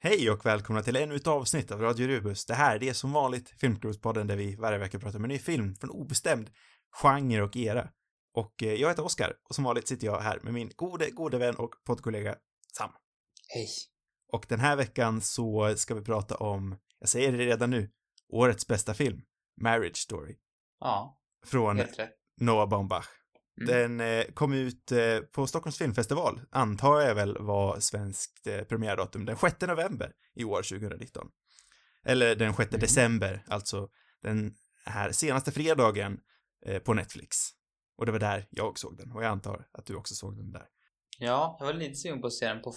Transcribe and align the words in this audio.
Hej 0.00 0.30
och 0.30 0.46
välkomna 0.46 0.82
till 0.82 0.96
ännu 0.96 1.16
ett 1.16 1.26
avsnitt 1.26 1.70
av 1.70 1.80
Radio 1.80 2.06
Rubus. 2.06 2.46
Det 2.46 2.54
här, 2.54 2.78
det 2.78 2.88
är 2.88 2.92
som 2.92 3.12
vanligt 3.12 3.48
Filmklubbspodden 3.60 4.26
där 4.26 4.36
vi 4.36 4.56
varje 4.56 4.78
vecka 4.78 4.98
pratar 4.98 5.18
om 5.18 5.24
en 5.24 5.28
ny 5.28 5.38
film 5.38 5.74
från 5.74 5.90
obestämd 5.90 6.50
genre 6.90 7.42
och 7.42 7.56
era. 7.56 7.88
Och 8.34 8.62
eh, 8.62 8.74
jag 8.74 8.88
heter 8.88 9.04
Oskar 9.04 9.32
och 9.48 9.54
som 9.54 9.64
vanligt 9.64 9.88
sitter 9.88 10.06
jag 10.06 10.20
här 10.20 10.40
med 10.42 10.54
min 10.54 10.70
gode, 10.76 11.10
gode 11.10 11.38
vän 11.38 11.54
och 11.56 11.74
poddkollega 11.84 12.36
Sam. 12.78 12.90
Hej. 13.48 13.68
Och 14.32 14.46
den 14.48 14.60
här 14.60 14.76
veckan 14.76 15.20
så 15.20 15.74
ska 15.76 15.94
vi 15.94 16.02
prata 16.02 16.36
om, 16.36 16.78
jag 16.98 17.08
säger 17.08 17.32
det 17.32 17.38
redan 17.38 17.70
nu, 17.70 17.90
årets 18.28 18.66
bästa 18.66 18.94
film, 18.94 19.20
Marriage 19.60 19.96
Story, 19.96 20.36
Ja, 20.80 21.20
från. 21.46 21.76
Noah 22.40 22.68
Baumbach. 22.68 23.08
Mm. 23.60 23.66
Den 23.66 24.00
eh, 24.00 24.24
kom 24.34 24.52
ut 24.52 24.92
eh, 24.92 25.18
på 25.18 25.46
Stockholms 25.46 25.78
filmfestival, 25.78 26.40
antar 26.50 27.00
jag 27.00 27.14
väl 27.14 27.38
var 27.38 27.80
svenskt 27.80 28.46
eh, 28.46 28.62
premiärdatum, 28.62 29.24
den 29.24 29.36
6 29.36 29.60
november 29.60 30.12
i 30.34 30.44
år, 30.44 30.62
2019. 30.62 31.28
Eller 32.04 32.36
den 32.36 32.54
6 32.54 32.68
Mm. 32.70 32.80
december, 32.80 33.44
alltså 33.48 33.88
den 34.22 34.54
här 34.84 35.12
senaste 35.12 35.52
fredagen 35.52 36.20
eh, 36.66 36.78
på 36.82 36.94
Netflix. 36.94 37.36
Och 37.96 38.06
det 38.06 38.12
var 38.12 38.18
där 38.18 38.46
jag 38.50 38.78
såg 38.78 38.96
den, 38.98 39.12
och 39.12 39.22
jag 39.24 39.30
antar 39.30 39.68
att 39.72 39.86
du 39.86 39.94
också 39.94 40.14
såg 40.14 40.36
den 40.36 40.52
där. 40.52 40.66
Ja, 41.18 41.56
jag 41.60 41.66
var 41.66 41.72
lite 41.74 41.94
sugen 41.94 42.20
på 42.20 42.26
att 42.26 42.32
se 42.32 42.48
den 42.48 42.62
på, 42.62 42.74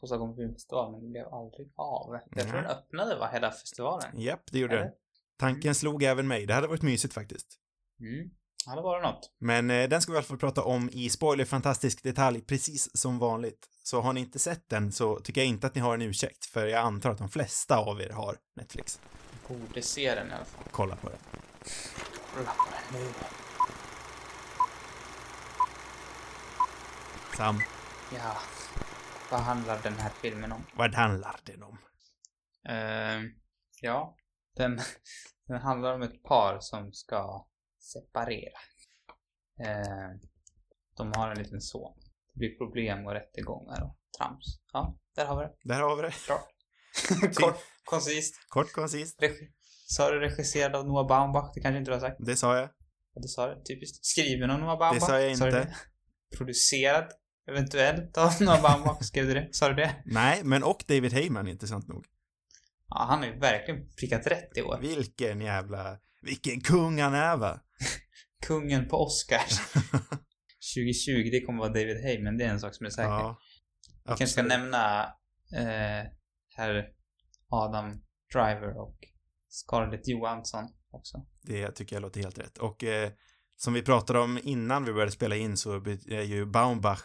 på 0.00 0.06
Stockholm 0.06 0.36
Filmfestival, 0.36 0.92
men 0.92 1.00
det 1.00 1.08
blev 1.08 1.26
aldrig 1.26 1.72
av. 1.76 2.18
Jag 2.30 2.44
tror 2.44 2.52
Nej. 2.52 2.62
den 2.62 2.70
öppnade, 2.70 3.16
va, 3.18 3.30
hela 3.32 3.50
festivalen? 3.50 4.20
Japp, 4.20 4.42
det 4.52 4.58
gjorde 4.58 4.74
Eller? 4.74 4.84
den. 4.84 4.94
Tanken 5.38 5.74
slog 5.74 6.02
även 6.02 6.28
mig, 6.28 6.46
det 6.46 6.54
hade 6.54 6.66
varit 6.66 6.82
mysigt 6.82 7.14
faktiskt. 7.14 7.58
Mm. 8.00 8.30
Ja, 8.66 8.74
det 8.74 8.82
var 8.82 9.00
det 9.00 9.06
något. 9.08 9.30
Men 9.38 9.70
eh, 9.70 9.88
den 9.88 10.02
ska 10.02 10.12
vi 10.12 10.16
i 10.16 10.18
alla 10.18 10.26
fall 10.26 10.38
prata 10.38 10.62
om 10.62 10.90
i 10.92 11.10
spoiler 11.10 11.44
fantastisk 11.44 12.02
detalj, 12.02 12.40
precis 12.40 12.96
som 12.96 13.18
vanligt. 13.18 13.68
Så 13.82 14.00
har 14.00 14.12
ni 14.12 14.20
inte 14.20 14.38
sett 14.38 14.68
den 14.68 14.92
så 14.92 15.20
tycker 15.20 15.40
jag 15.40 15.48
inte 15.48 15.66
att 15.66 15.74
ni 15.74 15.80
har 15.80 15.94
en 15.94 16.02
ursäkt, 16.02 16.46
för 16.46 16.66
jag 16.66 16.80
antar 16.80 17.10
att 17.10 17.18
de 17.18 17.28
flesta 17.28 17.78
av 17.78 18.00
er 18.00 18.10
har 18.10 18.36
Netflix. 18.56 19.00
Borde 19.48 19.82
se 19.82 20.14
den 20.14 20.30
i 20.30 20.32
alla 20.32 20.44
fall. 20.44 20.64
Kolla 20.70 20.96
på 20.96 21.08
den. 21.08 21.18
Kolla 22.34 22.50
på 22.50 22.64
den 22.92 23.02
nu. 23.02 23.08
Sam, 27.36 27.60
Ja. 28.14 28.36
Vad 29.30 29.40
handlar 29.40 29.82
den 29.82 29.94
här 29.94 30.10
filmen 30.10 30.52
om? 30.52 30.66
vad 30.76 30.94
handlar 30.94 31.40
den 31.44 31.62
om? 31.62 31.78
Ehm, 32.68 33.30
ja, 33.80 34.16
den, 34.56 34.80
den 35.48 35.60
handlar 35.60 35.94
om 35.94 36.02
ett 36.02 36.22
par 36.22 36.58
som 36.60 36.92
ska 36.92 37.46
separera. 37.92 38.58
Ehm, 39.66 40.20
de 40.96 41.12
har 41.16 41.30
en 41.30 41.38
liten 41.38 41.60
son. 41.60 41.94
Det 42.32 42.38
blir 42.38 42.58
problem 42.58 43.06
och 43.06 43.12
rättegångar 43.12 43.82
och 43.84 43.96
trams. 44.18 44.60
Ja, 44.72 44.98
där 45.16 45.26
har 45.26 45.36
vi 45.40 45.42
det. 45.44 45.74
Där 45.74 45.80
har 45.80 45.96
vi 45.96 46.02
det. 46.02 46.10
Klart. 46.10 46.48
Kort, 47.34 47.56
koncist. 47.84 48.34
Kort, 48.48 48.72
koncist. 48.72 49.20
Regi- 49.22 49.50
Sa 49.86 50.10
du 50.10 50.20
regisserad 50.20 50.76
av 50.76 50.86
Noah 50.86 51.06
Baumbach? 51.08 51.50
Det 51.54 51.60
kanske 51.60 51.78
inte 51.78 51.90
du 51.90 51.94
har 51.94 52.00
sagt? 52.00 52.16
Det 52.26 52.36
sa 52.36 52.56
jag. 52.56 52.68
Ja, 53.14 53.20
det 53.22 53.28
sa 53.28 53.54
du. 53.54 53.62
Typiskt. 53.62 54.04
Skriven 54.04 54.50
av 54.50 54.58
Noah 54.60 54.78
Baumbach? 54.78 54.94
Det 54.94 55.06
sa 55.06 55.20
jag 55.20 55.30
inte. 55.30 55.50
det? 55.50 55.74
Producerad 56.36 57.04
eventuellt 57.48 58.18
av 58.18 58.32
Noah 58.40 58.62
Baumbach? 58.62 58.98
Skrev 59.02 59.26
du 59.26 59.34
det? 59.34 59.48
Sa 59.52 59.68
du 59.68 59.74
det? 59.74 60.02
Nej, 60.04 60.40
men 60.44 60.62
och 60.64 60.84
David 60.88 61.12
Heyman, 61.12 61.48
intressant 61.48 61.88
nog. 61.88 62.06
Ja, 62.88 63.06
han 63.08 63.18
har 63.18 63.26
ju 63.26 63.38
verkligen 63.38 63.88
prickat 64.00 64.26
rätt 64.26 64.56
i 64.56 64.62
år. 64.62 64.78
Vilken 64.80 65.40
jävla... 65.40 65.98
Vilken 66.24 66.60
kung 66.60 67.00
han 67.00 67.14
är, 67.14 67.36
va? 67.36 67.60
Kungen 68.46 68.88
på 68.88 68.96
Oscars. 68.96 69.60
2020, 70.74 71.30
det 71.30 71.40
kommer 71.40 71.58
vara 71.58 71.72
David 71.72 71.96
Heyman, 71.96 72.36
det 72.36 72.44
är 72.44 72.48
en 72.48 72.60
sak 72.60 72.74
som 72.74 72.86
är 72.86 72.90
säker. 72.90 73.08
Ja. 73.08 73.38
Vi 74.04 74.08
kanske 74.08 74.26
ska 74.26 74.42
nämna 74.42 75.02
eh, 75.52 76.10
herr 76.56 76.88
Adam 77.48 78.02
Driver 78.32 78.80
och 78.80 78.98
Scarlett 79.48 80.08
Johansson 80.08 80.64
också. 80.90 81.26
Det 81.42 81.70
tycker 81.70 81.96
jag 81.96 82.00
låter 82.00 82.20
helt 82.20 82.38
rätt. 82.38 82.58
Och 82.58 82.84
eh, 82.84 83.10
som 83.56 83.74
vi 83.74 83.82
pratade 83.82 84.18
om 84.18 84.38
innan 84.42 84.84
vi 84.84 84.92
började 84.92 85.12
spela 85.12 85.36
in 85.36 85.56
så 85.56 85.72
är 86.08 86.22
ju 86.22 86.46
Baumbach 86.46 87.02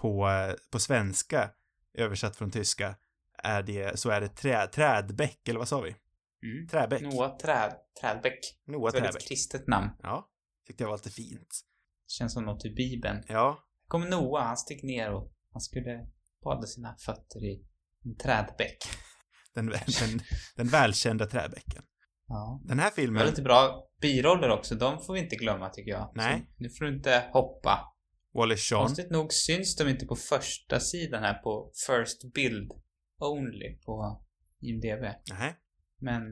på, 0.00 0.28
eh, 0.28 0.54
på 0.70 0.78
svenska, 0.78 1.50
översatt 1.94 2.36
från 2.36 2.50
tyska, 2.50 2.94
är 3.42 3.62
det, 3.62 3.98
så 3.98 4.10
är 4.10 4.20
det 4.20 4.28
trä, 4.28 4.66
trädbäck, 4.66 5.48
eller 5.48 5.58
vad 5.58 5.68
sa 5.68 5.80
vi? 5.80 5.96
Mm. 6.42 6.68
Träbäck. 6.68 7.02
Noah 7.02 7.36
Träd, 7.36 7.72
Trädbäck. 8.00 8.38
Noah 8.66 8.88
Ett 8.88 8.94
väldigt 8.94 9.12
Träbäck. 9.12 9.28
kristet 9.28 9.66
namn. 9.68 9.90
Ja, 10.02 10.30
tyckte 10.66 10.84
jag 10.84 10.88
var 10.88 10.96
lite 10.96 11.10
fint. 11.10 11.60
Känns 12.06 12.32
som 12.32 12.44
något 12.44 12.64
i 12.64 12.70
Bibeln. 12.70 13.22
Ja, 13.28 13.64
kom 13.88 14.02
Noah, 14.10 14.46
han 14.46 14.56
steg 14.56 14.84
ner 14.84 15.12
och 15.12 15.32
han 15.52 15.60
skulle 15.60 16.06
bada 16.44 16.66
sina 16.66 16.96
fötter 17.06 17.44
i 17.44 17.64
en 18.04 18.16
trädbäck. 18.16 18.78
den, 19.54 19.66
den, 19.66 20.20
den 20.56 20.68
välkända 20.68 21.26
träbäcken. 21.26 21.82
Ja. 22.26 22.60
Den 22.64 22.78
här 22.78 22.90
Det 22.90 22.94
filmen, 22.94 23.20
var 23.22 23.30
lite 23.30 23.42
bra 23.42 23.88
biroller 24.00 24.48
också, 24.50 24.74
de 24.74 25.00
får 25.02 25.14
vi 25.14 25.20
inte 25.20 25.36
glömma 25.36 25.68
tycker 25.68 25.90
jag. 25.90 26.12
Nej. 26.14 26.38
Så 26.56 26.62
nu 26.62 26.70
får 26.70 26.84
du 26.84 26.96
inte 26.96 27.24
hoppa. 27.32 27.86
Wallace 28.34 28.62
Shawn, 28.62 28.86
Konstigt 28.86 29.10
nog 29.10 29.32
syns 29.32 29.76
de 29.76 29.88
inte 29.88 30.06
på 30.06 30.16
första 30.16 30.80
sidan 30.80 31.22
här 31.22 31.34
på 31.34 31.72
First 31.86 32.32
Build 32.34 32.72
Only 33.18 33.78
på 33.78 34.22
IMDB. 34.60 35.02
nej, 35.30 35.56
Men 36.00 36.22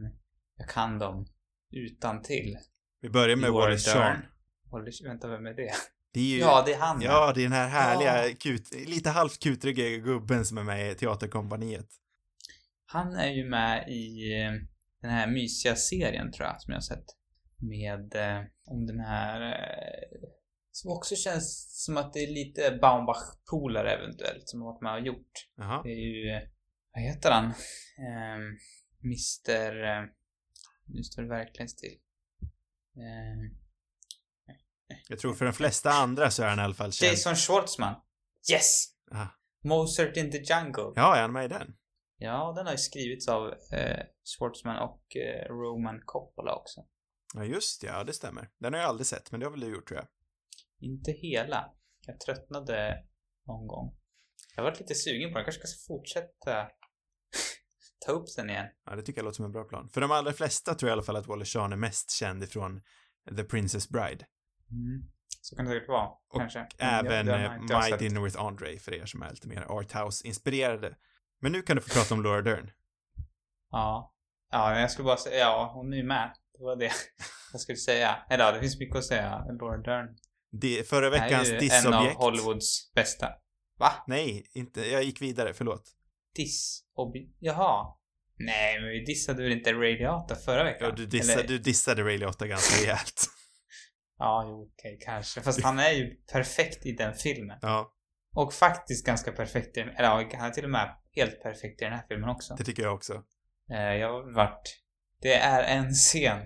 jag 0.56 0.68
kan 0.68 0.98
dem 0.98 1.26
utan 1.70 2.22
till. 2.22 2.56
vi 3.00 3.10
börjar 3.10 3.36
med 3.36 3.50
Wallace. 3.52 3.90
Shawn. 3.90 4.16
Wallace, 4.72 5.04
vänta, 5.04 5.28
vem 5.28 5.46
är 5.46 5.54
det? 5.54 5.72
Det 6.12 6.20
är 6.20 6.24
ju, 6.24 6.38
Ja, 6.38 6.62
det 6.66 6.72
är 6.72 6.78
han. 6.78 7.00
ja, 7.02 7.32
det 7.34 7.40
är 7.40 7.42
den 7.42 7.52
här 7.52 7.68
härliga, 7.68 8.28
Ja. 8.28 8.34
kut, 8.40 8.88
lite 8.88 9.10
halvt 9.10 9.42
kutriga 9.42 9.98
gubben 9.98 10.44
som 10.44 10.58
är 10.58 10.62
med 10.64 10.92
i 10.92 10.94
Teaterkompaniet. 10.94 11.86
Han 12.86 13.14
är 13.16 13.30
ju 13.32 13.48
med 13.48 13.88
i 13.88 14.32
eh, 14.42 14.52
den 15.02 15.10
här 15.10 15.26
mysiga 15.26 15.76
serien 15.76 16.32
tror 16.32 16.46
jag, 16.48 16.60
som 16.62 16.70
jag 16.72 16.76
har 16.76 16.80
sett. 16.82 17.04
Med, 17.56 18.14
eh, 18.14 18.44
om 18.66 18.86
den 18.86 19.00
här, 19.00 19.40
eh, 19.52 20.28
som 20.72 20.90
också 20.92 21.16
känns 21.16 21.66
som 21.84 21.96
att 21.96 22.12
det 22.12 22.18
är 22.20 22.32
lite 22.34 22.78
Baumbach-polare 22.82 23.90
eventuellt, 23.94 24.48
som 24.48 24.60
har 24.62 24.72
varit 24.72 24.82
med 24.82 24.92
och 24.94 25.06
gjort. 25.06 25.32
Jaha. 25.56 25.82
Det 25.82 25.90
är 25.90 25.94
ju, 26.06 26.30
eh, 26.30 26.42
vad 26.94 27.02
heter 27.02 27.30
han? 27.30 27.44
Eh, 27.44 28.38
Mr... 29.04 29.84
Eh, 29.84 30.04
nu 30.86 31.02
står 31.02 31.22
det 31.22 31.28
verkligen 31.28 31.68
still. 31.68 31.98
Eh, 32.96 33.52
Jag 35.08 35.18
tror 35.18 35.34
för 35.34 35.44
de 35.44 35.52
flesta 35.52 35.90
andra 35.90 36.30
så 36.30 36.42
är 36.42 36.48
han 36.48 36.58
i 36.58 36.62
alla 36.62 36.74
fall 36.74 36.92
känd. 36.92 37.10
Jason 37.12 37.36
Schwartzman. 37.36 37.94
Yes! 38.52 38.84
Ah. 39.10 39.26
Mozart 39.64 40.16
in 40.16 40.30
the 40.30 40.38
Jungle. 40.38 40.92
Ja, 40.96 41.16
är 41.16 41.22
han 41.22 41.32
med 41.32 41.44
i 41.44 41.48
den? 41.48 41.76
Ja, 42.16 42.52
den 42.56 42.66
har 42.66 42.72
ju 42.72 42.78
skrivits 42.78 43.28
av 43.28 43.52
eh, 43.72 44.04
Schwartzman 44.24 44.78
och 44.78 45.16
eh, 45.16 45.48
Roman 45.48 46.00
Coppola 46.04 46.54
också. 46.54 46.86
Ja, 47.34 47.44
just 47.44 47.80
det, 47.80 47.86
ja, 47.86 48.04
det 48.04 48.12
stämmer. 48.12 48.50
Den 48.58 48.72
har 48.72 48.80
jag 48.80 48.88
aldrig 48.88 49.06
sett, 49.06 49.30
men 49.30 49.40
det 49.40 49.46
har 49.46 49.50
väl 49.50 49.60
du 49.60 49.66
gjort 49.72 49.88
tror 49.88 49.98
jag. 50.00 50.08
Inte 50.80 51.12
hela. 51.12 51.74
Jag 52.06 52.20
tröttnade 52.20 53.04
någon 53.46 53.66
gång. 53.66 53.96
Jag 54.56 54.62
har 54.62 54.70
varit 54.70 54.80
lite 54.80 54.94
sugen 54.94 55.32
på 55.32 55.38
den. 55.38 55.44
kanske 55.44 55.66
ska 55.66 55.86
fortsätta 55.94 56.68
ta 58.06 58.12
upp 58.12 58.24
den 58.36 58.50
igen. 58.50 58.66
Ja, 58.86 58.96
det 58.96 59.02
tycker 59.02 59.18
jag 59.18 59.24
låter 59.24 59.36
som 59.36 59.44
en 59.44 59.52
bra 59.52 59.64
plan. 59.64 59.88
För 59.88 60.00
de 60.00 60.10
allra 60.10 60.32
flesta 60.32 60.74
tror 60.74 60.88
jag 60.88 60.92
i 60.92 60.96
alla 60.96 61.02
fall 61.02 61.16
att 61.16 61.26
Wallace 61.26 61.58
Shawn 61.58 61.72
är 61.72 61.76
mest 61.76 62.10
känd 62.10 62.42
ifrån 62.42 62.80
The 63.36 63.44
Princess 63.44 63.88
Bride. 63.88 64.26
Mm. 64.70 65.10
Så 65.40 65.56
kan 65.56 65.64
det 65.64 65.70
säkert 65.70 65.88
vara. 65.88 66.06
Och 66.06 66.40
kanske. 66.40 66.58
Men 66.58 67.06
Även 67.06 67.28
eh, 67.28 67.42
jag 67.42 67.84
My 67.84 67.90
sett. 67.90 67.98
Dinner 67.98 68.20
with 68.20 68.42
Andre 68.42 68.78
för 68.78 68.94
er 68.94 69.06
som 69.06 69.22
är 69.22 69.30
lite 69.30 69.48
mer 69.48 69.66
Arthouse-inspirerade. 69.68 70.94
Men 71.40 71.52
nu 71.52 71.62
kan 71.62 71.76
du 71.76 71.82
få 71.82 71.88
prata 71.88 72.14
om 72.14 72.22
Laura 72.22 72.42
Dern. 72.42 72.70
Ja. 73.70 74.14
Ja, 74.50 74.80
jag 74.80 74.90
skulle 74.90 75.06
bara 75.06 75.16
säga, 75.16 75.38
ja, 75.38 75.70
hon 75.74 75.92
är 75.92 75.96
ju 75.96 76.04
med. 76.04 76.32
Det 76.58 76.64
var 76.64 76.76
det 76.76 76.92
jag 77.52 77.60
skulle 77.60 77.78
säga. 77.78 78.18
Eller 78.30 78.44
ja, 78.44 78.52
det 78.52 78.60
finns 78.60 78.78
mycket 78.78 78.96
att 78.96 79.04
säga. 79.04 79.44
Laura 79.60 79.78
Dern. 79.78 80.16
Det, 80.50 80.88
förra 80.88 81.10
veckans 81.10 81.48
är 81.48 81.60
ju 81.60 81.68
en 81.68 81.86
av 81.86 82.02
dissobjekt. 82.02 82.16
Hollywoods 82.16 82.92
bästa. 82.94 83.28
Va? 83.78 83.92
Nej, 84.06 84.46
inte, 84.52 84.90
jag 84.90 85.02
gick 85.02 85.22
vidare, 85.22 85.54
förlåt. 85.54 85.94
Diss? 86.42 86.82
Jaha. 87.38 87.94
Nej, 88.38 88.80
men 88.80 88.90
vi 88.90 89.04
dissade 89.04 89.42
väl 89.42 89.52
inte 89.52 89.72
Ray 89.72 89.98
Liotta 89.98 90.34
förra 90.36 90.64
veckan? 90.64 90.88
Ja, 90.88 90.94
du, 90.94 91.06
dissade, 91.06 91.32
Eller- 91.38 91.48
du 91.48 91.58
dissade 91.58 92.02
Ray 92.04 92.18
Liotta 92.18 92.46
ganska 92.46 92.82
rejält. 92.82 93.24
Ja, 94.18 94.44
jo, 94.48 94.70
okej, 94.72 94.98
kanske. 95.00 95.40
Fast 95.40 95.62
han 95.62 95.78
är 95.78 95.90
ju 95.90 96.14
perfekt 96.32 96.86
i 96.86 96.92
den 96.92 97.14
filmen. 97.14 97.58
Ja, 97.62 97.92
Och 98.34 98.54
faktiskt 98.54 99.06
ganska 99.06 99.32
perfekt 99.32 99.76
i 99.76 99.80
den, 99.80 99.88
eller 99.88 100.08
ja, 100.20 100.28
han 100.38 100.48
är 100.48 100.50
till 100.50 100.64
och 100.64 100.70
med 100.70 100.96
helt 101.16 101.42
perfekt 101.42 101.82
i 101.82 101.84
den 101.84 101.92
här 101.94 102.04
filmen 102.08 102.28
också. 102.28 102.54
det 102.58 102.64
tycker 102.64 102.82
jag 102.82 102.94
också. 102.94 103.22
Eh, 103.72 103.78
jag 103.94 104.12
har 104.12 104.34
varit... 104.34 104.78
Det 105.20 105.34
är 105.34 105.62
en 105.62 105.90
scen 105.92 106.40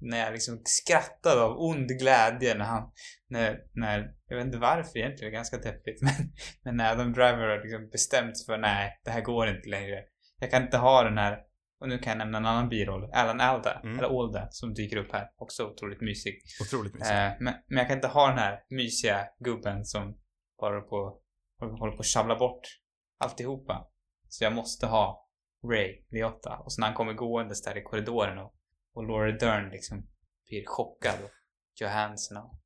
när 0.00 0.18
jag 0.18 0.32
liksom 0.32 0.62
skrattade 0.64 1.42
av 1.42 1.58
ond 1.58 1.88
glädje 1.88 2.54
när 2.54 2.64
han... 2.64 2.92
När, 3.28 3.60
när, 3.72 4.14
jag 4.28 4.36
vet 4.36 4.46
inte 4.46 4.58
varför 4.58 4.98
egentligen, 4.98 5.30
det 5.30 5.36
är 5.36 5.38
ganska 5.38 5.58
deppigt, 5.58 6.02
men, 6.02 6.12
men 6.64 6.76
när 6.76 6.92
Adam 6.92 7.12
Driver 7.12 7.48
har 7.48 7.62
liksom 7.62 7.88
bestämt 7.88 8.38
sig 8.38 8.46
för 8.46 8.58
nej, 8.58 9.00
det 9.04 9.10
här 9.10 9.20
går 9.20 9.48
inte 9.48 9.68
längre. 9.68 10.04
Jag 10.40 10.50
kan 10.50 10.62
inte 10.62 10.78
ha 10.78 11.02
den 11.02 11.18
här, 11.18 11.38
och 11.80 11.88
nu 11.88 11.98
kan 11.98 12.10
jag 12.10 12.18
nämna 12.18 12.38
en 12.38 12.46
annan 12.46 12.68
biroll, 12.68 13.10
Alan 13.12 13.40
Alda, 13.40 13.80
Mm. 13.84 13.98
eller 13.98 14.20
Alda, 14.20 14.48
som 14.50 14.74
dyker 14.74 14.96
upp 14.96 15.12
här. 15.12 15.26
Också 15.36 15.64
otroligt 15.66 16.00
mysig. 16.00 16.34
Otroligt 16.66 16.94
mysigt. 16.94 17.10
Eh, 17.10 17.30
men, 17.40 17.54
men 17.66 17.78
jag 17.78 17.88
kan 17.88 17.96
inte 17.98 18.08
ha 18.08 18.28
den 18.28 18.38
här 18.38 18.60
mysiga 18.70 19.26
gubben 19.38 19.84
som 19.84 20.18
bara 20.60 20.80
på, 20.80 21.20
håller 21.60 21.92
på 21.92 22.00
att 22.00 22.06
sjabbla 22.06 22.36
bort 22.36 22.60
alltihopa. 23.24 23.86
Så 24.28 24.44
jag 24.44 24.52
måste 24.52 24.86
ha 24.86 25.28
Ray 25.72 26.04
Liotta. 26.10 26.56
Och 26.56 26.72
så 26.72 26.80
när 26.80 26.86
han 26.86 26.96
kommer 26.96 27.12
gåendes 27.12 27.62
där 27.62 27.76
i 27.78 27.82
korridoren 27.82 28.38
och, 28.38 28.54
och 28.94 29.08
Laura 29.08 29.32
Dern 29.32 29.70
liksom 29.70 30.06
blir 30.48 30.66
chockad 30.66 31.14
och 31.24 31.30
Johansson 31.80 32.36
och 32.36 32.60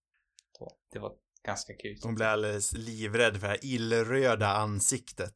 då, 0.59 0.77
det 0.93 0.99
var 0.99 1.13
ganska 1.47 1.73
kul. 1.73 1.99
Hon 2.03 2.15
blir 2.15 2.27
alldeles 2.27 2.73
livrädd 2.73 3.33
för 3.33 3.41
det 3.41 3.49
här 3.49 3.59
illröda 3.63 4.47
ansiktet. 4.47 5.35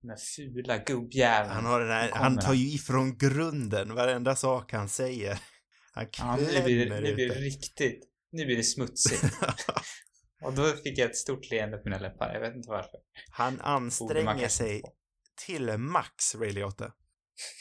Den 0.00 0.08
där 0.08 0.16
fula 0.16 0.78
gubbjäveln. 0.78 1.52
Han 1.52 1.64
har 1.64 1.80
den 1.80 1.90
här, 1.90 2.10
han 2.12 2.38
tar 2.38 2.54
ju 2.54 2.74
ifrån 2.74 3.18
grunden 3.18 3.94
varenda 3.94 4.36
sak 4.36 4.72
han 4.72 4.88
säger. 4.88 5.40
Han 5.92 6.06
Ja, 6.18 6.36
nu 6.36 6.44
blir, 6.44 6.78
det, 6.78 6.86
klämmer 6.86 7.02
nu 7.02 7.14
blir 7.14 7.28
det 7.28 7.34
riktigt, 7.34 8.04
nu 8.32 8.46
blir 8.46 8.56
det 8.56 8.62
smutsigt. 8.62 9.24
och 10.44 10.52
då 10.54 10.66
fick 10.66 10.98
jag 10.98 11.10
ett 11.10 11.16
stort 11.16 11.50
leende 11.50 11.76
på 11.76 11.88
mina 11.88 11.98
läppar. 11.98 12.34
Jag 12.34 12.40
vet 12.40 12.54
inte 12.54 12.68
varför. 12.68 13.00
Han 13.30 13.60
anstränger 13.60 14.48
sig 14.48 14.82
till 15.46 15.78
max, 15.78 16.34
Ray 16.34 16.52
Liotta. 16.52 16.92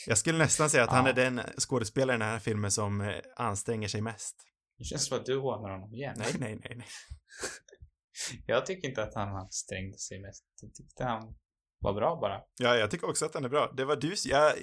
Jag 0.07 0.17
skulle 0.17 0.37
nästan 0.37 0.69
säga 0.69 0.83
att 0.83 0.89
han 0.89 1.05
Ja. 1.05 1.11
är 1.11 1.15
den 1.15 1.41
skådespelaren 1.57 2.21
i 2.21 2.23
den 2.25 2.31
här 2.31 2.39
filmen 2.39 2.71
som 2.71 3.01
eh, 3.01 3.15
anstränger 3.35 3.87
sig 3.87 4.01
mest. 4.01 4.35
Det 4.77 4.83
känns 4.83 5.07
som 5.07 5.17
att 5.17 5.25
du 5.25 5.37
hånar 5.39 5.69
honom 5.69 5.93
igen. 5.93 6.15
Nej, 6.17 6.33
nej, 6.39 6.59
nej, 6.63 6.73
nej. 6.75 6.87
Jag 8.45 8.65
tycker 8.65 8.87
inte 8.87 9.03
att 9.03 9.15
han 9.15 9.35
ansträngde 9.35 9.97
sig 9.97 10.19
mest. 10.21 10.43
Jag 10.61 10.73
tyckte 10.73 11.03
han 11.03 11.35
var 11.79 11.93
bra 11.93 12.15
bara. 12.21 12.41
Ja, 12.59 12.75
jag 12.75 12.91
tycker 12.91 13.09
också 13.09 13.25
att 13.25 13.33
han 13.33 13.45
är 13.45 13.49
bra. 13.49 13.73
Det 13.77 13.85
var 13.85 13.95
du, 13.95 14.15
jag 14.25 14.53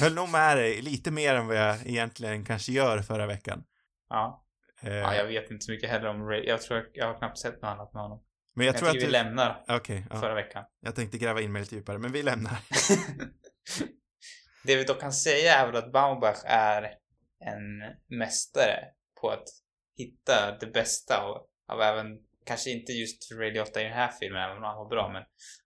höll 0.00 0.14
nog 0.14 0.28
med 0.28 0.56
dig 0.56 0.82
lite 0.82 1.10
mer 1.10 1.34
än 1.34 1.46
vad 1.46 1.56
jag 1.56 1.86
egentligen 1.86 2.44
kanske 2.44 2.72
gör 2.72 3.02
förra 3.02 3.26
veckan. 3.26 3.64
Ja. 4.08 4.46
Eh, 4.82 4.92
ja 4.94 5.14
jag 5.14 5.26
vet 5.26 5.50
inte 5.50 5.64
så 5.64 5.72
mycket 5.72 5.90
heller 5.90 6.06
om 6.08 6.28
Ray. 6.28 6.44
Jag 6.46 6.62
tror 6.62 6.84
jag 6.92 7.06
har 7.06 7.18
knappt 7.18 7.38
sett 7.38 7.54
något 7.54 7.64
annat 7.64 7.92
med 7.94 8.02
honom. 8.02 8.22
men 8.54 8.66
jag, 8.66 8.74
Jag, 8.74 8.78
tror 8.78 8.88
att 8.88 8.92
tycker 8.92 9.06
du... 9.06 9.12
vi 9.12 9.18
lämnar 9.18 9.64
Okej, 9.68 10.06
ja. 10.10 10.20
förra 10.20 10.34
veckan. 10.34 10.64
jag 10.80 10.94
tänkte 10.94 11.18
gräva 11.18 11.40
in 11.40 11.52
mig 11.52 11.62
lite 11.62 11.74
djupare, 11.74 11.98
men 11.98 12.12
vi 12.12 12.22
lämnar. 12.22 12.56
det 14.64 14.76
vi 14.76 14.84
då 14.84 14.94
kan 14.94 15.12
säga 15.12 15.54
är 15.54 15.66
väl 15.66 15.76
att 15.76 15.92
Baumbach 15.92 16.42
är 16.44 16.82
en 17.40 17.96
mästare 18.18 18.84
på 19.20 19.30
att 19.30 19.48
hitta 19.96 20.58
det 20.60 20.66
bästa 20.66 21.26
och 21.26 21.48
av 21.68 21.80
även, 21.80 22.18
kanske 22.44 22.70
inte 22.70 22.92
just 22.92 23.28
för 23.28 23.34
Ray 23.34 23.60
8 23.60 23.80
i 23.80 23.84
den 23.84 23.92
här 23.92 24.12
filmen, 24.20 24.42
även 24.42 24.56
om 24.56 24.62
han 24.62 24.76
var 24.76 24.88
bra, 24.88 25.08
men 25.12 25.22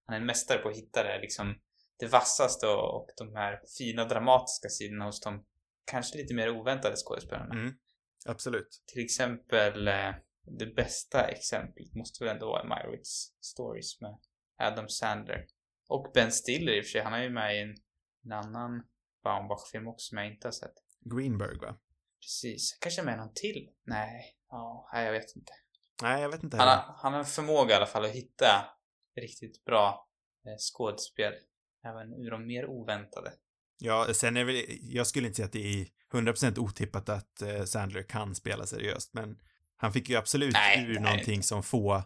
han 0.07 0.17
är 0.17 0.21
en 0.21 0.27
mästare 0.27 0.59
på 0.59 0.69
att 0.69 0.77
hitta 0.77 1.03
det 1.03 1.19
liksom 1.21 1.55
det 1.99 2.07
vassaste 2.07 2.67
och, 2.67 2.95
och 2.97 3.09
de 3.17 3.35
här 3.37 3.61
fina 3.79 4.05
dramatiska 4.05 4.69
sidorna 4.69 5.05
hos 5.05 5.21
de 5.21 5.45
kanske 5.85 6.19
lite 6.19 6.35
mer 6.35 6.51
oväntade 6.51 6.97
skådespelarna. 6.97 7.55
Mm, 7.55 7.75
absolut. 8.27 8.83
Till 8.87 9.05
exempel 9.05 9.89
eh, 9.89 10.15
det 10.59 10.67
bästa 10.67 11.29
exemplet 11.29 11.95
måste 11.95 12.25
väl 12.25 12.35
ändå 12.35 12.47
vara 12.47 12.65
Meyerowitz 12.65 13.33
Stories 13.41 14.01
med 14.01 14.19
Adam 14.59 14.89
Sandler. 14.89 15.47
Och 15.89 16.11
Ben 16.15 16.33
Stiller 16.33 16.73
i 16.73 16.81
och 16.81 16.85
för 16.85 16.91
sig, 16.91 17.01
han 17.01 17.15
är 17.15 17.23
ju 17.23 17.31
med 17.31 17.57
i 17.57 17.61
en, 17.61 17.75
en 18.27 18.33
annan 18.33 18.83
Baumbach-film 19.25 19.89
också 19.89 20.09
som 20.09 20.19
jag 20.19 20.27
inte 20.27 20.47
har 20.47 20.53
sett. 20.53 20.75
Greenberg, 21.01 21.59
va? 21.59 21.77
Precis. 22.21 22.79
Kanske 22.81 23.03
med 23.03 23.19
någon 23.19 23.35
till? 23.35 23.69
Nej. 23.85 24.37
Ja, 24.51 24.91
nej, 24.93 25.05
jag 25.05 25.13
vet 25.13 25.37
inte. 25.37 25.53
Nej, 26.03 26.23
jag 26.23 26.29
vet 26.31 26.43
inte 26.43 26.57
Han 26.57 26.69
heller. 26.69 26.83
har, 26.83 26.95
han 26.99 27.13
har 27.13 27.21
en 27.21 27.27
förmåga 27.27 27.73
i 27.73 27.77
alla 27.77 27.87
fall 27.87 28.05
att 28.05 28.11
hitta 28.11 28.65
riktigt 29.21 29.65
bra 29.65 30.09
eh, 30.47 30.57
skådespel. 30.59 31.33
Även 31.85 32.13
ur 32.13 32.31
de 32.31 32.47
mer 32.47 32.67
oväntade. 32.67 33.33
Ja, 33.79 34.07
sen 34.15 34.37
är 34.37 34.45
väl, 34.45 34.65
jag 34.81 35.07
skulle 35.07 35.27
inte 35.27 35.37
säga 35.37 35.47
att 35.47 35.53
det 35.53 35.81
är 35.81 35.87
100% 36.13 36.59
otippat 36.59 37.09
att 37.09 37.43
eh, 37.43 37.65
Sandler 37.65 38.03
kan 38.03 38.35
spela 38.35 38.67
seriöst, 38.67 39.15
men 39.15 39.39
han 39.77 39.93
fick 39.93 40.09
ju 40.09 40.17
absolut 40.17 40.53
Nej, 40.53 40.85
ur 40.85 40.95
nej, 40.95 41.03
någonting 41.03 41.43
som 41.43 41.63
få, 41.63 42.03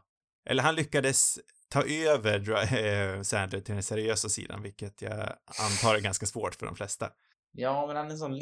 eller 0.47 0.63
han 0.63 0.75
lyckades 0.75 1.39
ta 1.71 1.83
över 1.87 2.51
eh, 3.17 3.23
Sandler 3.23 3.61
till 3.61 3.75
den 3.75 3.83
seriösa 3.83 4.29
sidan, 4.29 4.63
vilket 4.63 5.03
jag 5.03 5.37
antar 5.61 5.95
är 5.95 6.01
ganska 6.01 6.27
svårt 6.27 6.55
för 6.55 6.67
de 6.67 6.77
flesta. 6.77 7.11
Ja, 7.53 7.87
men 7.87 7.97
han 7.97 8.07
är 8.07 8.11
en 8.11 8.19
sån 8.19 8.35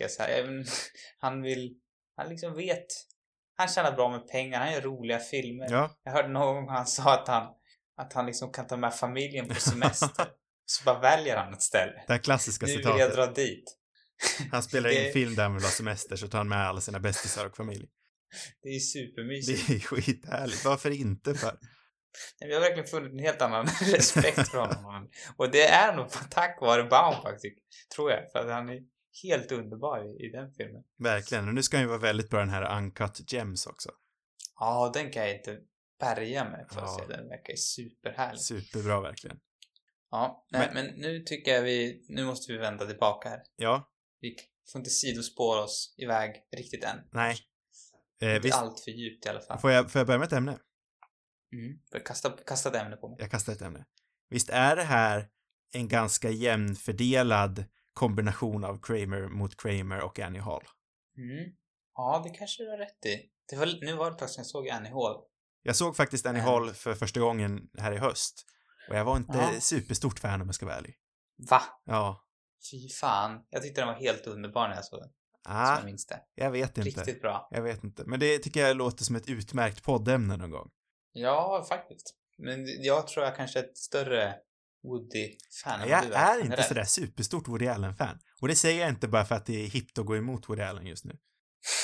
jag. 0.00 0.10
Så. 0.10 0.22
Även, 0.22 0.64
han 1.18 1.42
vill... 1.42 1.74
Han 2.16 2.28
liksom 2.28 2.54
vet... 2.54 2.86
Han 3.56 3.68
tjänar 3.68 3.92
bra 3.92 4.10
med 4.10 4.28
pengar, 4.28 4.58
han 4.60 4.72
gör 4.72 4.80
roliga 4.80 5.18
filmer. 5.18 5.66
Ja, 5.70 6.00
Jag 6.04 6.12
hörde 6.12 6.28
någon 6.28 6.54
gång 6.54 6.68
han 6.68 6.86
sa 6.86 7.14
att 7.14 7.28
han, 7.28 7.46
att 7.96 8.12
han 8.12 8.26
liksom 8.26 8.52
kan 8.52 8.66
ta 8.66 8.76
med 8.76 8.94
familjen 8.94 9.48
på 9.48 9.54
semester. 9.54 10.26
så 10.66 10.84
bara 10.84 11.00
väljer 11.00 11.36
han 11.36 11.52
ett 11.54 11.62
ställe. 11.62 12.04
det 12.06 12.12
här 12.12 12.20
klassiska 12.20 12.66
Nu 12.66 12.72
vill 12.72 12.78
citatet. 12.82 13.00
jag 13.00 13.12
dra 13.12 13.26
dit. 13.26 13.76
Han 14.50 14.62
spelar 14.62 14.90
in 14.90 15.04
Det- 15.04 15.12
film 15.12 15.34
där 15.34 15.42
han 15.42 15.54
vill 15.54 15.62
ha 15.64 15.70
semester, 15.70 16.16
så 16.16 16.28
tar 16.28 16.38
han 16.38 16.48
med 16.48 16.58
alla 16.68 16.80
sina 16.80 17.00
bästisar 17.00 17.46
och 17.46 17.56
familj. 17.56 17.86
Det 18.62 18.68
är 18.68 18.74
Det 18.74 18.80
supermysigt. 18.80 19.70
är 19.70 19.78
skithärligt. 19.80 20.64
Varför 20.64 20.90
inte 20.90 21.34
för? 21.34 21.58
Nej, 22.40 22.48
Vi 22.48 22.54
har 22.54 22.60
verkligen 22.60 22.86
funnit 22.88 23.12
en 23.12 23.18
helt 23.18 23.42
annan 23.42 23.66
respekt 23.80 24.48
för 24.48 24.58
honom. 24.58 25.10
Och 25.36 25.50
det 25.50 25.62
är 25.68 25.96
nog 25.96 26.06
tack 26.30 26.58
vare 26.60 26.82
Baumbach, 26.84 27.40
tycker- 27.40 27.62
tror 27.94 28.10
jag. 28.10 28.32
För 28.32 28.38
att 28.38 28.50
han 28.50 28.68
är 28.68 28.78
helt 29.22 29.52
underbar 29.52 30.04
i, 30.06 30.26
i 30.26 30.30
den 30.30 30.52
filmen. 30.52 30.82
Verkligen. 30.98 31.48
Och 31.48 31.54
nu 31.54 31.62
ska 31.62 31.76
han 31.76 31.84
ju 31.84 31.88
vara 31.88 31.98
väldigt 31.98 32.30
bra 32.30 32.40
den 32.40 32.48
här 32.50 32.76
Uncut 32.78 33.32
Gems 33.32 33.66
också. 33.66 33.90
Ja, 34.60 34.90
den 34.94 35.10
kan 35.10 35.22
jag 35.22 35.36
inte 35.36 35.58
bärga 36.00 36.44
mig 36.44 36.66
för 36.72 36.80
att 36.80 36.86
Ja. 36.98 37.04
se. 37.08 37.16
Den 37.16 37.28
verkar 37.28 37.50
ju 37.52 37.56
superhärlig. 37.56 38.40
Superbra 38.40 39.00
verkligen. 39.00 39.38
Ja, 40.10 40.46
nej, 40.50 40.70
men... 40.74 40.86
nu 40.86 41.20
tycker 41.20 41.54
jag 41.54 41.62
vi, 41.62 42.04
nu 42.08 42.24
måste 42.24 42.52
vi 42.52 42.58
vända 42.58 42.86
tillbaka 42.86 43.28
här. 43.28 43.40
Ja, 43.56 43.90
Vi 44.20 44.36
får 44.72 44.78
inte 44.78 44.90
sidospåra 44.90 45.62
oss 45.62 45.94
iväg 45.98 46.32
riktigt 46.56 46.84
än. 46.84 46.96
nej. 47.12 47.36
Eh, 48.22 48.28
Inte 48.34 48.46
visst, 48.46 48.58
allt 48.58 48.80
för 48.80 48.90
djupt 48.90 49.26
i 49.26 49.28
alla 49.28 49.40
fall. 49.40 49.58
får, 49.58 49.70
jag, 49.70 49.90
får 49.90 49.98
jag 49.98 50.06
börja 50.06 50.18
med 50.18 50.26
ett 50.26 50.32
ämne? 50.32 50.58
Mm. 51.52 51.78
Jag 51.90 52.06
Kasta, 52.06 52.30
kasta 52.46 52.68
ett 52.68 52.74
ämne 52.74 52.96
på 52.96 53.08
mig. 53.08 53.16
Jag 53.20 53.30
kastar 53.30 53.52
ett 53.52 53.62
ämne. 53.62 53.84
Visst 54.28 54.50
är 54.50 54.76
det 54.76 54.82
här 54.82 55.28
en 55.72 55.88
ganska 55.88 56.30
jämnfördelad 56.30 57.64
kombination 57.92 58.64
av 58.64 58.80
Kramer 58.82 59.28
mot 59.28 59.56
Kramer 59.62 60.00
och 60.00 60.18
Annie 60.18 60.38
Hall? 60.40 60.62
Mm. 61.16 61.52
Ja, 61.94 62.22
det 62.24 62.30
kanske 62.30 62.62
du 62.62 62.70
har 62.70 62.78
rätt 62.78 63.06
i. 63.06 63.30
Det 63.50 63.56
var, 63.56 63.66
nu 63.66 63.96
var 63.96 64.06
det 64.10 64.12
ett 64.12 64.18
tag 64.18 64.30
sedan 64.30 64.40
jag 64.42 64.46
såg 64.46 64.68
Annie 64.68 64.90
Hall. 64.90 65.16
Jag 65.62 65.76
såg 65.76 65.96
faktiskt 65.96 66.26
Annie 66.26 66.38
Men- 66.38 66.48
Hall 66.48 66.70
för 66.72 66.94
första 66.94 67.20
gången 67.20 67.68
här 67.78 67.92
i 67.92 67.96
höst. 67.98 68.46
Och 68.90 68.96
jag 68.96 69.04
var 69.04 69.16
inte 69.16 69.50
Ja. 69.54 69.60
superstort 69.60 70.18
fan 70.18 70.40
om 70.40 70.48
jag 70.48 70.54
ska 70.54 70.66
vara 70.66 70.76
ärlig. 70.76 70.94
Va? 71.50 71.62
Ja. 71.84 72.24
Fy 72.70 72.88
fan. 72.88 73.46
Jag 73.50 73.62
tyckte 73.62 73.80
den 73.80 73.88
var 73.88 73.94
helt 73.94 74.26
underbar 74.26 74.68
när 74.68 74.74
jag 74.74 74.84
såg 74.84 75.00
den. 75.00 75.08
Som 75.08 75.52
Ah, 75.56 75.76
jag 75.76 75.84
minns 75.84 76.06
det. 76.06 76.20
jag 76.34 76.50
vet 76.50 76.78
inte. 76.78 76.90
Riktigt 76.90 77.22
bra. 77.22 77.48
Jag 77.50 77.62
vet 77.62 77.84
inte. 77.84 78.04
Men 78.06 78.20
det 78.20 78.38
tycker 78.38 78.66
jag 78.66 78.76
låter 78.76 79.04
som 79.04 79.16
ett 79.16 79.28
utmärkt 79.28 79.82
poddämne 79.82 80.36
någon 80.36 80.50
gång. 80.50 80.70
Ja, 81.12 81.66
faktiskt. 81.68 82.14
Men 82.38 82.82
jag 82.82 83.08
tror 83.08 83.24
jag 83.24 83.36
kanske 83.36 83.58
är 83.58 83.64
ett 83.64 83.78
större 83.78 84.34
Woody-fan 84.82 85.88
Jag 85.88 86.06
du 86.06 86.12
är 86.14 86.40
inte 86.44 86.62
sådär 86.62 86.84
superstort 86.84 87.48
Woody 87.48 87.66
Allen-fan. 87.66 88.18
Och 88.40 88.48
det 88.48 88.56
säger 88.56 88.80
jag 88.80 88.88
inte 88.88 89.08
bara 89.08 89.24
för 89.24 89.34
att 89.34 89.46
det 89.46 89.64
är 89.64 89.68
hippt 89.68 89.98
att 89.98 90.06
gå 90.06 90.16
emot 90.16 90.48
Woody 90.48 90.62
Allen 90.62 90.86
just 90.86 91.04
nu. 91.04 91.18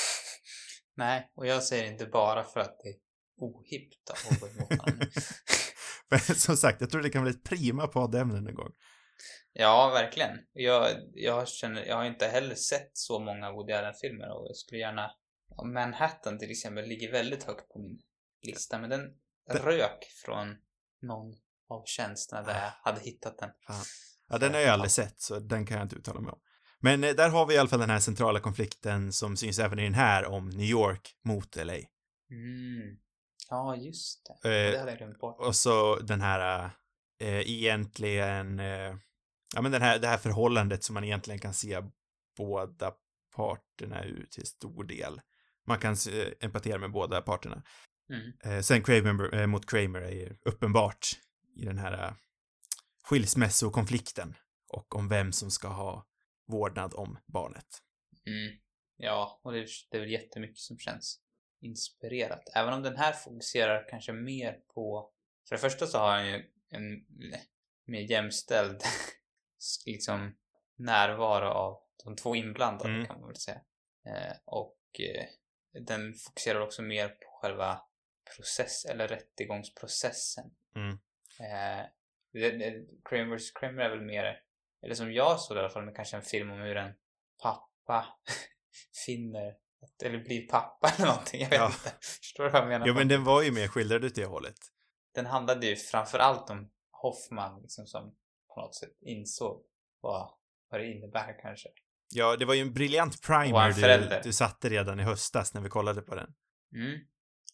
Nej, 0.96 1.32
och 1.34 1.46
jag 1.46 1.62
säger 1.62 1.92
inte 1.92 2.06
bara 2.06 2.44
för 2.44 2.60
att 2.60 2.78
det 2.82 2.88
är 2.88 2.96
ohippt 3.38 4.10
att 4.10 4.40
gå 4.40 4.46
emot 4.46 4.80
honom. 4.80 5.08
Men 6.10 6.20
som 6.20 6.56
sagt, 6.56 6.80
jag 6.80 6.90
tror 6.90 7.02
det 7.02 7.10
kan 7.10 7.22
bli 7.22 7.30
ett 7.30 7.44
prima 7.44 7.86
poddämne 7.86 8.40
någon 8.40 8.54
gång. 8.54 8.72
Ja, 9.52 9.90
verkligen. 9.94 10.38
Jag, 10.52 10.90
jag 11.14 11.48
känner, 11.48 11.84
jag 11.84 11.96
har 11.96 12.04
inte 12.04 12.26
heller 12.26 12.54
sett 12.54 12.90
så 12.92 13.18
många 13.20 13.52
Woody 13.52 13.72
Allen-filmer 13.72 14.30
och 14.30 14.46
jag 14.48 14.56
skulle 14.56 14.80
gärna... 14.80 15.10
Manhattan 15.74 16.38
till 16.38 16.50
exempel 16.50 16.88
ligger 16.88 17.12
väldigt 17.12 17.44
högt 17.44 17.68
på 17.68 17.78
min 17.78 17.98
lista, 18.46 18.78
men 18.78 18.90
den 18.90 19.00
Det- 19.52 19.58
rök 19.58 20.04
från 20.24 20.56
någon 21.02 21.34
av 21.68 21.82
tjänsterna 21.86 22.42
där 22.42 22.54
jag 22.62 22.70
hade 22.92 23.00
hittat 23.00 23.38
den. 23.38 23.50
Fan. 23.66 23.84
Ja, 24.28 24.38
den 24.38 24.54
har 24.54 24.60
jag 24.60 24.70
aldrig 24.70 24.90
sett, 24.90 25.20
så 25.20 25.38
den 25.38 25.66
kan 25.66 25.76
jag 25.76 25.84
inte 25.84 25.96
uttala 25.96 26.20
mig 26.20 26.32
om. 26.32 26.38
Men 26.80 27.04
eh, 27.04 27.14
där 27.14 27.28
har 27.30 27.46
vi 27.46 27.54
i 27.54 27.58
alla 27.58 27.68
fall 27.68 27.80
den 27.80 27.90
här 27.90 27.98
centrala 28.00 28.40
konflikten 28.40 29.12
som 29.12 29.36
syns 29.36 29.58
även 29.58 29.78
i 29.78 29.82
den 29.84 29.94
här 29.94 30.24
om 30.24 30.48
New 30.48 30.66
York 30.66 31.16
mot 31.24 31.56
LA. 31.56 31.74
Mm. 31.74 32.96
Ja, 33.50 33.76
just 33.76 34.26
det. 34.42 34.48
Eh, 34.66 34.72
det 34.72 34.78
hade 34.78 34.90
jag 34.90 34.98
glömt 34.98 35.18
bort. 35.18 35.40
Och 35.40 35.56
så 35.56 35.96
den 35.96 36.20
här 36.20 36.70
eh, 37.20 37.50
egentligen, 37.50 38.58
eh, 38.60 38.96
ja 39.54 39.62
men 39.62 39.72
den 39.72 39.82
här, 39.82 39.98
det 39.98 40.08
här 40.08 40.18
förhållandet 40.18 40.84
som 40.84 40.94
man 40.94 41.04
egentligen 41.04 41.40
kan 41.40 41.54
se 41.54 41.82
båda 42.36 42.92
parterna 43.36 44.04
ur 44.04 44.26
till 44.30 44.46
stor 44.46 44.84
del. 44.84 45.20
Man 45.66 45.78
kan 45.78 45.92
eh, 45.92 46.26
empatera 46.40 46.78
med 46.78 46.92
båda 46.92 47.20
parterna. 47.22 47.62
Mm. 48.10 48.32
Eh, 48.44 48.60
sen 48.62 48.82
Kramer 48.82 49.34
eh, 49.34 49.46
mot 49.46 49.70
Kramer 49.70 50.00
är 50.00 50.10
ju 50.10 50.36
uppenbart 50.42 51.06
i 51.56 51.64
den 51.64 51.78
här 51.78 51.92
eh, 51.92 52.14
skilsmässokonflikten 53.04 54.34
och 54.68 54.94
om 54.96 55.08
vem 55.08 55.32
som 55.32 55.50
ska 55.50 55.68
ha 55.68 56.06
vårdnad 56.46 56.94
om 56.94 57.18
barnet. 57.26 57.82
Mm. 58.26 58.58
Ja, 58.96 59.40
och 59.42 59.52
det 59.52 59.58
är, 59.58 59.68
det 59.90 59.96
är 59.96 60.00
väl 60.00 60.10
jättemycket 60.10 60.58
som 60.58 60.78
känns 60.78 61.20
inspirerat. 61.60 62.42
Även 62.54 62.72
om 62.74 62.82
den 62.82 62.96
här 62.96 63.12
fokuserar 63.12 63.88
kanske 63.88 64.12
mer 64.12 64.52
på... 64.74 65.10
För 65.48 65.56
det 65.56 65.60
första 65.60 65.86
så 65.86 65.98
har 65.98 66.12
han 66.12 66.26
ju 66.26 66.44
en 66.70 67.04
mer 67.86 68.10
jämställd 68.10 68.82
liksom 69.86 70.36
närvaro 70.76 71.48
av 71.48 71.82
de 72.04 72.16
två 72.16 72.36
inblandade 72.36 72.94
Mm. 72.94 73.06
kan 73.06 73.20
man 73.20 73.28
väl 73.28 73.36
säga. 73.36 73.60
Eh, 74.06 74.36
och 74.44 74.78
eh, 74.98 75.24
den 75.80 76.14
fokuserar 76.14 76.60
också 76.60 76.82
mer 76.82 77.08
på 77.08 77.38
själva 77.42 77.80
process 78.36 78.84
eller 78.84 79.08
rättegångsprocessen. 79.08 80.44
Mm. 80.76 80.92
Eh, 81.40 81.86
det- 82.32 82.50
det- 82.50 82.86
Kramers, 83.04 83.52
Kramer 83.52 83.82
är 83.82 83.90
väl 83.90 84.00
mer 84.06 84.40
eller 84.82 84.94
som 84.94 85.12
jag 85.12 85.40
såg 85.40 85.56
i 85.56 85.60
alla 85.60 85.68
fall, 85.70 85.84
men 85.84 85.94
kanske 85.94 86.16
en 86.16 86.22
film 86.22 86.50
om 86.50 86.58
hur 86.60 86.76
en 86.76 86.92
pappa 87.42 88.06
finner, 89.06 89.54
eller 90.04 90.18
blir 90.18 90.48
pappa 90.48 90.88
eller 90.96 91.06
någonting. 91.06 91.40
Jag 91.40 91.50
vet 91.50 91.58
Ja. 91.58 91.66
inte. 91.66 91.94
Förstår 92.00 92.44
du 92.44 92.50
vad 92.50 92.60
jag 92.62 92.68
menar? 92.68 92.86
Jo, 92.86 92.94
men 92.94 93.08
den 93.08 93.24
var 93.24 93.42
ju 93.42 93.52
mer 93.52 93.68
skildrad 93.68 94.04
åt 94.04 94.14
det 94.14 94.24
hållet. 94.24 94.58
Den 95.14 95.26
handlade 95.26 95.66
ju 95.66 95.76
framför 95.76 96.18
allt 96.18 96.50
om 96.50 96.70
Hoffman 96.90 97.62
liksom 97.62 97.86
som 97.86 98.16
på 98.54 98.60
något 98.60 98.74
sätt 98.74 98.92
insåg 99.00 99.62
vad, 100.00 100.30
vad 100.70 100.80
det 100.80 100.86
innebär 100.90 101.38
kanske. 101.42 101.68
Ja, 102.14 102.36
det 102.36 102.44
var 102.44 102.54
ju 102.54 102.60
en 102.60 102.72
briljant 102.72 103.22
primer 103.22 103.84
en 103.90 104.08
du, 104.10 104.20
du 104.22 104.32
satte 104.32 104.68
redan 104.68 105.00
i 105.00 105.02
höstas 105.02 105.54
när 105.54 105.60
vi 105.60 105.68
kollade 105.68 106.02
på 106.02 106.14
den. 106.14 106.34
Mm. 106.74 107.00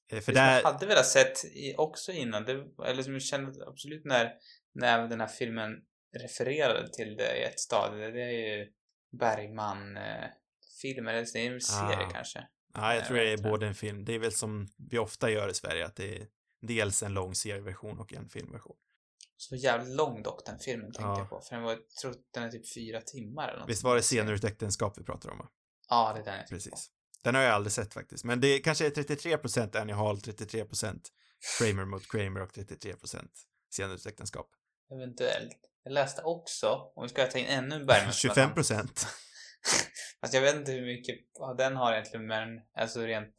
Eh, 0.09 0.21
För 0.21 0.33
Det 0.33 0.41
där, 0.41 0.57
jag 0.61 0.73
hade 0.73 0.87
velat 0.87 1.07
sett 1.07 1.39
också 1.77 2.13
innan, 2.13 2.45
det, 2.45 2.65
eller 2.87 3.03
som 3.03 3.13
jag 3.13 3.23
kände 3.23 3.67
absolut 3.67 4.05
när, 4.05 4.33
när 4.75 5.09
den 5.09 5.21
här 5.21 5.27
filmen 5.29 5.71
refererade 6.23 6.89
till 6.93 7.17
det 7.17 7.37
i 7.41 7.43
ett 7.43 7.61
stadie, 7.61 8.11
det 8.11 8.23
är 8.23 8.57
ju 8.59 8.73
Bergman-filmer, 9.19 11.13
eller 11.15 11.27
det 11.33 11.39
är 11.47 11.53
en 11.53 11.61
serie 11.61 12.07
Ah. 12.07 12.11
kanske. 12.11 12.47
ja, 12.75 12.95
jag 12.95 13.05
tror 13.07 13.17
det 13.17 13.33
är 13.33 13.37
både 13.39 13.67
en 13.67 13.75
film, 13.75 14.05
det 14.05 14.15
är 14.15 14.19
väl 14.19 14.33
som 14.33 14.69
vi 14.91 14.99
ofta 14.99 15.31
gör 15.31 15.49
i 15.49 15.55
Sverige, 15.55 15.87
att 15.87 15.97
det 15.97 16.17
är 16.17 16.27
dels 16.61 17.03
en 17.03 17.15
lång 17.15 17.35
serieversion 17.35 17.99
och 17.99 18.13
en 18.15 18.29
filmversion. 18.29 18.77
Så 19.37 19.57
jävligt 19.57 19.97
lång 19.97 20.23
dock 20.23 20.47
den 20.47 20.59
filmen 20.59 20.87
tänkte 20.93 21.03
Ja. 21.03 21.19
jag 21.19 21.31
på, 21.31 21.41
för 21.41 21.55
den 21.55 21.65
var, 21.65 21.73
jag 21.73 21.89
tror 22.03 22.15
den 22.35 22.43
är 22.43 22.51
typ 22.51 22.75
fyra 22.75 23.01
timmar 23.01 23.49
eller 23.49 23.61
något. 23.61 23.69
Visst 23.69 23.83
var 23.83 23.97
det 23.97 24.03
Scener 24.03 24.33
ur 24.33 24.37
ett 24.37 24.45
äktenskap 24.45 24.99
vi 24.99 25.05
pratade 25.05 25.33
om, 25.33 25.39
va? 25.39 25.49
Ja, 25.89 26.13
det 26.15 26.21
är 26.21 26.25
den 26.25 26.37
jag. 26.39 26.49
Precis. 26.49 26.91
Den 27.23 27.35
har 27.35 27.43
jag 27.43 27.53
aldrig 27.55 27.73
sett 27.73 27.95
faktiskt, 27.95 28.25
men 28.25 28.41
det 28.41 28.59
kanske 28.59 28.87
är 28.87 28.91
33% 28.91 29.81
Annie 29.81 29.93
Hall, 29.93 30.17
33% 30.17 31.01
Kramer 31.59 31.85
mot 31.85 32.11
Kramer 32.11 32.43
och 32.43 32.53
33% 32.53 33.29
Scener 33.71 33.93
ur 33.93 33.97
ett 33.97 34.07
äktenskap. 34.07 34.51
Eventuellt. 34.93 35.59
Jag 35.83 35.93
läste 35.93 36.23
också, 36.23 36.93
om 36.95 37.03
vi 37.03 37.09
ska 37.09 37.27
ta 37.27 37.39
in 37.39 37.47
ännu 37.47 37.85
Bergman 37.85 38.13
25%. 38.13 39.07
Fast 40.21 40.35
jag 40.35 40.41
vet 40.41 40.57
inte 40.57 40.73
hur 40.73 40.87
mycket 40.87 41.17
den 41.59 41.77
har 41.77 41.93
egentligen, 41.93 42.27
men 42.27 42.49
alltså 42.79 43.01
rent... 43.01 43.35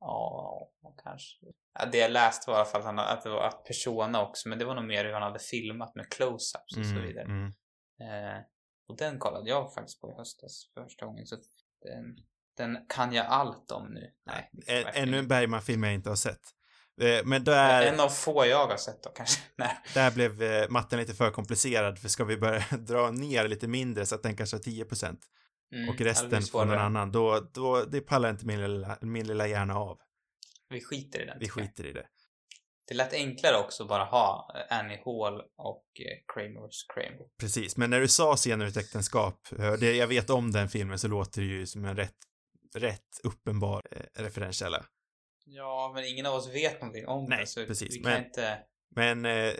Ja, 0.00 0.70
kanske. 1.04 1.36
Ja, 1.78 1.86
det 1.92 1.98
jag 1.98 2.10
läste 2.10 2.50
var 2.50 2.56
i 2.56 2.60
alla 2.60 2.70
fall 2.70 2.80
att, 2.80 2.86
han, 2.86 2.98
att 2.98 3.22
det 3.22 3.30
var 3.30 3.48
att 3.48 3.64
Persona 3.64 4.22
också, 4.22 4.48
men 4.48 4.58
det 4.58 4.64
var 4.64 4.74
nog 4.74 4.84
mer 4.84 5.04
hur 5.04 5.12
han 5.12 5.22
hade 5.22 5.38
filmat 5.38 5.94
med 5.94 6.06
close-ups 6.06 6.78
och 6.78 6.86
så 6.86 7.00
vidare. 7.00 7.24
Mm, 7.24 7.52
mm. 8.00 8.36
Eh, 8.36 8.42
och 8.88 8.96
den 8.96 9.18
kollade 9.18 9.50
jag 9.50 9.74
faktiskt 9.74 10.00
på 10.00 10.10
i 10.10 10.14
höstas 10.14 10.70
för 10.74 10.82
första 10.82 11.06
gången, 11.06 11.26
så 11.26 11.36
den, 11.82 12.16
den 12.56 12.78
kan 12.88 13.12
jag 13.12 13.26
allt 13.26 13.70
om 13.70 13.86
nu. 13.94 14.10
Nej, 14.26 14.50
Ä- 14.66 14.84
verkligen 14.84 15.08
Ännu 15.08 15.18
en. 15.18 15.28
Bergman-film 15.28 15.82
jag 15.82 15.94
inte 15.94 16.08
har 16.08 16.16
sett. 16.16 16.40
Eh, 17.00 17.24
Men 17.24 17.44
där, 17.44 17.86
En 17.86 18.00
av 18.00 18.08
få 18.08 18.46
jag 18.46 18.66
har 18.66 18.76
sett 18.76 19.02
då 19.02 19.10
kanske. 19.10 19.42
Nej. 19.56 19.78
där 19.94 20.10
blev 20.10 20.42
eh, 20.42 20.68
matten 20.68 20.98
lite 20.98 21.14
för 21.14 21.30
komplicerad, 21.30 21.98
för 21.98 22.08
ska 22.08 22.24
vi 22.24 22.36
börja 22.36 22.64
dra 22.78 23.10
ner 23.10 23.48
lite 23.48 23.68
mindre 23.68 24.06
så 24.06 24.14
att 24.14 24.22
den 24.22 24.36
kanske 24.36 24.56
har 24.56 24.62
10% 24.62 25.16
Mm, 25.74 25.88
och 25.88 26.00
resten 26.00 26.42
får 26.42 26.64
någon 26.64 26.78
annan, 26.78 27.12
då, 27.12 27.48
då, 27.54 27.84
det 27.84 28.00
pallar 28.00 28.30
inte 28.30 28.46
min 28.46 28.60
lilla, 28.60 28.98
min 29.00 29.26
lilla 29.26 29.46
hjärna 29.46 29.76
av. 29.78 29.98
Vi 30.68 30.80
skiter 30.80 31.22
i 31.22 31.26
den. 31.26 31.38
Vi 31.38 31.46
tycker 31.46 31.60
jag. 31.60 31.68
skiter 31.68 31.86
i 31.86 31.92
det. 31.92 32.06
Det 32.88 32.94
lät 32.94 33.12
enklare 33.12 33.56
också 33.56 33.84
bara 33.86 34.04
ha 34.04 34.54
eh, 34.70 34.78
Annie 34.78 34.96
Hall 35.04 35.40
och 35.56 35.84
Kramers 36.34 36.86
Kramer. 36.94 37.26
Precis, 37.40 37.76
men 37.76 37.90
när 37.90 38.00
du 38.00 38.08
sa 38.08 38.36
Scener 38.36 38.64
ur 38.64 38.68
ett 38.68 38.76
äktenskap, 38.76 39.48
det, 39.80 39.96
jag 39.96 40.06
vet 40.06 40.30
om 40.30 40.52
den 40.52 40.68
filmen 40.68 40.98
så 40.98 41.08
låter 41.08 41.40
det 41.40 41.46
ju 41.46 41.66
som 41.66 41.84
en 41.84 41.96
rätt, 41.96 42.16
rätt 42.76 43.20
uppenbar 43.22 43.86
eh, 43.90 44.22
referenskälla. 44.22 44.86
Ja, 45.44 45.92
men 45.94 46.04
ingen 46.04 46.26
av 46.26 46.34
oss 46.34 46.54
vet 46.54 46.80
någonting 46.80 47.06
om 47.06 47.24
Nej, 47.28 47.40
det, 47.40 47.46
så 47.46 47.66
precis, 47.66 47.96
vi 47.96 48.02
kan 48.02 48.12
men- 48.12 48.24
inte... 48.24 48.58
Men 48.90 49.24
eh, 49.24 49.52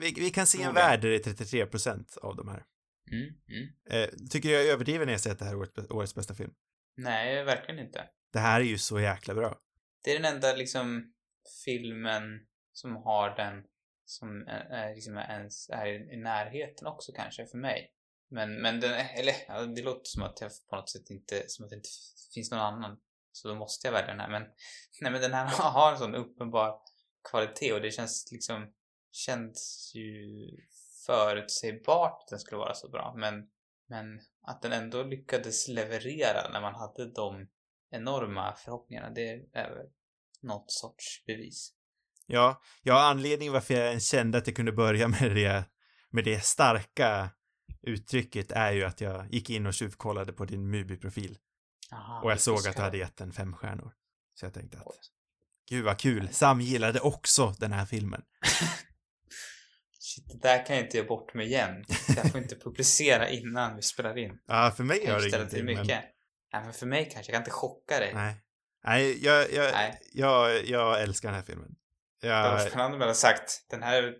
vi, 0.00 0.12
vi 0.16 0.30
kan 0.30 0.46
se 0.46 0.62
en 0.62 0.74
värld 0.74 1.00
där 1.00 1.08
det 1.08 1.26
är 1.26 1.34
33% 1.34 2.18
av 2.18 2.36
de 2.36 2.48
här. 2.48 2.64
Mm, 3.10 3.34
mm. 3.48 3.68
Eh, 3.90 4.08
tycker 4.30 4.48
jag 4.48 4.66
är 4.66 4.72
överdriven 4.72 5.06
när 5.06 5.12
jag 5.12 5.20
säger 5.20 5.34
att 5.34 5.38
det 5.38 5.44
här 5.44 5.52
är 5.52 5.58
årets, 5.58 5.90
årets 5.90 6.14
bästa 6.14 6.34
film? 6.34 6.52
Nej, 6.96 7.44
verkligen 7.44 7.86
inte. 7.86 8.04
Det 8.32 8.38
här 8.38 8.60
är 8.60 8.64
ju 8.64 8.78
så 8.78 9.00
jäkla 9.00 9.34
bra. 9.34 9.58
Det 10.04 10.10
är 10.10 10.20
den 10.20 10.34
enda 10.34 10.54
liksom 10.54 11.14
filmen 11.64 12.22
som 12.72 12.96
har 12.96 13.36
den 13.36 13.64
som 14.04 14.42
är, 14.48 14.60
är, 14.70 14.94
liksom 14.94 15.16
ens 15.16 15.70
är 15.70 15.86
i 15.86 16.16
närheten 16.16 16.86
också 16.86 17.12
kanske 17.12 17.46
för 17.46 17.58
mig. 17.58 17.92
Men, 18.30 18.62
men 18.62 18.80
den, 18.80 18.92
eller 18.92 19.34
ja, 19.48 19.60
det 19.60 19.82
låter 19.82 20.04
som 20.04 20.22
att 20.22 20.40
jag 20.40 20.50
på 20.70 20.76
något 20.76 20.90
sätt 20.90 21.10
inte, 21.10 21.44
som 21.46 21.64
att 21.64 21.70
det 21.70 21.76
inte 21.76 21.88
finns 22.34 22.50
någon 22.50 22.60
annan. 22.60 22.98
Så 23.32 23.48
då 23.48 23.54
måste 23.54 23.86
jag 23.86 23.92
välja 23.92 24.10
den 24.10 24.20
här. 24.20 24.30
Men, 24.30 24.42
nej 25.00 25.12
men 25.12 25.20
den 25.20 25.32
här 25.32 25.46
har 25.72 25.92
en 25.92 25.98
sån 25.98 26.14
uppenbar 26.14 26.80
kvalitet 27.30 27.72
och 27.72 27.80
det 27.80 27.90
känns 27.90 28.28
liksom, 28.32 28.72
känns 29.12 29.92
ju 29.94 30.16
förutsägbart 31.06 32.22
att 32.22 32.28
den 32.28 32.38
skulle 32.38 32.58
vara 32.58 32.74
så 32.74 32.88
bra. 32.88 33.14
Men, 33.16 33.34
men 33.88 34.20
att 34.42 34.62
den 34.62 34.72
ändå 34.72 35.02
lyckades 35.02 35.68
leverera 35.68 36.50
när 36.52 36.60
man 36.60 36.74
hade 36.74 37.12
de 37.12 37.48
enorma 37.90 38.54
förhoppningarna, 38.56 39.10
det 39.10 39.30
är 39.52 39.70
väl 39.70 39.86
något 40.42 40.70
sorts 40.72 41.24
bevis. 41.26 41.72
Ja, 42.26 42.62
ja, 42.82 43.10
anledningen 43.10 43.52
varför 43.52 43.74
jag 43.74 44.02
kände 44.02 44.38
att 44.38 44.46
jag 44.46 44.56
kunde 44.56 44.72
börja 44.72 45.08
med 45.08 45.34
det, 45.34 45.64
med 46.10 46.24
det 46.24 46.44
starka 46.44 47.30
uttrycket 47.82 48.52
är 48.52 48.72
ju 48.72 48.84
att 48.84 49.00
jag 49.00 49.34
gick 49.34 49.50
in 49.50 49.66
och 49.66 49.74
tjuvkollade 49.74 50.32
på 50.32 50.44
din 50.44 50.70
Mubi-profil 50.70 51.38
och 52.22 52.30
jag 52.30 52.36
det 52.36 52.40
såg 52.40 52.68
att 52.68 52.76
du 52.76 52.82
hade 52.82 52.98
gett 52.98 53.16
den 53.16 53.32
fem 53.32 53.54
stjärnor. 53.54 53.92
Så 54.34 54.46
jag 54.46 54.54
tänkte 54.54 54.78
att, 54.78 54.86
Oj. 54.86 54.94
gud 55.68 55.84
vad 55.84 55.98
kul, 55.98 56.28
Sam 56.32 56.60
gillade 56.60 57.00
också 57.00 57.54
den 57.58 57.72
här 57.72 57.86
filmen. 57.86 58.22
Shit, 60.00 60.24
det 60.28 60.48
där 60.48 60.66
kan 60.66 60.76
jag 60.76 60.84
inte 60.84 60.96
göra 60.96 61.06
bort 61.06 61.34
mig 61.34 61.46
igen. 61.46 61.84
Jag 62.16 62.30
får 62.30 62.40
inte 62.40 62.56
publicera 62.56 63.28
innan 63.28 63.76
vi 63.76 63.82
spelar 63.82 64.18
in. 64.18 64.38
Ja, 64.46 64.72
för 64.76 64.84
mig 64.84 65.04
gör 65.04 65.20
det 65.20 65.28
ingenting, 65.28 65.64
mycket. 65.64 65.86
men 65.86 66.02
Nej, 66.52 66.64
men 66.64 66.72
för 66.72 66.86
mig 66.86 67.10
kanske. 67.12 67.32
Jag 67.32 67.34
kan 67.34 67.40
inte 67.40 67.50
chocka 67.50 67.98
dig. 67.98 68.14
nej. 68.14 68.36
Nej, 68.84 69.24
jag, 69.24 69.52
jag, 69.52 69.72
Nej. 69.72 70.00
jag, 70.12 70.66
jag 70.66 71.02
älskar 71.02 71.28
den 71.28 71.36
här 71.36 71.42
filmen. 71.42 71.74
Det 72.20 72.28
var 72.28 72.34
Jag, 72.34 72.68
spännande 72.68 72.94
om 72.94 73.00
jag 73.00 73.06
hade 73.08 73.18
sagt 73.18 73.66
den 73.70 73.82
här... 73.82 74.14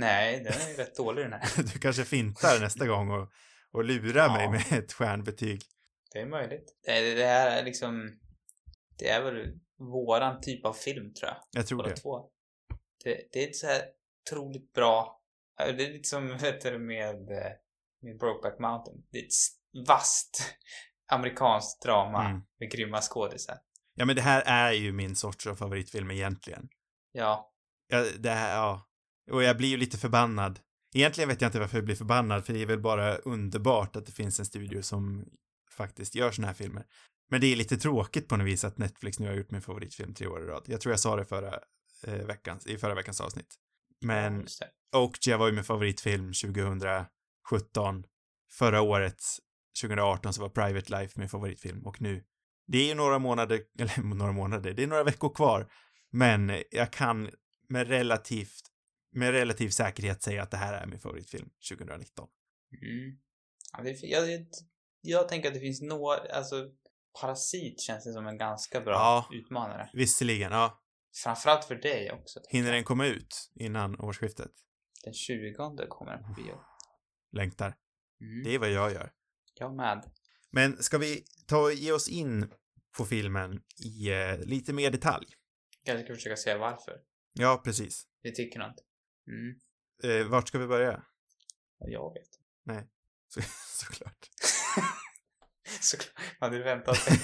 Nej, 0.00 0.36
den 0.44 0.52
är 0.52 0.76
rätt 0.76 0.96
dålig 0.96 1.24
den 1.24 1.32
här. 1.32 1.62
du 1.72 1.78
kanske 1.78 2.04
fintar 2.04 2.60
nästa 2.60 2.86
gång 2.86 3.10
och, 3.10 3.28
och 3.72 3.84
lurar 3.84 4.26
Ja. 4.26 4.36
mig 4.36 4.48
med 4.48 4.78
ett 4.84 4.92
stjärnbetyg. 4.92 5.62
Det 6.12 6.18
är 6.20 6.26
möjligt. 6.26 6.74
Det, 6.86 7.14
det 7.14 7.26
här 7.26 7.50
är 7.60 7.64
liksom... 7.64 8.18
Det 8.98 9.08
är 9.08 9.22
väl 9.22 9.58
våran 9.78 10.40
typ 10.40 10.64
av 10.66 10.72
film 10.72 11.14
tror 11.14 11.28
jag. 11.28 11.36
Jag 11.50 11.66
tror 11.66 11.78
Båda 11.78 11.88
det. 11.88 11.96
två. 11.96 12.28
Det, 13.04 13.20
det 13.32 13.44
är 13.44 13.48
ett 13.48 13.56
så 13.56 13.66
här 13.66 13.82
otroligt 14.26 14.72
bra... 14.72 15.20
Det 15.56 15.62
är 15.64 15.72
lite 15.92 16.08
som 16.08 16.26
med, 16.86 17.30
eh, 17.30 17.52
med 18.02 18.18
Brokeback 18.18 18.58
Mountain. 18.58 19.02
Det 19.10 19.18
är 19.18 19.22
ett 19.22 19.86
vasst 19.88 20.54
amerikanskt 21.12 21.82
drama 21.82 22.24
Mm. 22.28 22.40
med 22.60 22.70
grymma 22.70 23.00
skådisar. 23.00 23.58
Ja, 23.94 24.04
men 24.04 24.16
det 24.16 24.22
här 24.22 24.42
är 24.46 24.72
ju 24.72 24.92
min 24.92 25.16
sorts 25.16 25.46
av 25.46 25.54
favoritfilm 25.54 26.10
egentligen. 26.10 26.68
Ja, 27.12 27.46
Ja, 27.92 28.04
det 28.18 28.30
här, 28.30 28.56
ja. 28.56 28.89
Och 29.30 29.42
jag 29.42 29.56
blir 29.56 29.68
ju 29.68 29.76
lite 29.76 29.98
förbannad. 29.98 30.60
Egentligen 30.94 31.28
vet 31.28 31.40
jag 31.40 31.48
inte 31.48 31.60
varför 31.60 31.76
jag 31.76 31.84
blir 31.84 31.96
förbannad, 31.96 32.44
för 32.44 32.52
det 32.52 32.62
är 32.62 32.66
väl 32.66 32.80
bara 32.80 33.16
underbart 33.16 33.96
att 33.96 34.06
det 34.06 34.12
finns 34.12 34.40
en 34.40 34.46
studio 34.46 34.82
som 34.82 35.24
faktiskt 35.70 36.14
gör 36.14 36.30
såna 36.30 36.46
här 36.46 36.54
filmer. 36.54 36.84
Men 37.30 37.40
det 37.40 37.46
är 37.46 37.56
lite 37.56 37.76
tråkigt 37.76 38.28
på 38.28 38.36
något 38.36 38.46
vis 38.46 38.64
att 38.64 38.78
Netflix 38.78 39.18
nu 39.18 39.26
har 39.26 39.34
gjort 39.34 39.50
min 39.50 39.62
favoritfilm 39.62 40.14
tre 40.14 40.26
år 40.26 40.42
i 40.42 40.46
rad. 40.46 40.62
Jag 40.66 40.80
tror 40.80 40.92
jag 40.92 41.00
sa 41.00 41.16
det 41.16 41.24
förra 41.24 41.60
eh, 42.06 42.26
veckans, 42.26 42.66
i 42.66 42.78
förra 42.78 42.94
veckans 42.94 43.20
avsnitt. 43.20 43.54
Men. 44.00 44.46
Okja 44.92 45.36
var 45.36 45.46
ju 45.46 45.52
min 45.52 45.64
favoritfilm 45.64 46.32
2017. 46.32 48.04
Förra 48.52 48.80
året, 48.80 49.22
2018, 49.82 50.32
så 50.32 50.40
var 50.42 50.48
Private 50.48 51.00
Life 51.00 51.20
min 51.20 51.28
favoritfilm 51.28 51.86
och 51.86 52.00
nu, 52.00 52.24
det 52.66 52.78
är 52.78 52.86
ju 52.86 52.94
några 52.94 53.18
månader, 53.18 53.60
eller 53.78 54.02
några 54.02 54.32
månader, 54.32 54.72
det 54.72 54.82
är 54.82 54.86
några 54.86 55.04
veckor 55.04 55.34
kvar, 55.34 55.72
men 56.12 56.62
jag 56.70 56.92
kan 56.92 57.30
med 57.68 57.88
relativt, 57.88 58.69
med 59.12 59.30
relativ 59.30 59.68
säkerhet 59.68 60.22
säga 60.22 60.42
att 60.42 60.50
det 60.50 60.56
här 60.56 60.72
är 60.72 60.86
min 60.86 61.00
favoritfilm 61.00 61.50
2019. 61.70 62.28
Mm. 62.82 63.18
Ja, 63.72 63.82
det, 63.82 63.90
jag, 64.02 64.46
jag, 65.00 65.28
tänker 65.28 65.48
att 65.48 65.54
det 65.54 65.60
finns 65.60 65.82
några, 65.82 66.16
alltså 66.16 66.70
Parasit 67.20 67.80
känns 67.80 68.04
det 68.04 68.12
som 68.12 68.26
en 68.26 68.38
ganska 68.38 68.80
bra 68.80 68.92
Ja. 68.92 69.28
utmanare. 69.32 69.90
Visserligen, 69.92 70.52
ja. 70.52 70.82
Framförallt 71.24 71.64
för 71.64 71.74
dig 71.74 72.12
också. 72.12 72.40
Hinner 72.48 72.72
den 72.72 72.84
komma 72.84 73.06
ut 73.06 73.50
innan 73.54 74.00
årsskiftet? 74.00 74.50
Den 75.04 75.14
20 75.14 75.54
kommer 75.88 76.12
den 76.16 76.24
på 76.24 76.42
bio. 76.42 76.60
Längtar. 77.32 77.76
Mm. 78.20 78.44
Det 78.44 78.54
är 78.54 78.58
vad 78.58 78.70
jag 78.70 78.92
gör. 78.92 79.12
Jag 79.54 79.74
med. 79.74 80.10
Men 80.50 80.82
ska 80.82 80.98
vi 80.98 81.24
ta 81.46 81.58
och 81.62 81.72
ge 81.72 81.92
oss 81.92 82.08
in 82.08 82.50
på 82.96 83.04
filmen 83.04 83.62
i 83.84 84.10
eh, 84.10 84.38
lite 84.38 84.72
mer 84.72 84.90
detalj? 84.90 85.26
Kanske 85.84 86.04
ska 86.04 86.14
försöka 86.14 86.36
säga 86.36 86.58
varför. 86.58 87.00
Ja, 87.32 87.60
precis. 87.64 88.06
Vi 88.22 88.34
tycker 88.34 88.58
något. 88.58 88.84
Mm. 89.30 89.54
Eh, 90.20 90.26
vart 90.26 90.48
ska 90.48 90.58
vi 90.58 90.66
börja? 90.66 91.02
Ja, 91.78 91.86
Jag 91.88 92.14
vet. 92.14 92.28
Så, 93.28 93.40
såklart. 93.84 94.28
Såklart. 95.80 96.14
Hade 96.40 96.58
väntat 96.62 96.96
sig. 96.96 97.18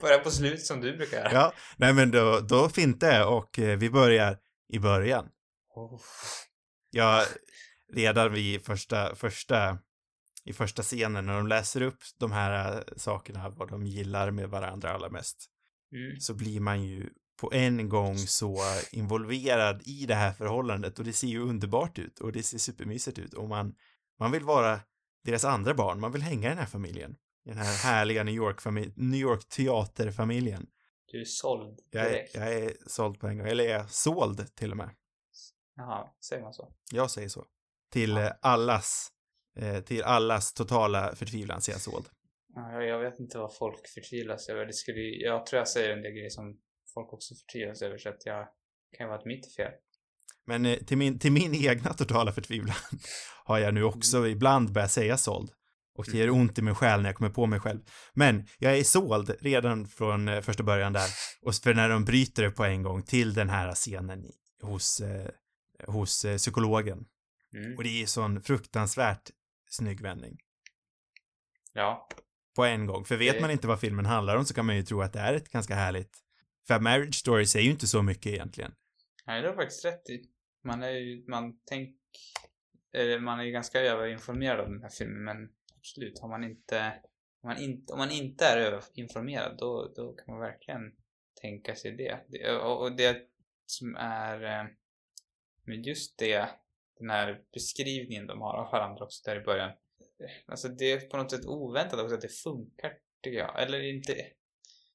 Börja 0.00 0.18
på 0.18 0.30
slut 0.30 0.62
som 0.66 0.80
du 0.80 0.96
brukar 0.96 1.16
göra. 1.16 1.32
ja, 1.32 1.52
nej 1.76 1.92
men 1.94 2.10
då, 2.10 2.40
då 2.40 2.68
jag 2.68 3.26
och 3.26 3.58
eh, 3.58 3.78
vi 3.78 3.90
börjar 3.90 4.38
i 4.68 4.78
början. 4.78 5.28
Oh. 5.74 6.00
Jag 6.90 7.26
redan 7.92 8.32
vid 8.32 8.64
första, 8.64 9.14
första 9.14 9.78
i 10.44 10.52
första 10.52 10.82
scenen 10.82 11.26
när 11.26 11.34
de 11.36 11.46
läser 11.46 11.82
upp 11.82 11.98
de 12.18 12.32
här 12.32 12.76
äh, 12.76 12.82
sakerna, 12.96 13.48
vad 13.48 13.68
de 13.70 13.86
gillar 13.86 14.30
med 14.30 14.48
varandra 14.48 14.92
allra 14.92 15.10
mest, 15.10 15.50
Mm. 15.92 16.20
så 16.20 16.34
blir 16.34 16.60
man 16.60 16.82
ju 16.82 17.10
på 17.40 17.52
en 17.52 17.88
gång 17.88 18.18
så 18.18 18.56
involverad 18.92 19.82
i 19.86 20.06
det 20.06 20.14
här 20.14 20.32
förhållandet 20.32 20.98
och 20.98 21.04
det 21.04 21.12
ser 21.12 21.26
ju 21.28 21.40
underbart 21.42 21.98
ut 21.98 22.18
och 22.20 22.32
det 22.32 22.42
ser 22.42 22.58
supermysigt 22.58 23.18
ut 23.18 23.34
och 23.34 23.48
man, 23.48 23.74
man 24.20 24.32
vill 24.32 24.44
vara 24.44 24.80
deras 25.24 25.44
andra 25.44 25.74
barn, 25.74 26.00
man 26.00 26.12
vill 26.12 26.22
hänga 26.22 26.46
i 26.46 26.50
den 26.50 26.58
här 26.58 26.66
familjen. 26.66 27.16
I 27.46 27.48
den 27.48 27.58
här 27.58 27.76
härliga 27.76 28.24
New 28.24 28.34
York, 28.34 28.64
New 28.96 29.20
York 29.20 29.48
teaterfamiljen. 29.48 30.66
Du 31.06 31.20
är 31.20 31.24
såld 31.24 31.78
Jag 31.90 32.06
är, 32.06 32.10
direkt. 32.10 32.34
jag 32.34 32.54
är 32.54 32.72
såld 32.86 33.20
på 33.20 33.26
en 33.26 33.38
gång, 33.38 33.46
eller 33.48 33.64
jag 33.64 33.80
är 33.80 33.86
såld 33.88 34.54
till 34.54 34.70
och 34.70 34.76
med. 34.76 34.90
Jaha, 35.76 36.08
säger 36.28 36.42
man 36.42 36.54
så? 36.54 36.72
Jag 36.92 37.10
säger 37.10 37.28
så. 37.28 37.44
Till 37.92 38.10
Ja. 38.10 38.22
eh, 38.22 38.32
allas, 38.40 39.08
eh, 39.58 39.80
till 39.80 40.02
allas 40.02 40.52
totala 40.54 41.14
förtvivlan 41.14 41.58
är 41.68 41.72
jag 41.72 41.80
såld. 41.80 42.06
Ja, 42.54 42.82
jag- 42.82 42.98
vet 42.98 43.20
inte 43.20 43.38
vad 43.38 43.56
folk 43.56 43.88
förtvivlas 43.94 44.48
över. 44.48 44.66
Det 44.66 44.72
skulle, 44.72 45.00
jag 45.00 45.46
tror 45.46 45.58
jag 45.58 45.68
säger 45.68 45.90
en 45.96 46.02
del 46.02 46.12
grejer 46.12 46.30
som 46.30 46.56
folk 46.94 47.12
också 47.12 47.34
förtvivlas 47.34 47.82
över 47.82 47.98
så 47.98 48.08
att 48.08 48.26
jag 48.26 48.46
kan 48.96 49.04
ju 49.04 49.08
vara 49.08 49.18
att 49.18 49.26
mitt 49.26 49.54
fel. 49.56 49.72
Men 50.46 50.66
eh, 50.66 50.78
till 50.78 50.96
min, 50.98 51.18
till 51.18 51.32
min 51.32 51.54
egna 51.70 51.92
totala 51.94 52.32
förtvivlan 52.32 52.76
har 53.44 53.58
jag 53.58 53.74
nu 53.74 53.82
också 53.84 54.26
ibland 54.28 54.72
börjat 54.72 54.90
säga 54.90 55.16
såld. 55.16 55.50
Och 55.96 56.04
det 56.12 56.18
gör 56.18 56.30
ont 56.30 56.58
i 56.58 56.62
min 56.62 56.74
själ 56.74 57.02
när 57.02 57.08
jag 57.08 57.16
kommer 57.16 57.30
på 57.30 57.46
mig 57.46 57.60
själv. 57.60 57.80
Men 58.14 58.46
jag 58.58 58.78
är 58.78 58.84
såld 58.84 59.36
redan 59.40 59.88
från 59.88 60.28
eh, 60.28 60.40
första 60.40 60.62
början 60.62 60.92
där. 60.92 61.08
Och 61.42 61.54
för 61.54 61.74
när 61.74 61.88
de 61.88 62.04
bryter 62.04 62.42
det 62.42 62.50
på 62.50 62.64
en 62.64 62.82
gång 62.82 63.02
till 63.02 63.34
den 63.34 63.50
här 63.50 63.74
scenen 63.74 64.24
i- 64.24 64.38
hos, 64.62 65.00
eh, 65.00 65.30
hos 65.86 66.24
eh, 66.24 66.36
psykologen. 66.36 67.04
Mm. 67.56 67.76
Och 67.76 67.84
det 67.84 68.02
är 68.02 68.06
sån 68.06 68.42
fruktansvärt 68.42 69.30
snygg 69.70 70.00
vändning. 70.00 70.36
Ja, 71.72 72.08
På 72.56 72.64
en 72.64 72.86
gång. 72.86 73.04
För 73.04 73.16
vet 73.16 73.34
Det- 73.34 73.40
man 73.40 73.50
inte 73.50 73.66
vad 73.66 73.80
filmen 73.80 74.06
handlar 74.06 74.36
om 74.36 74.44
så 74.44 74.54
kan 74.54 74.66
man 74.66 74.76
ju 74.76 74.82
tro 74.82 75.02
att 75.02 75.12
det 75.12 75.20
är 75.20 75.34
ett 75.34 75.48
ganska 75.48 75.74
härligt... 75.74 76.18
För 76.66 76.80
Marriage 76.80 77.14
Story 77.14 77.46
säger 77.46 77.64
ju 77.64 77.70
inte 77.70 77.86
så 77.86 78.02
mycket 78.02 78.32
egentligen. 78.32 78.74
Nej, 79.26 79.42
det 79.42 79.48
har 79.48 79.54
du 79.54 79.62
faktiskt 79.62 79.84
rätt 79.84 80.10
i. 80.10 80.28
Man 80.64 80.82
är 80.82 80.90
ju, 80.90 81.24
man 81.28 81.58
tänk, 81.64 81.96
eller 82.92 83.18
man 83.20 83.40
är 83.40 83.44
ju 83.44 83.52
ganska 83.52 83.80
överinformerad 83.80 84.60
om 84.60 84.72
den 84.72 84.82
här 84.82 84.90
filmen, 84.90 85.24
men 85.24 85.48
absolut, 85.76 86.18
har 86.18 86.28
man 86.28 86.44
inte, 86.44 86.92
om 87.42 87.48
man 87.48 87.58
inte, 87.58 87.92
om 87.92 87.98
man 87.98 88.10
inte 88.10 88.44
är 88.44 88.56
överinformerad, 88.56 89.56
då, 89.58 89.92
då 89.96 90.12
kan 90.12 90.34
man 90.34 90.40
verkligen 90.40 90.80
tänka 91.40 91.74
sig 91.74 91.96
det. 91.96 92.24
det 92.28 92.56
och, 92.56 92.82
och 92.82 92.96
det 92.96 93.16
som 93.66 93.96
är, 93.96 94.38
Men 94.38 94.74
med 95.64 95.86
just 95.86 96.18
det, 96.18 96.48
den 96.98 97.10
här 97.10 97.42
beskrivningen 97.52 98.26
de 98.26 98.40
har 98.40 98.54
av 98.54 98.72
varandra 98.72 99.04
också 99.04 99.30
där 99.30 99.40
i 99.40 99.44
början. 99.44 99.70
Eh, 99.70 100.30
alltså 100.46 100.68
det 100.68 100.92
är 100.92 101.00
på 101.00 101.16
något 101.16 101.30
sätt 101.30 101.46
oväntat 101.46 102.00
också 102.00 102.14
att 102.14 102.20
det 102.20 102.42
funkar, 102.42 102.92
tycker 103.22 103.38
jag. 103.38 103.62
Eller 103.62 103.80
inte, 103.80 104.12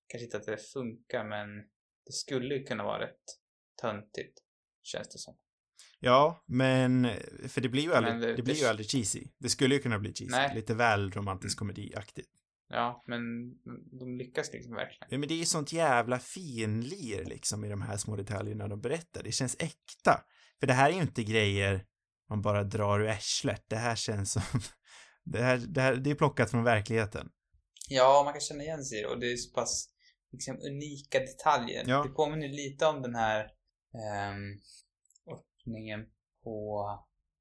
kanske 0.10 0.26
inte 0.26 0.38
att 0.38 0.46
det 0.46 0.58
funkar, 0.74 1.24
men 1.30 1.48
det 2.06 2.14
skulle 2.14 2.56
ju 2.56 2.64
kunna 2.64 2.84
vara 2.84 3.04
rätt 3.04 3.24
töntigt, 3.82 4.40
känns 4.84 5.10
det 5.10 5.20
som. 5.20 5.38
Ja, 6.00 6.44
men... 6.46 7.08
För 7.48 7.62
det 7.62 7.70
blir 7.70 7.84
ju 7.84 7.94
aldrig, 7.94 8.22
det, 8.22 8.36
det- 8.36 8.44
blir 8.44 8.56
ju 8.56 8.66
aldrig 8.66 8.90
cheesy. 8.90 9.24
Det 9.38 9.50
skulle 9.50 9.76
ju 9.76 9.82
kunna 9.82 10.00
bli 10.00 10.10
cheesy. 10.14 10.32
Nej. 10.32 10.56
Lite 10.56 10.74
väl 10.74 11.12
romantisk 11.12 11.60
komediaktigt. 11.60 12.30
Ja, 12.70 13.04
men 13.08 13.22
de 14.00 14.18
lyckas 14.18 14.54
liksom 14.54 14.76
verkligen. 14.76 15.08
Ja, 15.10 15.18
men 15.18 15.28
det 15.30 15.34
är 15.34 15.38
ju 15.38 15.46
sånt 15.46 15.74
jävla 15.74 16.20
finlir 16.20 17.26
liksom 17.26 17.66
i 17.66 17.70
de 17.70 17.82
här 17.82 17.98
små 17.98 18.16
detaljerna 18.16 18.68
de 18.68 18.82
berättar. 18.82 19.24
Det 19.24 19.32
känns 19.32 19.56
äkta. 19.60 20.24
För 20.60 20.68
det 20.68 20.74
här 20.74 20.90
är 20.90 20.94
ju 20.94 21.02
inte 21.02 21.24
grejer 21.24 21.86
man 22.30 22.42
bara 22.42 22.64
drar 22.64 23.00
ur 23.00 23.08
arslet. 23.08 23.64
Det 23.68 23.76
här 23.76 23.96
känns 23.96 24.32
som... 24.32 24.42
Det 25.24 25.42
här, 25.42 25.58
det 25.58 25.82
här, 25.82 25.96
det 25.96 26.10
är 26.10 26.16
plockat 26.16 26.52
från 26.52 26.64
verkligheten. 26.64 27.30
Ja, 27.90 28.22
man 28.26 28.34
kan 28.34 28.42
känna 28.42 28.64
igen 28.64 28.84
sig 28.84 29.00
i 29.00 29.02
det 29.02 29.08
och 29.08 29.20
det 29.20 29.32
är 29.32 29.38
så 29.38 29.54
pass 29.54 29.90
liksom, 30.32 30.58
unika 30.58 31.20
detaljer. 31.20 31.84
Ja. 31.88 32.04
Det 32.04 32.10
påminner 32.10 32.48
lite 32.48 32.86
om 32.86 33.02
den 33.02 33.16
här 33.16 33.44
um, 33.94 34.62
öppningen 35.28 36.06
på... 36.44 36.86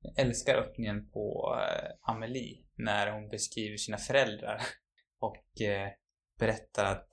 Jag 0.00 0.26
älskar 0.26 0.54
öppningen 0.54 1.10
på 1.10 1.54
uh, 1.56 2.12
Amelie 2.12 2.64
när 2.74 3.12
hon 3.12 3.28
beskriver 3.28 3.76
sina 3.76 3.98
föräldrar 3.98 4.62
och 5.18 5.60
eh, 5.60 5.88
berättar 6.38 6.84
att 6.84 7.08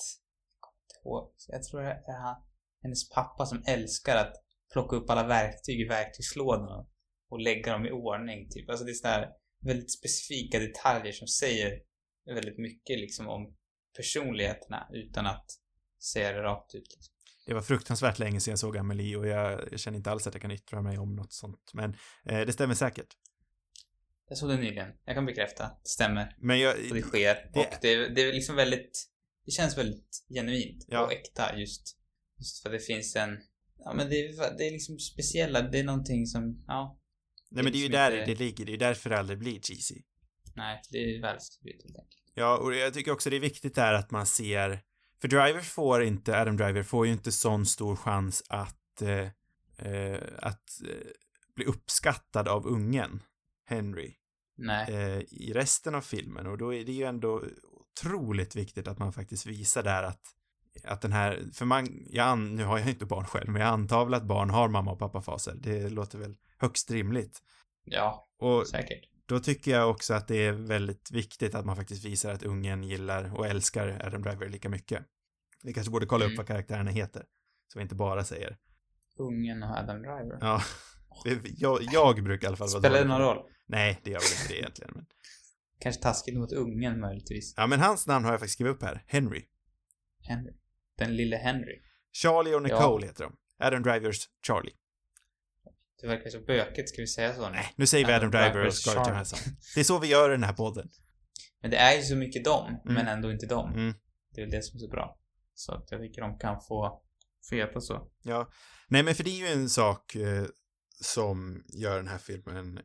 jag 1.47 1.63
tror 1.63 1.81
det 1.81 1.89
är 1.89 2.21
han, 2.21 2.43
hennes 2.81 3.09
pappa 3.09 3.45
som 3.45 3.63
älskar 3.67 4.15
att 4.17 4.33
plocka 4.73 4.95
upp 4.95 5.09
alla 5.09 5.27
verktyg 5.27 5.81
i 5.81 5.87
verktygslådorna 5.87 6.87
och 7.29 7.39
lägga 7.39 7.71
dem 7.71 7.85
i 7.85 7.91
ordning 7.91 8.49
typ. 8.49 8.69
Alltså 8.69 8.85
det 8.85 8.91
är 8.91 8.93
sådana 8.93 9.17
här 9.17 9.31
väldigt 9.59 9.91
specifika 9.91 10.59
detaljer 10.59 11.11
som 11.11 11.27
säger 11.27 11.81
väldigt 12.25 12.57
mycket 12.57 12.99
liksom 12.99 13.27
om 13.27 13.55
personligheterna 13.97 14.89
utan 14.93 15.25
att 15.25 15.45
säga 16.05 16.31
det 16.31 16.41
rakt 16.43 16.75
ut. 16.75 16.87
Liksom. 16.95 17.13
Det 17.45 17.53
var 17.53 17.61
fruktansvärt 17.61 18.19
länge 18.19 18.39
sedan 18.39 18.51
jag 18.51 18.59
såg 18.59 18.77
Amelie 18.77 19.15
och 19.17 19.27
jag, 19.27 19.79
känner 19.79 19.97
inte 19.97 20.11
alls 20.11 20.27
att 20.27 20.33
jag 20.33 20.41
kan 20.41 20.51
yttra 20.51 20.81
mig 20.81 20.97
om 20.97 21.15
något 21.15 21.33
sånt. 21.33 21.71
Men 21.73 21.95
eh, 22.25 22.41
det 22.45 22.53
stämmer 22.53 22.75
säkert. 22.75 23.07
Jag 24.29 24.37
såg 24.37 24.49
det 24.49 24.57
nyligen. 24.57 24.89
Jag 25.05 25.15
kan 25.15 25.25
bekräfta. 25.25 25.63
Det 25.63 25.89
stämmer. 25.89 26.35
Men 26.39 26.59
jag... 26.59 26.75
Och 26.89 26.95
det 26.95 27.01
sker. 27.01 27.35
Det- 27.53 27.59
Och 27.59 27.65
det, 27.81 28.07
det 28.09 28.21
är 28.21 28.33
liksom 28.33 28.55
väldigt... 28.55 29.07
Det 29.45 29.51
känns 29.51 29.77
väldigt 29.77 30.25
genuint 30.33 30.85
Ja. 30.87 31.05
och 31.05 31.13
äkta 31.13 31.57
just. 31.57 31.97
Just 32.37 32.63
för 32.63 32.69
det 32.69 32.79
finns 32.79 33.15
en... 33.15 33.37
Ja 33.77 33.93
men 33.93 34.09
det 34.09 34.15
är, 34.15 34.57
det 34.57 34.67
är 34.67 34.71
liksom 34.71 34.99
speciella. 34.99 35.61
Det 35.61 35.79
är 35.79 35.83
någonting 35.83 36.25
som... 36.25 36.63
Ja. 36.67 36.99
Nej 37.51 37.63
men 37.63 37.73
det 37.73 37.77
är 37.77 37.79
ju 37.79 37.85
liksom 37.87 37.99
där 38.01 38.11
inte- 38.19 38.31
det 38.31 38.39
ligger. 38.39 38.65
Det 38.65 38.69
är 38.69 38.73
ju 38.73 38.77
därför 38.79 39.09
det 39.09 39.19
aldrig 39.19 39.39
blir 39.39 39.59
cheesy. 39.61 40.01
Nej, 40.55 40.81
det 40.91 40.97
är 40.97 41.21
välskrivet 41.21 41.83
helt 41.83 41.95
enkelt. 41.95 42.21
Ja, 42.33 42.57
och 42.57 42.75
jag 42.75 42.93
tycker 42.93 43.11
också 43.11 43.29
det 43.29 43.35
är 43.35 43.39
viktigt 43.39 43.75
där 43.75 43.93
att 43.93 44.11
man 44.11 44.25
ser, 44.25 44.81
för 45.25 45.29
Driver 45.29 45.61
får 45.61 46.03
inte, 46.03 46.41
Adam 46.41 46.57
Driver 46.57 46.83
får 46.83 47.05
ju 47.05 47.11
inte 47.11 47.31
sån 47.31 47.65
stor 47.65 47.95
chans 47.95 48.43
att, 48.49 49.01
eh, 49.01 49.27
eh, 49.87 50.19
att 50.37 50.81
eh, 50.83 51.07
bli 51.55 51.65
uppskattad 51.65 52.47
av 52.47 52.67
ungen, 52.67 53.21
Henry, 53.65 54.15
eh, 54.89 55.19
i 55.19 55.51
resten 55.55 55.95
av 55.95 56.01
filmen 56.01 56.47
och 56.47 56.57
då 56.57 56.73
är 56.73 56.85
det 56.85 56.91
ju 56.91 57.03
ändå 57.03 57.43
otroligt 57.63 58.55
viktigt 58.55 58.87
att 58.87 58.99
man 58.99 59.13
faktiskt 59.13 59.45
visar 59.45 59.83
där 59.83 60.03
att 60.03 60.21
att 60.83 61.01
den 61.01 61.11
här, 61.11 61.43
för 61.53 61.65
man, 61.65 62.05
jag 62.09 62.27
an, 62.27 62.55
nu 62.55 62.63
har 62.63 62.79
jag 62.79 62.89
inte 62.89 63.05
barn 63.05 63.25
själv, 63.25 63.49
men 63.49 63.61
jag 63.61 63.69
antar 63.69 64.05
väl 64.05 64.13
att 64.13 64.23
barn 64.23 64.49
har 64.49 64.67
mamma 64.69 64.91
och 64.91 64.99
pappafaser. 64.99 65.55
Det 65.55 65.89
låter 65.89 66.17
väl 66.17 66.35
högst 66.57 66.91
rimligt. 66.91 67.39
Ja, 67.85 68.27
Och 68.39 68.67
säkert. 68.67 69.09
då 69.25 69.39
tycker 69.39 69.71
jag 69.71 69.89
också 69.89 70.13
att 70.13 70.27
det 70.27 70.45
är 70.45 70.51
väldigt 70.51 71.11
viktigt 71.11 71.55
att 71.55 71.65
man 71.65 71.75
faktiskt 71.75 72.05
visar 72.05 72.33
att 72.33 72.43
ungen 72.43 72.83
gillar 72.83 73.37
och 73.37 73.47
älskar 73.47 74.01
Adam 74.05 74.21
Driver 74.21 74.49
lika 74.49 74.69
mycket. 74.69 75.05
Vi 75.63 75.73
kanske 75.73 75.91
borde 75.91 76.05
kolla 76.05 76.25
upp 76.25 76.29
Mm. 76.29 76.37
vad 76.37 76.47
karaktärerna 76.47 76.91
heter. 76.91 77.23
Så 77.67 77.79
vi 77.79 77.83
inte 77.83 77.95
bara 77.95 78.23
säger. 78.23 78.57
Ungen 79.17 79.63
och 79.63 79.69
Adam 79.77 79.97
Driver. 80.01 80.37
Ja. 80.41 80.61
Jag, 81.57 81.79
jag 81.91 82.23
brukar 82.23 82.45
i 82.45 82.47
alla 82.47 82.57
fall 82.57 82.67
vara 82.69 82.79
Spelar 82.79 82.99
det 82.99 83.05
någon 83.07 83.21
roll? 83.21 83.45
Nej, 83.67 84.01
det 84.03 84.09
gör 84.11 84.19
väl 84.19 84.41
inte 84.41 84.53
det 84.53 84.59
egentligen. 84.59 84.91
Men... 84.95 85.05
Kanske 85.79 86.01
taskigt 86.01 86.37
mot 86.37 86.51
ungen 86.51 86.99
möjligtvis. 86.99 87.53
Ja, 87.57 87.67
men 87.67 87.79
hans 87.79 88.07
namn 88.07 88.25
har 88.25 88.31
jag 88.31 88.39
faktiskt 88.39 88.53
skrivit 88.53 88.75
upp 88.75 88.83
här. 88.83 89.03
Henry. 89.07 89.45
Henry. 90.21 90.51
Den 90.97 91.15
lille 91.15 91.35
Henry. 91.35 91.81
Charlie 92.13 92.55
och 92.55 92.63
Nicole 92.63 93.05
Ja. 93.05 93.07
heter 93.07 93.23
de. 93.23 93.35
Adam 93.59 93.83
Drivers 93.83 94.29
Charlie. 94.47 94.73
Det 96.01 96.07
verkar 96.07 96.29
så 96.29 96.39
bökigt, 96.39 96.89
ska 96.89 97.01
vi 97.01 97.07
säga 97.07 97.33
så 97.33 97.45
nu? 97.49 97.55
Nej, 97.55 97.73
nu 97.75 97.87
säger 97.87 98.07
vi 98.07 98.13
Adam 98.13 98.29
Adam 98.29 98.31
Driver 98.31 98.49
och 98.49 98.55
Drivers 98.63 98.73
Scarlett. 98.81 99.07
Johansson. 99.07 99.39
Det 99.75 99.79
är 99.79 99.83
så 99.83 99.99
vi 99.99 100.07
gör 100.07 100.29
i 100.29 100.31
den 100.31 100.43
här 100.43 100.53
podden. 100.53 100.89
Men 101.61 101.71
det 101.71 101.77
är 101.77 101.95
ju 101.97 102.01
så 102.03 102.15
mycket 102.15 102.43
dem, 102.45 102.67
Mm. 102.83 102.93
men 102.93 103.07
ändå 103.07 103.31
inte 103.31 103.45
dem. 103.45 103.73
Mm. 103.73 103.93
Det 104.35 104.41
är 104.41 104.45
väl 104.45 104.51
det 104.51 104.61
som 104.61 104.77
är 104.77 104.79
så 104.79 104.87
bra. 104.87 105.17
Så 105.55 105.71
att 105.73 105.91
jag 105.91 106.01
tycker 106.01 106.21
de 106.21 106.37
kan 106.37 106.61
få, 106.61 107.01
få 107.49 107.55
heta 107.55 107.81
så. 107.81 108.11
Ja. 108.23 108.51
Nej, 108.87 109.03
men 109.03 109.15
för 109.15 109.23
det 109.23 109.29
är 109.29 109.47
ju 109.47 109.61
en 109.61 109.69
sak 109.69 110.15
eh, 110.15 110.45
som 111.01 111.63
gör 111.67 111.97
den 111.97 112.07
här 112.07 112.17
filmen 112.17 112.79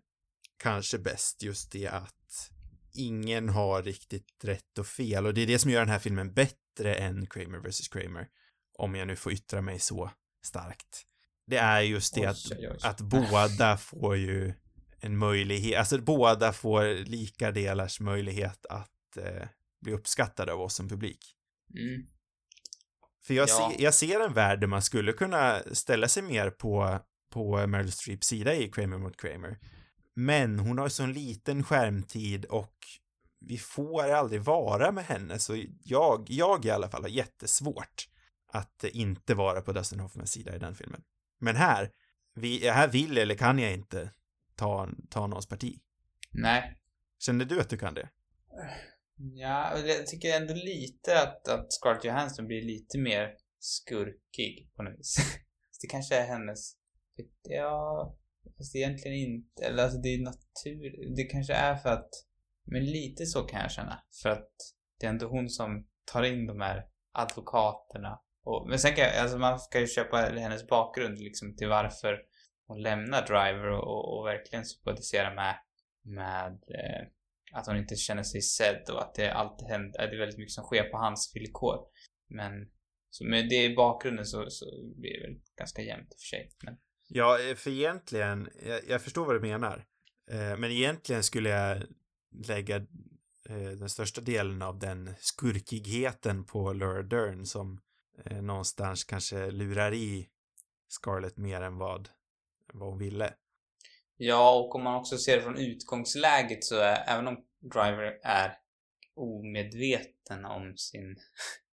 kanske 0.56 0.98
bäst, 0.98 1.42
just 1.42 1.72
det 1.72 1.88
att 1.88 2.50
ingen 2.92 3.48
har 3.48 3.83
riktigt 3.83 4.44
rätt 4.44 4.78
och 4.78 4.87
fel 4.87 5.26
och 5.26 5.35
det 5.35 5.40
är 5.40 5.46
det 5.46 5.59
som 5.59 5.70
gör 5.70 5.80
den 5.80 5.88
här 5.88 5.98
filmen 5.98 6.33
bättre 6.33 6.94
än 6.94 7.26
Kramer 7.26 7.59
vs. 7.59 7.88
Kramer. 7.88 8.28
Om 8.78 8.94
jag 8.94 9.06
nu 9.09 9.16
får 9.16 9.33
yttra 9.33 9.61
mig 9.61 9.78
så 9.78 10.11
starkt. 10.44 11.06
Det 11.46 11.56
är 11.56 11.80
just 11.80 12.14
det 12.14 12.20
Oj, 12.20 12.26
att, 12.26 12.37
oj, 12.50 12.68
oj. 12.70 12.78
att 12.83 13.00
båda 13.00 13.76
får 13.76 14.16
ju 14.16 14.52
en 15.00 15.16
möjlighet, 15.16 15.78
alltså 15.78 15.98
båda 15.98 16.52
får 16.52 17.04
lika 17.04 17.50
delars 17.50 18.00
möjlighet 18.00 18.66
att 18.66 19.16
eh, 19.16 19.48
bli 19.80 19.92
uppskattade 19.92 20.52
av 20.52 20.61
oss 20.61 20.74
som 20.74 20.88
publik. 20.88 21.37
Mm. 21.78 22.06
För 23.22 23.35
jag, 23.35 23.48
Ja. 23.48 23.72
ser, 23.76 23.83
jag 23.85 23.94
ser 23.94 24.20
en 24.20 24.33
värld 24.35 24.61
där 24.61 24.66
man 24.66 24.83
skulle 24.83 25.12
kunna 25.12 25.61
ställa 25.72 26.09
sig 26.09 26.22
mer 26.22 26.50
på, 26.50 26.98
på 27.30 27.66
Meryl 27.66 27.92
Streeps 27.92 28.26
sida 28.26 28.54
i 28.54 28.68
Kramer 28.68 28.98
mot 28.98 29.16
Kramer. 29.20 29.59
Men 30.14 30.59
hon 30.59 30.78
har 30.78 30.88
så 30.88 31.02
en 31.02 31.12
liten 31.12 31.64
skärmtid 31.64 32.44
och 32.44 32.74
vi 33.40 33.59
får 33.59 34.11
aldrig 34.11 34.40
vara 34.42 34.92
med 34.92 35.04
henne, 35.04 35.38
så 35.38 35.64
jag, 35.83 36.26
jag 36.28 36.64
i 36.64 36.70
alla 36.70 36.88
fall 36.88 37.02
har 37.02 37.09
jättesvårt 37.09 38.09
att 38.52 38.85
inte 38.85 39.35
vara 39.35 39.61
på 39.61 39.72
Dustin 39.72 40.00
Hoffmans 40.00 40.30
sida 40.33 40.56
i 40.56 40.59
den 40.59 40.74
filmen. 40.74 41.02
Men 41.38 41.56
här, 41.56 41.90
vi, 42.35 42.68
här 42.68 42.88
vill 42.88 43.18
eller 43.18 43.35
kan 43.35 43.59
jag 43.59 43.72
inte 43.72 44.11
ta, 44.54 44.88
ta 45.11 45.26
någons 45.26 45.46
parti. 45.46 45.78
Nej. 46.30 46.76
Känner 47.18 47.44
du 47.44 47.61
att 47.61 47.68
du 47.68 47.76
kan 47.78 47.94
det? 47.94 48.09
Ja, 49.22 49.78
jag 49.78 50.06
tycker 50.06 50.37
ändå 50.37 50.54
lite 50.54 51.22
att, 51.22 51.48
att 51.48 51.72
Scarlett 51.72 52.04
Johansson 52.04 52.46
blir 52.46 52.62
lite 52.62 52.98
mer 52.98 53.35
skurkig 53.59 54.70
på 54.76 54.83
något 54.83 54.98
vis. 54.98 55.16
det 55.83 55.88
kanske 55.88 56.16
är 56.16 56.26
hennes... 56.26 56.76
Ja, 57.42 58.16
fast 58.59 58.76
egentligen 58.76 59.16
inte. 59.16 59.64
Eller 59.64 59.83
alltså 59.83 59.98
det 59.98 60.09
är 60.09 60.22
natur... 60.22 61.16
Det 61.16 61.24
kanske 61.24 61.54
är 61.54 61.76
för 61.76 61.88
att... 61.88 62.11
Men 62.64 62.85
lite 62.85 63.26
så 63.26 63.42
kan 63.42 63.61
jag 63.61 63.70
känna. 63.70 64.02
För 64.22 64.28
att 64.28 64.50
det 64.98 65.06
är 65.06 65.11
ändå 65.11 65.26
hon 65.26 65.48
som 65.48 65.87
tar 66.12 66.22
in 66.22 66.46
de 66.46 66.61
här 66.61 66.87
advokaterna. 67.12 68.20
Och, 68.44 68.68
men 68.68 68.78
sen 68.78 68.94
kan 68.94 69.04
jag, 69.04 69.16
alltså 69.16 69.38
man 69.38 69.61
ska 69.61 69.80
ju 69.80 69.87
köpa 69.87 70.16
hennes 70.16 70.66
bakgrund 70.66 71.18
liksom 71.18 71.56
till 71.56 71.68
varför 71.68 72.18
hon 72.66 72.83
lämnar 72.83 73.26
Driver 73.26 73.70
och, 73.70 73.85
och, 73.85 74.18
och 74.18 74.26
verkligen 74.26 74.64
sympatisera 74.64 75.35
med, 75.35 75.54
med 76.02 76.52
eh, 76.52 77.06
att 77.52 77.66
hon 77.66 77.76
inte 77.76 77.96
känner 77.96 78.22
sig 78.22 78.42
sedd 78.42 78.90
och 78.90 79.02
att 79.02 79.14
det 79.14 79.32
alltid 79.32 79.68
händer, 79.68 80.02
äh, 80.02 80.10
det 80.10 80.16
är 80.16 80.18
väldigt 80.18 80.38
mycket 80.38 80.52
som 80.52 80.64
sker 80.64 80.84
på 80.84 80.96
hans 80.96 81.32
villkor. 81.34 81.78
Men 82.28 82.52
så 83.10 83.24
med 83.24 83.48
det 83.48 83.64
i 83.64 83.74
bakgrunden 83.74 84.26
så, 84.26 84.50
så 84.50 84.64
blir 84.96 85.20
det 85.20 85.26
väl 85.26 85.40
ganska 85.56 85.82
jämnt 85.82 86.08
i 86.12 86.14
och 86.14 86.20
för 86.20 86.26
sig. 86.26 86.50
Men... 86.64 86.76
Ja, 87.08 87.38
eh, 87.40 87.54
för 87.54 87.70
egentligen, 87.70 88.48
jag, 88.66 88.80
jag 88.88 89.02
förstår 89.02 89.26
vad 89.26 89.36
du 89.36 89.40
menar. 89.40 89.84
Eh, 90.30 90.56
men 90.58 90.64
egentligen 90.64 91.22
skulle 91.22 91.48
jag 91.48 91.82
lägga 92.46 92.76
eh, 93.48 93.70
den 93.78 93.88
största 93.88 94.20
delen 94.20 94.62
av 94.62 94.78
den 94.78 95.14
skurkigheten 95.18 96.44
på 96.44 96.72
Laura 96.72 97.02
Dern 97.02 97.46
som 97.46 97.80
eh, 98.24 98.42
någonstans 98.42 99.04
kanske 99.04 99.50
lurar 99.50 99.94
i 99.94 100.28
Scarlett 100.88 101.36
mer 101.36 101.60
än 101.60 101.78
vad, 101.78 102.08
vad 102.72 102.88
hon 102.88 102.98
ville. 102.98 103.34
Ja, 104.22 104.61
och 104.61 104.74
om 104.74 104.85
man 104.85 104.94
också 104.94 105.18
ser 105.18 105.37
det 105.37 105.42
från 105.42 105.59
utgångsläget 105.59 106.64
så 106.64 106.76
är, 106.76 107.04
även 107.09 107.28
om 107.28 107.44
Driver 107.61 108.20
är 108.22 108.59
omedveten 109.14 110.44
om 110.44 110.76
sin 110.76 111.16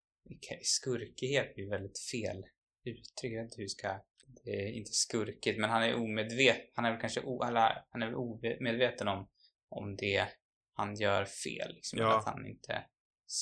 skurkighet 0.61 1.57
är 1.57 1.69
väldigt 1.69 1.99
fel 2.11 2.45
uttryck. 2.83 3.33
Jag 3.33 3.43
vet 3.43 3.51
inte 3.51 3.61
hur 3.61 3.67
ska... 3.67 3.99
Det 4.43 4.51
är 4.51 4.71
inte 4.71 4.91
skurkigt, 4.91 5.59
men 5.59 5.69
han 5.69 5.83
är 5.83 5.95
omedveten. 5.95 6.71
Han 6.73 6.85
är 6.85 6.91
väl 6.91 7.01
kanske 7.01 7.21
o, 7.21 7.43
eller, 7.43 7.85
han 7.89 8.01
är 8.01 8.15
omedveten 8.15 9.07
om, 9.07 9.29
om 9.69 9.95
det 9.95 10.27
han 10.73 10.95
gör 10.95 11.25
fel. 11.25 11.73
Liksom, 11.75 11.99
ja. 11.99 12.17
Att 12.17 12.25
han 12.25 12.47
inte 12.47 12.83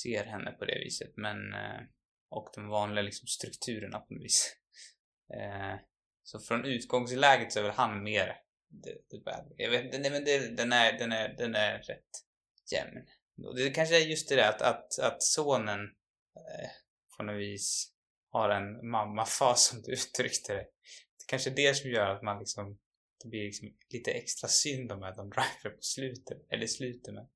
ser 0.02 0.24
henne 0.24 0.50
på 0.50 0.64
det 0.64 0.78
viset. 0.78 1.12
Men... 1.16 1.54
Eh, 1.54 1.80
och 2.28 2.48
de 2.54 2.68
vanliga 2.68 3.02
liksom, 3.02 3.26
strukturerna 3.26 3.98
på 3.98 4.14
något 4.14 4.24
vis. 4.24 4.56
Eh, 5.34 5.78
så 6.22 6.40
från 6.40 6.64
utgångsläget 6.64 7.52
så 7.52 7.58
är 7.58 7.62
väl 7.62 7.72
han 7.72 8.02
mer 8.02 8.45
the, 8.84 8.90
the 9.10 9.18
bad 9.24 9.52
Jag 9.56 9.70
vet 9.70 9.84
inte, 9.84 9.98
nej 9.98 10.10
men 10.10 10.24
det, 10.24 10.56
den, 10.56 10.72
är, 10.72 10.98
den, 10.98 11.12
är, 11.12 11.34
den 11.38 11.54
är 11.54 11.78
rätt 11.78 12.10
jämn. 12.72 13.06
Det 13.56 13.70
kanske 13.70 14.02
är 14.02 14.06
just 14.06 14.28
det 14.28 14.36
där 14.36 14.48
att, 14.48 14.62
att, 14.62 14.98
att 14.98 15.22
sonen 15.22 15.80
eh, 16.36 16.70
på 17.16 17.22
något 17.22 17.40
vis 17.40 17.92
har 18.30 18.50
en 18.50 18.90
mammafas 18.90 19.64
som 19.68 19.82
du 19.82 19.92
uttryckte 19.92 20.52
det. 20.52 20.66
Det 21.18 21.26
kanske 21.26 21.50
är 21.50 21.54
det 21.54 21.76
som 21.76 21.90
gör 21.90 22.10
att 22.10 22.22
man 22.22 22.38
liksom 22.38 22.78
det 23.22 23.28
blir 23.30 23.44
liksom 23.44 23.68
lite 23.90 24.10
extra 24.10 24.48
synd 24.48 24.92
om 24.92 25.00
de 25.00 25.30
driver 25.30 25.76
på 25.76 25.82
slutet, 25.82 26.38
eller 26.50 26.66
slutet 26.66 27.14
med. 27.14 27.28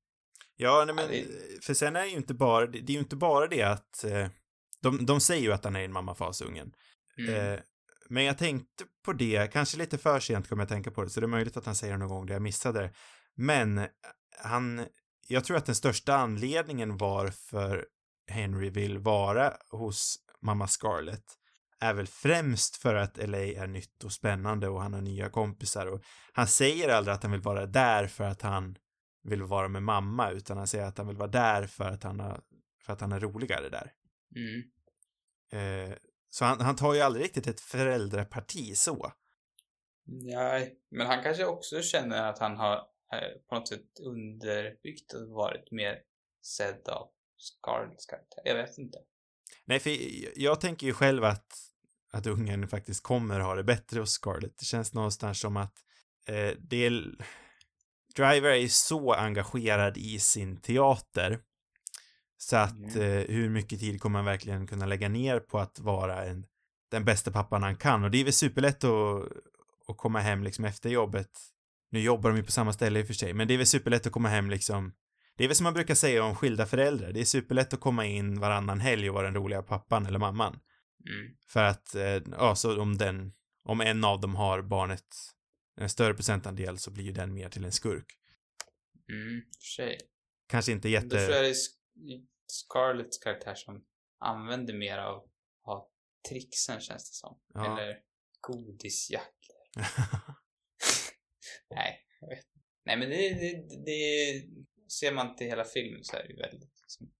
Ja, 0.55 0.85
nej 0.85 0.95
men, 0.95 1.05
ja, 1.05 1.11
det... 1.11 1.65
för 1.65 1.73
sen 1.73 1.95
är 1.95 2.01
det 2.01 2.07
ju 2.07 2.17
inte 2.17 2.33
bara, 2.33 2.67
det 2.67 2.77
är 2.77 2.93
ju 2.93 2.99
inte 2.99 3.15
bara 3.15 3.47
det 3.47 3.63
att 3.63 4.03
eh, 4.03 4.27
de, 4.81 5.05
de 5.05 5.21
säger 5.21 5.41
ju 5.41 5.53
att 5.53 5.63
han 5.63 5.75
är 5.75 5.83
en 5.83 5.91
mammafas, 5.91 6.41
ungen. 6.41 6.73
Mm. 7.17 7.35
Eh, 7.35 7.59
men 8.11 8.23
jag 8.23 8.37
tänkte 8.37 8.85
på 9.05 9.13
det, 9.13 9.51
kanske 9.53 9.77
lite 9.77 9.97
för 9.97 10.19
sent 10.19 10.49
kommer 10.49 10.61
jag 10.61 10.69
tänka 10.69 10.91
på 10.91 11.03
det, 11.03 11.09
så 11.09 11.19
det 11.19 11.25
är 11.25 11.27
möjligt 11.27 11.57
att 11.57 11.65
han 11.65 11.75
säger 11.75 11.93
det 11.93 11.99
någon 11.99 12.09
gång 12.09 12.25
där 12.25 12.33
jag 12.33 12.41
missade 12.41 12.81
det. 12.81 12.93
Men 13.35 13.77
eh, 13.77 13.87
han, 14.43 14.85
jag 15.27 15.45
tror 15.45 15.57
att 15.57 15.65
den 15.65 15.75
största 15.75 16.15
anledningen 16.15 16.97
varför 16.97 17.85
Henry 18.27 18.69
vill 18.69 18.99
vara 18.99 19.53
hos 19.69 20.17
mamma 20.41 20.67
Scarlett 20.67 21.23
är 21.79 21.93
väl 21.93 22.07
främst 22.07 22.75
för 22.75 22.95
att 22.95 23.17
LA 23.17 23.37
är 23.37 23.67
nytt 23.67 24.03
och 24.03 24.11
spännande 24.11 24.67
och 24.67 24.81
han 24.81 24.93
har 24.93 25.01
nya 25.01 25.29
kompisar 25.29 25.87
och 25.87 26.01
han 26.33 26.47
säger 26.47 26.89
aldrig 26.89 27.13
att 27.13 27.23
han 27.23 27.31
vill 27.31 27.41
vara 27.41 27.65
där 27.65 28.07
för 28.07 28.23
att 28.23 28.41
han 28.41 28.77
vill 29.23 29.43
vara 29.43 29.67
med 29.67 29.83
mamma 29.83 30.29
utan 30.31 30.57
han 30.57 30.67
säger 30.67 30.85
att 30.85 30.97
han 30.97 31.07
vill 31.07 31.17
vara 31.17 31.31
där 31.31 31.67
för 31.67 31.89
att 31.89 32.03
han 32.03 32.19
har, 32.19 32.41
för 32.85 32.93
att 32.93 33.01
han 33.01 33.11
är 33.11 33.19
roligare 33.19 33.69
där. 33.69 33.91
Mm. 34.35 34.71
Eh, 35.51 35.97
så 36.33 36.45
han, 36.45 36.61
han 36.61 36.75
tar 36.75 36.93
ju 36.93 37.01
aldrig 37.01 37.25
riktigt 37.25 37.47
ett 37.47 37.61
föräldraparti 37.61 38.77
så. 38.77 39.11
Nej, 40.05 40.77
men 40.91 41.07
han 41.07 41.23
kanske 41.23 41.45
också 41.45 41.81
känner 41.81 42.29
att 42.29 42.39
han 42.39 42.57
har 42.57 42.75
eh, 43.13 43.39
på 43.49 43.55
något 43.55 43.67
sätt 43.67 43.99
underbyggt 44.01 45.13
och 45.13 45.29
varit 45.29 45.71
mer 45.71 45.99
sedd 46.41 46.87
av 46.87 47.09
Scarletts 47.37 48.05
karaktär. 48.05 48.41
Jag 48.45 48.55
vet 48.55 48.77
inte. 48.77 48.97
Nej, 49.65 49.79
för 49.79 49.97
jag 50.35 50.61
tänker 50.61 50.87
ju 50.87 50.93
själv 50.93 51.23
att, 51.23 51.53
att 52.11 52.27
ungen 52.27 52.67
faktiskt 52.67 53.03
kommer 53.03 53.39
ha 53.39 53.55
det 53.55 53.63
bättre 53.63 53.99
hos 53.99 54.11
Scarlett. 54.11 54.57
Det 54.57 54.65
känns 54.65 54.93
någonstans 54.93 55.39
som 55.39 55.57
att 55.57 55.73
eh, 56.27 56.51
det 56.59 56.85
är... 56.85 57.15
Driver 58.15 58.49
är 58.49 58.55
ju 58.55 58.69
så 58.69 59.13
engagerad 59.13 59.97
i 59.97 60.19
sin 60.19 60.61
teater 60.61 61.39
så 62.41 62.55
att 62.55 62.95
mm. 62.95 63.01
eh, 63.01 63.27
hur 63.27 63.49
mycket 63.49 63.79
tid 63.79 64.01
kommer 64.01 64.19
han 64.19 64.25
verkligen 64.25 64.67
kunna 64.67 64.85
lägga 64.85 65.09
ner 65.09 65.39
på 65.39 65.59
att 65.59 65.79
vara 65.79 66.25
en, 66.25 66.45
den 66.91 67.05
bästa 67.05 67.31
pappan 67.31 67.63
han 67.63 67.75
kan? 67.75 68.03
Och 68.03 68.11
det 68.11 68.17
är 68.17 68.23
väl 68.23 68.33
superlätt 68.33 68.83
att, 68.83 69.23
att 69.87 69.97
komma 69.97 70.19
hem 70.19 70.43
liksom 70.43 70.65
efter 70.65 70.89
jobbet. 70.89 71.29
Nu 71.91 71.99
jobbar 71.99 72.29
de 72.29 72.37
ju 72.37 72.43
på 72.43 72.51
samma 72.51 72.73
ställe 72.73 72.99
i 72.99 73.03
och 73.03 73.07
för 73.07 73.13
sig, 73.13 73.33
men 73.33 73.47
det 73.47 73.53
är 73.53 73.57
väl 73.57 73.67
superlätt 73.67 74.05
att 74.05 74.11
komma 74.11 74.29
hem 74.29 74.49
liksom 74.49 74.93
det 75.37 75.43
är 75.43 75.47
väl 75.47 75.55
som 75.55 75.63
man 75.63 75.73
brukar 75.73 75.95
säga 75.95 76.23
om 76.23 76.35
skilda 76.35 76.65
föräldrar. 76.65 77.11
Det 77.11 77.19
är 77.21 77.25
superlätt 77.25 77.73
att 77.73 77.79
komma 77.79 78.05
in 78.05 78.39
varannan 78.39 78.79
helg 78.79 79.09
och 79.09 79.15
vara 79.15 79.25
den 79.25 79.35
roliga 79.35 79.61
pappan 79.61 80.05
eller 80.05 80.19
mamman. 80.19 80.59
Mm. 81.09 81.35
För 81.47 81.63
att, 81.63 81.95
eh, 81.95 82.21
ja, 82.31 82.55
så 82.55 82.81
om 82.81 82.97
den, 82.97 83.33
om 83.63 83.81
en 83.81 84.03
av 84.03 84.21
dem 84.21 84.35
har 84.35 84.61
barnet 84.61 85.05
en 85.77 85.89
större 85.89 86.13
procentandel 86.13 86.77
så 86.77 86.91
blir 86.91 87.03
ju 87.03 87.11
den 87.11 87.33
mer 87.33 87.49
till 87.49 87.65
en 87.65 87.71
skurk. 87.71 88.05
Mm, 89.09 89.41
för 89.59 89.83
sig. 89.83 89.99
Kanske 90.47 90.71
inte 90.71 90.89
jätte... 90.89 91.07
Då 91.07 91.15
tror 91.15 91.35
jag 91.35 91.43
det 91.43 91.49
är 91.49 91.55
Scarletts 92.51 93.17
karaktär 93.17 93.55
som 93.55 93.85
använder 94.19 94.73
mer 94.73 94.97
av, 94.97 95.29
av 95.63 95.87
tricksen 96.29 96.81
känns 96.81 97.09
det 97.09 97.15
som. 97.15 97.39
Ja. 97.53 97.65
Eller 97.65 97.99
godisjackor. 98.41 99.55
Nej, 101.69 102.05
jag 102.19 102.29
vet 102.29 102.45
Nej 102.85 102.97
men 102.97 103.09
det, 103.09 103.29
det, 103.29 103.53
det, 103.85 104.43
ser 104.91 105.11
man 105.13 105.35
till 105.35 105.47
hela 105.47 105.65
filmen 105.65 106.03
så 106.03 106.17
är 106.17 106.23
det 106.23 106.29
ju 106.29 106.37
väldigt 106.37 106.71
liksom, 106.81 107.11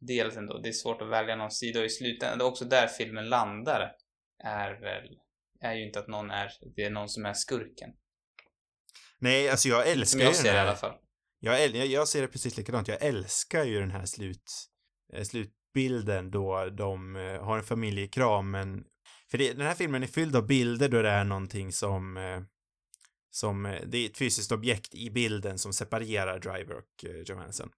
dels 0.00 0.36
ändå, 0.36 0.58
det 0.58 0.68
är 0.68 0.72
svårt 0.72 1.02
att 1.02 1.10
välja 1.10 1.36
någon 1.36 1.50
sida 1.50 1.80
och 1.80 1.86
i 1.86 1.90
slutändan, 1.90 2.38
det 2.38 2.44
är 2.44 2.48
också 2.48 2.64
där 2.64 2.86
filmen 2.86 3.28
landar 3.28 3.92
är 4.44 4.80
väl, 4.80 5.18
är 5.60 5.74
ju 5.74 5.86
inte 5.86 5.98
att 5.98 6.08
någon 6.08 6.30
är, 6.30 6.50
det 6.76 6.84
är 6.84 6.90
någon 6.90 7.08
som 7.08 7.26
är 7.26 7.34
skurken. 7.34 7.90
Nej, 9.18 9.48
alltså 9.48 9.68
jag 9.68 9.88
älskar 9.88 10.20
ju 10.20 10.32
den 10.32 10.46
här. 10.46 10.54
i 10.54 10.58
alla 10.58 10.76
fall. 10.76 10.98
Jag, 11.44 11.86
jag 11.86 12.08
ser 12.08 12.22
det 12.22 12.28
precis 12.28 12.56
likadant. 12.56 12.88
Jag 12.88 13.02
älskar 13.02 13.64
ju 13.64 13.80
den 13.80 13.90
här 13.90 14.06
slut, 14.06 14.52
eh, 15.12 15.24
slutbilden 15.24 16.30
då 16.30 16.70
de 16.70 17.16
eh, 17.16 17.44
har 17.44 17.58
en 17.58 17.64
familjekram, 17.64 18.50
men 18.50 18.84
för 19.30 19.38
det, 19.38 19.52
den 19.52 19.66
här 19.66 19.74
filmen 19.74 20.02
är 20.02 20.06
fylld 20.06 20.36
av 20.36 20.46
bilder 20.46 20.88
då 20.88 21.02
det 21.02 21.10
är 21.10 21.24
någonting 21.24 21.72
som 21.72 22.16
eh, 22.16 22.40
som, 23.30 23.78
det 23.86 23.98
är 23.98 24.06
ett 24.06 24.18
fysiskt 24.18 24.52
objekt 24.52 24.94
i 24.94 25.10
bilden 25.10 25.58
som 25.58 25.72
separerar 25.72 26.38
Driver 26.38 26.74
och 26.74 27.04
Johansson. 27.26 27.70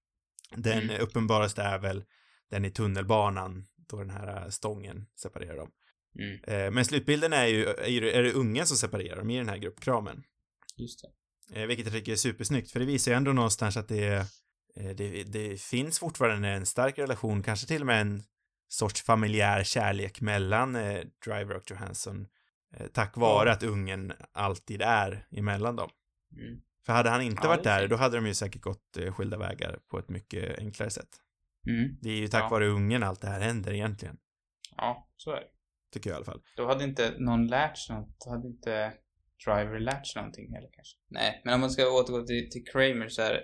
Den 0.56 0.82
mm. 0.82 1.00
uppenbaraste 1.00 1.62
är 1.62 1.78
väl 1.78 2.04
den 2.50 2.64
i 2.64 2.70
tunnelbanan 2.70 3.66
då 3.76 3.98
den 3.98 4.10
här 4.10 4.50
stången 4.50 5.06
separerar 5.20 5.56
dem. 5.56 5.70
Mm. 6.18 6.74
Men 6.74 6.84
slutbilden 6.84 7.32
är 7.32 7.46
ju, 7.46 7.64
är 7.66 8.22
det 8.22 8.32
ungen 8.32 8.66
som 8.66 8.76
separerar 8.76 9.16
dem 9.16 9.30
i 9.30 9.38
den 9.38 9.48
här 9.48 9.56
gruppkramen. 9.56 10.22
Just 10.76 11.02
det. 11.02 11.08
Eh, 11.52 11.66
vilket 11.66 11.86
jag 11.86 11.94
tycker 11.94 12.12
är 12.12 12.16
supersnyggt, 12.16 12.70
för 12.70 12.80
det 12.80 12.86
visar 12.86 13.12
ju 13.12 13.16
ändå 13.16 13.32
någonstans 13.32 13.76
att 13.76 13.88
det, 13.88 14.14
eh, 14.76 14.90
det, 14.96 15.24
det 15.24 15.60
finns 15.60 15.98
fortfarande 15.98 16.48
en 16.48 16.66
stark 16.66 16.98
relation, 16.98 17.42
kanske 17.42 17.66
till 17.66 17.80
och 17.80 17.86
med 17.86 18.00
en 18.00 18.22
sorts 18.68 19.02
familjär 19.02 19.64
kärlek 19.64 20.20
mellan 20.20 20.76
eh, 20.76 21.04
Driver 21.24 21.56
och 21.56 21.70
Johansson. 21.70 22.26
Eh, 22.76 22.86
tack 22.86 23.16
vare 23.16 23.52
att 23.52 23.62
ungen 23.62 24.12
alltid 24.32 24.82
är 24.82 25.26
emellan 25.30 25.76
dem. 25.76 25.90
Mm. 26.32 26.60
För 26.86 26.92
hade 26.92 27.10
han 27.10 27.22
inte 27.22 27.40
ja, 27.42 27.48
varit 27.48 27.64
där, 27.64 27.88
då 27.88 27.96
hade 27.96 28.16
de 28.16 28.26
ju 28.26 28.34
säkert 28.34 28.62
gått 28.62 28.96
eh, 28.96 29.12
skilda 29.12 29.38
vägar 29.38 29.78
på 29.90 29.98
ett 29.98 30.08
mycket 30.08 30.58
enklare 30.58 30.90
sätt. 30.90 31.08
Mm. 31.68 31.98
Det 32.02 32.10
är 32.10 32.16
ju 32.16 32.28
tack 32.28 32.42
ja. 32.42 32.48
vare 32.48 32.66
ungen 32.66 33.02
allt 33.02 33.20
det 33.20 33.28
här 33.28 33.40
händer 33.40 33.72
egentligen. 33.72 34.16
Ja, 34.76 35.10
så 35.16 35.30
är 35.30 35.36
det. 35.36 35.46
Tycker 35.92 36.10
jag 36.10 36.14
i 36.14 36.16
alla 36.16 36.24
fall. 36.24 36.42
Då 36.56 36.66
hade 36.66 36.84
inte 36.84 37.14
någon 37.18 37.46
lärt 37.46 37.78
sig 37.78 37.96
något. 37.96 38.26
Hade 38.26 38.46
inte 38.46 38.92
driver 39.44 39.78
latch 39.78 40.16
någonting 40.16 40.52
heller 40.54 40.68
kanske. 40.72 40.98
Nej, 41.08 41.42
men 41.44 41.54
om 41.54 41.60
man 41.60 41.70
ska 41.70 41.90
återgå 41.90 42.26
till, 42.26 42.50
till 42.50 42.64
Kramer 42.64 43.08
så 43.08 43.22
är 43.22 43.42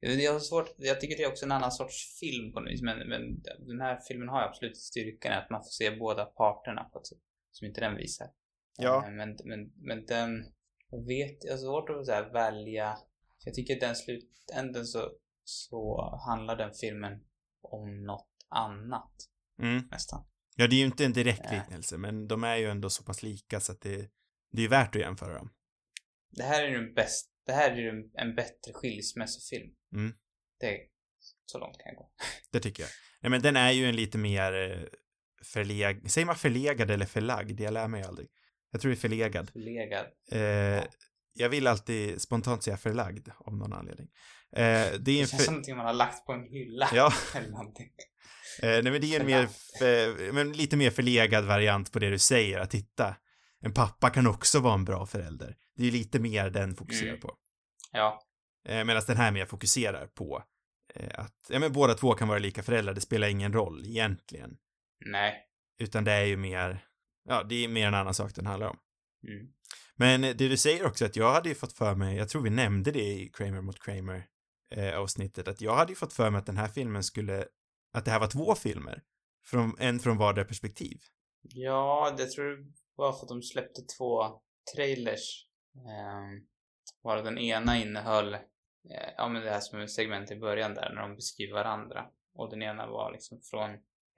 jag 0.00 0.32
har 0.32 0.40
svårt, 0.40 0.74
jag 0.76 1.00
tycker 1.00 1.16
det 1.16 1.22
är 1.22 1.28
också 1.28 1.44
en 1.44 1.52
annan 1.52 1.72
sorts 1.72 2.18
film 2.20 2.52
på 2.52 2.60
något 2.60 2.72
vis, 2.72 2.82
men, 2.82 3.08
men 3.08 3.42
den 3.58 3.80
här 3.80 4.00
filmen 4.08 4.28
har 4.28 4.42
absolut 4.42 4.76
styrkan 4.76 5.32
att 5.32 5.50
man 5.50 5.60
får 5.60 5.70
se 5.70 5.96
båda 5.96 6.24
parterna 6.24 6.84
på 6.84 6.98
ett 6.98 7.06
sätt 7.06 7.18
som 7.52 7.66
inte 7.66 7.80
den 7.80 7.96
visar. 7.96 8.26
Ja. 8.78 9.06
Eh, 9.06 9.12
men, 9.12 9.36
men, 9.44 9.72
men 9.76 10.06
den, 10.06 10.44
jag 10.90 11.06
vet, 11.06 11.44
jag 11.44 11.52
har 11.52 11.58
svårt 11.58 11.90
att 11.90 12.06
så 12.06 12.12
här, 12.12 12.32
välja, 12.32 12.98
Jag 13.44 13.54
tycker 13.54 13.74
att 13.74 13.80
den 13.80 13.96
slutänden 13.96 14.86
så, 14.86 15.10
så 15.44 16.10
handlar 16.28 16.56
den 16.56 16.74
filmen 16.80 17.24
om 17.62 18.04
något 18.04 18.28
annat. 18.48 19.12
Mm. 19.62 19.88
Nästan. 19.90 20.24
Ja, 20.56 20.66
det 20.66 20.76
är 20.76 20.78
ju 20.78 20.86
inte 20.86 21.04
en 21.04 21.12
direkt 21.12 21.44
Nej. 21.44 21.58
liknelse, 21.58 21.98
men 21.98 22.28
de 22.28 22.44
är 22.44 22.56
ju 22.56 22.66
ändå 22.66 22.90
så 22.90 23.04
pass 23.04 23.22
lika 23.22 23.60
så 23.60 23.72
att 23.72 23.80
det, 23.80 24.10
det 24.52 24.64
är 24.64 24.68
värt 24.68 24.94
att 24.96 25.00
jämföra 25.00 25.34
dem. 25.34 25.50
Det 26.30 26.42
här 26.42 26.64
är 26.64 26.68
ju 26.68 26.74
den 26.74 26.94
bäst, 26.94 27.30
det 27.46 27.52
här 27.52 27.70
är 27.70 27.76
ju 27.76 28.10
en 28.14 28.34
bättre 28.34 28.72
skilsmässofilm. 28.72 29.70
Mm. 29.94 30.14
Det 30.60 30.78
så 31.46 31.58
långt 31.58 31.78
kan 31.78 31.86
jag 31.86 31.96
gå. 31.96 32.10
Det 32.52 32.60
tycker 32.60 32.82
jag. 32.82 32.90
Nej, 33.22 33.30
men 33.30 33.42
den 33.42 33.56
är 33.56 33.70
ju 33.70 33.86
en 33.86 33.96
lite 33.96 34.18
mer 34.18 34.52
eh, 34.70 34.78
förleg... 35.44 36.10
Säger 36.10 36.26
man 36.26 36.36
förlegad 36.36 36.90
eller 36.90 37.06
förlagd? 37.06 37.60
Jag 37.60 37.74
lär 37.74 37.88
mig 37.88 38.02
aldrig. 38.02 38.28
Jag 38.70 38.80
tror 38.80 38.90
det 38.90 38.94
är 38.94 39.00
förlegad. 39.00 39.50
Förlegad. 39.50 40.06
Eh, 40.32 40.84
jag 41.32 41.48
vill 41.48 41.66
alltid 41.66 42.22
spontant 42.22 42.62
säga 42.62 42.76
förlagd 42.76 43.28
av 43.38 43.56
någon 43.56 43.72
anledning. 43.72 44.08
Eh, 44.52 44.62
det 44.62 44.62
är 44.62 44.96
en 44.96 45.04
Det 45.04 45.14
känns 45.16 45.30
för... 45.30 45.38
som 45.44 45.54
någonting 45.54 45.76
man 45.76 45.86
har 45.86 45.94
lagt 45.94 46.26
på 46.26 46.32
en 46.32 46.42
hylla. 46.44 46.88
Ja, 46.94 47.12
Eller 47.34 47.48
någonting. 47.48 47.90
eh, 48.62 48.68
nej 48.68 48.82
men 48.82 49.00
det 49.00 49.16
är 49.16 49.20
en 49.20 49.26
mer, 49.26 49.48
för... 49.78 50.32
men 50.32 50.52
lite 50.52 50.76
mer 50.76 50.90
förlegad 50.90 51.44
variant 51.44 51.92
på 51.92 51.98
det 51.98 52.10
du 52.10 52.18
säger, 52.18 52.58
att 52.58 52.70
titta. 52.70 53.16
En 53.66 53.72
pappa 53.74 54.10
kan 54.10 54.26
också 54.26 54.60
vara 54.60 54.74
en 54.74 54.84
bra 54.84 55.06
förälder. 55.06 55.56
Det 55.76 55.82
är 55.82 55.86
ju 55.86 55.92
lite 55.92 56.18
mer 56.20 56.50
den 56.50 56.76
fokuserar 56.76 57.08
Mm. 57.08 57.20
på. 57.20 57.36
Ja. 57.92 58.22
Eh, 58.68 58.84
Medan 58.84 59.02
den 59.06 59.16
här 59.16 59.32
mer 59.32 59.46
fokuserar 59.46 60.06
på 60.06 60.42
eh, 60.94 61.20
att, 61.20 61.36
ja 61.48 61.58
men 61.58 61.72
båda 61.72 61.94
två 61.94 62.14
kan 62.14 62.28
vara 62.28 62.38
lika 62.38 62.62
föräldrar, 62.62 62.94
det 62.94 63.00
spelar 63.00 63.28
ingen 63.28 63.52
roll 63.52 63.84
egentligen. 63.86 64.56
Nej. 65.06 65.42
Utan 65.78 66.04
det 66.04 66.12
är 66.12 66.24
ju 66.24 66.36
mer, 66.36 66.84
ja, 67.28 67.42
det 67.42 67.64
är 67.64 67.68
mer 67.68 67.86
en 67.86 67.94
annan 67.94 68.14
sak 68.14 68.34
den 68.34 68.46
handlar 68.46 68.68
om. 68.68 68.78
Mm. 69.28 69.46
Men 69.96 70.20
det 70.20 70.34
du 70.34 70.56
säger 70.56 70.86
också 70.86 71.04
att 71.04 71.16
jag 71.16 71.32
hade 71.32 71.48
ju 71.48 71.54
fått 71.54 71.72
för 71.72 71.94
mig, 71.94 72.16
jag 72.16 72.28
tror 72.28 72.42
vi 72.42 72.50
nämnde 72.50 72.90
det 72.90 73.12
i 73.12 73.28
Kramer 73.34 73.60
mot 73.60 73.82
Kramer 73.82 74.26
eh, 74.74 74.98
avsnittet, 74.98 75.48
att 75.48 75.60
jag 75.60 75.76
hade 75.76 75.92
ju 75.92 75.96
fått 75.96 76.12
för 76.12 76.30
mig 76.30 76.38
att 76.38 76.46
den 76.46 76.56
här 76.56 76.68
filmen 76.68 77.02
skulle, 77.02 77.44
att 77.92 78.04
det 78.04 78.10
här 78.10 78.20
var 78.20 78.26
två 78.28 78.54
filmer. 78.54 79.02
Från, 79.44 79.76
en 79.78 79.98
från 80.00 80.16
vardera 80.16 80.44
perspektiv. 80.44 81.00
Ja, 81.42 82.14
det 82.16 82.26
tror 82.26 82.66
var 82.96 83.12
för 83.12 83.22
att 83.22 83.28
de 83.28 83.42
släppte 83.42 83.82
två 83.82 84.40
trailers. 84.74 85.46
Um, 85.74 86.46
varav 87.02 87.24
den 87.24 87.38
ena 87.38 87.76
innehöll, 87.76 88.34
eh, 88.34 88.40
ja 89.16 89.28
men 89.28 89.42
det 89.42 89.50
här 89.50 89.60
som 89.60 89.80
är 89.80 89.86
segment 89.86 90.30
i 90.30 90.36
början 90.36 90.74
där, 90.74 90.92
när 90.94 91.02
de 91.02 91.14
beskriver 91.16 91.54
varandra. 91.54 92.06
Och 92.34 92.50
den 92.50 92.62
ena 92.62 92.86
var 92.86 93.12
liksom 93.12 93.40
från 93.42 93.70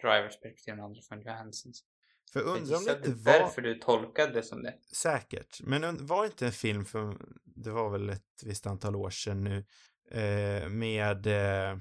Drivers 0.03 0.41
perspektiv 0.41 0.73
och 0.73 0.77
den 0.77 0.85
andra 0.85 1.03
från 1.03 1.21
Johansons. 1.23 1.85
För 2.33 2.41
undrar 2.41 2.77
om 2.77 2.85
det 2.85 2.93
inte 2.93 3.11
var, 3.11 3.33
därför 3.33 3.62
du 3.62 3.75
tolkade 3.75 4.33
det 4.33 4.43
som 4.43 4.62
det. 4.62 4.75
säkert, 4.97 5.61
men 5.62 6.07
var 6.07 6.25
inte 6.25 6.47
en 6.47 6.53
film 6.53 6.85
för, 6.85 7.17
det 7.45 7.71
var 7.71 7.91
väl 7.91 8.09
ett 8.11 8.43
visst 8.45 8.67
antal 8.67 8.97
år 8.97 9.11
sedan 9.11 9.45
nu, 9.45 9.64
eh, 10.11 10.69
med 10.69 11.27
eh, 11.27 11.79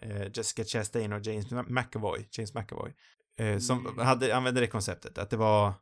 eh, 0.00 0.30
Jessica 0.34 0.64
Chastain 0.64 1.12
och 1.12 1.20
James 1.20 1.50
McAvoy, 1.50 2.28
James 2.30 2.54
McAvoy, 2.54 2.94
eh, 3.38 3.58
som 3.58 3.86
Mm. 3.86 3.98
hade, 3.98 4.36
använde 4.36 4.60
det 4.60 4.66
konceptet, 4.66 5.18
att 5.18 5.30
det 5.30 5.36
var 5.36 5.72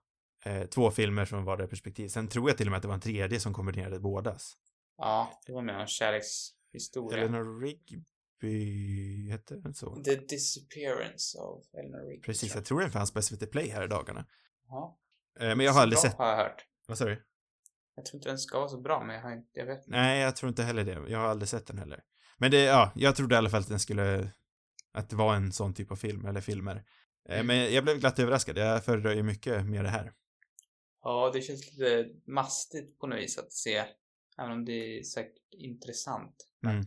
eh, 0.44 0.66
två 0.66 0.90
filmer 0.90 1.24
från 1.24 1.44
vardera 1.44 1.68
perspektiv. 1.68 2.08
Sen 2.08 2.28
tror 2.28 2.50
jag 2.50 2.56
till 2.58 2.66
och 2.66 2.70
med 2.70 2.76
att 2.76 2.82
det 2.82 2.88
var 2.88 2.94
en 2.94 3.00
tredje 3.00 3.40
som 3.40 3.54
kombinerade 3.54 4.00
bådas. 4.00 4.52
Ja, 4.98 5.40
det 5.46 5.52
var 5.52 5.62
med 5.62 5.74
någon 5.74 5.86
kärlekshistoria. 5.86 7.18
Eleanor 7.18 7.60
Rigby, 7.60 9.30
hette 9.30 9.56
den 9.56 9.74
så? 9.74 10.02
The 10.02 10.14
Disappearance 10.16 11.38
of 11.38 11.64
Eleanor 11.74 12.08
Rigby. 12.08 12.22
Precis, 12.26 12.54
jag 12.54 12.64
tror 12.64 12.80
den 12.80 12.90
fanns 12.90 13.12
på 13.12 13.22
SVT 13.22 13.50
Play 13.50 13.68
här 13.70 13.84
i 13.84 13.88
dagarna. 13.88 14.26
Ja. 14.68 14.98
Eh, 15.40 15.46
men 15.56 15.60
jag 15.60 15.72
har 15.72 15.82
aldrig 15.82 15.96
bra, 15.96 16.10
sett, 16.10 16.18
har 16.18 16.28
jag 16.28 16.36
hört. 16.36 16.66
vad 16.86 16.98
sa 16.98 17.04
du? 17.04 17.22
Jag 17.96 18.04
tror 18.04 18.18
inte 18.18 18.28
den 18.28 18.38
ska 18.38 18.58
vara 18.58 18.68
så 18.68 18.80
bra, 18.80 19.04
men 19.04 19.16
jag 19.16 19.22
har 19.22 19.32
inte, 19.32 19.48
jag 19.52 19.66
vet 19.66 19.78
inte. 19.78 19.90
Nej, 19.90 20.20
jag 20.20 20.36
tror 20.36 20.48
inte 20.48 20.62
heller 20.62 20.84
det. 20.84 21.10
Jag 21.10 21.18
har 21.18 21.26
aldrig 21.26 21.48
sett 21.48 21.66
den 21.66 21.78
heller. 21.78 22.00
Men 22.38 22.50
det, 22.50 22.62
ja, 22.62 22.92
jag 22.94 23.16
trodde 23.16 23.34
i 23.34 23.38
alla 23.38 23.50
fall 23.50 23.60
att 23.60 23.68
den 23.68 23.80
skulle, 23.80 24.30
att 24.92 25.10
det 25.10 25.16
var 25.16 25.34
en 25.34 25.52
sån 25.52 25.74
typ 25.74 25.90
av 25.92 25.96
film, 25.96 26.26
eller 26.26 26.40
filmer. 26.40 26.76
Eh, 26.76 27.34
Mm. 27.34 27.46
Men 27.46 27.74
jag 27.74 27.84
blev 27.84 27.98
glatt 27.98 28.18
överraskad. 28.18 28.56
Jag 28.58 28.84
föredrar 28.84 29.12
ju 29.14 29.22
mycket 29.22 29.66
mer 29.66 29.82
det 29.82 29.88
här. 29.88 30.12
Ja, 31.02 31.30
det 31.34 31.42
känns 31.42 31.72
lite 31.72 32.10
mastigt 32.26 32.98
på 32.98 33.06
något 33.06 33.18
vis 33.18 33.38
att 33.38 33.52
se. 33.52 33.84
Även 34.38 34.52
om 34.52 34.64
det 34.64 34.98
är 34.98 35.02
säkert 35.02 35.42
intressant. 35.50 36.48
Mm. 36.66 36.84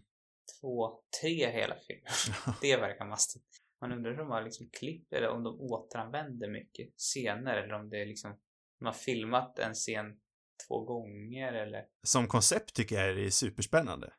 två, 0.62 0.99
tre 1.21 1.51
hela 1.51 1.75
filmer. 1.75 2.12
det 2.62 2.78
verkar 2.78 3.06
mastigt. 3.06 3.45
Man 3.82 3.91
undrar 3.91 4.12
om 4.12 4.17
de 4.17 4.30
har 4.30 4.43
liksom 4.43 4.69
klipp 4.69 5.13
eller 5.13 5.30
om 5.30 5.43
de 5.43 5.62
återanvänder 5.62 6.49
mycket 6.49 6.93
scener 6.97 7.56
eller 7.56 7.73
om 7.73 7.89
det 7.89 8.01
är 8.01 8.06
liksom 8.06 8.39
de 8.80 8.86
har 8.86 8.93
filmat 8.93 9.60
en 9.60 9.73
scen 9.73 10.19
två 10.67 10.80
gånger 10.80 11.54
eller 11.54 11.86
Som 12.04 12.28
koncept 12.28 12.73
tycker 12.73 12.95
jag 12.95 13.10
är 13.10 13.15
det 13.15 13.32
superspännande. 13.32 14.13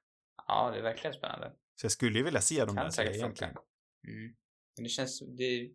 ja, 0.46 0.70
det 0.70 0.78
är 0.78 0.82
verkligen 0.82 1.14
spännande. 1.14 1.52
Så 1.80 1.84
jag 1.84 1.92
skulle 1.92 2.18
ju 2.18 2.24
vilja 2.24 2.40
se 2.40 2.64
de 2.64 2.66
Kan 2.66 2.84
där 2.84 2.90
säkert 2.90 3.16
egentligen. 3.16 3.54
Mm. 4.08 4.36
Men 4.76 4.82
det 4.84 4.88
känns, 4.88 5.20
det, 5.20 5.70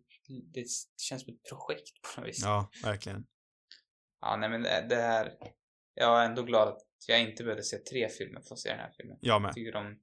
det 0.52 0.66
känns 0.96 1.22
som 1.22 1.34
ett 1.34 1.42
projekt 1.48 2.02
på 2.02 2.20
något 2.20 2.28
vis. 2.28 2.42
Ja, 2.42 2.70
verkligen. 2.82 3.26
Ja, 4.22 4.36
nej 4.36 4.48
men 4.48 4.62
det, 4.62 4.86
det 4.88 4.94
här... 5.02 5.32
Jag 5.94 6.22
är 6.22 6.26
ändå 6.26 6.42
glad 6.42 6.68
att 6.68 6.82
jag 7.08 7.20
inte 7.20 7.44
behövde 7.44 7.62
se 7.62 7.78
tre 7.78 8.08
filmer 8.08 8.40
för 8.40 8.54
att 8.54 8.58
se 8.58 8.68
den 8.70 8.78
här 8.78 8.92
filmen. 8.96 9.18
Jag 9.20 9.34
Jag 9.34 9.42
med. 9.42 9.52
tycker 9.54 9.72
de 9.72 10.00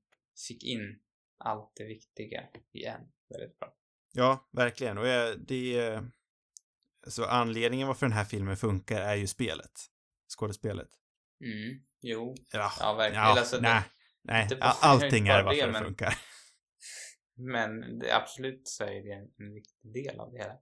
fick 0.47 0.63
in 0.63 0.99
allt 1.37 1.71
det 1.75 1.83
viktiga 1.85 2.43
i 2.71 2.85
en. 2.85 3.01
Väldigt 3.29 3.59
bra. 3.59 3.73
Ja, 4.13 4.49
verkligen. 4.51 4.97
Och 4.97 5.07
jag, 5.07 5.39
det... 5.39 6.01
Så 7.07 7.25
anledningen 7.25 7.87
varför 7.87 8.05
den 8.05 8.13
här 8.13 8.25
filmen 8.25 8.57
funkar 8.57 9.01
är 9.01 9.15
ju 9.15 9.27
spelet. 9.27 9.71
Skådespelet. 10.37 10.89
Mm, 11.45 11.79
jo. 12.01 12.35
Ja, 12.53 12.71
Ja, 12.79 12.93
verkligen. 12.93 13.23
ja 13.23 13.39
alltså, 13.39 13.59
nej. 13.61 13.81
det, 14.23 14.33
Nej, 14.33 14.47
bara- 14.59 14.69
allting 14.81 15.27
är 15.27 15.43
varför 15.43 15.59
det, 15.61 15.65
det 15.65 15.71
men- 15.71 15.83
funkar. 15.83 16.13
men 17.35 17.99
det, 17.99 18.15
absolut 18.15 18.67
så 18.67 18.83
är 18.83 19.03
det 19.03 19.11
en, 19.11 19.31
en 19.37 19.53
viktig 19.53 19.93
del 19.93 20.19
av 20.19 20.31
det 20.31 20.37
hela. 20.37 20.57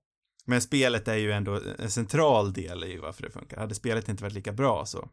Men 0.47 0.61
spelet 0.61 1.07
är 1.07 1.15
ju 1.15 1.31
ändå 1.31 1.61
en 1.79 1.91
central 1.91 2.53
del 2.53 2.83
i 2.83 2.97
varför 2.97 3.23
det 3.23 3.29
funkar. 3.31 3.57
Hade 3.57 3.75
spelet 3.75 4.09
inte 4.09 4.23
varit 4.23 4.33
lika 4.33 4.51
bra 4.51 4.85
så 4.85 5.09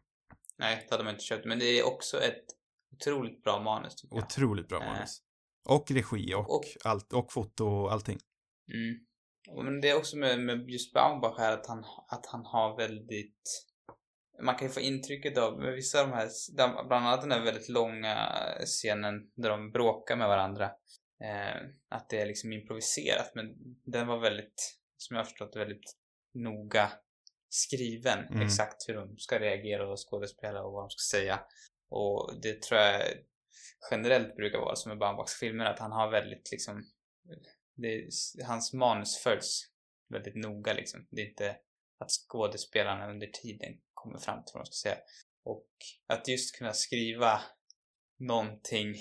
Nej, 0.57 0.85
det 0.89 0.93
hade 0.95 1.03
man 1.03 1.13
inte 1.13 1.23
köpt. 1.25 1.45
Men 1.45 1.59
det 1.59 1.65
är 1.79 1.83
också 1.87 2.17
ett 2.21 2.45
otroligt 2.93 3.43
bra 3.43 3.61
manus 3.63 3.95
tycker 3.95 4.15
jag. 4.15 4.25
otroligt 4.25 4.67
bra 4.67 4.81
Eh. 4.81 4.87
manus. 4.93 5.21
Och 5.69 5.91
regi 5.91 6.33
och, 6.33 6.55
Och- 6.55 6.65
allt, 6.83 7.13
och 7.13 7.31
foto 7.33 7.65
och 7.65 7.91
allting. 7.93 8.19
Mm. 8.73 8.95
Men 9.65 9.81
det 9.81 9.89
är 9.89 9.97
också 9.97 10.17
med, 10.17 10.39
med 10.39 10.69
just 10.69 10.93
Baumbach 10.93 11.37
här 11.37 11.53
att 11.53 11.67
han, 11.67 11.79
att 12.07 12.25
han 12.25 12.45
har 12.45 12.77
väldigt... 12.77 13.41
Man 14.43 14.55
kan 14.55 14.67
ju 14.67 14.73
få 14.73 14.79
intrycket 14.79 15.37
av, 15.37 15.59
med 15.59 15.73
vissa 15.73 16.01
av 16.01 16.07
de 16.09 16.13
här, 16.15 16.29
bland 16.87 17.05
annat 17.07 17.21
den 17.21 17.31
här 17.31 17.43
väldigt 17.43 17.69
långa 17.69 18.29
scenen 18.65 19.31
där 19.35 19.49
de 19.49 19.71
bråkar 19.71 20.15
med 20.15 20.27
varandra. 20.27 20.65
Eh, 21.23 21.61
att 21.89 22.09
det 22.09 22.21
är 22.21 22.25
liksom 22.25 22.53
improviserat, 22.53 23.31
men 23.35 23.45
den 23.85 24.07
var 24.07 24.19
väldigt, 24.19 24.77
som 24.97 25.15
jag 25.15 25.23
har 25.23 25.25
förstått 25.29 25.55
väldigt 25.55 25.95
noga 26.33 26.91
skriven. 27.49 28.27
Mm. 28.27 28.41
Exakt 28.41 28.89
hur 28.89 28.93
de 28.93 29.17
ska 29.17 29.39
reagera 29.39 29.91
och 29.91 30.09
skådespela 30.09 30.63
och 30.63 30.71
vad 30.71 30.83
de 30.83 30.89
ska 30.89 31.17
säga. 31.17 31.39
Och 31.89 32.39
det 32.41 32.61
tror 32.61 32.79
jag 32.79 33.01
generellt 33.91 34.35
brukar 34.35 34.59
vara 34.59 34.75
som 34.75 34.89
med 34.89 34.97
Baumbachs 34.97 35.39
filmer, 35.39 35.65
att 35.65 35.79
han 35.79 35.91
har 35.91 36.11
väldigt 36.11 36.51
liksom 36.51 36.83
det, 37.75 38.09
hans 38.45 38.73
manus 38.73 39.17
följs 39.17 39.71
väldigt 40.09 40.35
noga 40.35 40.73
liksom. 40.73 41.07
Det 41.11 41.21
är 41.21 41.29
inte 41.29 41.57
att 41.99 42.11
skådespelarna 42.11 43.09
under 43.09 43.27
tiden 43.27 43.81
kommer 43.93 44.19
fram 44.19 44.43
till 44.45 44.53
vad 44.53 44.61
de 44.61 44.65
ska 44.65 44.89
säga. 44.89 44.97
Och 45.43 45.67
att 46.07 46.27
just 46.27 46.57
kunna 46.57 46.73
skriva 46.73 47.41
någonting 48.19 48.95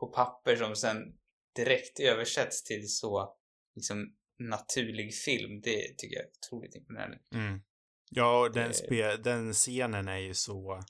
på 0.00 0.06
papper 0.06 0.56
som 0.56 0.76
sen 0.76 1.18
direkt 1.56 2.00
översätts 2.00 2.64
till 2.64 2.88
så 2.88 3.36
liksom 3.74 4.16
naturlig 4.38 5.14
film, 5.14 5.60
det 5.60 5.94
tycker 5.98 6.16
jag 6.16 6.24
är 6.24 6.30
otroligt 6.30 6.74
imponerande. 6.74 7.18
Mm. 7.34 7.60
Ja, 8.10 8.40
och 8.40 8.52
den, 8.52 8.68
Det- 8.68 8.74
spe, 8.74 9.16
den 9.16 9.52
scenen 9.52 10.08
är 10.08 10.18
ju 10.18 10.34
så... 10.34 10.82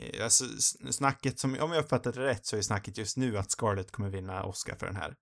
eh, 0.00 0.24
Alltså, 0.24 0.44
snacket 0.92 1.38
som, 1.38 1.58
om 1.60 1.72
jag 1.72 1.84
uppfattat 1.84 2.14
det 2.14 2.26
rätt 2.26 2.46
så 2.46 2.56
är 2.56 2.62
snacket 2.62 2.98
just 2.98 3.16
nu 3.16 3.38
att 3.38 3.50
Scarlett 3.50 3.90
kommer 3.90 4.10
vinna 4.10 4.44
Oscar 4.44 4.76
för 4.76 4.86
den 4.86 4.96
här. 4.96 5.14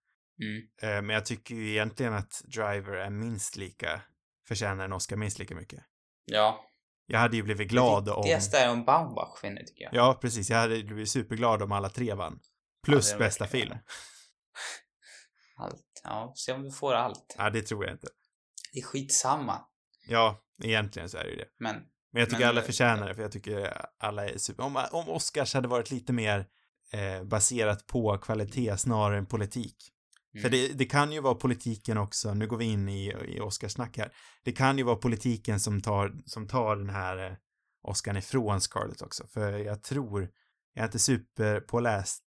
Mm. 0.42 0.62
Eh, 0.82 1.02
Men 1.02 1.14
jag 1.14 1.26
tycker 1.26 1.54
ju 1.54 1.70
egentligen 1.70 2.14
att 2.14 2.42
Driver 2.44 2.92
är 2.92 3.10
minst 3.10 3.56
lika, 3.56 4.02
förtjänar 4.48 4.84
en 4.84 4.92
Oscar 4.92 5.16
minst 5.16 5.38
lika 5.38 5.54
mycket. 5.54 5.84
Ja. 6.24 6.64
Jag 7.06 7.18
hade 7.18 7.36
ju 7.36 7.42
blivit 7.42 7.68
glad 7.68 8.04
det 8.04 8.10
om... 8.12 8.22
viktigaste 8.22 8.58
är 8.58 8.70
om 8.70 8.84
Baumbach 8.84 9.44
vinner 9.44 9.62
tycker 9.62 9.84
jag. 9.84 9.94
Ja, 9.94 10.18
precis. 10.20 10.50
Jag 10.50 10.56
hade 10.56 10.82
blivit 10.82 11.10
superglad 11.10 11.62
om 11.62 11.72
alla 11.72 11.88
tre 11.88 12.14
vann. 12.14 12.40
Plus 12.84 13.10
Ja, 13.10 13.18
det 13.18 13.24
bästa 13.24 13.46
film. 13.46 13.74
Allt. 15.56 15.84
Ja, 16.04 16.32
se 16.36 16.52
om 16.52 16.62
du 16.62 16.70
får 16.70 16.94
allt. 16.94 17.34
Ja, 17.38 17.50
det 17.50 17.62
tror 17.62 17.84
jag 17.84 17.94
inte. 17.94 18.08
Det 18.72 18.78
är 18.78 18.82
skitsamma. 18.82 19.60
Ja, 20.06 20.44
egentligen 20.62 21.08
så 21.08 21.18
är 21.18 21.24
det 21.24 21.30
ju 21.30 21.36
det. 21.36 21.48
Men 21.58 21.76
Men 22.12 22.20
jag 22.20 22.28
tycker 22.30 22.40
Men- 22.40 22.48
alla 22.48 22.62
förtjänar 22.62 23.08
det, 23.08 23.14
för 23.14 23.22
jag 23.22 23.32
tycker 23.32 23.86
alla 23.98 24.28
är 24.28 24.38
super... 24.38 24.62
Om, 24.62 24.76
om 24.92 25.08
Oscars 25.08 25.54
hade 25.54 25.68
varit 25.68 25.90
lite 25.90 26.12
mer 26.12 26.46
eh, 26.92 27.24
baserat 27.24 27.86
på 27.86 28.18
kvalitet 28.18 28.76
snarare 28.76 29.18
än 29.18 29.26
politik. 29.26 29.76
För 30.32 30.48
mm. 30.48 30.50
det, 30.50 30.68
det 30.68 30.84
kan 30.84 31.12
ju 31.12 31.20
vara 31.20 31.34
politiken 31.34 31.98
också, 31.98 32.34
nu 32.34 32.46
går 32.46 32.56
vi 32.56 32.64
in 32.64 32.88
i, 32.88 33.12
i 33.28 33.40
Oscarsnack 33.40 33.98
här. 33.98 34.12
Det 34.44 34.52
kan 34.52 34.78
ju 34.78 34.84
vara 34.84 34.96
politiken 34.96 35.60
som 35.60 35.80
tar, 35.80 36.12
som 36.26 36.48
tar 36.48 36.76
den 36.76 36.90
här 36.90 37.30
eh, 37.30 37.36
Oscarn 37.82 38.16
ifrån 38.16 38.60
Scarlett 38.60 39.02
också. 39.02 39.26
För 39.26 39.52
jag 39.52 39.82
tror 39.82 40.30
Jag 40.74 40.82
är 40.82 40.86
inte 40.86 40.98
superpåläst, 40.98 42.24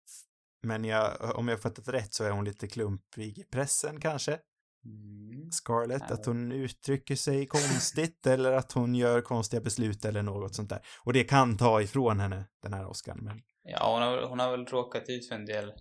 men 0.65 0.83
jag, 0.85 1.35
om 1.37 1.47
jag 1.47 1.55
har 1.55 1.61
fattat 1.61 1.87
rätt 1.87 2.13
så 2.13 2.23
är 2.23 2.31
hon 2.31 2.45
lite 2.45 2.67
klumpig 2.67 3.37
i 3.39 3.43
pressen 3.43 3.99
kanske. 4.01 4.39
Mm. 4.85 5.51
Scarlett, 5.51 6.03
Ja. 6.07 6.13
att 6.13 6.25
hon 6.25 6.51
uttrycker 6.51 7.15
sig 7.15 7.47
konstigt 7.47 8.27
eller 8.27 8.51
att 8.51 8.71
hon 8.71 8.95
gör 8.95 9.21
konstiga 9.21 9.61
beslut 9.61 10.05
eller 10.05 10.21
något 10.23 10.55
sånt 10.55 10.69
där. 10.69 10.85
Och 11.03 11.13
det 11.13 11.23
kan 11.23 11.57
ta 11.57 11.81
ifrån 11.81 12.19
henne 12.19 12.45
den 12.61 12.73
här 12.73 12.87
Oscar, 12.87 13.15
men 13.15 13.41
Ja, 13.63 13.93
hon 13.93 14.01
har, 14.01 14.27
hon 14.29 14.39
har 14.39 14.51
väl 14.51 14.65
råkat 14.65 15.03
ut 15.09 15.27
för 15.27 15.35
en 15.35 15.45
del 15.45 15.73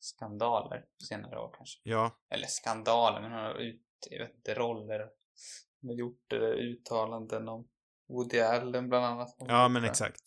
skandaler 0.00 0.84
senare 1.08 1.38
år 1.38 1.54
kanske. 1.56 1.80
ja, 1.82 2.10
Eller 2.30 2.46
skandaler, 2.46 3.20
men 3.20 3.32
hon 3.32 3.40
har 3.40 3.54
ut, 3.54 3.82
jag 4.10 4.18
vet 4.26 4.34
inte, 4.36 4.54
roller. 4.54 5.00
Hon 5.80 5.90
har 5.90 5.96
gjort 5.96 6.32
eh, 6.32 6.38
uttalanden 6.40 7.48
om 7.48 7.68
Woody 8.08 8.40
Allen 8.40 8.88
bland 8.88 9.04
annat. 9.04 9.36
ja 9.38 9.68
men 9.68 9.84
exakt. 9.84 10.22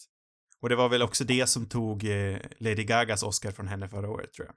Och 0.63 0.69
det 0.69 0.75
var 0.75 0.89
väl 0.89 1.01
också 1.01 1.23
det 1.23 1.49
som 1.49 1.69
tog 1.69 2.03
eh, 2.03 2.37
Lady 2.57 2.83
Gagas 2.83 3.23
Oscar 3.23 3.51
från 3.51 3.67
henne 3.67 3.89
förra 3.89 4.09
året, 4.09 4.33
tror 4.33 4.47
jag. 4.47 4.55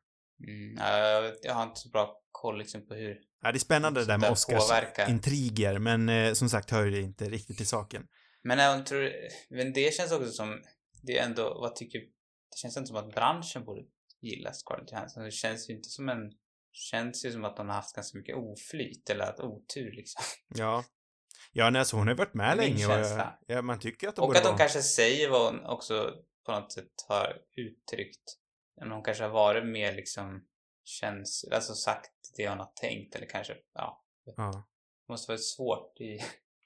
Mm, 0.49 0.77
ja, 0.79 1.33
jag, 1.43 1.55
har 1.55 1.63
inte 1.63 1.81
så 1.81 1.89
bra 1.89 2.21
koll 2.33 2.59
liksom 2.59 2.87
på 2.87 2.95
hur 2.95 3.17
Ja, 3.43 3.53
det 3.53 3.57
är 3.57 3.61
spännande 3.61 4.01
det 4.01 4.07
där 4.07 4.19
med 4.19 4.39
Sånt 4.39 4.49
där 4.49 4.57
Oscars 4.57 4.69
påverkar. 4.69 5.11
intriger, 5.11 5.79
men 5.79 6.09
eh, 6.09 6.33
som 6.33 6.49
sagt 6.49 6.71
hör 6.71 6.87
det 6.87 7.01
inte 7.01 7.25
riktigt 7.25 7.57
till 7.57 7.67
saken. 7.67 8.07
Men 8.43 8.59
jag 8.59 8.87
tror, 8.87 9.13
men 9.51 9.73
det 9.73 9.95
känns 9.95 10.13
också 10.13 10.31
som, 10.31 10.63
det 11.03 11.19
är 11.19 11.25
ändå, 11.25 11.43
vad 11.61 11.77
tycker, 11.77 11.99
det 11.99 12.57
känns 12.57 12.77
inte 12.77 12.87
som 12.87 12.97
att 12.97 13.15
branschen 13.15 13.65
borde 13.65 13.83
gilla 14.23 14.53
Scarlett 14.53 14.93
Johansson. 14.93 15.25
Det 15.25 15.31
känns 15.31 15.71
ju 15.71 15.75
inte 15.75 15.89
som 15.89 16.09
en, 16.09 16.33
känns 16.73 17.25
ju 17.25 17.33
som 17.33 17.45
att 17.45 17.59
hon 17.59 17.69
har 17.69 17.75
haft 17.75 17.95
ganska 17.95 18.19
mycket 18.19 18.37
oflyt 18.37 19.11
eller 19.11 19.25
att 19.25 19.41
otur 19.41 19.93
liksom. 19.93 20.25
Ja. 20.55 20.85
Ja, 21.59 21.71
nej, 21.71 21.79
alltså 21.79 21.97
hon 21.97 22.09
har 22.09 22.15
varit 22.15 22.35
med 22.35 22.57
Min 22.57 22.67
länge 22.67 22.87
och 22.87 22.93
känsla. 22.93 23.39
ja, 23.47 23.63
man 23.63 23.79
tycker 23.79 24.09
att 24.09 24.17
det 24.17 24.23
Och 24.23 24.37
att 24.37 24.43
hon 24.43 24.51
vara... 24.51 24.59
kanske 24.59 24.83
säger 24.83 25.31
vad 25.31 25.55
hon 25.55 25.67
också 25.67 26.15
på 26.47 26.53
något 26.53 26.73
sätt 26.73 26.93
har 27.09 27.43
uttryckt. 27.57 28.39
Men 28.81 28.91
hon 28.91 29.03
kanske 29.03 29.25
har 29.25 29.31
varit 29.31 29.67
mer 29.67 29.95
liksom 29.95 30.45
känns, 30.85 31.45
alltså 31.53 31.75
sagt 31.75 32.13
det 32.37 32.49
hon 32.49 32.59
har 32.59 32.73
tänkt 32.81 33.15
eller 33.15 33.27
kanske, 33.27 33.57
ja. 33.75 34.05
Ja. 34.37 34.69
Det 35.07 35.13
måste 35.13 35.31
vara 35.31 35.39
svårt 35.39 36.01
i, 36.01 36.19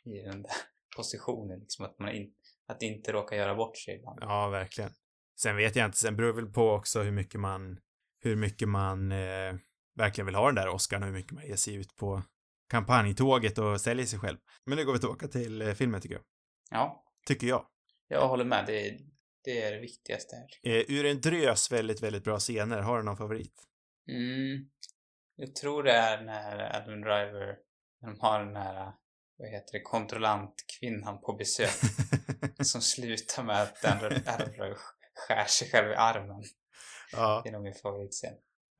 i 0.11 0.22
den 0.22 0.42
där 0.42 0.53
positionen 0.96 1.61
liksom 1.61 1.85
att 1.85 1.98
man 1.98 2.09
in, 2.09 2.33
att 2.66 2.83
inte 2.83 3.12
råka 3.12 3.37
göra 3.37 3.55
bort 3.55 3.76
sig 3.76 3.94
ibland. 3.94 4.18
ja, 4.22 4.48
verkligen. 4.48 4.90
Sen 5.40 5.57
vet 5.57 5.76
jag 5.76 5.87
inte, 5.87 5.98
sen 5.98 6.16
beror 6.16 6.29
det 6.29 6.42
väl 6.42 6.53
på 6.53 6.70
också 6.70 7.03
hur 7.03 7.12
mycket 7.12 7.40
man, 7.40 7.81
hur 8.20 8.37
mycket 8.37 8.68
man 8.68 9.12
eh, 9.12 9.55
verkligen 9.96 10.26
vill 10.26 10.35
ha 10.35 10.46
den 10.46 10.55
där 10.55 10.68
Oscarn 10.68 11.03
och 11.03 11.07
hur 11.09 11.14
mycket 11.14 11.33
man 11.33 11.46
ger 11.46 11.57
sig 11.57 11.74
ut 11.74 11.96
på 11.96 12.22
kampanjtåget 12.71 13.59
och 13.59 13.81
säljer 13.81 14.07
sig 14.07 14.19
själv. 14.19 14.39
Men 14.67 14.79
nu 14.79 14.85
går 14.85 14.93
vi 14.93 14.99
tillbaka 14.99 15.29
till 15.29 15.63
eh, 15.63 15.75
filmen 15.75 16.01
tycker 16.01 16.15
jag. 16.15 16.25
Ja, 16.71 17.05
Tycker 17.27 17.47
jag. 17.47 17.67
jag 18.09 18.29
håller 18.29 18.45
med. 18.45 18.65
Det 18.67 18.89
är 18.89 18.99
det, 19.45 19.63
är 19.63 19.73
det 19.73 19.81
viktigaste 19.81 20.37
här. 20.37 20.73
Eh, 20.75 20.85
ur 20.89 21.07
en 21.07 21.21
drös 21.21 21.73
väldigt, 21.73 22.03
väldigt 22.03 22.25
bra 22.25 22.39
scener. 22.39 22.79
Har 22.79 22.99
du 22.99 23.05
någon 23.05 23.17
favorit? 23.17 23.55
Mm. 24.09 24.69
Jag 25.37 25.55
tror 25.55 25.83
det 25.83 25.93
är 25.93 26.23
när 26.23 26.77
Adam 26.77 27.01
Driver, 27.01 27.57
när 28.03 28.09
de 28.09 28.21
har 28.21 28.45
den 28.45 28.57
här, 28.57 28.93
vad 29.39 29.49
heter 29.49 29.73
det, 29.73 29.81
kontrollantkvinnan 29.83 31.21
på 31.21 31.33
besök. 31.33 31.71
som 32.63 32.81
slutar 32.83 33.43
med 33.43 33.63
att 33.63 33.85
Adam 33.85 34.49
Driver 34.53 34.77
skär 35.15 35.45
sig 35.45 35.71
själv 35.71 35.91
i 35.91 35.95
armen. 35.95 36.43
ja. 37.13 37.41
Det 37.45 37.49
är 37.49 37.53
nog 37.53 37.63
min 37.63 37.75
favoritscen. 37.83 38.35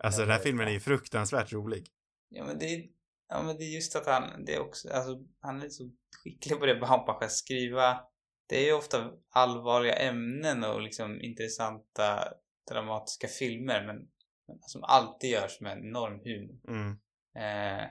Alltså 0.05 0.21
den 0.21 0.31
här 0.31 0.39
filmen 0.39 0.69
är 0.69 0.73
ju 0.73 0.81
fruktansvärt 0.81 1.53
rolig. 1.53 1.89
Ja 2.29 2.45
men 2.45 2.59
det 2.59 2.65
är, 2.67 2.85
ja, 3.31 3.43
men 3.43 3.57
det 3.57 3.65
är 3.65 3.75
just 3.75 3.97
att 3.97 4.07
han, 4.07 4.45
det 4.45 4.55
är 4.55 4.61
också, 4.61 4.93
alltså 4.93 5.19
han 5.41 5.63
är 5.63 5.69
så 5.69 5.91
skicklig 6.25 6.59
på 6.59 6.67
det, 6.67 6.75
bara 6.81 7.21
kan 7.21 7.31
skriva. 7.31 8.01
Det 8.49 8.57
är 8.57 8.67
ju 8.67 8.73
ofta 8.73 9.11
allvarliga 9.31 9.95
ämnen 9.95 10.65
och 10.65 10.83
liksom 10.83 11.21
intressanta 11.21 12.35
dramatiska 12.71 13.29
filmer 13.29 13.87
men 13.87 14.09
men 14.51 14.59
som 14.63 14.85
alltid 14.85 15.31
görs 15.31 15.61
med 15.61 15.79
enorm 15.79 16.21
humor. 16.25 16.61
Mm. 16.69 16.91
Eh, 17.37 17.89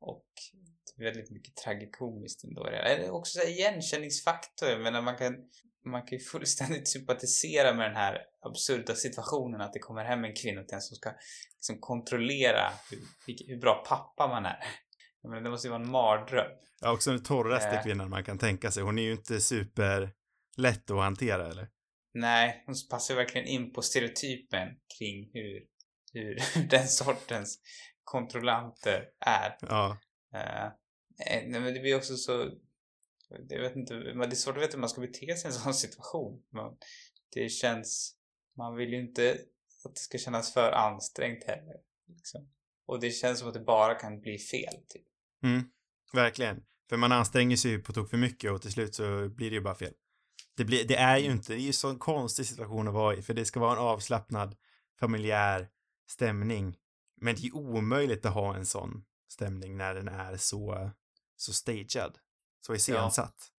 och 0.00 0.26
väldigt 0.96 1.30
mycket 1.30 1.56
tragikomiskt 1.56 2.44
ändå. 2.44 2.64
Det 2.64 2.76
är 2.76 3.10
också 3.10 3.38
så 3.38 3.46
igenkänningsfaktor. 3.46 4.68
Jag 4.68 4.80
menar, 4.80 5.02
man 5.02 5.16
kan, 5.16 5.50
man 5.90 6.02
kan 6.02 6.18
ju 6.18 6.24
fullständigt 6.24 6.88
sympatisera 6.94 7.74
med 7.74 7.90
den 7.90 7.96
här 7.96 8.18
absurda 8.40 8.94
situationen 8.94 9.60
att 9.60 9.72
det 9.72 9.78
kommer 9.78 10.04
hem 10.04 10.24
en 10.24 10.34
kvinna 10.34 10.62
till 10.62 10.74
en 10.74 10.80
som 10.80 10.96
ska 10.96 11.10
liksom 11.56 11.80
kontrollera 11.80 12.72
hur, 12.90 12.98
hur 13.48 13.60
bra 13.60 13.84
pappa 13.88 14.28
man 14.28 14.46
är. 14.46 14.58
Menar, 15.22 15.40
det 15.40 15.50
måste 15.50 15.66
ju 15.68 15.72
vara 15.72 15.82
en 15.82 15.90
mardröm. 15.90 16.50
Ja, 16.80 16.92
också 16.92 17.10
den 17.10 17.22
torraste 17.22 17.68
Eh. 17.68 17.82
kvinnan 17.82 18.10
man 18.10 18.24
kan 18.24 18.38
tänka 18.38 18.70
sig. 18.70 18.82
Hon 18.82 18.98
är 18.98 19.02
ju 19.02 19.12
inte 19.12 19.40
super 19.40 20.12
lätt 20.56 20.90
att 20.90 20.96
hantera, 20.96 21.48
eller? 21.48 21.68
Nej, 22.14 22.62
hon 22.66 22.74
passar 22.90 23.14
ju 23.14 23.18
verkligen 23.18 23.46
in 23.46 23.72
på 23.72 23.82
stereotypen 23.82 24.68
kring 24.98 25.30
hur, 25.32 25.62
hur 26.12 26.38
den 26.70 26.88
sortens 26.88 27.58
kontrollanter 28.04 29.04
är. 29.26 29.56
Ja. 29.60 29.98
Eh, 30.34 30.64
eh, 30.66 30.72
nej, 31.46 31.60
men 31.60 31.74
det 31.74 31.80
blir 31.80 31.96
också 31.96 32.16
så... 32.16 32.50
Jag 33.48 33.60
vet 33.60 33.76
inte, 33.76 33.94
men 33.94 34.18
det 34.18 34.34
är 34.34 34.36
svårt 34.36 34.56
att 34.56 34.62
veta 34.62 34.72
hur 34.72 34.80
man 34.80 34.88
ska 34.88 35.00
bete 35.00 35.36
sig 35.36 35.50
i 35.50 35.54
en 35.54 35.60
sån 35.60 35.74
situation. 35.74 36.42
Man, 36.52 36.76
det 37.32 37.48
känns... 37.48 38.16
Man 38.56 38.76
vill 38.76 38.88
ju 38.88 39.00
inte 39.00 39.38
att 39.84 39.94
det 39.94 40.00
ska 40.00 40.18
kännas 40.18 40.54
för 40.54 40.72
ansträngt 40.72 41.44
heller. 41.44 41.76
Liksom. 42.08 42.48
Och 42.86 43.00
det 43.00 43.10
känns 43.10 43.38
som 43.38 43.48
att 43.48 43.54
det 43.54 43.60
bara 43.60 43.94
kan 43.94 44.20
bli 44.20 44.38
fel. 44.38 44.74
Typ. 44.88 45.06
Mm. 45.42 45.70
Verkligen. 46.12 46.64
För 46.88 46.96
man 46.96 47.12
anstränger 47.12 47.56
sig 47.56 47.70
ju 47.70 47.82
på 47.82 47.92
tok 47.92 48.10
för 48.10 48.16
mycket 48.16 48.50
och 48.50 48.62
till 48.62 48.72
slut 48.72 48.94
så 48.94 49.28
blir 49.28 49.50
det 49.50 49.56
ju 49.56 49.62
bara 49.62 49.74
fel. 49.74 49.92
Det, 50.56 50.64
blir, 50.64 50.88
det 50.88 50.96
är 50.96 51.18
ju 51.18 51.30
inte, 51.30 51.52
det 51.52 51.58
är 51.58 51.62
ju 51.62 51.72
så 51.72 51.88
en 51.90 51.98
konstig 51.98 52.46
situation 52.46 52.88
att 52.88 52.94
vara 52.94 53.16
i, 53.16 53.22
för 53.22 53.34
det 53.34 53.44
ska 53.44 53.60
vara 53.60 53.72
en 53.72 53.78
avslappnad, 53.78 54.56
familjär 55.00 55.68
stämning. 56.10 56.76
Men 57.20 57.34
det 57.34 57.40
är 57.40 57.44
ju 57.44 57.52
omöjligt 57.52 58.26
att 58.26 58.34
ha 58.34 58.56
en 58.56 58.66
sån 58.66 59.04
stämning 59.28 59.76
när 59.76 59.94
den 59.94 60.08
är 60.08 60.36
så, 60.36 60.90
så 61.36 61.52
stagead. 61.52 62.18
Så 62.66 62.74
iscensatt. 62.74 63.52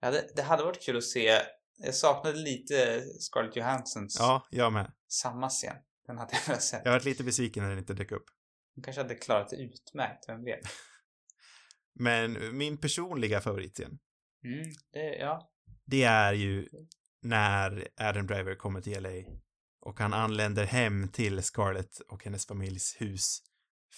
Ja, 0.00 0.10
det, 0.10 0.28
det 0.36 0.42
hade 0.42 0.64
varit 0.64 0.82
kul 0.82 0.96
att 0.96 1.04
se. 1.04 1.40
Jag 1.78 1.94
saknade 1.94 2.36
lite 2.38 3.04
Scarlett 3.20 3.56
Johanssons 3.56 4.16
Ja, 4.18 4.46
jag 4.50 4.72
med. 4.72 4.92
samma 5.08 5.48
scen. 5.48 5.76
Den 6.06 6.18
hade 6.18 6.32
jag 6.34 6.46
velat 6.46 6.62
se. 6.62 6.80
Jag 6.84 6.92
varit 6.92 7.04
lite 7.04 7.24
besviken 7.24 7.62
när 7.62 7.70
den 7.70 7.78
inte 7.78 7.94
dök 7.94 8.12
upp. 8.12 8.24
Hon 8.74 8.84
kanske 8.84 9.02
hade 9.02 9.14
klarat 9.14 9.48
det 9.50 9.56
utmärkt, 9.56 10.28
vem 10.28 10.44
vet? 10.44 10.60
Men 11.94 12.56
min 12.56 12.78
personliga 12.78 13.40
favoritscen, 13.40 13.98
Mm, 14.44 14.72
det, 14.92 15.16
ja. 15.16 15.50
det 15.84 16.02
är 16.04 16.32
ju 16.32 16.68
när 17.22 17.88
Adam 17.96 18.26
Driver 18.26 18.54
kommer 18.54 18.80
till 18.80 19.02
LA 19.02 19.38
och 19.80 19.98
han 20.00 20.12
anländer 20.14 20.64
hem 20.64 21.08
till 21.08 21.42
Scarlett 21.42 22.00
och 22.08 22.24
hennes 22.24 22.46
familjs 22.46 22.96
hus 23.00 23.38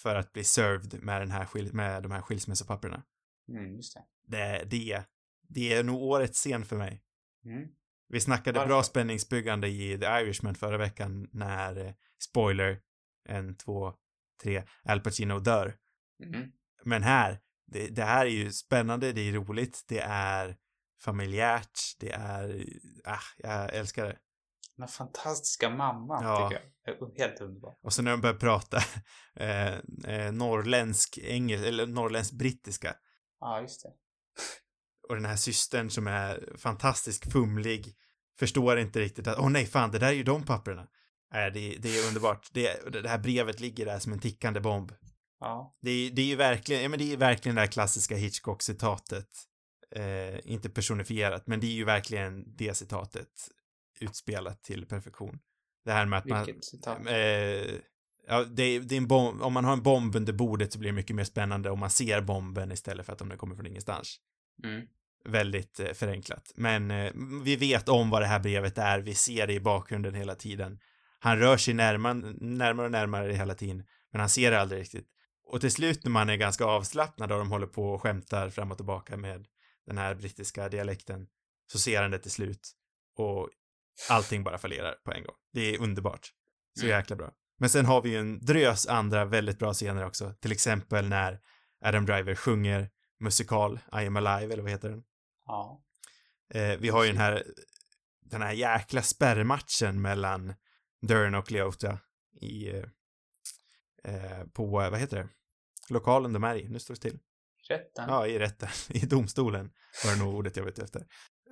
för 0.03 0.15
att 0.15 0.33
bli 0.33 0.45
served 0.45 1.03
med, 1.03 1.21
den 1.21 1.31
här, 1.31 1.45
skil- 1.45 1.73
med 1.73 2.03
de 2.03 2.13
här 2.13 2.23
skilsmässopapperna. 2.23 3.03
Mm, 3.49 3.77
just 3.77 3.95
det. 3.95 4.05
Det, 4.27 4.65
det, 4.67 5.03
det 5.49 5.75
är 5.75 5.85
nog 5.85 6.03
årets 6.03 6.39
scen 6.39 6.65
för 6.65 6.77
mig. 6.77 7.03
Mm. 7.45 7.69
Vi 8.09 8.21
snackade 8.21 8.59
Varför? 8.59 8.69
bra 8.69 8.83
spänningsbyggande 8.83 9.69
i 9.69 9.99
The 9.99 10.07
Irishman 10.07 10.55
förra 10.55 10.79
veckan 10.79 11.29
när, 11.33 11.87
eh, 11.87 11.93
spoiler, 12.19 12.81
en, 13.29 13.57
två, 13.57 13.95
tre, 14.43 14.63
Al 14.85 15.01
Pacino 15.01 15.39
dör. 15.39 15.77
Mm. 16.25 16.53
Men 16.85 17.03
här, 17.03 17.41
det, 17.67 17.89
det 17.89 18.05
här 18.05 18.27
är 18.27 18.31
ju 18.31 18.53
spännande, 18.53 19.13
det 19.13 19.21
är 19.21 19.33
roligt, 19.33 19.85
det 19.89 19.99
är 20.09 20.57
familjärt, 21.01 21.81
det 22.01 22.11
är, 22.11 22.65
ah, 23.05 23.19
jag 23.37 23.75
älskar 23.75 24.07
det. 24.07 24.19
Den 24.77 24.89
fantastiska 24.89 25.71
mamman 25.71 26.23
Ja. 26.25 26.49
tycker 26.49 26.63
jag. 26.63 27.19
Helt 27.19 27.41
underbar. 27.41 27.77
Och 27.83 27.93
så 27.93 28.03
när 28.03 28.11
de 28.11 28.21
börjar 28.21 28.37
prata 28.37 28.77
eh, 29.35 29.75
eh, 30.05 30.33
norrländsk 30.33 31.19
engelska, 31.19 31.69
eller 31.69 31.87
norrländsk 31.87 32.33
brittiska. 32.33 32.97
Ja, 33.41 33.61
just 33.61 33.83
det. 33.83 33.93
Och 35.09 35.15
den 35.15 35.25
här 35.25 35.37
systern 35.37 35.91
som 35.91 36.07
är 36.07 36.57
fantastiskt 36.57 37.33
fumlig, 37.33 37.95
förstår 38.39 38.79
inte 38.79 39.01
riktigt 39.01 39.27
att, 39.27 39.39
åh 39.39 39.51
nej 39.51 39.67
fan, 39.67 39.91
det 39.91 39.99
där 39.99 40.09
är 40.09 40.13
ju 40.13 40.23
de 40.23 40.45
papperna. 40.45 40.89
Nej, 41.33 41.51
det, 41.51 41.77
det 41.79 41.99
är 41.99 42.09
underbart. 42.09 42.49
Det, 42.53 42.93
det 43.03 43.09
här 43.09 43.19
brevet 43.19 43.61
ligger 43.61 43.87
där 43.87 43.99
som 43.99 44.13
en 44.13 44.19
tickande 44.19 44.61
bomb. 44.61 44.93
Ja. 45.41 45.77
Det 45.83 45.91
är, 45.91 46.11
det 46.11 46.23
är 46.23 46.27
ju 46.27 46.37
verkligen, 46.37 46.83
ja 46.83 46.89
men 46.89 46.99
det 46.99 47.13
är 47.13 47.17
verkligen 47.17 47.55
det 47.55 47.61
här 47.61 47.69
klassiska 47.69 48.17
Hitchcock-citatet. 48.17 49.29
Eh, 49.91 50.53
inte 50.53 50.71
personifierat, 50.71 51.47
men 51.47 51.61
det 51.61 51.67
är 51.67 51.73
ju 51.73 51.85
verkligen 51.85 52.57
det 52.57 52.75
citatet 52.75 53.49
utspelat 54.01 54.63
till 54.63 54.87
perfektion. 54.87 55.39
Det 55.85 55.93
här 55.93 56.07
med 56.07 56.19
att 56.19 56.27
man... 56.27 56.45
Vilket 56.45 56.65
citat. 56.65 56.99
Eh, 56.99 57.75
ja, 58.27 58.45
det, 58.45 58.79
det 58.79 59.01
bomb, 59.01 59.43
om 59.43 59.53
man 59.53 59.65
har 59.65 59.73
en 59.73 59.83
bomb 59.83 60.17
under 60.17 60.33
bordet 60.33 60.73
så 60.73 60.79
blir 60.79 60.89
det 60.89 60.95
mycket 60.95 61.17
mer 61.17 61.25
spännande 61.25 61.71
om 61.71 61.79
man 61.79 61.91
ser 61.91 62.21
bomben 62.21 62.73
istället 62.73 63.07
för 63.07 63.13
att 63.13 63.21
om 63.21 63.29
den 63.29 63.39
kommer 63.39 63.57
från 63.57 63.67
ingenstans. 63.67 64.17
Mm. 64.65 64.87
Väldigt 65.25 65.81
eh, 65.81 65.93
förenklat. 65.93 66.53
Men 66.55 66.91
eh, 66.91 67.13
vi 67.45 67.57
vet 67.57 67.89
om 67.89 68.11
vad 68.11 68.23
det 68.23 68.27
här 68.27 68.41
brevet 68.41 68.79
är, 68.79 68.99
vi 69.01 69.15
ser 69.15 69.47
det 69.47 69.53
i 69.53 69.61
bakgrunden 69.61 70.15
hela 70.15 70.35
tiden. 70.35 70.79
Han 71.19 71.39
rör 71.39 71.57
sig 71.57 71.75
närmare, 71.75 72.15
närmare 72.41 72.87
och 72.87 72.93
närmare 72.93 73.33
hela 73.33 73.55
tiden, 73.55 73.85
men 74.13 74.21
han 74.21 74.29
ser 74.31 74.51
det 74.51 74.61
aldrig 74.61 74.81
riktigt. 74.81 75.07
Och 75.49 75.61
till 75.61 75.71
slut 75.73 76.05
när 76.05 76.11
man 76.11 76.29
är 76.31 76.37
ganska 76.37 76.65
avslappnad 76.65 77.33
och 77.33 77.39
de 77.39 77.51
håller 77.51 77.67
på 77.67 77.93
och 77.93 78.03
skämtar 78.03 78.51
fram 78.51 78.71
och 78.71 78.77
tillbaka 78.77 79.17
med 79.17 79.47
den 79.87 79.99
här 79.99 80.15
brittiska 80.15 80.69
dialekten, 80.69 81.27
så 81.73 81.79
ser 81.79 82.03
han 82.03 82.11
det 82.11 82.19
till 82.19 82.31
slut. 82.31 82.73
Och 83.17 83.49
allting 84.11 84.45
bara 84.45 84.59
fallerar 84.59 84.93
på 85.05 85.13
en 85.13 85.25
gång. 85.25 85.35
Det 85.53 85.61
är 85.75 85.81
underbart. 85.81 86.33
Så 86.79 86.85
Mm. 86.87 86.97
jäkla 86.99 87.17
bra. 87.17 87.33
Men 87.59 87.71
sen 87.71 87.87
har 87.87 88.03
vi 88.03 88.11
ju 88.11 88.19
en 88.19 88.45
drös 88.45 88.87
andra 88.87 89.25
väldigt 89.25 89.59
bra 89.59 89.73
scener 89.73 90.05
också. 90.05 90.35
Till 90.41 90.53
exempel 90.53 91.09
när 91.09 91.41
Adam 91.85 92.07
Driver 92.07 92.35
sjunger 92.35 92.91
musikal 93.21 93.81
I 93.93 94.07
am 94.07 94.17
alive, 94.17 94.53
eller 94.53 94.63
vad 94.63 94.73
heter 94.73 94.91
den? 94.91 95.03
Ja. 95.47 95.83
Eh, 96.55 96.77
vi 96.79 96.89
har 96.89 97.05
ju 97.05 97.09
den 97.11 97.21
här, 97.21 97.45
den 98.21 98.43
här 98.43 98.53
jäkla 98.53 99.03
spärrmatchen 99.03 100.03
mellan 100.03 100.55
Dern 101.03 101.35
och 101.35 101.51
Leota 101.51 101.99
i, 102.41 102.69
eh, 102.69 102.85
eh, 104.05 104.45
på, 104.45 104.67
vad 104.67 104.99
heter 104.99 105.17
det? 105.17 105.29
Lokalen 105.89 106.33
de 106.33 106.45
är 106.45 106.57
i. 106.57 106.69
Nu 106.69 106.79
står 106.79 106.95
det 106.95 106.99
still. 106.99 107.19
Rätten. 107.69 108.05
Ja, 108.09 108.27
i 108.27 108.39
rätten. 108.39 108.69
I 108.89 109.07
domstolen 109.07 109.71
var 110.05 110.13
det 110.13 110.19
nog 110.19 110.35
ordet 110.35 110.57
jag 110.57 110.65
vet 110.65 110.79
efter. 110.79 111.01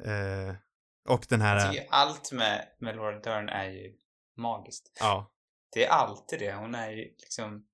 Eh, 0.04 0.54
och 1.08 1.26
den 1.28 1.40
här, 1.40 1.72
tycker 1.72 1.86
allt 1.90 2.32
med, 2.32 2.68
med 2.78 2.96
Laura 2.96 3.18
Dern 3.18 3.48
är 3.48 3.70
ju 3.70 3.96
magiskt. 4.36 4.96
ja, 5.00 5.33
Det 5.74 5.84
är 5.84 5.90
alltid 5.90 6.38
det. 6.38 6.54
Hon 6.54 6.74
är 6.74 6.90
ju 6.90 7.04
liksom... 7.04 7.66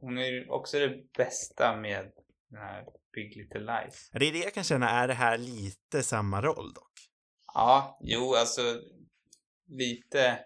Hon 0.00 0.18
är 0.18 0.50
också 0.50 0.78
det 0.78 1.12
bästa 1.16 1.76
med 1.76 2.12
den 2.48 2.60
här 2.60 2.84
Big 3.12 3.36
Little 3.36 3.60
Lies. 3.60 4.10
det 4.12 4.26
är 4.26 4.32
det 4.32 4.38
jag 4.38 4.54
kan 4.54 4.64
känna, 4.64 4.90
är 4.90 5.08
det 5.08 5.14
här 5.14 5.38
lite 5.38 6.02
samma 6.02 6.42
roll 6.42 6.74
dock? 6.74 6.92
Ja, 7.54 7.98
jo, 8.00 8.34
alltså 8.34 8.80
lite. 9.66 10.38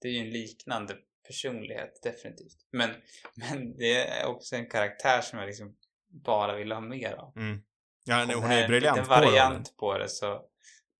Det 0.00 0.08
är 0.08 0.12
ju 0.12 0.18
en 0.18 0.30
liknande 0.30 0.96
personlighet, 1.26 2.02
definitivt. 2.02 2.66
Men, 2.70 2.90
men 3.34 3.76
det 3.76 4.06
är 4.06 4.26
också 4.26 4.56
en 4.56 4.68
karaktär 4.68 5.20
som 5.20 5.38
jag 5.38 5.46
liksom 5.46 5.76
bara 6.08 6.56
vill 6.56 6.72
ha 6.72 6.80
mer 6.80 7.12
av. 7.12 7.36
Mm. 7.36 7.62
Ja, 8.04 8.24
nej, 8.24 8.36
hon 8.36 8.50
är 8.50 8.56
en 8.56 8.62
ju 8.62 8.68
briljant 8.68 9.08
på 9.08 9.14
rollen. 9.14 9.24
variant 9.24 9.76
på 9.76 9.98
det 9.98 10.08
så, 10.08 10.46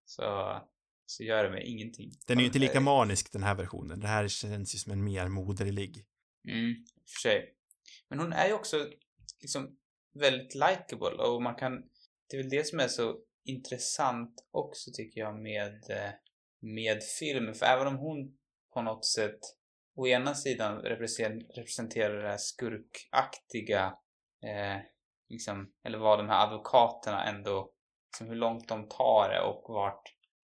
så, 0.05 0.61
så 1.07 1.25
gör 1.25 1.45
det 1.45 1.51
mig 1.51 1.65
ingenting. 1.67 2.11
Den 2.27 2.39
är 2.39 2.41
ju 2.41 2.47
inte 2.47 2.59
lika 2.59 2.81
manisk 2.81 3.33
den 3.33 3.43
här 3.43 3.55
versionen. 3.55 4.01
Det 4.01 4.09
här 4.09 4.29
känns 4.29 4.75
ju 4.75 4.79
som 4.79 4.93
en 4.93 5.05
mer 5.05 5.29
moderlig. 5.29 6.07
Mm, 6.49 6.75
för 7.07 7.21
sig. 7.21 7.55
Men 8.09 8.19
hon 8.19 8.33
är 8.33 8.47
ju 8.47 8.53
också 8.53 8.89
liksom 9.41 9.77
väldigt 10.15 10.55
likable 10.55 11.23
och 11.23 11.43
man 11.43 11.55
kan... 11.55 11.73
Det 12.31 12.37
är 12.37 12.43
väl 12.43 12.51
det 12.51 12.67
som 12.67 12.81
är 12.81 12.89
så 12.89 13.19
intressant 13.45 14.35
också 14.51 14.91
tycker 14.95 15.21
jag 15.21 15.43
med, 15.43 15.91
eh, 15.91 16.11
med 16.61 17.03
film. 17.19 17.55
För 17.55 17.67
även 17.67 17.87
om 17.87 17.97
hon 17.97 18.37
på 18.75 18.83
något 18.83 19.07
sätt 19.07 19.39
å 19.97 20.07
ena 20.07 20.35
sidan 20.35 20.83
represent- 20.83 21.51
representerar 21.55 22.23
det 22.23 22.29
här 22.29 22.39
skurkaktiga 22.39 23.85
eh, 24.43 24.83
liksom, 25.29 25.73
eller 25.85 25.99
vad 25.99 26.19
de 26.19 26.29
här 26.29 26.47
advokaterna 26.47 27.25
ändå, 27.25 27.71
liksom 28.13 28.27
hur 28.27 28.37
långt 28.37 28.69
de 28.69 28.89
tar 28.89 29.29
det 29.29 29.41
och 29.41 29.65
vart 29.69 30.03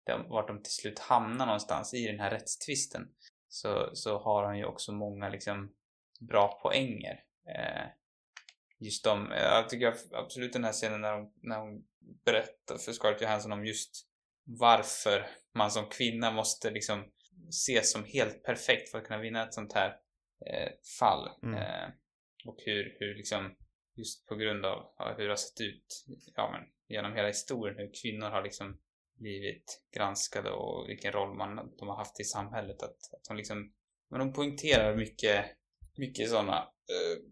de, 0.06 0.28
vart 0.28 0.48
de 0.48 0.62
till 0.62 0.72
slut 0.72 0.98
hamnar 0.98 1.46
någonstans 1.46 1.94
i 1.94 2.06
den 2.06 2.20
här 2.20 2.30
rättstvisten 2.30 3.08
så, 3.48 3.90
så 3.94 4.18
har 4.18 4.44
han 4.44 4.58
ju 4.58 4.64
också 4.64 4.92
många 4.92 5.28
liksom 5.28 5.74
bra 6.20 6.60
poänger. 6.62 7.24
Eh, 7.48 7.86
just 8.78 9.04
de, 9.04 9.30
jag 9.30 9.68
tycker 9.68 9.94
absolut 10.12 10.52
den 10.52 10.64
här 10.64 10.72
scenen 10.72 11.00
när 11.00 11.14
hon, 11.14 11.32
när 11.42 11.58
hon 11.58 11.84
berättar 12.24 12.76
för 12.76 12.92
Scarlett 12.92 13.22
Johansson 13.22 13.52
om 13.52 13.66
just 13.66 14.06
varför 14.44 15.26
man 15.54 15.70
som 15.70 15.88
kvinna 15.88 16.30
måste 16.30 16.70
liksom 16.70 17.04
ses 17.48 17.92
som 17.92 18.04
helt 18.04 18.42
perfekt 18.42 18.90
för 18.90 18.98
att 18.98 19.06
kunna 19.06 19.20
vinna 19.20 19.42
ett 19.42 19.54
sånt 19.54 19.72
här 19.72 19.88
eh, 20.46 20.70
fall. 20.98 21.30
Mm. 21.42 21.54
Eh, 21.54 21.88
och 22.46 22.56
hur, 22.66 22.96
hur 23.00 23.14
liksom 23.14 23.56
just 23.96 24.26
på 24.26 24.34
grund 24.34 24.66
av 24.66 24.94
ja, 24.98 25.14
hur 25.16 25.24
det 25.24 25.30
har 25.30 25.36
sett 25.36 25.60
ut 25.60 26.04
ja, 26.34 26.50
men, 26.52 26.62
genom 26.88 27.14
hela 27.14 27.28
historien, 27.28 27.78
hur 27.78 27.90
kvinnor 28.02 28.26
har 28.26 28.42
liksom 28.42 28.78
blivit 29.18 29.82
granskade 29.96 30.50
och 30.50 30.88
vilken 30.88 31.12
roll 31.12 31.36
man, 31.36 31.56
de 31.78 31.88
har 31.88 31.96
haft 31.96 32.20
i 32.20 32.24
samhället. 32.24 32.82
Att, 32.82 32.90
att 32.90 33.24
de 33.28 33.36
liksom, 33.36 33.72
men 34.10 34.18
de 34.20 34.32
poängterar 34.32 34.96
mycket, 34.96 35.44
mycket 35.96 36.30
sådana, 36.30 36.58
eh, 36.62 37.22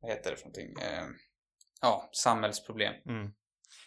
vad 0.00 0.10
heter 0.10 0.30
det 0.30 0.36
för 0.36 0.44
någonting, 0.44 0.74
eh, 0.82 1.06
ja, 1.80 2.10
samhällsproblem. 2.12 2.94
Mm. 3.08 3.32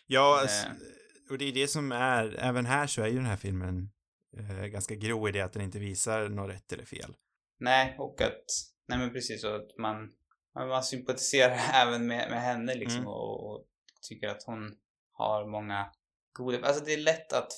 Ja, 0.07 0.39
alltså, 0.41 0.67
Eh. 0.67 1.31
och 1.31 1.37
det 1.37 1.45
är 1.45 1.51
det 1.53 1.67
som 1.67 1.91
är, 1.91 2.35
även 2.39 2.65
här 2.65 2.87
så 2.87 3.01
är 3.01 3.07
ju 3.07 3.15
den 3.15 3.25
här 3.25 3.37
filmen 3.37 3.91
eh, 4.37 4.65
ganska 4.65 4.95
grov 4.95 5.29
i 5.29 5.31
det 5.31 5.41
att 5.41 5.53
den 5.53 5.61
inte 5.61 5.79
visar 5.79 6.29
något 6.29 6.51
rätt 6.51 6.71
eller 6.73 6.85
fel. 6.85 7.15
Nej, 7.59 7.95
och 7.99 8.21
att, 8.21 8.45
nej 8.87 8.99
men 8.99 9.13
precis 9.13 9.41
så 9.41 9.55
att 9.55 9.77
man, 9.77 10.13
man 10.55 10.67
man 10.67 10.83
sympatiserar 10.83 11.59
även 11.73 12.07
med, 12.07 12.29
med 12.29 12.41
henne 12.41 12.75
liksom 12.75 12.99
Mm. 12.99 13.07
och, 13.07 13.49
och 13.51 13.65
tycker 14.09 14.27
att 14.27 14.43
hon 14.43 14.77
har 15.11 15.45
många 15.47 15.91
goda, 16.33 16.67
alltså 16.67 16.83
det 16.83 16.93
är 16.93 16.97
lätt 16.97 17.33
att, 17.33 17.51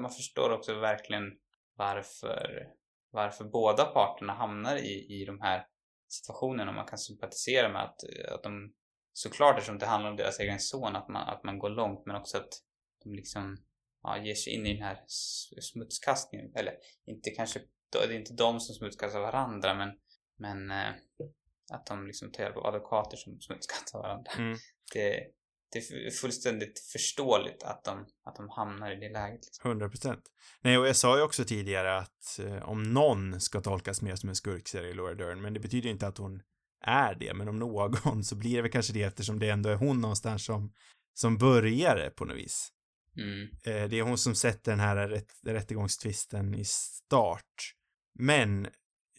man 0.00 0.10
förstår 0.10 0.50
också 0.50 0.74
verkligen 0.74 1.22
varför, 1.76 2.66
varför 3.10 3.44
båda 3.44 3.84
parterna 3.84 4.32
hamnar 4.32 4.76
i, 4.76 5.20
i 5.20 5.24
de 5.24 5.40
här 5.40 5.66
situationerna 6.08 6.70
och 6.70 6.74
man 6.74 6.86
kan 6.86 6.98
sympatisera 6.98 7.68
med 7.68 7.82
att, 7.82 8.04
att 8.32 8.42
de, 8.42 8.74
såklart 9.12 9.58
eftersom 9.58 9.78
det 9.78 9.86
handlar 9.86 10.10
om 10.10 10.16
deras 10.16 10.40
egen 10.40 10.60
son, 10.60 10.96
att 10.96 11.08
man, 11.08 11.28
att 11.28 11.44
man 11.44 11.58
går 11.58 11.70
långt 11.70 12.06
men 12.06 12.16
också 12.16 12.36
att 12.36 12.62
de 13.04 13.14
liksom 13.14 13.56
ja, 14.02 14.18
ger 14.18 14.34
sig 14.34 14.52
in 14.52 14.66
i 14.66 14.74
den 14.74 14.82
här 14.82 15.04
smutskastningen, 15.60 16.52
eller 16.54 16.74
inte 17.06 17.30
kanske 17.30 17.60
då 17.92 17.98
är 17.98 18.08
det 18.08 18.14
inte 18.14 18.34
de 18.34 18.60
som 18.60 18.74
smutskastar 18.74 19.20
varandra 19.20 19.74
men, 19.74 19.98
men 20.36 20.70
eh, 20.70 20.94
att 21.72 21.86
de 21.86 22.06
liksom 22.06 22.32
tar 22.32 22.42
hjälp 22.42 22.56
av 22.56 22.66
advokater 22.66 23.16
som 23.16 23.40
smutskastar 23.40 23.98
varandra. 23.98 24.32
Mm. 24.38 24.58
Det, 24.94 25.26
det 25.72 25.78
är 25.78 26.10
fullständigt 26.10 26.78
förståeligt 26.92 27.62
att 27.62 27.84
de, 27.84 28.06
att 28.24 28.36
de 28.36 28.48
hamnar 28.48 28.92
i 28.92 28.96
det 28.96 29.12
läget. 29.12 29.44
Liksom. 29.44 29.70
100 29.70 29.88
procent. 29.88 30.22
Nej, 30.60 30.78
och 30.78 30.88
jag 30.88 30.96
sa 30.96 31.16
ju 31.16 31.22
också 31.22 31.44
tidigare 31.44 31.98
att 31.98 32.38
eh, 32.38 32.68
om 32.68 32.82
någon 32.82 33.40
ska 33.40 33.60
tolkas 33.60 34.02
mer 34.02 34.16
som 34.16 34.28
en 34.28 34.36
skurk 34.36 34.68
så 34.68 34.78
är 34.78 34.82
det 34.82 34.94
Laura 34.94 35.14
Dern, 35.14 35.40
men 35.40 35.54
det 35.54 35.60
betyder 35.60 35.90
inte 35.90 36.06
att 36.06 36.18
hon 36.18 36.42
är 36.80 37.14
det, 37.14 37.34
men 37.34 37.48
om 37.48 37.58
någon 37.58 38.24
så 38.24 38.36
blir 38.36 38.56
det 38.56 38.62
väl 38.62 38.70
kanske 38.70 38.92
det 38.92 39.02
eftersom 39.02 39.38
det 39.38 39.48
ändå 39.48 39.68
är 39.68 39.76
hon 39.76 40.00
någonstans 40.00 40.44
som, 40.44 40.72
som 41.14 41.38
börjare 41.38 42.10
på 42.10 42.24
något 42.24 42.36
vis. 42.36 42.72
Mm. 43.16 43.48
Eh, 43.64 43.88
det 43.88 43.98
är 43.98 44.02
hon 44.02 44.18
som 44.18 44.34
sätter 44.34 44.72
den 44.72 44.80
här 44.80 45.08
rätt, 45.08 45.32
rättegångstvisten 45.46 46.54
i 46.54 46.64
start. 46.64 47.74
Men, 48.18 48.68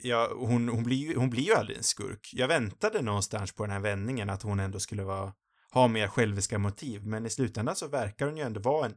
ja, 0.01 0.31
hon, 0.35 0.69
hon, 0.69 0.83
blir 0.83 1.15
hon 1.15 1.29
blir 1.29 1.43
ju 1.43 1.53
aldrig 1.53 1.77
en 1.77 1.83
skurk. 1.83 2.29
Jag 2.33 2.47
väntade 2.47 3.01
någonstans 3.01 3.51
på 3.51 3.63
den 3.63 3.71
här 3.71 3.79
vändningen 3.79 4.29
att 4.29 4.41
hon 4.41 4.59
ändå 4.59 4.79
skulle 4.79 5.03
vara, 5.03 5.33
ha 5.71 5.87
mer 5.87 6.07
själviska 6.07 6.57
motiv, 6.57 7.05
men 7.05 7.25
i 7.25 7.29
slutändan 7.29 7.75
så 7.75 7.87
verkar 7.87 8.25
hon 8.25 8.37
ju 8.37 8.43
ändå 8.43 8.59
vara 8.59 8.85
en 8.85 8.95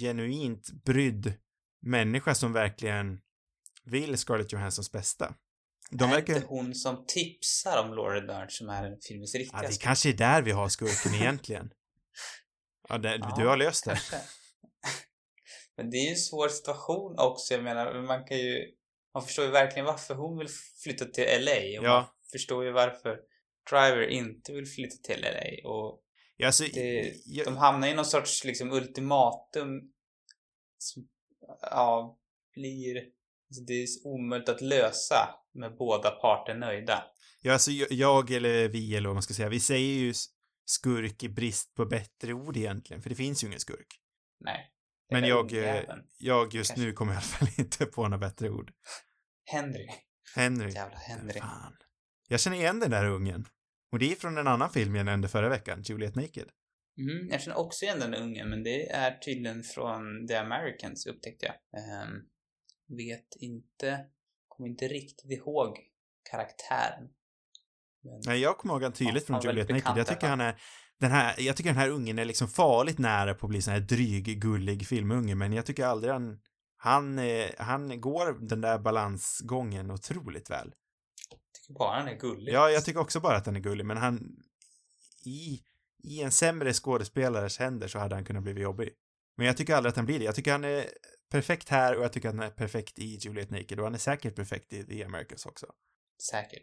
genuint 0.00 0.70
brydd 0.84 1.34
människa 1.82 2.34
som 2.34 2.52
verkligen 2.52 3.20
vill 3.84 4.18
Scarlett 4.18 4.52
Johanssons 4.52 4.92
bästa. 4.92 5.34
De 5.90 6.04
är 6.04 6.14
verkar... 6.14 6.34
inte 6.34 6.46
hon 6.46 6.74
som 6.74 7.04
tipsar 7.06 7.82
om 7.84 7.94
Laura 7.94 8.20
Dern 8.20 8.50
som 8.50 8.68
är 8.68 8.96
filmens 9.08 9.34
riktiga 9.34 9.62
Ja, 9.62 9.68
det 9.68 9.80
kanske 9.80 10.08
är 10.08 10.12
där 10.12 10.42
vi 10.42 10.50
har 10.50 10.68
skurken 10.68 11.14
egentligen. 11.14 11.70
Ja, 12.88 12.98
det, 12.98 13.16
Ja, 13.20 13.34
du 13.38 13.46
har 13.46 13.56
löst 13.56 13.84
det. 13.84 13.90
Kanske. 13.90 14.16
Men 15.76 15.90
det 15.90 15.96
är 15.96 16.04
ju 16.04 16.10
en 16.10 16.16
svår 16.16 16.48
situation 16.48 17.18
också. 17.18 17.54
Jag 17.54 17.64
menar, 17.64 18.02
man 18.02 18.24
kan 18.24 18.38
ju... 18.38 18.72
Man 19.14 19.22
förstår 19.22 19.44
ju 19.44 19.50
verkligen 19.50 19.86
varför 19.86 20.14
hon 20.14 20.38
vill 20.38 20.48
flytta 20.82 21.04
till 21.04 21.24
LA. 21.24 21.80
Och 21.80 21.86
Ja. 21.86 22.00
man 22.00 22.06
förstår 22.32 22.64
ju 22.64 22.72
varför 22.72 23.18
Driver 23.70 24.08
inte 24.08 24.52
vill 24.52 24.66
flytta 24.66 24.96
till 24.96 25.20
LA. 25.22 25.70
Och 25.70 26.02
Ja, 26.36 26.46
alltså, 26.46 26.64
det, 26.74 27.14
jag, 27.26 27.46
de 27.46 27.56
hamnar 27.56 27.88
i 27.88 27.94
någon 27.94 28.04
sorts 28.04 28.44
liksom 28.44 28.72
ultimatum 28.72 29.92
som 30.78 31.08
ja, 31.62 32.18
blir... 32.54 32.96
Alltså 33.48 33.62
det 33.66 33.72
är 33.72 33.86
omöjligt 34.04 34.48
att 34.48 34.60
lösa 34.60 35.28
med 35.54 35.76
båda 35.76 36.10
parter 36.10 36.54
nöjda. 36.54 37.04
Ja, 37.42 37.52
alltså 37.52 37.70
jag, 37.70 37.92
jag 37.92 38.30
eller 38.30 38.68
vi 38.68 38.96
eller 38.96 39.08
vad 39.08 39.16
man 39.16 39.22
ska 39.22 39.34
säga, 39.34 39.48
vi 39.48 39.60
säger 39.60 39.94
ju 39.94 40.14
skurk 40.64 41.22
i 41.22 41.28
brist 41.28 41.74
på 41.74 41.84
bättre 41.86 42.32
ord 42.32 42.56
egentligen, 42.56 43.02
för 43.02 43.10
det 43.10 43.16
finns 43.16 43.44
ju 43.44 43.46
ingen 43.46 43.60
skurk. 43.60 44.00
Nej. 44.40 44.72
Men 45.10 45.24
jag, 45.24 45.52
eh, 45.52 45.82
jag 46.18 46.54
just 46.54 46.70
Kanske. 46.70 46.86
nu 46.86 46.92
kommer 46.92 47.12
i 47.12 47.16
alla 47.16 47.22
fall 47.22 47.48
inte 47.58 47.86
på 47.86 48.02
några 48.02 48.18
bättre 48.18 48.50
ord. 48.50 48.72
Henry. 49.44 49.88
Henry. 50.34 50.70
Jävla 50.70 50.98
Henry. 50.98 51.40
Fan. 51.40 51.76
Jag 52.28 52.40
känner 52.40 52.56
igen 52.56 52.80
den 52.80 52.90
där 52.90 53.04
ungen. 53.04 53.46
Och 53.96 54.00
det 54.00 54.12
är 54.12 54.16
från 54.16 54.38
en 54.38 54.46
annan 54.46 54.70
film 54.70 54.96
jag 54.96 55.06
nämnde 55.06 55.28
förra 55.28 55.48
veckan, 55.48 55.82
Juliet 55.82 56.14
Naked. 56.14 56.48
Mm, 56.98 57.28
jag 57.30 57.40
känner 57.40 57.58
också 57.58 57.84
igen 57.84 58.00
den 58.00 58.14
ungen, 58.14 58.50
men 58.50 58.62
det 58.62 58.90
är 58.90 59.18
tydligen 59.18 59.62
från 59.62 60.26
The 60.28 60.34
Americans 60.34 61.06
upptäckte 61.06 61.46
jag. 61.46 61.54
Ehm, 61.54 62.12
vet 62.96 63.28
inte, 63.40 64.04
kommer 64.48 64.68
inte 64.68 64.88
riktigt 64.88 65.30
ihåg 65.30 65.78
karaktären. 66.30 67.08
Men, 68.02 68.20
Nej, 68.26 68.40
jag 68.40 68.58
kommer 68.58 68.74
ihåg 68.74 68.82
han 68.82 68.92
tydligt 68.92 69.28
han 69.28 69.42
från 69.42 69.50
Juliet 69.50 69.68
Naked. 69.68 69.98
Jag 69.98 70.06
tycker 70.06 70.28
han 70.28 70.40
är, 70.40 70.60
den 71.00 71.10
här, 71.10 71.34
jag 71.38 71.56
tycker 71.56 71.70
den 71.70 71.78
här 71.78 71.90
ungen 71.90 72.18
är 72.18 72.24
liksom 72.24 72.48
farligt 72.48 72.98
nära 72.98 73.34
på 73.34 73.46
att 73.46 73.50
bli 73.50 73.62
sån 73.62 73.74
här 73.74 73.80
dryg, 73.80 74.40
gullig 74.40 74.86
filmunge, 74.86 75.34
men 75.34 75.52
jag 75.52 75.66
tycker 75.66 75.86
aldrig 75.86 76.12
han, 76.12 76.40
han, 76.76 77.20
han 77.58 78.00
går 78.00 78.48
den 78.48 78.60
där 78.60 78.78
balansgången 78.78 79.90
otroligt 79.90 80.50
väl. 80.50 80.72
Bara 81.68 81.98
han 81.98 82.08
är 82.08 82.14
gullig. 82.14 82.52
Ja, 82.52 82.70
jag 82.70 82.84
tycker 82.84 83.00
också 83.00 83.20
bara 83.20 83.36
att 83.36 83.46
han 83.46 83.56
är 83.56 83.60
gullig, 83.60 83.86
men 83.86 83.96
han, 83.96 84.42
i, 85.24 85.62
i 86.04 86.22
en 86.22 86.32
sämre 86.32 86.72
skådespelares 86.72 87.58
händer 87.58 87.88
så 87.88 87.98
hade 87.98 88.14
han 88.14 88.24
kunnat 88.24 88.42
bli 88.42 88.52
jobbig. 88.52 88.92
Men 89.36 89.46
jag 89.46 89.56
tycker 89.56 89.74
aldrig 89.74 89.90
att 89.90 89.96
han 89.96 90.06
blir 90.06 90.18
det. 90.18 90.24
Jag 90.24 90.34
tycker 90.34 90.52
han 90.52 90.64
är 90.64 90.88
perfekt 91.30 91.68
här 91.68 91.96
och 91.96 92.04
jag 92.04 92.12
tycker 92.12 92.28
att 92.28 92.34
han 92.34 92.44
är 92.44 92.50
perfekt 92.50 92.98
i 92.98 93.04
Juliet 93.16 93.50
Naked 93.50 93.78
och 93.78 93.84
han 93.84 93.94
är 93.94 93.98
säkert 93.98 94.36
perfekt 94.36 94.72
i 94.72 94.84
The 94.84 95.04
Americans 95.04 95.46
också. 95.46 95.66
Säkert. 96.30 96.62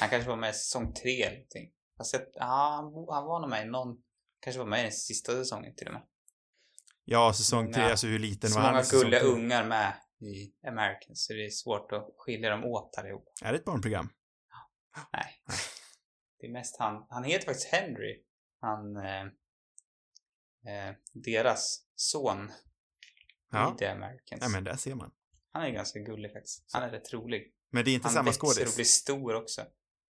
Han 0.00 0.08
kanske 0.08 0.28
var 0.28 0.36
med 0.36 0.50
i 0.50 0.52
säsong 0.52 0.94
tre 0.94 1.22
eller 1.22 1.36
någonting. 1.36 1.70
Fast 1.96 2.12
jag, 2.12 2.22
ja, 2.34 2.44
han, 2.76 2.84
han 3.14 3.24
var 3.24 3.40
nog 3.40 3.50
med 3.50 3.66
i 3.66 3.70
någon, 3.70 3.96
kanske 4.40 4.58
var 4.58 4.66
med 4.66 4.80
i 4.80 4.82
den 4.82 4.92
sista 4.92 5.32
säsongen 5.32 5.74
till 5.76 5.86
och 5.86 5.92
med. 5.92 6.02
Ja, 7.04 7.32
säsong 7.32 7.64
Många- 7.64 7.76
tre, 7.76 7.84
alltså 7.84 8.06
hur 8.06 8.18
liten 8.18 8.50
Så 8.50 8.56
var 8.56 8.62
han 8.62 8.72
många 8.72 8.82
i 8.82 8.84
säsong 8.84 9.00
gulliga 9.00 9.20
ungar 9.20 9.64
med 9.64 9.92
i 10.20 10.52
Americans 10.68 11.26
så 11.26 11.32
det 11.32 11.46
är 11.46 11.50
svårt 11.50 11.92
att 11.92 12.14
skilja 12.16 12.50
dem 12.50 12.64
åt 12.64 12.98
allihop. 12.98 13.24
Är 13.42 13.52
det 13.52 13.58
ett 13.58 13.64
barnprogram? 13.64 14.08
Nej. 15.12 15.42
Det 16.40 16.46
är 16.46 16.52
mest 16.52 16.76
han. 16.78 17.06
Han 17.10 17.24
heter 17.24 17.44
faktiskt 17.46 17.68
Henry. 17.72 18.22
Han, 18.60 18.96
eh, 18.96 19.22
eh, 20.66 20.94
deras 21.14 21.82
son 21.94 22.52
Ja. 23.52 23.74
i 23.74 23.78
The 23.78 23.86
Americans. 23.86 24.42
Ja, 24.42 24.48
men 24.48 24.64
där 24.64 24.76
ser 24.76 24.94
man. 24.94 25.10
Han 25.52 25.62
är 25.62 25.70
ganska 25.70 25.98
gullig 25.98 26.32
faktiskt. 26.32 26.70
Han 26.72 26.82
är 26.82 26.90
rätt 26.90 27.12
rolig. 27.12 27.54
Men 27.70 27.84
det 27.84 27.90
är 27.90 27.94
inte 27.94 28.06
Han 28.06 28.14
samma 28.14 28.24
växer 28.30 28.44
och 28.46 28.54
skådis? 28.54 28.74
blir 28.76 28.84
stor 28.84 29.34
också. 29.34 29.62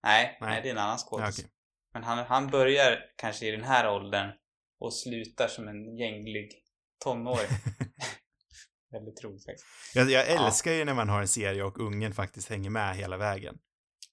Nej, 0.02 0.38
Nej. 0.40 0.50
nej, 0.50 0.62
det 0.62 0.68
är 0.68 0.72
en 0.72 0.78
annan 0.78 0.98
Ja, 1.00 1.06
skådis. 1.08 1.38
okej. 1.38 1.50
Men 1.92 2.02
han, 2.04 2.18
han 2.18 2.46
börjar 2.50 2.98
kanske 3.16 3.46
i 3.46 3.50
den 3.50 3.64
här 3.64 3.88
åldern 3.90 4.30
och 4.78 4.94
slutar 4.94 5.48
som 5.48 5.68
en 5.68 5.96
gänglig 5.96 6.62
tonåring. 7.04 7.48
Väldigt 8.90 9.24
roligt 9.24 9.44
faktiskt. 9.44 9.66
Jag, 9.94 10.10
jag 10.10 10.28
Ja. 10.28 10.46
älskar 10.46 10.72
ju 10.72 10.84
när 10.84 10.94
man 10.94 11.08
har 11.08 11.20
en 11.20 11.28
serie 11.28 11.62
och 11.62 11.78
ungen 11.80 12.14
faktiskt 12.14 12.48
hänger 12.48 12.70
med 12.70 12.96
hela 12.96 13.16
vägen. 13.16 13.58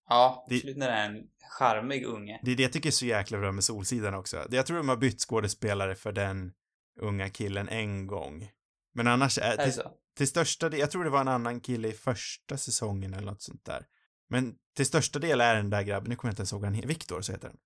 Ja, 0.10 0.46
Det- 0.50 0.56
absolut 0.56 0.78
när 0.78 0.88
det 0.88 0.94
är 0.94 1.10
en 1.10 1.24
charmig 1.60 2.06
unge. 2.06 2.40
Det 2.44 2.52
är 2.52 2.56
det 2.56 2.64
jag 2.64 2.74
tycker 2.74 2.90
är 2.90 2.92
så 2.92 3.06
jäkla 3.06 3.38
bra 3.38 3.52
med 3.52 3.64
Solsidan 3.64 4.14
också. 4.14 4.48
Jag 4.52 4.66
tror 4.66 4.78
de 4.78 4.90
har 4.90 4.98
bytt 4.98 5.20
skådespelare 5.22 5.96
för 5.96 6.12
den 6.12 6.54
unga 7.00 7.30
killen 7.30 7.70
en 7.70 8.08
gång. 8.08 8.50
Men 8.94 9.08
annars 9.08 9.38
är, 9.38 9.42
Är 9.42 9.58
det 9.58 9.72
till, 9.72 9.82
till 10.18 10.28
största 10.28 10.70
del, 10.70 10.80
jag 10.80 10.92
tror 10.92 11.04
det 11.04 11.10
var 11.10 11.22
en 11.22 11.28
annan 11.28 11.60
kille 11.60 11.88
i 11.88 11.92
första 11.92 12.58
säsongen 12.58 13.14
eller 13.14 13.26
något 13.32 13.42
sånt 13.42 13.66
där. 13.66 13.86
Men 14.30 14.56
till 14.76 14.86
största 14.86 15.20
del 15.20 15.42
är 15.42 15.56
den 15.56 15.70
där 15.70 15.84
grabben, 15.84 16.10
nu 16.10 16.16
kommer 16.16 16.30
jag 16.30 16.34
inte 16.34 16.40
ens 16.42 16.54
ihåg 16.54 16.64
han 16.64 16.74
Viktor 16.88 17.22
så 17.22 17.32
heter 17.32 17.48
han. 17.48 17.58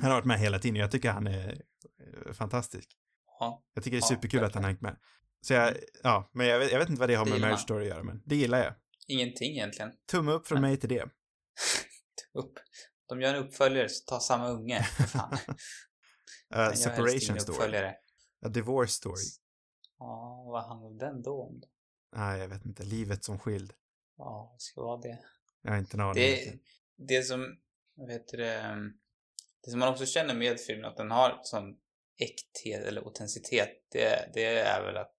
Han 0.00 0.10
har 0.10 0.16
varit 0.18 0.26
med 0.26 0.38
hela 0.38 0.58
tiden 0.58 0.76
och 0.76 0.82
jag 0.82 0.90
tycker 0.90 1.10
han 1.10 1.26
är 1.26 1.62
eh, 2.26 2.32
fantastisk. 2.32 2.88
Ja. 3.40 3.64
Jag 3.74 3.84
tycker 3.84 3.96
det 3.96 3.98
är 4.00 4.12
Ja, 4.12 4.16
superkul 4.16 4.44
att 4.44 4.54
han 4.54 4.64
har 4.64 4.70
hängt 4.70 4.80
med. 4.80 4.96
Så 5.40 5.52
jag, 5.54 5.74
ja, 6.02 6.30
men 6.32 6.46
jag 6.46 6.58
vet, 6.58 6.72
jag 6.72 6.78
vet 6.78 6.88
inte 6.88 7.00
vad 7.00 7.08
det 7.08 7.14
har 7.14 7.26
med 7.26 7.40
Marriage. 7.40 7.60
Story 7.60 7.82
att 7.84 7.88
göra, 7.88 8.02
men 8.02 8.22
det 8.26 8.36
gillar 8.36 8.58
jag. 8.64 8.74
Ingenting 9.06 9.52
egentligen. 9.52 9.92
Tumme 10.10 10.32
upp 10.32 10.46
från 10.46 10.60
Nej. 10.60 10.70
mig 10.70 10.76
till 10.80 10.88
det. 10.88 11.04
Upp. 12.32 12.58
De 13.08 13.20
gör 13.20 13.34
en 13.34 13.44
uppföljare 13.44 13.88
så 13.88 14.04
ta 14.04 14.20
samma 14.20 14.48
unge. 14.48 14.82
Fan. 14.82 15.38
Uh, 16.56 16.72
separation 16.72 17.40
Story. 17.40 17.92
A 18.42 18.48
divorce 18.48 18.92
story. 18.92 19.24
Ja, 19.98 20.44
vad 20.46 20.64
handlar 20.64 21.06
den 21.06 21.22
då 21.22 21.42
om? 21.42 21.62
Nej, 22.16 22.40
jag 22.40 22.48
vet 22.48 22.64
inte. 22.64 22.82
Livet 22.82 23.24
som 23.24 23.38
skild. 23.38 23.72
Ja, 24.16 24.54
det 24.54 24.62
ska 24.62 24.82
vara 24.82 25.00
det. 25.00 25.18
Jag 25.62 25.70
har 25.70 25.78
inte 25.78 25.96
en 25.96 26.00
aning. 26.00 26.14
Det, 26.14 26.58
det 26.96 27.22
som, 27.22 27.58
vad 27.94 28.10
heter 28.12 28.38
det, 28.38 28.72
um, 28.72 28.98
det 29.64 29.70
som 29.70 29.80
man 29.80 29.88
också 29.88 30.06
känner 30.06 30.34
med 30.34 30.60
filmen, 30.60 30.84
att 30.84 30.96
den 30.96 31.10
har 31.10 31.40
sån 31.42 31.76
äkthet 32.16 32.84
eller 32.86 33.02
autenticitet, 33.02 33.70
det, 33.90 34.30
det 34.34 34.44
är 34.44 34.84
väl 34.84 34.96
att 34.96 35.16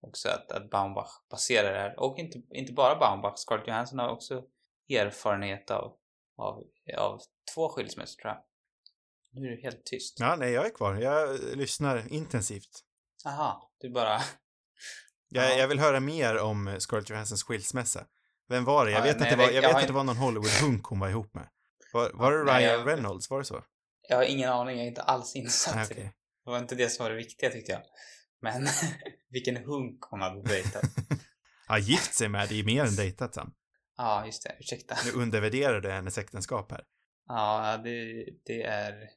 också 0.00 0.28
att, 0.28 0.52
att 0.52 0.70
Baumbach 0.70 1.10
baserar 1.30 1.72
det 1.72 1.78
här. 1.78 2.00
Och 2.00 2.18
inte, 2.18 2.42
inte 2.50 2.72
bara 2.72 2.98
Baumbach, 2.98 3.38
Scarlett 3.38 3.68
Johansson 3.68 3.98
har 3.98 4.08
också 4.08 4.44
erfarenhet 4.90 5.70
av, 5.70 5.92
av, 6.36 6.62
av 6.98 7.20
två 7.54 7.68
skilsmässor 7.68 8.20
tror 8.22 8.32
jag. 8.34 8.42
Nu 9.32 9.46
är 9.52 9.56
det 9.56 9.62
helt 9.62 9.84
tyst. 9.84 10.16
Ja, 10.20 10.36
nej, 10.36 10.52
jag 10.52 10.66
är 10.66 10.70
kvar. 10.74 10.94
Jag 10.94 11.40
lyssnar 11.56 12.12
intensivt. 12.12 12.84
Aha, 13.26 13.72
du 13.80 13.90
bara... 13.90 14.20
Jag, 15.32 15.44
Ja. 15.52 15.56
jag 15.58 15.68
vill 15.68 15.78
höra 15.78 16.00
mer 16.00 16.38
om 16.38 16.76
Scarlett 16.78 17.10
Johanssons 17.10 17.42
skilsmässa. 17.44 18.06
Vem 18.48 18.64
var 18.64 18.86
det? 18.86 18.92
Jag 18.92 19.00
Ja, 19.00 19.04
vet, 19.04 19.18
nej, 19.20 19.24
att, 19.24 19.30
det 19.30 19.36
var, 19.36 19.44
jag- 19.44 19.54
jag 19.54 19.62
jag 19.64 19.68
vet 19.68 19.72
har 19.74 19.80
att 19.80 19.86
det 19.86 19.92
var 19.92 20.04
någon 20.04 20.16
Hollywood-hunk 20.16 20.80
hon 20.84 21.00
var 21.00 21.08
ihop 21.08 21.34
med. 21.34 21.48
Var, 21.92 22.10
var 22.14 22.32
det 22.32 22.44
Nej, 22.44 22.62
Ryan 22.64 22.78
jag- 22.80 22.88
Reynolds? 22.88 23.30
Var 23.30 23.38
det 23.38 23.44
så? 23.44 23.64
Jag 24.08 24.16
har 24.16 24.24
ingen 24.24 24.50
aning, 24.50 24.76
jag 24.76 24.84
är 24.84 24.88
inte 24.88 25.02
alls 25.02 25.36
insatt 25.36 25.74
Nej, 25.76 25.84
i 25.84 25.88
det. 25.94 26.00
okej. 26.00 26.12
Det 26.44 26.50
var 26.50 26.58
inte 26.58 26.74
det 26.74 26.88
som 26.88 27.04
var 27.04 27.10
det 27.10 27.16
viktiga 27.16 27.50
tyckte 27.50 27.72
jag. 27.72 27.82
Men 28.42 28.66
vilken 29.30 29.56
hunk 29.56 30.00
hon 30.02 30.20
hade 30.20 30.42
dejtat. 30.42 30.82
Ja, 31.68 31.78
gift 31.78 32.14
sig 32.14 32.28
med, 32.28 32.48
det 32.48 32.60
är 32.60 32.64
mer 32.64 32.84
än 32.84 32.96
dejtat 32.96 33.34
Sam. 33.34 33.52
Ja, 34.00 34.26
just 34.26 34.42
det. 34.42 34.56
Ursäkta. 34.60 34.96
Nu 35.04 35.22
undervärderar 35.22 35.80
du 35.80 35.90
hennes 35.90 36.18
äktenskap 36.18 36.70
här. 36.72 36.84
Ja, 37.26 37.80
det, 37.84 38.24
det 38.44 38.62
är... 38.62 39.10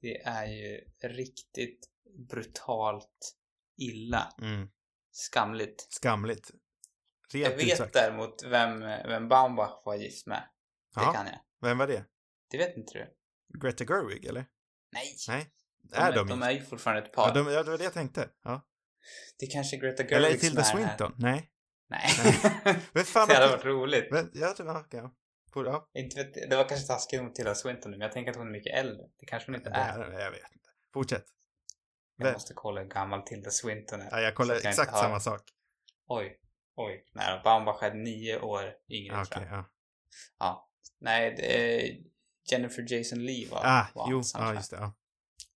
Det 0.00 0.22
är 0.22 0.46
ju 0.46 0.80
riktigt 1.02 1.88
brutalt 2.30 3.36
illa. 3.76 4.32
Mm. 4.40 4.68
Skamligt. 5.12 5.86
Skamligt. 5.92 6.50
Rent 7.32 7.50
Jag 7.50 7.56
vet 7.56 7.72
utsagt. 7.72 7.92
däremot 7.92 8.42
vem, 8.42 8.80
vem 8.80 9.28
Baumbach 9.28 9.82
var 9.84 9.94
gift 9.94 10.26
med. 10.26 10.48
Det 10.94 11.00
Jaha, 11.00 11.12
kan 11.12 11.26
jag. 11.26 11.40
Vem 11.60 11.78
var 11.78 11.86
det? 11.86 12.04
Det 12.50 12.58
vet 12.58 12.76
inte 12.76 12.92
du? 12.98 13.14
Greta 13.58 13.84
Gerwig, 13.84 14.24
eller? 14.24 14.46
Nej! 14.92 15.16
Nej. 15.28 15.50
De, 15.82 15.96
är 15.96 16.12
de 16.12 16.28
de 16.28 16.42
är 16.42 16.50
ju 16.50 16.62
fortfarande 16.62 17.02
ett 17.02 17.12
par. 17.12 17.28
Ja, 17.28 17.34
de, 17.34 17.52
ja, 17.52 17.62
det 17.62 17.70
var 17.70 17.78
det 17.78 17.84
jag 17.84 17.94
tänkte. 17.94 18.28
Ja. 18.42 18.60
Det 19.38 19.46
är 19.46 19.50
kanske 19.50 19.76
Greta 19.76 20.02
Gerwig 20.02 20.16
Eller 20.16 20.38
Tilda 20.38 20.60
är 20.60 20.64
här. 20.64 20.76
Swinton? 20.76 21.14
Nej. 21.18 21.50
Nej. 21.94 22.80
Vem 22.92 23.04
fan 23.14 23.28
det 23.28 23.34
hade 23.34 23.48
varit 23.48 23.64
roligt. 23.64 24.08
Vem- 24.12 24.30
Ja, 24.34 24.54
okej, 24.58 25.00
Ja. 25.00 25.12
På- 25.52 25.64
ja. 25.66 25.90
Inte 25.94 26.16
vet, 26.24 26.50
det 26.50 26.56
var 26.56 26.68
kanske 26.68 26.86
taskigt 26.86 27.22
mot 27.22 27.34
Tilda 27.34 27.54
Swinton 27.54 27.90
men 27.90 28.00
jag 28.00 28.12
tänker 28.12 28.30
att 28.30 28.36
hon 28.36 28.46
är 28.46 28.50
mycket 28.52 28.74
äldre. 28.78 29.06
Det 29.20 29.26
kanske 29.26 29.48
hon 29.48 29.54
inte 29.54 29.70
Det 29.70 29.76
är. 29.76 29.98
är, 29.98 30.20
jag 30.20 30.30
vet 30.30 30.40
inte. 30.52 30.68
Fortsätt. 30.94 31.24
Jag 32.16 32.24
Vem? 32.24 32.32
måste 32.32 32.54
kolla 32.54 32.80
hur 32.80 32.88
gammal 32.88 33.22
Tilda 33.22 33.50
Swinton 33.50 34.00
är. 34.00 34.08
Ja, 34.10 34.20
jag 34.20 34.34
kollar 34.34 34.54
jag 34.54 34.64
exakt 34.66 34.88
inte 34.88 34.96
har- 34.98 35.02
samma 35.02 35.20
sak. 35.20 35.42
Oj. 36.06 36.40
Oj. 36.76 37.04
Nej, 37.12 37.40
Baumbach 37.44 37.82
är 37.82 37.94
nio 37.94 38.40
år 38.40 38.74
yngre 38.88 39.16
Ja, 39.16 39.24
tror 39.24 39.46
jag. 39.46 39.64
ja. 40.38 40.68
Nej, 41.00 41.34
det 41.36 41.56
är 41.80 41.96
Jennifer 42.50 42.84
Jason 42.92 43.18
Leigh 43.26 43.50
var, 43.50 43.60
Ah, 43.64 43.86
var 43.94 44.06
jo, 44.10 44.22
ja, 44.34 44.54
just 44.54 44.70
det. 44.70 44.76
Ja. 44.76 44.94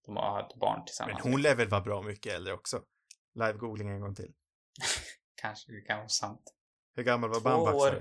De 0.07 0.16
har 0.16 0.41
ett 0.41 0.55
barn 0.57 0.84
tillsammans. 0.84 1.24
Men 1.24 1.32
hon 1.32 1.43
lär 1.43 1.55
väl 1.55 1.68
vara 1.68 1.80
bra 1.80 2.03
mycket 2.03 2.32
äldre 2.32 2.53
också? 2.53 2.82
Live-googling 3.34 3.89
en 3.91 4.01
gång 4.01 4.14
till. 4.14 4.32
Kanske 5.41 5.72
det 5.72 5.80
kan 5.80 5.99
vara 5.99 6.09
sant. 6.09 6.55
Hur 6.97 7.03
gammal 7.03 7.30
var 7.30 7.74
år. 7.74 7.91
du? 7.91 7.99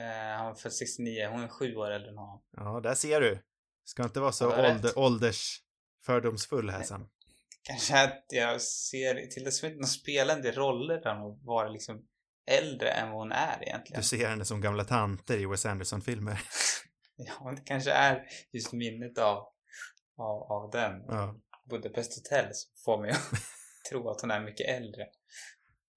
Eh, 0.00 0.36
han 0.36 0.46
var 0.46 0.54
född 0.54 0.72
69. 0.72 1.28
Hon 1.28 1.42
är 1.42 1.48
sju 1.48 1.76
år 1.76 1.90
äldre 1.90 2.10
än 2.10 2.18
honom. 2.18 2.42
Ja, 2.56 2.80
där 2.80 2.94
ser 2.94 3.20
du. 3.20 3.42
Ska 3.84 4.04
inte 4.04 4.20
vara 4.20 4.32
så 4.32 4.56
det 4.56 4.72
ålder, 4.72 4.98
åldersfördomsfull 4.98 6.70
här. 6.70 6.82
Sam. 6.82 7.08
Kanske 7.62 8.04
att 8.04 8.24
jag 8.28 8.62
ser 8.62 9.26
Tilda 9.26 9.50
Swinton 9.50 9.86
spela 9.86 10.32
en 10.32 10.42
del 10.42 10.54
roller 10.54 11.00
där 11.00 11.14
hon 11.14 11.44
var 11.44 11.68
liksom 11.68 12.02
äldre 12.46 12.90
än 12.90 13.10
vad 13.10 13.18
hon 13.18 13.32
är 13.32 13.62
egentligen. 13.62 14.00
Du 14.00 14.06
ser 14.06 14.28
henne 14.28 14.44
som 14.44 14.60
gamla 14.60 14.84
tanter 14.84 15.38
i 15.38 15.46
Wes 15.46 15.66
Anderson-filmer. 15.66 16.40
Ja, 17.26 17.44
men 17.44 17.54
det 17.54 17.62
kanske 17.64 17.90
är 17.90 18.26
just 18.52 18.72
minnet 18.72 19.18
av, 19.18 19.46
av, 20.16 20.52
av 20.52 20.70
den. 20.70 21.04
Ja. 21.08 21.40
Budapest 21.70 22.14
Hotel 22.16 22.54
som 22.54 22.70
får 22.84 23.02
mig 23.02 23.10
att 23.10 23.30
tro 23.90 24.10
att 24.10 24.20
hon 24.20 24.30
är 24.30 24.40
mycket 24.40 24.68
äldre. 24.68 25.06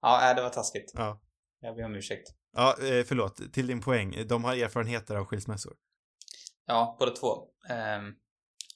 Ja, 0.04 0.30
äh, 0.30 0.36
det 0.36 0.42
var 0.42 0.50
taskigt. 0.50 0.92
Ja. 0.94 1.20
Jag 1.60 1.76
ber 1.76 1.84
om 1.84 1.94
ursäkt. 1.94 2.34
Ja, 2.52 2.76
eh, 2.80 3.04
förlåt. 3.04 3.52
Till 3.52 3.66
din 3.66 3.80
poäng. 3.80 4.26
De 4.28 4.44
har 4.44 4.56
erfarenheter 4.56 5.16
av 5.16 5.24
skilsmässor. 5.24 5.76
Ja, 6.66 6.96
båda 6.98 7.10
två. 7.10 7.48
Ehm, 7.68 8.14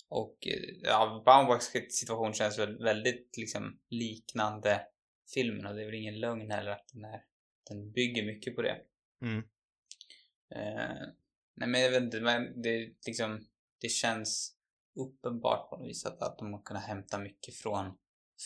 och 0.09 0.47
eh, 0.47 0.61
ja, 0.83 1.23
Baumbachs 1.27 1.73
situation 1.91 2.35
känns 2.35 2.59
väl 2.59 2.83
väldigt 2.83 3.37
liksom 3.37 3.79
liknande 3.89 4.81
filmen 5.35 5.67
och 5.67 5.75
det 5.75 5.83
är 5.83 5.87
väl 5.87 5.95
ingen 5.95 6.21
lögn 6.21 6.51
heller 6.51 6.71
att 6.71 6.89
den, 6.93 7.05
är, 7.05 7.25
den 7.69 7.93
bygger 7.93 8.27
mycket 8.27 8.57
på 8.57 8.63
det. 8.63 8.77
Mm. 9.23 9.39
Eh, 10.55 11.07
nej 11.55 11.69
men 11.69 11.81
jag 11.81 11.91
vet 11.91 12.03
inte, 12.03 12.21
men 12.21 12.63
det 12.63 12.93
liksom, 13.07 13.47
det 13.81 13.89
känns 13.89 14.55
uppenbart 14.95 15.71
på 15.71 15.77
något 15.77 15.89
vis 15.89 16.07
att, 16.07 16.23
att 16.23 16.39
de 16.39 16.53
har 16.53 16.63
kunnat 16.63 16.85
hämta 16.85 17.19
mycket 17.19 17.55
från, 17.55 17.99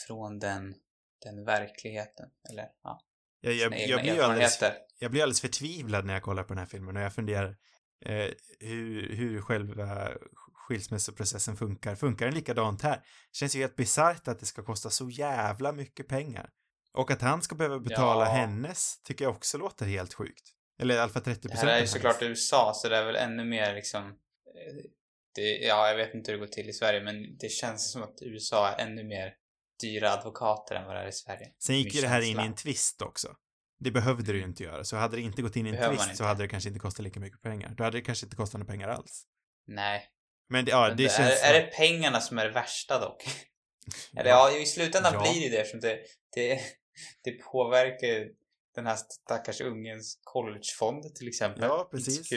från 0.07 0.39
den, 0.39 0.75
den 1.23 1.45
verkligheten. 1.45 2.29
Eller 2.51 2.67
ja, 2.83 3.01
Jag, 3.41 3.55
jag, 3.55 3.79
jag, 3.89 4.01
blir 4.01 4.23
alldeles, 4.23 4.63
jag 4.99 5.11
blir 5.11 5.23
alldeles 5.23 5.41
förtvivlad 5.41 6.05
när 6.05 6.15
jag 6.15 6.23
kollar 6.23 6.43
på 6.43 6.49
den 6.49 6.59
här 6.59 6.67
filmen 6.67 6.97
och 6.97 7.03
jag 7.03 7.15
funderar 7.15 7.57
eh, 8.05 8.29
hur, 8.61 9.17
hur 9.17 9.41
själva 9.41 10.09
skilsmässoprocessen 10.55 11.57
funkar. 11.57 11.95
Funkar 11.95 12.27
den 12.27 12.35
likadant 12.35 12.83
här? 12.83 12.97
Det 12.97 13.37
känns 13.37 13.57
ju 13.57 13.61
helt 13.61 13.77
bisarrt 13.77 14.29
att 14.29 14.41
det 14.41 14.47
ska 14.47 14.63
kosta 14.63 14.91
så 14.91 15.11
jävla 15.11 15.73
mycket 15.73 16.09
pengar. 16.09 16.51
Och 16.93 17.11
att 17.11 17.23
han 17.23 17.43
ska 17.43 17.55
behöva 17.55 17.79
betala 17.79 18.25
Ja. 18.25 18.33
hennes 18.33 19.03
tycker 19.03 19.25
jag 19.25 19.35
också 19.35 19.59
låter 19.59 19.87
helt 19.87 20.15
sjukt. 20.15 20.53
Eller 20.81 20.95
i 20.95 20.99
alla 20.99 21.13
fall 21.13 21.23
30 21.23 21.41
Det 21.43 21.49
procent 21.49 21.71
här 21.71 21.77
är 21.77 21.81
ju 21.81 21.87
såklart 21.87 22.23
USA 22.23 22.73
så 22.75 22.89
det 22.89 22.97
är 22.97 23.05
väl 23.05 23.17
ännu 23.17 23.45
mer 23.45 23.75
liksom 23.75 24.03
eh, 24.07 24.85
det, 25.35 25.43
ja, 25.43 25.89
jag 25.89 25.97
vet 25.97 26.15
inte 26.15 26.33
hur 26.33 26.39
det 26.39 26.47
går 26.47 26.53
till 26.53 26.69
i 26.69 26.73
Sverige 26.73 27.01
men 27.01 27.37
det 27.37 27.49
känns 27.49 27.93
som 27.93 28.03
att 28.03 28.23
USA 28.23 28.69
är 28.69 28.87
ännu 28.87 29.05
mer 29.05 29.35
dyra 29.83 30.11
advokater 30.13 30.75
än 30.75 30.87
vad 30.87 30.97
det 30.97 31.01
är 31.03 31.09
i 31.09 31.13
Sverige. 31.13 31.53
Sen 31.59 31.77
gick 31.79 31.95
ju 31.95 32.01
det 32.01 32.09
här 32.09 32.21
in 32.21 32.41
i 32.41 32.43
en 32.43 32.55
twist 32.55 33.03
också. 33.03 33.37
Det 33.81 33.91
behövde 33.91 34.33
det 34.33 34.39
ju 34.39 34.45
inte 34.45 34.63
göra. 34.63 34.85
Så 34.85 34.97
hade 34.97 35.17
det 35.17 35.23
inte 35.23 35.43
gått 35.43 35.57
in 35.57 35.67
i 35.67 35.69
en 35.69 35.75
Behöver 35.77 35.97
man 35.97 36.05
twist 36.07 36.19
så 36.19 36.25
hade 36.25 36.43
det 36.45 36.49
kanske 36.49 36.69
inte 36.69 36.81
kostat 36.81 37.05
lika 37.05 37.21
mycket 37.21 37.43
pengar. 37.43 37.75
Då 37.77 37.85
hade 37.85 37.99
det 37.99 38.03
kanske 38.03 38.27
inte 38.27 38.37
kostat 38.37 38.61
några 38.61 38.73
pengar 38.73 38.89
alls. 38.89 39.27
Nej. 39.67 40.09
Men 40.49 40.65
det, 40.65 40.71
ja, 40.71 40.89
Men 40.89 40.97
det 40.97 41.03
det 41.03 41.09
känns... 41.13 41.43
är, 41.43 41.55
är 41.55 41.61
det 41.61 41.67
pengarna 41.67 42.21
som 42.21 42.39
är 42.39 42.45
det 42.45 42.51
värsta 42.53 43.01
dock? 43.01 43.25
Eller 44.17 44.31
ja, 44.31 44.57
i 44.57 44.67
slutändan 44.67 45.13
Ja. 45.15 45.23
blir 45.33 45.43
det 45.43 45.49
det 45.57 45.61
eftersom 45.61 45.81
det, 45.81 45.99
det, 46.35 46.61
det 47.25 47.31
påverkar 47.31 48.07
ju 48.07 48.35
den 48.75 48.87
här 48.87 48.97
stackars 48.97 49.61
ungens 49.61 50.21
collegefond 50.25 51.15
till 51.15 51.29
exempel. 51.29 51.63
Ja, 51.63 51.89
precis. 51.91 52.31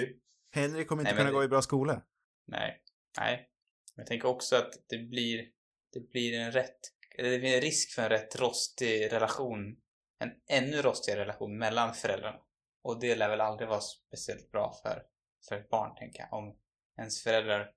Henry 0.51 0.85
kommer 0.85 1.01
inte 1.03 1.11
Nej, 1.11 1.17
kunna 1.17 1.29
det- 1.29 1.35
gå 1.35 1.43
i 1.43 1.47
bra 1.47 1.61
skola. 1.61 2.01
Nej. 2.47 2.81
Nej. 3.17 3.49
Men 3.95 4.01
jag 4.03 4.07
tänker 4.07 4.27
också 4.27 4.55
att 4.55 4.71
det 4.89 4.97
blir, 4.97 5.45
det 5.93 5.99
blir 6.11 6.39
en 6.39 6.51
rätt, 6.51 6.79
det 7.17 7.39
blir 7.39 7.55
en 7.55 7.61
risk 7.61 7.91
för 7.91 8.01
en 8.01 8.09
rätt 8.09 8.35
rostig 8.35 9.11
relation. 9.11 9.75
En 10.19 10.31
ännu 10.49 10.81
rostigare 10.81 11.21
relation 11.21 11.57
mellan 11.57 11.93
föräldrarna. 11.93 12.39
Och 12.83 12.99
det 12.99 13.15
lär 13.15 13.29
väl 13.29 13.41
aldrig 13.41 13.69
vara 13.69 13.81
speciellt 13.81 14.51
bra 14.51 14.73
för, 14.83 15.03
för 15.49 15.55
ett 15.55 15.69
barn, 15.69 15.95
tänker 15.95 16.19
jag. 16.19 16.33
Om 16.33 16.55
ens 16.99 17.23
föräldrar 17.23 17.71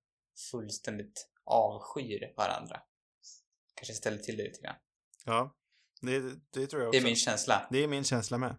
fullständigt 0.51 1.29
avskyr 1.45 2.33
varandra. 2.37 2.81
Kanske 3.75 3.95
ställer 3.95 4.19
till 4.19 4.37
det 4.37 4.43
lite 4.43 4.61
grann. 4.61 4.77
Ja, 5.25 5.57
det, 6.01 6.21
det 6.53 6.67
tror 6.67 6.83
jag 6.83 6.93
Det 6.93 6.99
också. 6.99 7.07
är 7.07 7.11
min 7.11 7.17
känsla. 7.17 7.69
Det 7.71 7.79
är 7.79 7.89
min 7.89 8.05
känsla 8.05 8.39
med. 8.39 8.57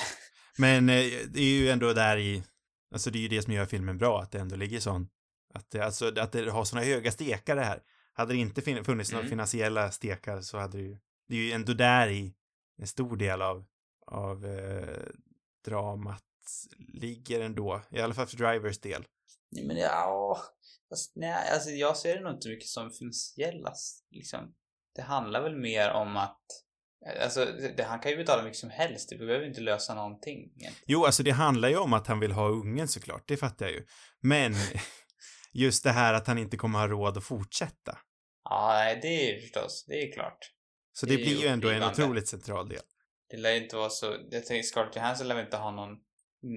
Men 0.58 0.88
eh, 0.88 1.04
det 1.28 1.40
är 1.40 1.58
ju 1.58 1.70
ändå 1.70 1.92
där 1.92 2.16
i, 2.16 2.42
alltså 2.94 3.10
det 3.10 3.18
är 3.18 3.20
ju 3.20 3.28
det 3.28 3.42
som 3.42 3.52
gör 3.52 3.66
filmen 3.66 3.98
bra, 3.98 4.22
att 4.22 4.32
det 4.32 4.38
ändå 4.38 4.56
ligger 4.56 4.80
sån, 4.80 5.08
att 5.54 5.70
det, 5.70 5.80
alltså, 5.80 6.20
att 6.20 6.32
det 6.32 6.50
har 6.50 6.64
såna 6.64 6.82
höga 6.82 7.12
stekar 7.12 7.56
det 7.56 7.64
här. 7.64 7.82
Hade 8.16 8.32
det 8.32 8.38
inte 8.38 8.62
funnits 8.62 9.10
några 9.12 9.20
Mm. 9.22 9.30
finansiella 9.30 9.90
stekar 9.90 10.40
så 10.40 10.58
hade 10.58 10.78
det 10.78 10.84
ju, 10.84 10.98
det 11.28 11.34
är 11.34 11.38
ju 11.38 11.52
ändå 11.52 11.72
där 11.72 12.08
i 12.08 12.34
en 12.78 12.86
stor 12.86 13.16
del 13.16 13.42
av, 13.42 13.64
av 14.06 14.46
eh, 14.46 14.98
dramat 15.64 16.22
ligger 16.92 17.40
ändå, 17.40 17.82
i 17.90 18.00
alla 18.00 18.14
fall 18.14 18.26
för 18.26 18.36
Drivers 18.36 18.78
del. 18.78 19.04
Nej, 19.50 19.66
men 19.66 19.76
ja, 19.76 20.38
fast 20.88 21.12
nej, 21.16 21.50
alltså 21.52 21.70
jag 21.70 21.96
ser 21.96 22.14
det 22.16 22.20
nog 22.22 22.32
inte 22.32 22.48
mycket 22.48 22.68
som 22.68 22.90
finansiella, 22.90 23.72
liksom. 24.10 24.54
Det 24.94 25.02
handlar 25.02 25.42
väl 25.42 25.56
mer 25.56 25.90
om 25.90 26.16
att, 26.16 26.40
alltså 27.22 27.44
det, 27.76 27.82
han 27.82 28.00
kan 28.00 28.10
ju 28.10 28.16
betala 28.16 28.42
mycket 28.42 28.58
som 28.58 28.70
helst, 28.70 29.08
det 29.08 29.16
behöver 29.16 29.46
inte 29.46 29.60
lösa 29.60 29.94
någonting. 29.94 30.38
egentligen. 30.38 30.72
Jo, 30.86 31.04
alltså 31.04 31.22
det 31.22 31.30
handlar 31.30 31.68
ju 31.68 31.76
om 31.76 31.92
att 31.92 32.06
han 32.06 32.20
vill 32.20 32.32
ha 32.32 32.48
ungen 32.48 32.88
såklart, 32.88 33.22
det 33.28 33.36
fattar 33.36 33.66
jag 33.66 33.74
ju. 33.74 33.86
Men 34.20 34.54
just 35.54 35.84
det 35.84 35.90
här 35.90 36.14
att 36.14 36.26
han 36.26 36.38
inte 36.38 36.56
kommer 36.56 36.78
ha 36.78 36.88
råd 36.88 37.16
att 37.16 37.24
fortsätta. 37.24 37.98
Ja, 38.44 38.96
det 39.02 39.08
är 39.08 39.34
ju 39.34 39.40
förstås, 39.40 39.84
det 39.88 40.02
är 40.02 40.12
klart. 40.12 40.38
Så 40.92 41.06
Det 41.06 41.16
det, 41.16 41.22
blir 41.22 41.40
ju 41.40 41.46
ändå 41.46 41.70
en 41.70 41.82
otroligt 41.82 42.28
central 42.28 42.68
del. 42.68 42.82
Det 43.30 43.36
lär 43.36 43.50
ju 43.50 43.62
inte 43.62 43.76
vara 43.76 43.90
så, 43.90 44.16
jag 44.30 44.46
tänker 44.46 44.62
Scarlett 44.62 44.96
Johansson 44.96 45.28
lär 45.28 45.40
inte 45.40 45.56
ha 45.56 45.70
någon, 45.70 45.96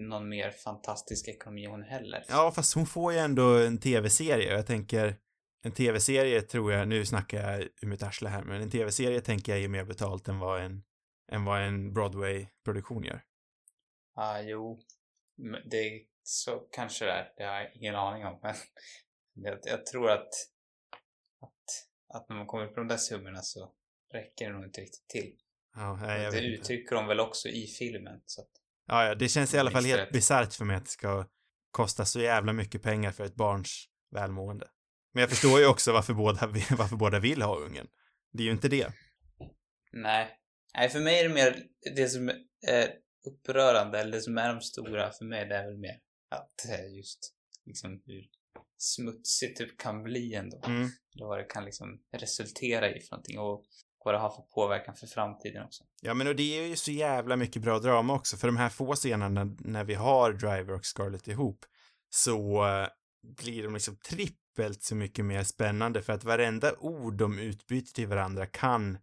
någon 0.09 0.29
mer 0.29 0.51
fantastisk 0.51 1.27
ekonomi 1.27 1.65
hon 1.65 1.83
heller. 1.83 2.23
Ja, 2.27 2.51
fast 2.55 2.75
hon 2.75 2.85
får 2.85 3.13
ju 3.13 3.19
ändå 3.19 3.57
en 3.57 3.79
tv-serie 3.79 4.53
och 4.53 4.59
jag 4.59 4.67
tänker 4.67 5.17
en 5.63 5.71
tv-serie 5.71 6.41
tror 6.41 6.71
jag, 6.73 6.87
nu 6.87 7.05
snackar 7.05 7.51
jag 7.51 7.61
ur 7.61 7.87
mitt 7.87 8.03
arsle 8.03 8.29
här, 8.29 8.43
men 8.43 8.61
en 8.61 8.69
tv-serie 8.69 9.21
tänker 9.21 9.51
jag 9.51 9.63
är 9.63 9.67
mer 9.67 9.85
betalt 9.85 10.27
än 10.27 10.39
vad 10.39 10.61
en, 10.61 10.83
än 11.31 11.45
vad 11.45 11.61
en 11.61 11.93
Broadway-produktion 11.93 13.03
gör. 13.03 13.21
Ja, 14.15 14.41
jo. 14.41 14.79
Men 15.37 15.69
Det 15.69 16.05
så 16.29 16.59
kanske 16.71 17.05
det 17.05 17.11
är. 17.11 17.33
Det 17.37 17.43
har 17.43 17.53
jag 17.53 17.75
ingen 17.75 17.95
aning 17.95 18.25
om. 18.25 18.39
Men 18.41 18.55
jag, 19.33 19.59
jag 19.63 19.85
tror 19.85 20.11
att, 20.11 20.29
att, 21.41 21.87
att 22.13 22.29
när 22.29 22.35
man 22.35 22.47
kommer 22.47 22.67
på 22.67 22.79
de 22.79 22.87
där 22.87 22.97
summorna 22.97 23.41
så 23.41 23.73
räcker 24.13 24.45
det 24.47 24.53
nog 24.53 24.63
inte 24.65 24.81
riktigt 24.81 25.07
till. 25.07 25.35
Ja, 25.75 25.95
nej, 26.01 26.21
jag 26.23 26.33
det 26.33 26.35
vet 26.37 26.45
inte. 26.45 26.61
uttrycker 26.61 26.95
de 26.95 27.07
väl 27.07 27.19
också 27.19 27.47
i 27.49 27.67
filmen. 27.67 28.21
Så 28.25 28.41
att, 28.41 28.49
Ja, 28.87 29.05
ja, 29.05 29.15
det 29.15 29.29
känns 29.29 29.53
i 29.53 29.57
alla 29.57 29.71
fall 29.71 29.85
helt 29.85 30.11
bisarrt 30.11 30.53
för 30.53 30.65
mig 30.65 30.75
att 30.75 30.83
det 30.85 30.89
ska 30.89 31.25
kosta 31.71 32.05
så 32.05 32.19
jävla 32.19 32.53
mycket 32.53 32.83
pengar 32.83 33.11
för 33.11 33.25
ett 33.25 33.35
barns 33.35 33.89
välmående. 34.11 34.67
Men 35.13 35.21
jag 35.21 35.29
förstår 35.29 35.59
ju 35.59 35.67
också 35.67 35.93
varför 35.93 36.13
båda, 36.13 36.47
varför 36.77 36.95
båda 36.95 37.19
vill 37.19 37.41
ha 37.41 37.57
ungen. 37.57 37.87
Det 38.31 38.43
är 38.43 38.45
ju 38.45 38.51
inte 38.51 38.67
det. 38.69 38.93
nej. 39.91 40.37
Nej, 40.77 40.89
för 40.89 40.99
mig 40.99 41.19
är 41.19 41.23
det 41.23 41.33
mer 41.33 41.63
det 41.95 42.09
som 42.09 42.29
är 42.67 42.93
upprörande, 43.27 43.99
eller 43.99 44.11
det 44.11 44.21
som 44.21 44.37
är 44.37 44.53
de 44.53 44.61
stora 44.61 45.11
för 45.11 45.25
mig, 45.25 45.45
det 45.45 45.55
är 45.55 45.65
väl 45.65 45.77
mer 45.77 45.97
att 46.29 46.65
eh, 46.69 46.95
just 46.95 47.33
liksom 47.65 48.01
hur 48.05 48.27
smutsigt 48.77 49.57
det 49.57 49.77
kan 49.77 50.03
bli 50.03 50.33
ändå. 50.33 50.61
Mm. 50.65 50.89
Eller 51.15 51.25
vad 51.25 51.39
det 51.39 51.43
kan 51.43 51.65
liksom 51.65 51.99
resultera 52.11 52.95
i 52.95 53.01
för 53.01 53.11
någonting 53.11 53.39
och 53.39 53.65
vad 54.05 54.13
det 54.13 54.19
har 54.19 54.29
för 54.29 54.41
påverkan 54.41 54.95
för 54.95 55.07
framtiden 55.07 55.63
också. 55.63 55.83
Ja, 56.01 56.13
men 56.13 56.27
och 56.27 56.35
det 56.35 56.59
är 56.59 56.67
ju 56.67 56.75
så 56.75 56.91
jävla 56.91 57.35
mycket 57.35 57.61
bra 57.61 57.79
drama 57.79 58.13
också, 58.13 58.37
för 58.37 58.47
de 58.47 58.57
här 58.57 58.69
få 58.69 58.95
scenerna 58.95 59.55
när 59.59 59.83
vi 59.83 59.93
har 59.93 60.33
Driver 60.33 60.71
och 60.73 60.85
Scarlett 60.85 61.27
ihop, 61.27 61.65
så 62.09 62.67
eh, 62.67 62.87
blir 63.37 63.63
de 63.63 63.73
liksom 63.73 63.95
trippelt 63.95 64.83
så 64.83 64.95
mycket 64.95 65.25
mer 65.25 65.43
spännande 65.43 66.01
för 66.01 66.13
att 66.13 66.23
varenda 66.23 66.75
ord 66.79 67.17
de 67.17 67.39
utbyter 67.39 67.93
till 67.93 68.07
varandra 68.07 68.45
kan 68.45 68.97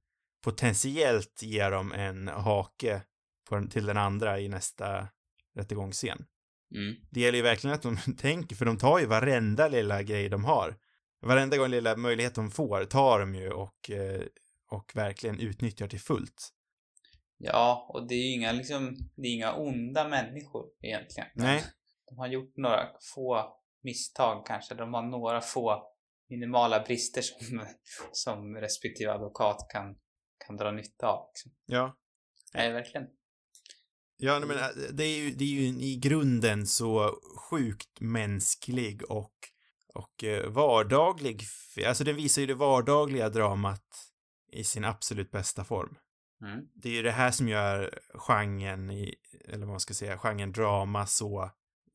potentiellt 0.45 1.43
ge 1.43 1.69
dem 1.69 1.93
en 1.93 2.29
hake 2.29 3.03
på, 3.49 3.67
till 3.71 3.87
den 3.87 3.97
andra 3.97 4.41
i 4.41 4.49
nästa 4.49 5.09
rättegångsscen. 5.57 6.27
Mm. 6.75 6.95
Det 7.11 7.21
gäller 7.21 7.37
ju 7.37 7.43
verkligen 7.43 7.75
att 7.75 7.83
de 7.83 7.97
tänker, 8.19 8.57
för 8.57 8.65
de 8.65 8.79
tar 8.79 8.99
ju 8.99 9.07
varenda 9.07 9.69
lilla 9.69 10.03
grej 10.03 10.29
de 10.29 10.45
har. 10.45 10.77
Varenda 11.21 11.57
gång 11.57 11.69
lilla 11.69 11.97
möjlighet 11.97 12.35
de 12.35 12.51
får 12.51 12.85
tar 12.85 13.21
de 13.21 13.35
ju 13.35 13.51
och, 13.51 13.91
eh, 13.91 14.23
och 14.71 14.93
verkligen 14.95 15.41
utnyttjar 15.41 15.89
till 15.89 16.01
fullt. 16.01 16.51
Ja, 17.39 17.87
och 17.89 18.09
det 18.09 18.15
är 18.15 18.19
ju 18.19 18.33
inga 18.33 18.53
liksom, 18.53 18.97
det 19.17 19.29
är 19.29 19.35
inga 19.35 19.55
onda 19.55 20.09
människor 20.09 20.67
egentligen. 20.83 21.29
Nej. 21.35 21.65
De 22.09 22.19
har 22.19 22.27
gjort 22.27 22.57
några 22.57 22.89
få 23.15 23.57
misstag 23.83 24.47
kanske. 24.47 24.75
De 24.75 24.95
har 24.95 25.03
några 25.03 25.41
få 25.41 25.83
minimala 26.29 26.81
brister 26.81 27.23
som, 27.23 27.67
som 28.13 28.57
respektive 28.57 29.13
advokat 29.13 29.67
kan, 29.73 29.97
kan 30.47 30.57
dra 30.57 30.71
nytta 30.71 31.07
av. 31.07 31.31
Liksom. 31.35 31.53
Ja. 31.67 31.97
Nej, 32.55 32.73
verkligen. 32.73 33.07
Ja, 34.17 34.39
nej, 34.39 34.49
men 34.49 34.59
äh, 34.59 34.93
det 34.93 35.05
är 35.05 35.19
ju, 35.19 35.31
det 35.31 35.45
är 35.45 35.49
ju 35.49 35.67
i 35.67 35.97
grunden 35.97 36.67
så 36.67 37.21
sjukt 37.51 38.01
mänsklig 38.01 39.11
och, 39.11 39.35
och 39.95 40.25
eh, 40.25 40.51
vardaglig. 40.51 41.43
Alltså 41.87 42.05
den 42.05 42.17
visar 42.17 42.43
ju 42.43 42.47
det 42.47 42.55
vardagliga 42.55 43.29
dramat 43.29 44.13
i 44.53 44.65
sin 44.65 44.85
absolut 44.85 45.31
bästa 45.31 45.65
form. 45.65 45.97
Mm. 46.43 46.69
Det 46.75 46.89
är 46.89 46.93
ju 46.93 47.03
det 47.03 47.11
här 47.11 47.31
som 47.31 47.49
gör 47.49 47.99
genren 48.15 48.91
i, 48.91 49.15
eller 49.45 49.67
vad 49.67 49.69
man 49.69 49.81
ska 49.81 49.95
säga, 49.95 50.19
genren 50.19 50.53
drama 50.53 51.07
så, 51.07 51.51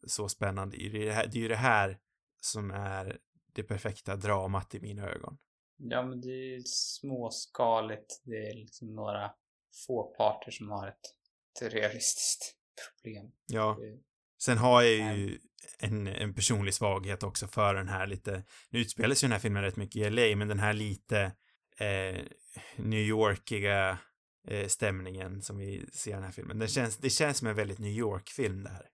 så 0.07 0.30
spännande. 0.30 0.78
Det 0.78 0.84
är 0.84 0.89
ju 0.89 1.05
det 1.05 1.13
här, 1.13 1.28
det 1.28 1.38
är 1.38 1.41
ju 1.41 1.47
det 1.47 1.55
här 1.55 1.99
som 2.41 2.72
är 2.72 3.17
det 3.53 3.63
perfekta 3.63 4.15
dramat 4.15 4.76
i 4.76 4.80
mina 4.80 5.09
ögon. 5.09 5.38
Ja, 5.78 6.03
men 6.03 6.22
det 6.22 6.30
är 6.30 6.55
ju 6.55 6.61
småskaligt. 6.65 8.22
Det 8.24 8.49
är 8.49 8.53
liksom 8.55 8.95
några 8.95 9.32
få 9.88 10.03
parter 10.17 10.51
som 10.51 10.70
har 10.70 10.88
ett, 10.88 11.15
ett 11.62 11.74
realistiskt 11.74 12.55
problem. 13.01 13.32
Ja. 13.47 13.78
Det- 13.80 13.99
Sen 14.43 14.57
har 14.57 14.82
jag 14.82 15.18
ju 15.18 15.39
en, 15.80 16.07
en 16.07 16.34
personlig 16.34 16.74
svaghet 16.74 17.24
också 17.24 17.47
för 17.47 17.74
den 17.76 17.88
här 17.89 18.07
lite, 18.07 18.43
nu 18.70 18.80
utspelar 18.80 19.16
sig 19.16 19.28
den 19.28 19.32
här 19.34 19.39
filmen 19.39 19.64
rätt 19.64 19.76
mycket 19.76 19.95
i 19.95 20.10
LA, 20.10 20.36
men 20.36 20.47
den 20.47 20.60
här 20.60 20.74
lite 20.74 21.22
eh, 21.80 22.22
New 22.76 22.99
Yorkiga 22.99 23.97
eh, 24.47 24.68
stämningen 24.68 25.41
som 25.41 25.57
vi 25.57 25.86
ser 25.93 26.12
i 26.12 26.14
den 26.14 26.24
här 26.24 26.32
filmen. 26.32 26.60
Det 26.60 26.68
känns, 26.68 26.97
det 26.97 27.10
känns 27.10 27.38
som 27.38 27.47
en 27.47 27.55
väldigt 27.55 27.80
New 27.80 27.91
York-film 27.91 28.64
det 28.64 28.70
här. 28.70 28.89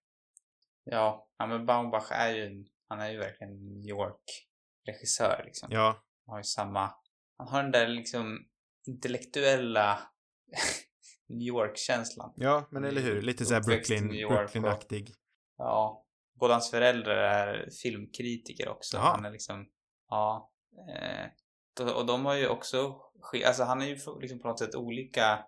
Ja, 0.84 1.30
ja 1.38 1.48
men 1.48 1.66
Baumbach 1.66 2.12
är 2.12 2.34
ju, 2.36 2.66
han 2.90 3.00
är 3.00 3.12
ju 3.12 3.18
verkligen 3.18 3.54
en 3.54 3.68
New 3.74 3.86
York-regissör 3.90 5.42
liksom. 5.46 5.70
Ja, 5.72 6.04
Han 6.26 6.34
har 6.34 6.40
ju 6.40 6.44
samma, 6.44 6.94
han 7.38 7.48
har 7.48 7.64
den 7.64 7.72
där 7.72 7.88
liksom 7.88 8.40
intellektuella 8.88 10.00
New 11.28 11.48
York-känslan. 11.48 12.34
ja, 12.36 12.68
men 12.72 12.84
eller 12.84 13.02
hur? 13.02 13.22
Lite 13.22 13.46
såhär 13.46 13.62
Brooklyn, 13.62 14.08
Brooklyn-aktig. 14.08 15.14
Ja, 15.58 16.06
båda 16.40 16.54
hans 16.54 16.72
föräldrar 16.72 17.16
är 17.16 17.70
filmkritiker 17.84 18.70
också. 18.70 18.98
Jaha. 18.98 19.12
Han 19.12 19.26
är 19.26 19.32
liksom, 19.32 19.70
ja. 20.10 20.52
Eh, 20.90 21.96
och 21.96 22.06
de 22.06 22.26
har 22.26 22.36
ju 22.36 22.48
också, 22.48 23.02
alltså 23.46 23.64
han 23.64 23.82
är 23.82 23.86
ju 23.86 23.98
liksom 24.22 24.40
på 24.40 24.48
något 24.48 24.60
sätt 24.60 24.76
olika, 24.76 25.46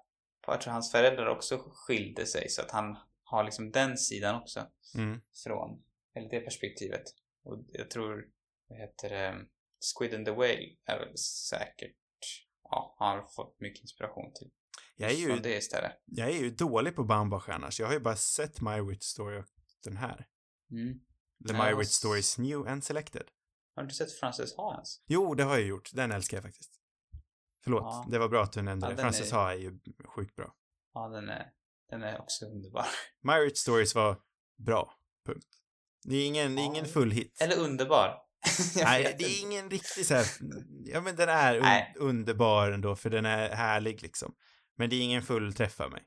jag 0.48 0.62
tror 0.62 0.74
hans 0.74 0.92
föräldrar 0.92 1.28
också 1.28 1.72
skilde 1.74 2.26
sig 2.26 2.50
så 2.50 2.62
att 2.62 2.72
han 2.72 2.98
har 3.24 3.44
liksom 3.44 3.72
den 3.72 3.98
sidan 3.98 4.36
också. 4.36 4.68
Mm. 4.96 5.22
från, 5.44 5.84
eller 6.16 6.30
det 6.30 6.40
perspektivet. 6.40 7.04
Och 7.44 7.60
jag 7.68 7.90
tror, 7.90 8.28
vad 8.68 8.80
heter 8.80 9.10
det, 9.10 9.46
Squid 9.80 10.14
and 10.14 10.26
the 10.26 10.32
Whale 10.32 10.76
är 10.86 11.00
väl 11.00 11.18
säkert, 11.18 11.96
ja, 12.64 12.96
han 13.00 13.20
har 13.20 13.28
fått 13.28 13.60
mycket 13.60 13.82
inspiration 13.82 14.34
till 14.34 14.52
Jag 15.00 15.12
är 15.12 15.16
ju, 15.16 15.26
från 15.28 15.42
det 15.42 15.58
istället. 15.58 15.92
jag 16.06 16.30
är 16.30 16.34
ju 16.40 16.50
dålig 16.50 16.96
på 16.96 17.04
Baumbach 17.04 17.50
annars. 17.50 17.80
Jag 17.80 17.88
har 17.88 17.94
ju 17.94 18.00
bara 18.00 18.16
sett 18.16 18.62
My 18.62 18.82
Witch 18.82 19.04
Story 19.06 19.40
och 19.40 19.46
den 19.84 19.98
här. 19.98 20.28
Mm. 20.72 21.00
The 21.48 21.54
My 21.54 21.74
Witch 21.80 21.88
s- 21.90 21.94
Stories 21.94 22.38
New 22.38 22.68
and 22.68 22.84
Selected. 22.84 23.24
Har 23.76 23.84
du 23.84 23.90
sett 23.94 24.12
Frances 24.20 24.56
Ha 24.56 24.74
ens? 24.74 25.02
Jo, 25.08 25.36
det 25.36 25.44
har 25.44 25.58
jag 25.58 25.68
gjort. 25.68 25.90
Den 25.94 26.12
älskar 26.12 26.38
jag 26.38 26.44
faktiskt. 26.44 26.72
Förlåt, 27.64 27.82
Ja. 27.84 28.08
det 28.12 28.20
var 28.20 28.30
bra 28.30 28.44
att 28.44 28.52
du 28.54 28.62
nämnde 28.62 28.88
Ja, 28.88 28.92
det. 28.96 29.02
Frances 29.02 29.32
är- 29.32 29.36
Ha 29.36 29.52
är 29.52 29.56
ju 29.58 29.80
sjukt 30.16 30.36
bra. 30.36 30.54
Ja, 30.94 31.08
den 31.08 31.30
är, 31.30 31.52
den 31.90 32.04
är 32.04 32.22
också 32.22 32.46
underbar. 32.46 32.86
My 33.22 33.46
Witch 33.46 33.58
Stories 33.60 33.96
var 33.96 34.20
bra. 34.58 34.94
Punkt. 35.26 35.48
Det 36.04 36.16
är 36.16 36.26
ingen, 36.28 36.58
Ja. 36.58 36.64
ingen 36.64 36.86
full 36.86 37.12
hit. 37.12 37.38
Eller 37.42 37.58
underbar. 37.58 38.16
Nej, 38.76 39.16
det 39.20 39.26
är 39.26 39.42
ingen 39.42 39.70
riktig 39.70 40.06
så 40.06 40.14
här, 40.14 40.26
ja 40.86 41.02
men 41.02 41.16
den 41.16 41.30
är 41.30 41.56
un 41.56 41.62
Nej. 41.64 41.94
underbar 41.98 42.72
ändå 42.72 42.96
för 42.96 43.10
den 43.10 43.26
är 43.26 43.50
härlig 43.50 44.02
liksom. 44.02 44.36
Men 44.78 44.90
det 44.90 44.96
är 44.96 45.02
ingen 45.02 45.22
full 45.22 45.54
träff 45.54 45.74
för 45.74 45.90
mig. 45.90 46.04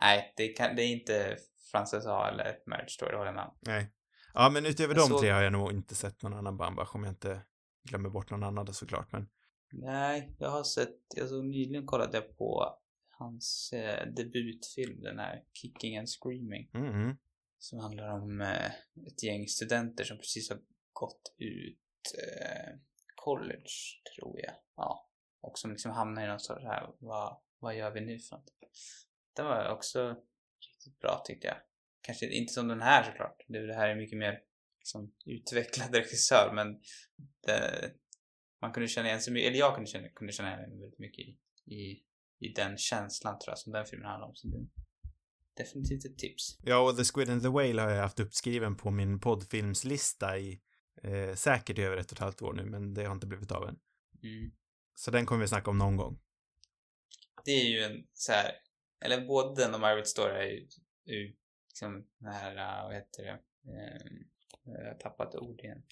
Nej, 0.00 0.32
det, 0.36 0.48
kan, 0.48 0.76
det 0.76 0.82
är 0.82 0.92
inte 0.92 1.36
Frances 1.72 2.06
A 2.06 2.28
eller 2.32 2.58
Marriage 2.66 2.90
Story, 2.90 3.12
håller 3.16 3.26
jag 3.26 3.34
med 3.34 3.44
om. 3.44 3.58
Nej. 3.60 3.90
Ja, 4.34 4.50
men 4.50 4.66
utöver 4.66 4.94
Jag 4.94 5.04
de 5.04 5.08
såg- 5.08 5.20
tre 5.20 5.30
har 5.30 5.42
jag 5.42 5.52
nog 5.52 5.72
inte 5.72 5.94
sett 5.94 6.22
någon 6.22 6.34
annan 6.34 6.56
Bambach 6.56 6.94
om 6.94 7.04
jag 7.04 7.12
inte 7.12 7.40
glömmer 7.88 8.08
bort 8.08 8.30
någon 8.30 8.42
annan 8.42 8.74
såklart, 8.74 9.12
men 9.12 9.28
Nej, 9.72 10.36
jag 10.38 10.50
har 10.50 10.64
sett, 10.64 10.98
jag 11.16 11.28
såg 11.28 11.44
nyligen 11.44 11.86
kollade 11.86 12.16
jag 12.16 12.36
på 12.38 12.78
hans 13.10 13.72
eh, 13.72 14.06
debutfilm, 14.06 15.00
den 15.02 15.18
här 15.18 15.42
Kicking 15.52 15.96
and 15.98 16.08
Screaming. 16.08 16.70
mm, 16.74 17.16
Som 17.58 17.78
handlar 17.78 18.08
om 18.08 18.40
eh, 18.40 18.66
ett 19.06 19.22
gäng 19.22 19.46
studenter 19.48 20.04
som 20.04 20.18
precis 20.18 20.50
har 20.50 20.58
gått 20.92 21.34
ut 21.38 21.78
eh, 22.18 22.72
college, 23.14 23.72
tror 24.16 24.40
jag. 24.40 24.54
Ja. 24.76 25.08
Och 25.40 25.58
som 25.58 25.70
liksom 25.70 25.90
hamnar 25.92 26.24
i 26.24 26.26
någon 26.26 26.40
sorts 26.40 26.64
här, 26.64 26.90
vad, 26.98 27.36
vad 27.62 27.76
gör 27.76 27.90
vi 27.90 28.00
nu 28.00 28.18
för 28.18 28.36
något? 28.36 28.50
Den 29.36 29.46
var 29.46 29.68
också 29.68 30.16
riktigt 30.60 31.00
bra 31.00 31.22
tyckte 31.26 31.46
jag. 31.46 31.56
Kanske 32.00 32.26
inte 32.26 32.52
som 32.52 32.68
den 32.68 32.82
här 32.82 33.04
såklart. 33.04 33.44
Det, 33.48 33.66
det 33.66 33.74
här 33.74 33.88
är 33.88 33.96
mycket 33.96 34.18
mer 34.18 34.40
liksom, 34.78 35.14
utvecklad 35.26 35.94
regissör 35.94 36.52
men 36.54 36.80
det, 37.46 37.92
man 38.60 38.72
kunde 38.72 38.88
känna 38.88 39.08
igen 39.08 39.20
sig 39.20 39.32
mycket, 39.32 39.48
eller 39.48 39.58
jag 39.58 39.74
kunde 39.74 39.90
känna, 39.90 40.08
kunde 40.08 40.32
känna 40.32 40.48
igen 40.48 40.70
mig 40.70 40.80
väldigt 40.80 40.98
mycket 40.98 41.18
i, 41.18 41.38
i, 41.74 42.02
i 42.38 42.52
den 42.56 42.78
känslan 42.78 43.38
tror 43.38 43.50
jag 43.50 43.58
som 43.58 43.72
den 43.72 43.86
filmen 43.86 44.08
handlar 44.08 44.28
om. 44.28 44.34
Så 44.34 44.48
det 44.48 44.66
definitivt 45.54 46.04
ett 46.04 46.18
tips. 46.18 46.58
Ja, 46.62 46.90
och 46.90 46.96
The 46.96 47.04
Squid 47.04 47.30
and 47.30 47.42
the 47.42 47.48
Whale 47.48 47.82
har 47.82 47.90
jag 47.90 48.02
haft 48.02 48.20
uppskriven 48.20 48.76
på 48.76 48.90
min 48.90 49.20
poddfilmslista 49.20 50.38
i 50.38 50.60
eh, 51.02 51.34
säkert 51.34 51.78
över 51.78 51.96
ett 51.96 52.06
och 52.06 52.12
ett 52.12 52.18
halvt 52.18 52.42
år 52.42 52.52
nu, 52.52 52.64
men 52.64 52.94
det 52.94 53.04
har 53.04 53.12
inte 53.12 53.26
blivit 53.26 53.52
av 53.52 53.68
än. 53.68 53.78
Mm. 54.22 54.52
Så 54.94 55.10
den 55.10 55.26
kommer 55.26 55.40
vi 55.40 55.48
snacka 55.48 55.70
om 55.70 55.78
någon 55.78 55.96
gång. 55.96 56.18
Det 57.44 57.52
är 57.52 57.64
ju 57.64 57.82
en 57.82 58.06
så 58.14 58.32
här, 58.32 58.52
eller 59.04 59.26
både 59.26 59.62
den 59.62 59.74
och 59.74 59.80
Margaret 59.80 60.08
Story 60.08 60.34
är 60.34 60.50
ju, 60.50 60.68
är 61.06 61.12
ju 61.12 61.34
liksom 61.68 62.06
den 62.18 62.32
här, 62.32 62.56
äh, 62.56 62.84
vad 62.84 62.94
heter 62.94 63.22
det, 63.22 63.38
Ehm, 63.68 64.24
jag 64.64 64.86
har 64.86 64.94
tappat 64.94 65.34
ord 65.34 65.60
igen. 65.60 65.82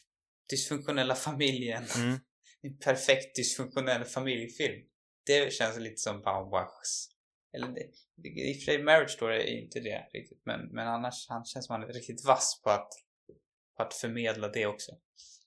Dysfunktionella 0.50 1.14
familjen. 1.14 1.84
Mm. 1.96 2.18
En 2.62 2.78
perfekt 2.78 3.36
dysfunktionell 3.36 4.04
familjefilm. 4.04 4.86
Det 5.26 5.52
känns 5.52 5.78
lite 5.78 5.96
som 5.96 6.22
Baumbachs. 6.22 7.08
Eller 7.52 7.68
det, 7.68 7.90
det, 8.16 8.28
i 8.28 8.52
och 8.52 8.56
för 8.56 8.62
sig 8.62 8.82
Marriage 8.82 9.10
Story 9.10 9.36
är 9.36 9.62
inte 9.62 9.80
det 9.80 10.08
riktigt, 10.12 10.42
men, 10.44 10.68
men 10.68 10.88
annars 10.88 11.26
han 11.28 11.44
känns 11.44 11.66
som 11.66 11.72
han 11.72 11.82
är 11.82 11.92
riktigt 11.92 12.24
vass 12.24 12.60
på 12.64 12.70
att, 12.70 12.88
på 13.76 13.82
att 13.82 13.94
förmedla 13.94 14.48
det 14.48 14.66
också. 14.66 14.92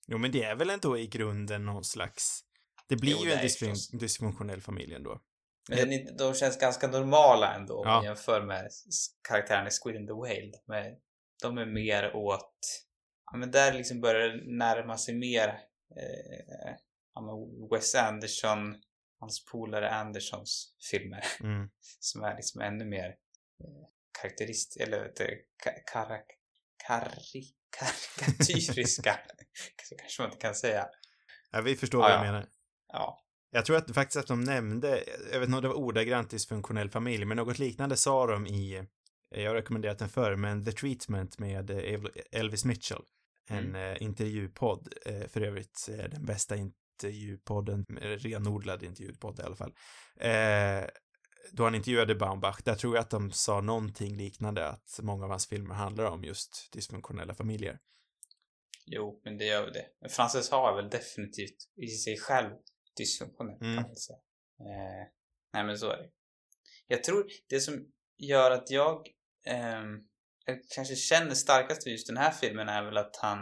Jo, 0.07 0.17
men 0.17 0.31
det 0.31 0.43
är 0.43 0.55
väl 0.55 0.69
ändå 0.69 0.97
i 0.97 1.07
grunden 1.07 1.65
någon 1.65 1.83
slags... 1.83 2.43
Det 2.87 2.95
blir 2.95 3.11
Jo, 3.11 3.23
ju 3.23 3.29
det 3.29 3.35
en 3.35 3.41
dysfun 3.41 3.75
dysfunktionell 3.99 4.61
familj 4.61 4.93
ändå. 4.93 5.21
Men 5.69 5.77
den 5.77 5.91
är, 5.93 6.17
de 6.17 6.33
känns 6.33 6.59
ganska 6.59 6.87
normala 6.87 7.53
ändå 7.55 7.79
om 7.79 7.87
Ja. 7.87 8.03
jämför 8.05 8.41
med 8.41 8.69
karaktärerna 9.27 9.67
i 9.67 9.71
Squid 9.71 9.95
and 9.95 10.07
the 10.07 10.13
Whale. 10.13 10.81
Är, 10.87 10.97
de 11.41 11.57
är 11.57 11.65
mer 11.65 12.15
åt... 12.15 12.57
Ja, 13.31 13.37
men 13.37 13.51
där 13.51 13.73
liksom 13.73 14.01
börjar 14.01 14.27
det 14.29 14.57
närma 14.57 14.97
sig 14.97 15.15
mer 15.15 15.47
eh, 15.95 16.75
ja, 17.13 17.21
men 17.21 17.69
Wes 17.69 17.95
Anderson, 17.95 18.75
hans 19.19 19.45
polare 19.45 19.89
Andersons 19.91 20.75
filmer. 20.91 21.23
Mm. 21.39 21.69
Som 21.99 22.23
är 22.23 22.35
liksom 22.35 22.61
ännu 22.61 22.85
mer 22.85 23.07
eh, 23.63 23.87
karaktäristiskt, 24.21 24.81
eller 24.81 25.03
vet 25.03 25.15
du, 25.15 25.45
ka- 25.65 25.83
karak, 25.93 26.25
kari, 26.87 27.43
karikatyriska. 27.79 29.19
Så 29.83 29.95
kanske 29.97 30.21
man 30.21 30.31
inte 30.31 30.41
kan 30.41 30.55
säga. 30.55 30.89
Ja, 31.51 31.61
vi 31.61 31.75
förstår 31.75 32.01
Ja, 32.01 32.07
vad 32.07 32.17
ja. 32.17 32.21
menar. 32.31 32.49
Ja. 32.87 33.19
Jag 33.55 33.65
tror 33.65 33.77
att 33.77 33.95
faktiskt 33.95 34.17
att 34.17 34.27
de 34.27 34.41
nämnde, 34.41 35.03
jag 35.31 35.39
vet 35.39 35.47
inte 35.47 35.55
om 35.55 35.61
det 35.61 35.67
var 35.67 35.75
ordagrant 35.75 36.29
dysfunktionell 36.29 36.89
familj, 36.89 37.25
men 37.25 37.37
något 37.37 37.59
liknande 37.59 37.97
sa 37.97 38.27
de 38.27 38.47
i, 38.47 38.87
jag 39.29 39.49
har 39.49 39.55
rekommenderat 39.55 39.99
den 39.99 40.09
förr, 40.09 40.35
men 40.35 40.65
The 40.65 40.71
Treatment 40.71 41.39
med 41.39 41.69
Elvis 42.31 42.65
Mitchell. 42.65 43.01
En 43.49 43.75
eh, 43.75 44.01
intervjupodd, 44.01 44.93
eh, 45.05 45.27
för 45.27 45.41
övrigt 45.41 45.89
eh, 45.91 46.09
den 46.09 46.25
bästa 46.25 46.55
intervjupodden, 46.55 47.85
renodlad 47.99 48.83
intervjupodd 48.83 49.39
i 49.39 49.43
alla 49.43 49.55
fall. 49.55 49.73
Då 51.51 51.63
han 51.63 51.75
intervjuade 51.75 52.15
Baumbach, 52.15 52.61
där 52.63 52.75
tror 52.75 52.95
jag 52.95 53.01
att 53.01 53.09
de 53.09 53.31
sa 53.31 53.61
någonting 53.61 54.17
liknande, 54.17 54.67
att 54.67 54.99
många 55.01 55.23
av 55.23 55.29
hans 55.29 55.47
filmer 55.47 55.75
handlar 55.75 56.05
om 56.05 56.23
just 56.23 56.69
dysfunktionella 56.73 57.35
familjer. 57.35 57.79
Jo, 58.85 59.21
men 59.23 59.37
det 59.37 59.45
gör 59.45 59.71
det. 59.71 60.09
Frances 60.09 60.49
Ha 60.49 60.71
är 60.71 60.75
väl 60.75 60.89
definitivt 60.89 61.57
i 61.75 61.87
sig 61.87 62.17
själv 62.17 62.49
dysfunktionell 62.97 63.57
Mm. 63.61 63.75
kan 63.75 63.83
man 63.83 63.95
säga. 63.95 64.17
Eh, 64.59 65.07
nej 65.53 65.63
men 65.63 65.77
så 65.77 65.89
är 65.91 65.97
det. 65.97 66.09
Jag 66.87 67.03
tror 67.03 67.27
det 67.49 67.59
som 67.59 67.91
gör 68.17 68.51
att 68.51 68.69
jag, 68.69 69.07
jag 70.45 70.59
kanske 70.75 70.95
känner 70.95 71.35
starkast 71.35 71.83
för 71.83 71.89
just 71.89 72.07
den 72.07 72.17
här 72.17 72.31
filmen 72.31 72.69
är 72.69 72.83
väl 72.83 72.97
att 72.97 73.15
han, 73.15 73.39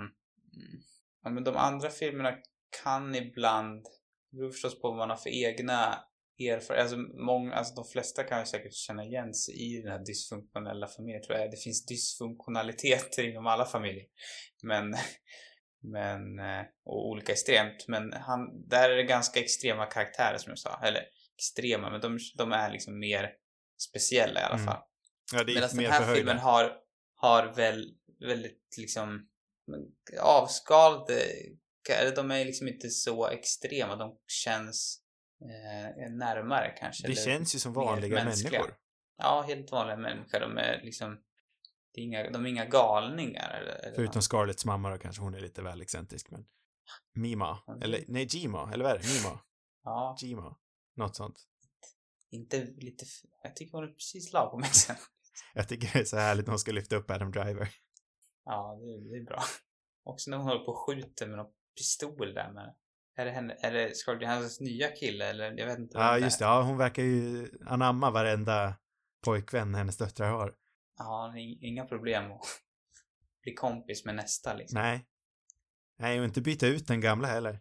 ja 1.24 1.30
men 1.30 1.44
de 1.44 1.56
andra 1.56 1.90
filmerna 1.90 2.38
kan 2.84 3.16
ibland, 3.16 3.86
det 4.32 4.38
beror 4.38 4.52
förstås 4.52 4.82
på 4.82 4.88
vad 4.88 4.98
man 4.98 5.10
har 5.10 5.18
för 5.18 5.30
egna 5.30 6.04
erfarenheter, 6.40 6.76
alltså 6.76 6.98
många, 7.26 7.54
alltså 7.54 7.76
de 7.76 7.86
flesta 7.86 8.24
kan 8.24 8.40
ju 8.40 8.46
säkert 8.46 8.74
känna 8.74 9.04
igen 9.06 9.34
sig 9.34 9.56
i 9.56 9.82
den 9.82 9.92
här 9.92 10.06
dysfunktionella 10.06 10.88
familjen 10.88 11.24
tror 11.24 11.38
jag. 11.38 11.52
Det 11.52 11.58
finns 11.58 11.86
dysfunktionaliteter 11.86 13.30
inom 13.30 13.48
alla 13.48 13.66
familjer. 13.66 14.06
Men, 14.64 14.96
men, 15.84 16.40
eh, 16.40 16.66
och 16.86 17.08
olika 17.10 17.32
extremt. 17.32 17.86
Men 17.88 18.14
han, 18.14 18.68
där 18.68 18.90
är 18.90 18.96
det 18.96 19.04
ganska 19.04 19.40
extrema 19.40 19.86
karaktärer 19.86 20.38
som 20.38 20.50
jag 20.50 20.60
sa. 20.60 20.80
Eller 20.84 21.04
extrema, 21.38 21.90
men 21.90 22.02
de, 22.02 22.20
de 22.38 22.52
är 22.52 22.72
liksom 22.72 23.00
mer 23.00 23.30
speciella 23.90 24.40
i 24.42 24.44
alla 24.44 24.54
Mm. 24.56 24.66
fall. 24.66 24.82
Ja, 25.34 25.44
det 25.44 25.52
är 25.52 25.56
Medan 25.56 25.70
den 25.76 25.86
här 25.86 26.00
förhöjda. 26.00 26.16
filmen 26.18 26.38
har, 26.38 26.78
har 27.16 27.54
väl 27.56 27.94
väldigt 28.20 28.76
liksom 28.78 29.28
avskalade, 30.22 31.22
eller 32.00 32.16
de 32.16 32.32
är 32.32 32.46
liksom 32.46 32.68
inte 32.68 32.90
så 32.90 33.28
extrema. 33.28 33.96
De 33.96 34.18
känns 34.28 35.02
eh, 35.42 36.12
närmare 36.12 36.76
kanske. 36.80 37.08
Det 37.08 37.16
känns 37.16 37.56
ju 37.56 37.60
som 37.60 37.74
vanliga 37.74 38.24
människor. 38.24 38.76
Ja, 39.18 39.44
helt 39.48 39.72
vanliga 39.72 39.98
människor. 39.98 40.40
De 40.40 40.58
är 40.58 40.82
liksom, 40.84 41.18
är 42.00 42.04
inga, 42.04 42.30
de 42.30 42.46
är 42.46 42.50
inga 42.50 42.66
galningar. 42.66 43.50
Eller, 43.62 43.94
Förutom 43.96 44.22
Scarletts 44.22 44.66
mamma 44.66 44.90
då 44.90 44.98
kanske 44.98 45.22
hon 45.22 45.34
är 45.34 45.40
lite 45.40 45.62
väl 45.62 45.82
excentrisk, 45.82 46.32
men 46.32 46.46
Mima, 47.14 47.60
Mm. 47.68 47.82
eller 47.82 48.04
nej, 48.08 48.28
Gima, 48.30 48.72
eller 48.74 48.84
vad 48.84 48.94
är 48.94 49.00
det? 49.00 49.08
Mima? 49.24 49.40
Ja, 49.84 50.16
Gima? 50.20 50.58
Något 50.96 51.16
sånt. 51.16 51.40
inte 52.32 52.66
lite, 52.66 53.06
jag 53.44 53.56
tycker 53.56 53.78
hon 53.78 53.84
är 53.88 53.92
precis 53.94 54.34
lagom 54.34 54.64
exen. 54.64 54.96
Jag 55.54 55.68
tycker 55.70 55.90
det 55.94 56.00
är 56.00 56.06
så 56.06 56.18
härligt 56.18 56.46
när 56.46 56.52
hon 56.52 56.60
ska 56.60 56.72
lyfta 56.72 56.96
upp 56.96 57.12
Adam 57.12 57.32
Driver. 57.32 57.70
Ja, 58.46 58.80
det, 58.82 59.10
det 59.10 59.18
är 59.18 59.26
bra. 59.26 59.44
Också 60.04 60.30
när 60.30 60.38
hon 60.38 60.48
håller 60.48 60.66
på 60.66 60.72
och 60.72 60.78
skjuter 60.86 61.28
med 61.28 61.38
någon 61.38 61.52
pistol 61.78 62.34
där 62.34 62.52
med. 62.52 62.76
Är 63.16 63.26
det, 63.26 63.32
henne, 63.32 63.58
är 63.60 63.72
det 63.72 63.96
Scarlett 63.98 64.22
Johanssons 64.22 64.60
nya 64.60 64.88
kille 64.92 65.26
eller 65.30 65.52
jag 65.58 65.66
vet 65.68 65.80
inte 65.80 65.98
Ja, 65.98 66.18
just 66.18 66.40
det. 66.40 66.46
Ja, 66.46 66.62
hon 66.62 66.78
verkar 66.78 67.04
ju 67.04 67.50
anamma 67.66 68.12
varenda 68.12 68.74
pojkvän 69.26 69.76
hennes 69.76 69.98
döttrar 69.98 70.32
har. 70.32 70.56
Ja, 71.04 71.08
har 71.32 71.38
ing- 71.38 71.58
inga 71.62 71.86
problem 71.86 72.32
att 72.32 72.40
bli 73.44 73.54
kompis 73.54 74.06
med 74.06 74.16
nästa 74.16 74.54
liksom. 74.54 74.82
Nej. 74.82 75.06
Nej, 76.00 76.20
och 76.20 76.26
inte 76.26 76.42
byta 76.42 76.68
ut 76.68 76.88
den 76.88 77.02
gamla 77.02 77.28
heller. 77.28 77.60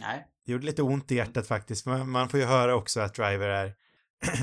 Nej. 0.00 0.26
Det 0.46 0.52
gjorde 0.52 0.66
lite 0.66 0.82
ont 0.82 1.12
i 1.12 1.14
hjärtat 1.14 1.46
faktiskt. 1.46 1.86
Man, 1.86 2.10
man 2.10 2.28
får 2.28 2.40
ju 2.40 2.46
höra 2.46 2.74
också 2.74 3.00
att 3.00 3.14
Driver 3.14 3.48
är, 3.48 3.74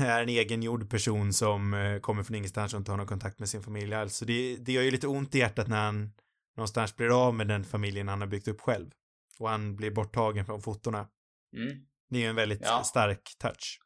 är 0.04 0.22
en 0.22 0.28
egengjord 0.28 0.90
person 0.90 1.32
som 1.32 1.74
eh, 1.74 2.00
kommer 2.00 2.22
från 2.22 2.34
ingenstans 2.34 2.74
och 2.74 2.78
inte 2.78 2.90
har 2.90 2.96
någon 2.98 3.06
kontakt 3.06 3.38
med 3.38 3.48
sin 3.48 3.62
familj 3.62 3.94
alls. 3.94 4.16
Så 4.16 4.24
det, 4.24 4.56
det 4.56 4.72
gör 4.72 4.82
ju 4.82 4.90
lite 4.90 5.06
ont 5.06 5.34
i 5.34 5.38
hjärtat 5.38 5.68
när 5.68 5.84
han 5.84 6.12
någonstans 6.56 6.96
blir 6.96 7.26
av 7.26 7.34
med 7.34 7.48
den 7.48 7.64
familjen 7.64 8.08
han 8.08 8.20
har 8.20 8.28
byggt 8.28 8.48
upp 8.48 8.60
själv. 8.60 8.90
Och 9.38 9.48
han 9.48 9.76
blir 9.76 9.90
borttagen 9.90 10.46
från 10.46 10.62
fotona. 10.62 11.08
Mm. 11.56 11.86
Det 12.10 12.16
är 12.16 12.20
ju 12.22 12.28
en 12.28 12.36
väldigt 12.36 12.60
Ja. 12.62 12.82
stark 12.84 13.36
touch. 13.38 13.80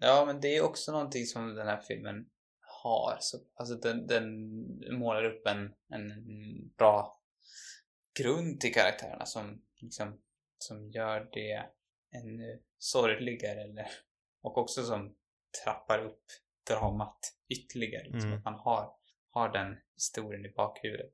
Ja, 0.00 0.24
men 0.26 0.40
det 0.40 0.56
är 0.56 0.62
också 0.64 0.92
någonting 0.92 1.26
som 1.26 1.54
den 1.54 1.66
här 1.66 1.80
filmen 1.88 2.26
har. 2.84 3.16
Så, 3.20 3.38
alltså 3.54 3.74
den, 3.74 4.06
den 4.06 4.48
målar 4.98 5.24
upp 5.24 5.46
en, 5.46 5.74
en 5.88 6.12
bra 6.78 7.20
grund 8.18 8.60
till 8.60 8.74
karaktärerna 8.74 9.26
som 9.26 9.62
liksom 9.80 10.20
som 10.58 10.90
gör 10.90 11.28
det 11.32 11.66
ännu 12.18 12.62
sorgligare 12.78 13.62
eller 13.62 13.86
och 14.42 14.58
också 14.58 14.84
som 14.84 15.14
trappar 15.64 15.98
upp 15.98 16.24
dramat 16.70 17.18
ytterligare. 17.48 18.04
Liksom, 18.04 18.20
Mm. 18.20 18.38
Att 18.38 18.44
man 18.44 18.54
har, 18.54 18.92
har 19.30 19.52
den 19.52 19.76
historien 19.94 20.46
i 20.46 20.52
bakhuvudet. 20.56 21.12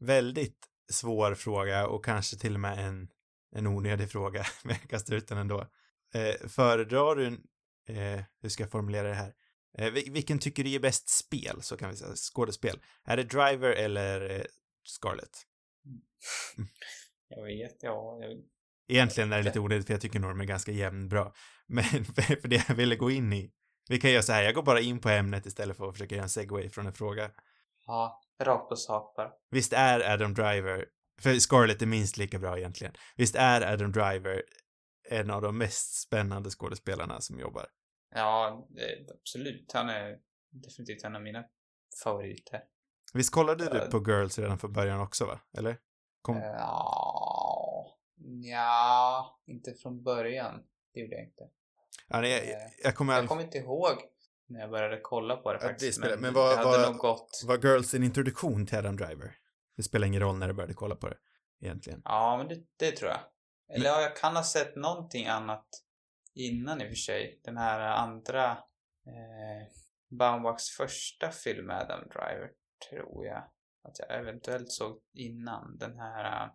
Väldigt 0.00 0.68
svår 0.92 1.34
fråga 1.34 1.86
och 1.86 2.04
kanske 2.04 2.36
till 2.36 2.54
och 2.54 2.60
med 2.60 2.78
en, 2.78 3.08
en 3.52 3.66
onödig 3.66 4.10
fråga, 4.10 4.44
men 4.64 4.76
jag 4.80 4.90
kastar 4.90 5.14
ut 5.14 5.28
den 5.28 5.38
ändå. 5.38 5.60
Eh, 6.14 6.48
föredrar 6.48 7.16
du, 7.16 7.26
eh, 7.88 8.22
hur 8.40 8.48
ska 8.48 8.62
jag 8.62 8.70
formulera 8.70 9.08
det 9.08 9.14
här? 9.14 9.34
Eh, 9.78 9.90
vil- 9.92 10.12
vilken 10.12 10.38
tycker 10.38 10.64
du 10.64 10.74
är 10.74 10.78
bäst 10.80 11.08
spel, 11.08 11.62
så 11.62 11.76
kan 11.76 11.90
vi 11.90 11.96
säga, 11.96 12.12
skådespel? 12.14 12.80
Är 13.04 13.16
det 13.16 13.22
Driver 13.22 13.70
eller 13.70 14.30
eh, 14.30 14.44
Scarlett? 14.84 15.42
Jag 17.28 17.44
vet, 17.44 17.76
ja. 17.82 18.18
Jag, 18.20 18.38
Egentligen 18.88 19.32
är 19.32 19.36
det 19.36 19.42
lite 19.42 19.60
onödigt 19.60 19.86
för 19.86 19.94
jag 19.94 20.00
tycker 20.00 20.18
nog 20.20 20.30
de 20.30 20.40
är 20.40 20.44
ganska 20.44 20.72
jämnbra. 20.72 21.32
Men 21.66 21.84
för 21.84 22.40
för 22.40 22.48
det 22.48 22.64
jag 22.68 22.74
ville 22.74 22.96
gå 22.96 23.10
in 23.10 23.32
i 23.32 23.52
Vi 23.88 24.00
kan 24.00 24.10
göra 24.10 24.22
så 24.22 24.32
här, 24.32 24.42
jag 24.42 24.54
går 24.54 24.62
bara 24.62 24.80
in 24.80 25.00
på 25.00 25.08
ämnet 25.08 25.46
istället 25.46 25.76
för 25.76 25.88
att 25.88 25.94
försöka 25.94 26.14
göra 26.14 26.22
en 26.22 26.28
segway 26.28 26.68
från 26.70 26.86
en 26.86 26.92
fråga. 26.92 27.30
Ja, 27.86 28.20
rakt 28.42 28.68
på 28.68 28.76
sak 28.76 29.16
bara. 29.16 29.30
Visst 29.50 29.72
är 29.72 30.12
Adam 30.12 30.34
Driver, 30.34 30.86
för 31.20 31.34
Scarlett 31.38 31.82
är 31.82 31.86
minst 31.86 32.16
lika 32.16 32.38
bra 32.38 32.58
egentligen, 32.58 32.94
visst 33.16 33.34
är 33.34 33.72
Adam 33.72 33.92
Driver 33.92 34.42
en 35.10 35.30
av 35.30 35.42
de 35.42 35.58
mest 35.58 36.00
spännande 36.02 36.50
skådespelarna 36.50 37.20
som 37.20 37.38
jobbar? 37.38 37.66
Ja, 38.14 38.66
det, 38.70 39.10
absolut. 39.20 39.72
Han 39.72 39.88
är 39.88 40.18
definitivt 40.50 41.04
en 41.04 41.16
av 41.16 41.22
mina 41.22 41.44
favoriter. 42.04 42.60
Visst 43.14 43.32
kollade 43.32 43.64
du 43.70 43.78
Ja. 43.78 43.86
på 43.90 44.10
Girls 44.10 44.38
redan 44.38 44.58
från 44.58 44.72
början 44.72 45.00
också, 45.00 45.26
va? 45.26 45.40
Eller? 45.58 45.76
Kom... 46.22 46.36
Eh, 46.36 46.42
Ja, 46.42 47.98
ja, 48.42 49.40
inte 49.46 49.74
från 49.74 50.02
början. 50.02 50.62
Det 50.94 51.00
gjorde 51.00 51.14
jag 51.16 51.24
inte. 51.24 51.48
Ja, 52.08 52.20
nej, 52.20 52.30
jag, 52.30 52.42
Eh, 52.62 52.68
jag 52.82 52.94
kommer 52.96 53.12
aldrig... 53.12 53.28
kommer 53.28 53.42
inte 53.42 53.58
ihåg 53.58 53.92
när 54.46 54.60
jag 54.60 54.70
började 54.70 55.00
kolla 55.02 55.36
på 55.36 55.52
det 55.52 55.58
Ja, 55.58 55.62
det 55.62 55.68
faktiskt. 55.68 55.98
spelar- 55.98 56.16
men 56.16 56.22
men 56.22 56.34
vad- 56.34 56.80
det 56.80 56.86
nog 56.90 56.96
gått. 56.98 57.42
Var 57.46 57.58
Girls 57.58 57.94
en 57.94 58.02
introduktion 58.04 58.66
till 58.66 58.78
Adam 58.78 58.96
Driver? 58.96 59.36
Det 59.76 59.82
spelar 59.82 60.06
ingen 60.06 60.20
roll 60.20 60.38
när 60.38 60.48
du 60.48 60.54
började 60.54 60.74
kolla 60.74 60.96
på 60.96 61.08
det, 61.08 61.16
egentligen. 61.60 62.02
Ja, 62.04 62.36
men 62.36 62.48
det, 62.48 62.62
det 62.76 62.92
tror 62.96 63.10
jag. 63.10 63.20
Eller 63.76 63.86
ja, 63.86 64.00
jag 64.00 64.16
kan 64.16 64.36
ha 64.36 64.42
sett 64.44 64.76
någonting 64.76 65.26
annat 65.26 65.66
innan 66.34 66.80
i 66.80 66.84
och 66.84 66.88
för 66.88 66.94
sig. 66.94 67.40
Den 67.44 67.56
här 67.56 67.80
andra 67.80 68.50
eh, 69.06 69.68
Baumbachs 70.18 70.70
första 70.76 71.30
film 71.30 71.66
med 71.66 71.76
Adam 71.76 72.08
Driver 72.08 72.50
tror 72.90 73.26
jag 73.26 73.50
att 73.82 73.98
jag 73.98 74.18
eventuellt 74.18 74.72
såg 74.72 75.00
innan. 75.12 75.78
Den 75.78 75.98
här, 75.98 76.44
eh, 76.44 76.50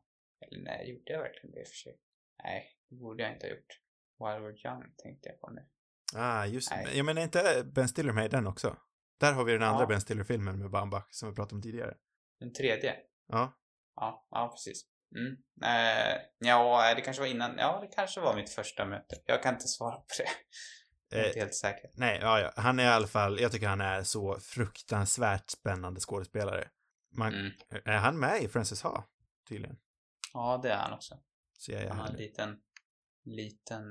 eller 0.47 0.63
nej, 0.63 0.89
gjorde 0.89 1.13
jag 1.13 1.19
verkligen 1.19 1.51
det 1.51 1.59
i 1.59 1.63
och 1.63 1.67
för 1.67 1.75
sig? 1.75 1.99
Nej, 2.43 2.77
det 2.89 2.95
borde 2.95 3.23
jag 3.23 3.33
inte 3.33 3.47
ha 3.47 3.51
gjort. 3.51 3.81
While 4.19 4.47
We're 4.47 4.67
Young 4.67 4.93
tänkte 4.97 5.29
jag 5.29 5.39
på 5.39 5.49
nu. 5.49 5.67
Ah, 6.15 6.45
just 6.45 6.69
det. 6.69 6.93
Ja, 6.93 7.03
men 7.03 7.17
är 7.17 7.21
inte 7.21 7.63
Ben 7.75 7.87
Stiller 7.87 8.13
med 8.13 8.25
i 8.25 8.27
den 8.27 8.47
också? 8.47 8.77
Där 9.19 9.33
har 9.33 9.43
vi 9.43 9.51
den 9.51 9.63
andra 9.63 9.83
Ja. 9.83 9.87
Ben 9.87 10.01
Stiller-filmen 10.01 10.59
med 10.59 10.71
Baumbach 10.71 11.07
som 11.09 11.29
vi 11.29 11.35
pratade 11.35 11.55
om 11.55 11.61
tidigare. 11.61 11.97
Den 12.39 12.53
tredje? 12.53 12.95
Ja. 13.27 13.59
Ja, 13.95 14.27
ja 14.29 14.47
precis. 14.47 14.85
Mm. 15.15 15.37
Eh, 15.63 16.17
ja, 16.39 16.93
det 16.95 17.01
kanske 17.01 17.21
var 17.21 17.27
innan. 17.27 17.57
Ja, 17.57 17.79
det 17.81 17.87
kanske 17.95 18.19
var 18.19 18.35
mitt 18.35 18.49
första 18.49 18.85
möte. 18.85 19.15
Jag 19.25 19.43
kan 19.43 19.53
inte 19.53 19.67
svara 19.67 19.95
på 19.95 20.05
det. 20.17 20.29
Jag 21.09 21.19
är 21.19 21.23
Eh, 21.23 21.27
inte 21.27 21.39
helt 21.39 21.55
säker. 21.55 21.89
nej, 21.93 22.19
ja, 22.21 22.39
ja. 22.39 22.51
Han 22.55 22.79
är 22.79 22.83
i 22.83 22.87
alla 22.87 23.07
fall, 23.07 23.39
jag 23.39 23.51
tycker 23.51 23.67
han 23.67 23.81
är 23.81 24.03
så 24.03 24.39
fruktansvärt 24.39 25.49
spännande 25.49 25.99
skådespelare. 25.99 26.67
Man, 27.17 27.33
Mm. 27.33 27.51
Är 27.85 27.97
han 27.97 28.19
med 28.19 28.43
i 28.43 28.47
Frances 28.47 28.81
Ha? 28.81 29.07
Tydligen. 29.49 29.77
Ja, 30.33 30.59
det 30.63 30.69
är 30.71 30.77
han 30.77 30.93
också. 30.93 31.19
Så 31.57 31.71
jag 31.71 31.81
är 31.81 31.89
Han 31.89 31.99
har 31.99 32.07
en 32.07 32.15
liten, 32.15 32.57
liten 33.25 33.83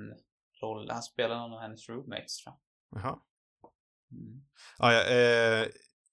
roll. 0.63 0.91
Han 0.91 1.03
spelar 1.03 1.37
någon 1.39 1.53
av 1.53 1.61
hennes 1.61 1.89
roommates 1.89 2.37
tror 2.37 2.57
jag. 2.91 3.01
Jaha. 3.03 3.19
Mm. 4.13 4.43
Ja, 4.79 4.93
ja, 4.93 5.05
eh, 5.05 5.67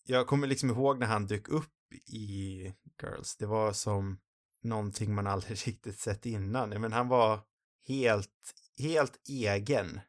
jag 0.04 0.28
kommer 0.28 0.48
liksom 0.48 0.70
ihåg 0.70 1.00
när 1.00 1.08
han 1.08 1.28
dök 1.28 1.48
upp 1.48 1.94
i 2.14 2.64
Girls. 3.02 3.38
Det 3.38 3.46
var 3.46 3.74
som 3.74 4.20
någonting 4.66 5.16
man 5.16 5.28
aldrig 5.28 5.58
riktigt 5.68 6.00
sett 6.00 6.26
innan. 6.26 6.70
Men 6.70 6.94
han 6.94 7.08
var 7.08 7.40
helt, 7.88 8.54
helt 8.80 9.20
egen. 9.30 10.00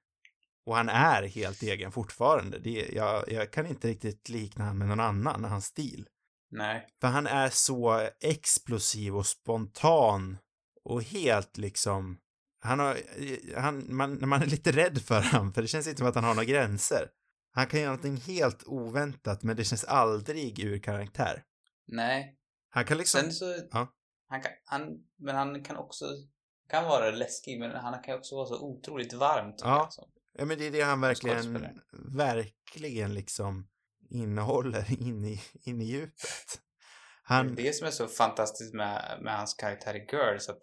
Och 0.67 0.77
han 0.77 0.89
är 0.89 1.23
helt 1.23 1.63
egen 1.63 1.93
fortfarande. 1.93 2.59
Det, 2.59 2.89
jag, 2.93 3.33
jag 3.33 3.53
kan 3.53 3.67
inte 3.67 3.89
riktigt 3.89 4.29
likna 4.29 4.65
han 4.65 4.79
med 4.79 4.89
någon 4.89 5.01
annan, 5.01 5.45
hans 5.45 5.67
stil. 5.67 6.09
Nej. 6.51 6.89
För 7.01 7.09
han 7.09 7.27
är 7.27 7.51
så 7.53 8.09
explosiv 8.21 9.17
och 9.17 9.27
spontan 9.27 10.39
och 10.85 11.03
helt 11.03 11.57
liksom 11.57 12.19
han 12.67 12.79
har, 12.79 12.99
han, 13.61 13.97
man, 13.97 14.29
man 14.29 14.43
är 14.43 14.47
lite 14.47 14.73
rädd 14.73 15.03
för 15.03 15.23
honom 15.33 15.53
för 15.53 15.63
det 15.63 15.69
känns 15.69 15.87
inte 15.87 15.99
som 15.99 16.07
att 16.07 16.15
han 16.15 16.25
har 16.25 16.35
några 16.35 16.45
gränser. 16.45 17.09
Han 17.53 17.67
kan 17.67 17.81
göra 17.81 17.91
någonting 17.91 18.17
helt 18.17 18.63
oväntat 18.67 19.43
men 19.43 19.57
det 19.57 19.65
känns 19.65 19.85
aldrig 19.85 20.59
ur 20.59 20.79
karaktär. 20.79 21.43
Nej. 21.87 22.35
Han 22.71 22.85
kan 22.85 22.99
liksom, 22.99 23.21
Sen 23.21 23.33
så... 23.33 23.55
Ja. 23.71 23.93
Han 24.29 24.43
kan, 24.43 24.53
han, 24.65 25.05
men 25.17 25.37
han 25.37 25.65
kan 25.65 25.77
också... 25.77 26.05
Kan 26.69 26.85
vara 26.85 27.11
läskig, 27.11 27.59
men 27.61 27.71
han 27.71 28.03
kan 28.03 28.19
också 28.19 28.37
vara 28.37 28.47
så 28.47 28.61
otroligt 28.61 29.13
varm. 29.13 29.53
tycker 29.57 29.69
Ja. 29.69 29.77
jag, 29.79 29.93
så. 29.93 30.09
ja 30.33 30.45
men 30.45 30.59
det 30.59 30.67
är 30.67 30.71
det 30.71 30.81
han 30.81 31.01
verkligen, 31.01 31.69
verkligen 32.17 33.15
liksom 33.15 33.69
innehåller 34.11 35.03
in 35.03 35.25
i, 35.25 35.41
in 35.63 35.81
i 35.81 35.85
djupet. 35.85 36.13
Det 37.29 37.35
är 37.35 37.37
Han, 37.37 37.55
det 37.55 37.73
som 37.77 37.87
är 37.87 37.91
så 37.91 38.09
fantastiskt 38.09 38.75
med, 38.75 39.19
med 39.23 39.37
hans 39.37 39.55
karaktär 39.55 39.95
i 39.95 40.07
Girls. 40.13 40.49
Att, 40.49 40.61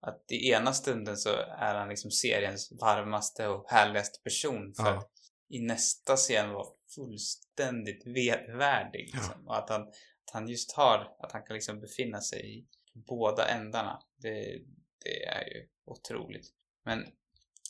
att 0.00 0.24
i 0.30 0.50
ena 0.50 0.72
stunden 0.72 1.16
så 1.16 1.30
är 1.58 1.74
han 1.74 1.88
liksom 1.88 2.10
seriens 2.10 2.72
varmaste 2.80 3.48
och 3.48 3.70
härligaste 3.70 4.22
person. 4.24 4.74
För 4.76 4.84
Ja. 4.84 4.98
att 4.98 5.10
i 5.48 5.62
nästa 5.62 6.16
scen 6.16 6.50
var 6.50 6.66
fullständigt 6.94 8.06
vedervärdig. 8.06 9.10
Ja. 9.12 9.18
Liksom. 9.18 9.46
Och 9.48 9.58
att 9.58 9.70
han, 9.70 9.82
att 9.82 10.30
han 10.32 10.48
just 10.48 10.72
har, 10.72 11.16
att 11.22 11.32
han 11.32 11.42
kan 11.42 11.54
liksom 11.54 11.80
befinna 11.80 12.20
sig 12.20 12.58
i 12.58 12.66
båda 13.06 13.48
ändarna. 13.48 14.02
Det, 14.16 14.58
det 15.04 15.24
är 15.24 15.44
ju 15.54 15.68
otroligt. 15.84 16.46
Men 16.84 17.06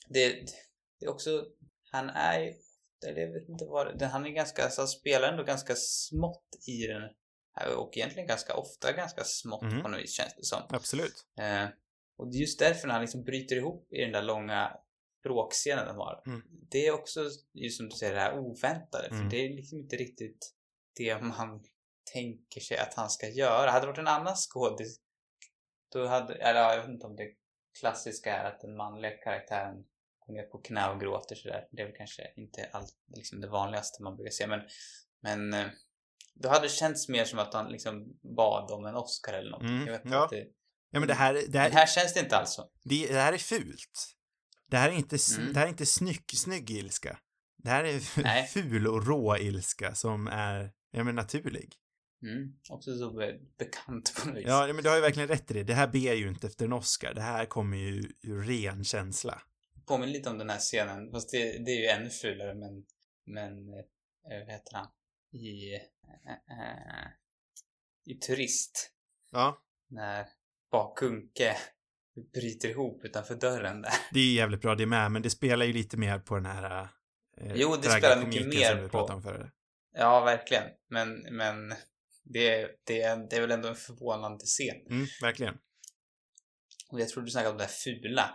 det, 0.08 0.28
det 1.00 1.06
är 1.06 1.10
också, 1.10 1.44
han 1.92 2.08
är 2.10 2.40
ju, 2.40 2.54
jag 3.00 3.14
vet 3.32 3.48
inte 3.48 3.64
vad 3.64 3.98
det, 3.98 4.06
han 4.06 4.26
är 4.26 4.30
ganska, 4.30 4.64
alltså 4.64 4.80
han 4.80 4.88
spelar 4.88 5.32
ändå 5.32 5.42
ganska 5.44 5.74
smått 5.76 6.48
i 6.68 6.86
den 6.86 7.02
och 7.76 7.96
egentligen 7.96 8.26
ganska 8.28 8.54
ofta 8.56 8.92
ganska 8.92 9.24
smått 9.24 9.62
Mhm. 9.62 9.82
på 9.82 9.88
något 9.88 10.00
vis 10.00 10.12
känns 10.16 10.34
det 10.36 10.44
som. 10.44 10.62
absolut. 10.68 11.26
Eh, 11.38 11.68
och 12.16 12.30
det 12.30 12.36
är 12.36 12.40
just 12.40 12.58
därför 12.58 12.86
när 12.86 12.94
han 12.94 13.02
liksom 13.02 13.22
bryter 13.24 13.56
ihop 13.56 13.92
i 13.92 14.00
den 14.00 14.12
där 14.12 14.22
långa 14.22 14.76
bråkscenen 15.22 15.86
de 15.86 15.96
har. 15.96 16.22
Mm. 16.26 16.42
Det 16.70 16.86
är 16.86 16.92
också, 16.92 17.20
just 17.52 17.76
som 17.76 17.88
du 17.88 17.96
säger, 17.96 18.14
det 18.14 18.20
här 18.20 18.38
oväntade. 18.38 19.08
Mm. 19.08 19.18
För 19.22 19.30
det 19.30 19.44
är 19.46 19.48
liksom 19.56 19.78
inte 19.78 19.96
riktigt 19.96 20.54
det 20.96 21.20
man 21.22 21.64
tänker 22.12 22.60
sig 22.60 22.78
att 22.78 22.94
han 22.94 23.10
ska 23.10 23.28
göra. 23.28 23.70
Hade 23.70 23.82
det 23.86 23.90
varit 23.90 23.98
en 23.98 24.08
annan 24.08 24.36
skådis, 24.36 25.00
då 25.96 26.06
hade, 26.06 26.34
eller 26.34 26.60
ja, 26.60 26.74
jag 26.74 26.80
vet 26.80 26.90
inte 26.90 27.06
om 27.06 27.16
det 27.16 27.28
klassiska 27.80 28.36
är 28.36 28.44
att 28.44 28.60
den 28.60 28.76
manliga 28.76 29.10
karaktären 29.10 29.74
går 30.26 30.34
ner 30.34 30.42
på 30.42 30.58
knä 30.58 30.88
och 30.90 31.00
gråter 31.00 31.34
sådär. 31.36 31.68
Det 31.70 31.82
är 31.82 31.86
väl 31.86 31.96
kanske 31.96 32.22
inte 32.36 32.70
allt, 32.72 32.94
liksom 33.16 33.40
det 33.40 33.48
vanligaste 33.48 34.02
man 34.02 34.16
brukar 34.16 34.30
se. 34.30 34.46
Men, 34.46 34.60
men 35.22 35.54
eh, 35.54 35.66
då 36.34 36.48
hade 36.48 36.64
det 36.64 36.68
känts 36.68 37.08
mer 37.08 37.24
som 37.24 37.38
att 37.38 37.54
han 37.54 37.72
liksom 37.72 38.18
bad 38.36 38.70
om 38.70 38.86
en 38.86 38.94
Oscar 38.94 39.32
eller 39.32 39.50
något. 39.50 39.62
Mm, 39.62 39.86
Jag 39.86 39.92
vet 39.92 40.02
ja. 40.04 40.28
det, 40.30 40.46
Ja 40.90 41.00
men 41.00 41.08
det 41.08 41.14
här, 41.14 41.34
det 41.34 41.58
här, 41.58 41.68
men 41.68 41.78
här 41.78 41.86
känns 41.86 42.14
det 42.14 42.20
inte 42.20 42.36
alls 42.36 42.50
så. 42.50 42.70
Det, 42.84 43.06
det 43.06 43.20
här 43.20 43.32
är 43.32 43.38
fult. 43.38 44.12
Det 44.70 44.76
här 44.76 44.88
är 44.88 44.92
inte, 44.92 45.16
Mm. 45.38 45.52
det 45.52 45.58
här 45.58 45.66
är 45.66 45.70
inte 45.70 45.86
snygg, 45.86 46.24
snygg 46.34 46.70
ilska. 46.70 47.18
Det 47.56 47.70
här 47.70 47.84
är 47.84 48.22
Nej. 48.22 48.46
ful 48.54 48.86
och 48.86 49.06
rå 49.06 49.36
ilska 49.36 49.94
som 49.94 50.26
är, 50.26 50.72
ja 50.90 51.04
men 51.04 51.14
naturlig. 51.14 51.74
Mm. 52.22 52.52
Också 52.70 52.98
så 52.98 53.12
be- 53.12 53.38
bekant 53.58 54.14
på 54.16 54.28
något 54.28 54.36
vis. 54.36 54.44
Ja, 54.46 54.66
men 54.74 54.82
du 54.82 54.88
har 54.88 54.96
ju 54.96 55.02
verkligen 55.02 55.28
rätt 55.28 55.50
i 55.50 55.54
det. 55.54 55.62
Det 55.62 55.74
här 55.74 55.88
ber 55.88 56.14
ju 56.14 56.28
inte 56.28 56.46
efter 56.46 56.64
en 56.64 56.72
Oscar. 56.72 57.14
Det 57.14 57.20
här 57.20 57.46
kommer 57.46 57.76
ju 57.76 58.12
ur 58.22 58.42
ren 58.42 58.84
känsla. 58.84 59.42
Påminner 59.86 60.12
lite 60.12 60.30
om 60.30 60.38
den 60.38 60.50
här 60.50 60.58
scenen, 60.58 61.10
fast 61.10 61.30
det, 61.30 61.38
det 61.64 61.70
är 61.70 61.80
ju 61.80 61.86
ännu 61.86 62.10
fulare 62.10 62.54
men, 62.54 62.84
men, 63.26 63.52
eh, 63.68 64.38
vad 64.46 64.52
heter 64.52 64.72
han? 64.76 64.86
I, 65.32 65.74
eh, 65.74 67.06
i 68.04 68.14
Turist, 68.14 68.92
Ja, 69.32 69.62
när 69.88 70.26
Bakunke 70.70 71.56
bryter 72.34 72.68
ihop 72.68 73.04
utanför 73.04 73.34
dörren 73.34 73.82
där. 73.82 73.92
det 74.12 74.20
är 74.20 74.24
ju 74.24 74.32
jävligt 74.32 74.60
bra 74.60 74.74
det 74.74 74.86
med, 74.86 75.12
men 75.12 75.22
det 75.22 75.30
spelar 75.30 75.66
ju 75.66 75.72
lite 75.72 75.96
mer 75.96 76.18
på 76.18 76.34
den 76.34 76.46
här 76.46 76.88
eh, 77.40 77.52
Jo, 77.54 77.76
det 77.82 77.90
spelar 77.90 78.26
mycket 78.26 78.46
mer 78.46 78.88
på- 78.88 78.98
om 79.04 79.22
förut. 79.22 79.52
Ja, 79.92 80.24
verkligen. 80.24 80.64
Men, 80.88 81.26
men 81.30 81.74
det, 82.32 82.70
det, 82.86 83.00
är- 83.02 83.28
det 83.30 83.36
är 83.36 83.40
väl 83.40 83.50
ändå 83.50 83.68
en 83.68 83.76
förvånande 83.76 84.44
scen. 84.44 84.86
Mm, 84.90 85.06
verkligen. 85.22 85.54
Och 86.92 87.00
jag 87.00 87.08
tror 87.08 87.22
du 87.22 87.30
snackade 87.30 87.50
om 87.52 87.58
det 87.58 87.64
här 87.64 87.70
fula. 87.70 88.30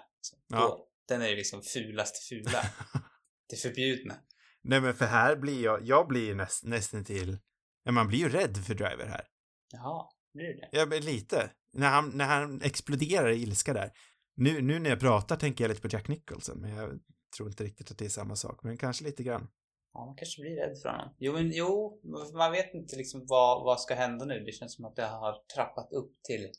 Ja. 0.47 0.59
Då, 0.59 0.87
den 1.07 1.21
är 1.21 1.27
ju 1.29 1.35
liksom 1.35 1.61
fulaste 1.63 2.19
fula. 2.29 2.63
Det 3.49 3.55
förbjudna. 3.57 4.15
Nej 4.63 4.81
men 4.81 4.93
för 4.93 5.05
här 5.05 5.35
blir 5.35 5.63
jag, 5.63 5.85
jag 5.85 6.07
blir 6.07 6.25
ju 6.25 6.35
näst, 6.35 6.63
nästan 6.63 7.05
till, 7.05 7.37
ja 7.83 7.91
man 7.91 8.07
blir 8.07 8.19
ju 8.19 8.29
rädd 8.29 8.57
för 8.65 8.73
Driver 8.73 9.05
här. 9.05 9.27
Jaha, 9.71 10.05
blir 10.33 10.43
det 10.47 10.53
det? 10.53 10.69
Ja, 10.71 10.85
men 10.85 11.01
lite. 11.05 11.51
När 11.73 11.89
han, 11.89 12.09
när 12.09 12.25
han 12.25 12.61
exploderar 12.61 13.29
i 13.29 13.41
ilska 13.41 13.73
där. 13.73 13.91
Nu, 14.35 14.61
nu 14.61 14.79
när 14.79 14.89
jag 14.89 14.99
pratar 14.99 15.35
tänker 15.35 15.63
jag 15.63 15.69
lite 15.69 15.81
på 15.81 15.87
Jack 15.91 16.07
Nicholson, 16.07 16.61
men 16.61 16.69
jag 16.75 16.99
tror 17.37 17.49
inte 17.49 17.63
riktigt 17.63 17.91
att 17.91 17.97
det 17.97 18.05
är 18.05 18.09
samma 18.09 18.35
sak, 18.35 18.63
men 18.63 18.77
kanske 18.77 19.03
lite 19.03 19.23
grann. 19.23 19.47
Ja, 19.93 20.05
man 20.05 20.15
kanske 20.15 20.41
blir 20.41 20.55
rädd 20.55 20.77
för 20.81 20.89
honom. 20.89 21.15
Jo, 21.17 21.33
men 21.33 21.51
jo, 21.51 22.01
man 22.33 22.51
vet 22.51 22.73
inte 22.73 22.95
liksom 22.95 23.25
vad, 23.27 23.63
vad 23.63 23.81
ska 23.81 23.95
hända 23.95 24.25
nu. 24.25 24.39
Det 24.39 24.51
känns 24.51 24.75
som 24.75 24.85
att 24.85 24.95
det 24.95 25.05
har 25.05 25.35
trappat 25.55 25.91
upp 25.91 26.23
till... 26.23 26.51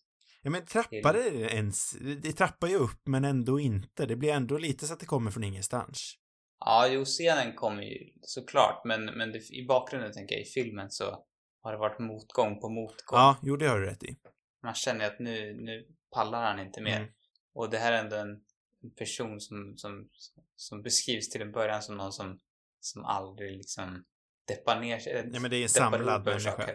Ja, 0.43 0.51
men 0.51 0.67
trappar 0.67 1.13
det 1.13 1.55
ens? 1.55 1.93
Det 2.23 2.33
trappar 2.33 2.69
ju 2.69 2.77
upp, 2.77 3.01
men 3.07 3.25
ändå 3.25 3.61
inte. 3.61 4.07
Det 4.07 4.17
blir 4.17 4.33
ändå 4.33 4.59
lite 4.59 4.87
så 4.87 4.93
att 4.93 5.01
det 5.01 5.07
kommer 5.07 5.31
från 5.31 5.45
ingenstans. 5.45 6.19
Ja, 6.59 6.89
jo, 6.89 7.05
scenen 7.05 7.55
kommer 7.55 7.83
ju 7.83 8.13
såklart, 8.23 8.85
men, 8.85 9.05
men 9.05 9.33
det, 9.33 9.51
i 9.51 9.67
bakgrunden 9.67 10.13
tänker 10.13 10.35
jag, 10.35 10.43
i 10.43 10.45
filmen 10.45 10.91
så 10.91 11.25
har 11.63 11.73
det 11.73 11.79
varit 11.79 11.99
motgång 11.99 12.61
på 12.61 12.69
motgång. 12.69 13.19
Ja, 13.19 13.37
jo, 13.43 13.57
det 13.57 13.67
har 13.67 13.79
du 13.79 13.87
rätt 13.87 14.03
i. 14.03 14.17
Man 14.63 14.75
känner 14.75 15.07
att 15.07 15.19
nu, 15.19 15.55
nu 15.61 15.87
pallar 16.11 16.45
han 16.45 16.67
inte 16.67 16.81
mer. 16.81 16.97
Mm. 16.97 17.13
Och 17.55 17.71
det 17.71 17.79
här 17.79 17.93
är 17.93 17.99
ändå 17.99 18.17
en 18.17 18.43
en 18.83 18.91
person 18.91 19.41
som, 19.41 19.75
som, 19.77 20.09
som 20.57 20.83
beskrivs 20.83 21.31
till 21.31 21.43
en 21.43 21.53
början 21.53 21.83
som 21.83 21.97
någon 21.97 22.13
som, 22.13 22.41
som 22.85 23.05
aldrig 23.05 23.57
liksom 23.57 24.05
deppar 24.49 24.81
ner 24.81 24.99
sig. 24.99 25.31
Ja, 25.33 25.41
men 25.41 25.51
det 25.51 25.57
är 25.57 25.63
en 25.63 25.69
samlad 25.69 26.25
människa. 26.25 26.71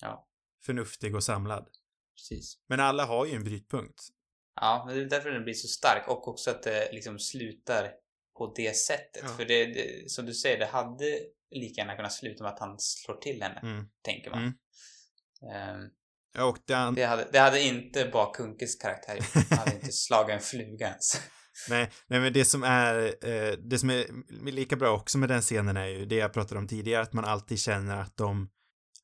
Ja, 0.00 0.28
Förnuftig 0.64 1.14
och 1.14 1.24
samlad. 1.24 1.68
precis. 2.16 2.58
Men 2.68 2.80
alla 2.80 3.04
har 3.04 3.26
ju 3.26 3.32
en 3.34 3.44
brytpunkt. 3.44 4.00
Ja, 4.60 4.84
men 4.86 4.96
det 4.96 5.02
är 5.02 5.08
därför 5.08 5.30
den 5.30 5.44
blir 5.44 5.54
så 5.54 5.68
stark 5.68 6.08
och 6.08 6.28
också 6.28 6.50
att 6.50 6.62
det 6.62 6.92
liksom 6.92 7.18
slutar 7.18 7.90
på 8.38 8.52
det 8.56 8.76
sättet. 8.76 9.22
Ja. 9.22 9.28
För 9.28 9.44
det, 9.44 9.66
det, 9.66 10.10
som 10.10 10.26
du 10.26 10.34
säger, 10.34 10.58
det 10.58 10.66
hade 10.66 11.18
lika 11.50 11.80
gärna 11.80 11.96
kunnat 11.96 12.12
sluta 12.12 12.44
med 12.44 12.52
att 12.52 12.58
han 12.58 12.78
slår 12.78 13.16
till 13.16 13.42
henne, 13.42 13.60
Mm. 13.62 13.84
tänker 14.02 14.30
man. 14.30 14.42
Mm. 14.42 15.90
Och 16.48 16.58
den, 16.66 16.94
det, 16.94 17.04
hade, 17.04 17.28
det 17.32 17.38
hade 17.38 17.60
inte 17.62 18.04
Bakunkes 18.12 18.76
karaktär. 18.76 19.18
Han 19.50 19.58
hade 19.58 19.74
inte 19.74 19.92
slagit 19.92 20.34
en 20.34 20.40
fluga 20.40 20.86
ens. 20.88 21.20
Nej, 21.68 21.90
nej, 22.06 22.20
men 22.20 22.32
det 22.32 22.44
som 22.44 22.62
är, 22.62 23.04
eh, 23.04 23.52
det 23.58 23.78
som 23.78 23.90
är 23.90 24.06
lika 24.50 24.76
bra 24.76 24.90
också 24.90 25.18
med 25.18 25.28
den 25.28 25.42
scenen 25.42 25.76
är 25.76 25.86
ju 25.86 26.04
det 26.06 26.16
jag 26.16 26.32
pratade 26.32 26.58
om 26.58 26.68
tidigare, 26.68 27.02
att 27.02 27.12
man 27.12 27.24
alltid 27.24 27.58
känner 27.58 27.96
att 27.96 28.16
de 28.16 28.48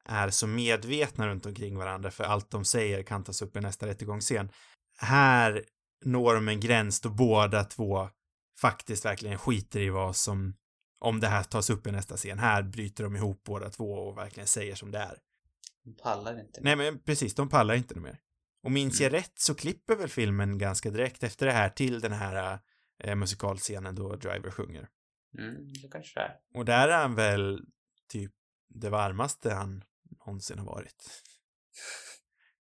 är 0.05 0.30
så 0.30 0.46
medvetna 0.46 1.28
runt 1.28 1.46
omkring 1.46 1.78
varandra 1.78 2.11
för 2.11 2.24
allt 2.24 2.51
de 2.51 2.64
säger 2.64 3.03
kan 3.03 3.24
tas 3.24 3.42
upp 3.42 3.57
i 3.57 3.61
nästa 3.61 3.86
rättegångsscen. 3.86 4.51
Här 4.99 5.64
når 6.05 6.34
de 6.34 6.49
en 6.49 6.61
gräns 6.61 7.01
då 7.01 7.09
båda 7.11 7.64
två 7.64 8.09
faktiskt 8.61 9.05
verkligen 9.05 9.38
skiter 9.38 9.80
i 9.80 9.90
vad 9.90 10.16
som, 10.16 10.55
om 11.01 11.20
det 11.20 11.28
här 11.28 11.42
tas 11.42 11.70
upp 11.70 11.86
i 11.86 11.92
nästa 11.92 12.16
scen. 12.16 12.38
Här 12.38 12.62
bryter 12.62 13.05
de 13.05 13.16
ihop 13.16 13.42
båda 13.44 13.70
två 13.70 13.92
och 13.92 14.18
verkligen 14.18 14.46
säger 14.46 14.74
som 14.74 14.90
det 14.90 14.99
är. 14.99 15.18
De 15.84 15.96
pallar 16.03 16.40
inte. 16.40 16.61
Nej 16.62 16.76
men 16.76 16.99
precis, 16.99 17.34
de 17.34 17.49
pallar 17.49 17.74
inte 17.74 18.01
mer. 18.01 18.18
Och 18.69 18.73
minns 18.73 19.01
jag 19.01 19.12
rätt 19.12 19.39
så 19.39 19.55
klipper 19.55 19.97
väl 19.97 20.09
filmen 20.09 20.59
ganska 20.59 20.91
direkt 20.91 21.23
efter 21.23 21.47
det 21.47 21.53
här 21.53 21.69
till 21.69 22.01
den 22.01 22.12
här 22.12 22.59
eh, 23.05 23.14
musikalscenen 23.14 23.95
då 23.95 24.16
Driver 24.16 24.51
sjunger. 24.51 24.89
Mm, 25.39 25.73
det 25.83 25.89
kanske 25.93 26.21
det 26.21 26.25
är. 26.25 26.37
Och 26.55 26.64
där 26.64 26.89
är 26.89 27.03
han 27.03 27.14
väl 27.14 27.61
typ 28.09 28.33
det 28.69 28.91
varmaste 28.91 29.55
han 29.55 29.85
någonsin 30.27 30.59
har 30.59 30.66
varit. 30.66 31.11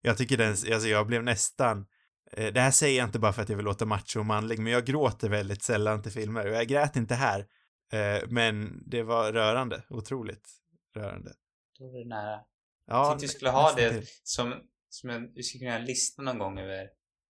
Jag 0.00 0.18
tycker 0.18 0.36
den, 0.36 0.48
alltså 0.50 0.88
jag 0.88 1.06
blev 1.06 1.22
nästan, 1.22 1.86
eh, 2.32 2.52
det 2.52 2.60
här 2.60 2.70
säger 2.70 2.98
jag 2.98 3.08
inte 3.08 3.18
bara 3.18 3.32
för 3.32 3.42
att 3.42 3.48
jag 3.48 3.56
vill 3.56 3.64
låta 3.64 3.84
macho 3.84 4.18
och 4.18 4.26
manlig, 4.26 4.58
men 4.58 4.72
jag 4.72 4.86
gråter 4.86 5.28
väldigt 5.28 5.62
sällan 5.62 6.02
till 6.02 6.12
filmer 6.12 6.46
och 6.46 6.56
jag 6.56 6.66
grät 6.66 6.96
inte 6.96 7.14
här. 7.14 7.46
Eh, 7.92 8.28
men 8.28 8.82
det 8.86 9.02
var 9.02 9.32
rörande, 9.32 9.82
otroligt 9.88 10.48
rörande. 10.94 11.32
Då 11.78 11.84
är 11.84 11.98
det 11.98 12.08
nära. 12.08 12.40
Ja, 12.86 13.08
tänkte 13.08 13.24
vi 13.26 13.28
skulle 13.28 13.50
ha 13.50 13.72
det 13.72 13.90
till. 13.90 14.06
som, 14.22 14.54
som 14.88 15.10
en, 15.10 15.32
vi 15.34 15.42
skulle 15.42 15.58
kunna 15.58 15.70
göra 15.70 15.80
en 15.80 15.86
lista 15.86 16.22
någon 16.22 16.38
gång 16.38 16.58
över 16.58 16.88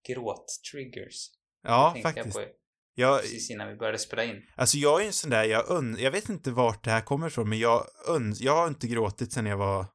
gråt-triggers. 0.08 1.30
Ja, 1.62 1.96
faktiskt. 2.02 2.36
Jag 2.36 2.48
på 2.48 2.52
Jag, 2.94 3.20
precis 3.20 3.50
innan 3.50 3.68
vi 3.68 3.76
började 3.76 3.98
spela 3.98 4.24
in. 4.24 4.42
Alltså 4.56 4.76
jag 4.76 5.02
är 5.02 5.06
en 5.06 5.12
sån 5.12 5.30
där, 5.30 5.44
jag, 5.44 5.70
un, 5.70 5.96
jag 6.00 6.10
vet 6.10 6.28
inte 6.28 6.50
vart 6.50 6.84
det 6.84 6.90
här 6.90 7.00
kommer 7.00 7.26
ifrån, 7.26 7.48
men 7.48 7.58
jag, 7.58 7.86
un, 8.08 8.34
jag 8.38 8.56
har 8.56 8.68
inte 8.68 8.86
gråtit 8.86 9.32
sedan 9.32 9.46
jag 9.46 9.56
var 9.56 9.86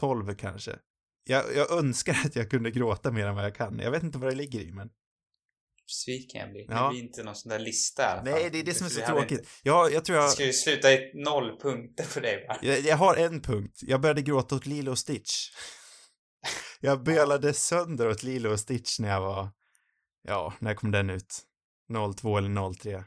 12 0.00 0.34
kanske. 0.34 0.76
Jag, 1.24 1.44
jag 1.56 1.70
önskar 1.70 2.16
att 2.24 2.36
jag 2.36 2.50
kunde 2.50 2.70
gråta 2.70 3.10
mer 3.10 3.26
än 3.26 3.34
vad 3.34 3.44
jag 3.44 3.54
kan. 3.54 3.78
Jag 3.78 3.90
vet 3.90 4.02
inte 4.02 4.18
vad 4.18 4.32
det 4.32 4.36
ligger 4.36 4.60
i, 4.60 4.72
men... 4.72 4.90
Besviken 5.86 6.40
jag 6.40 6.50
blir. 6.50 6.66
Ja. 6.68 6.82
Det 6.84 6.90
blir 6.90 7.02
inte 7.02 7.22
någon 7.22 7.34
sån 7.34 7.50
där 7.50 7.58
lista 7.58 8.02
i 8.02 8.06
alla 8.06 8.24
fall. 8.24 8.32
Nej, 8.32 8.50
det 8.50 8.58
är 8.58 8.64
det 8.64 8.74
som 8.74 8.86
är 8.86 8.90
så 8.90 9.06
tråkigt. 9.06 9.48
Jag, 9.62 9.92
jag 9.92 10.04
tror 10.04 10.16
det 10.16 10.22
jag, 10.22 10.30
skulle 10.30 10.46
ju 10.46 10.52
sluta 10.52 10.92
i 10.92 11.12
noll 11.14 11.60
punkter 11.60 12.04
för 12.04 12.20
dig 12.20 12.46
va? 12.48 12.56
jag... 12.62 12.80
Jag 12.80 12.96
har 12.96 13.16
en 13.16 13.42
punkt. 13.42 13.80
Jag 13.82 14.00
började 14.00 14.22
gråta 14.22 14.54
åt 14.54 14.66
Lilo 14.66 14.90
och 14.90 14.98
Stitch. 14.98 15.48
Jag 16.80 17.02
bölade 17.02 17.52
sönder 17.54 18.08
åt 18.08 18.22
Lilo 18.22 18.50
och 18.52 18.60
Stitch 18.60 18.98
när 18.98 19.08
jag 19.08 19.20
var... 19.20 19.48
Ja, 20.22 20.54
när 20.58 20.74
kom 20.74 20.90
den 20.90 21.10
ut? 21.10 21.42
02 22.16 22.38
eller 22.38 22.72
03. 22.74 22.90
Mm. 22.90 23.04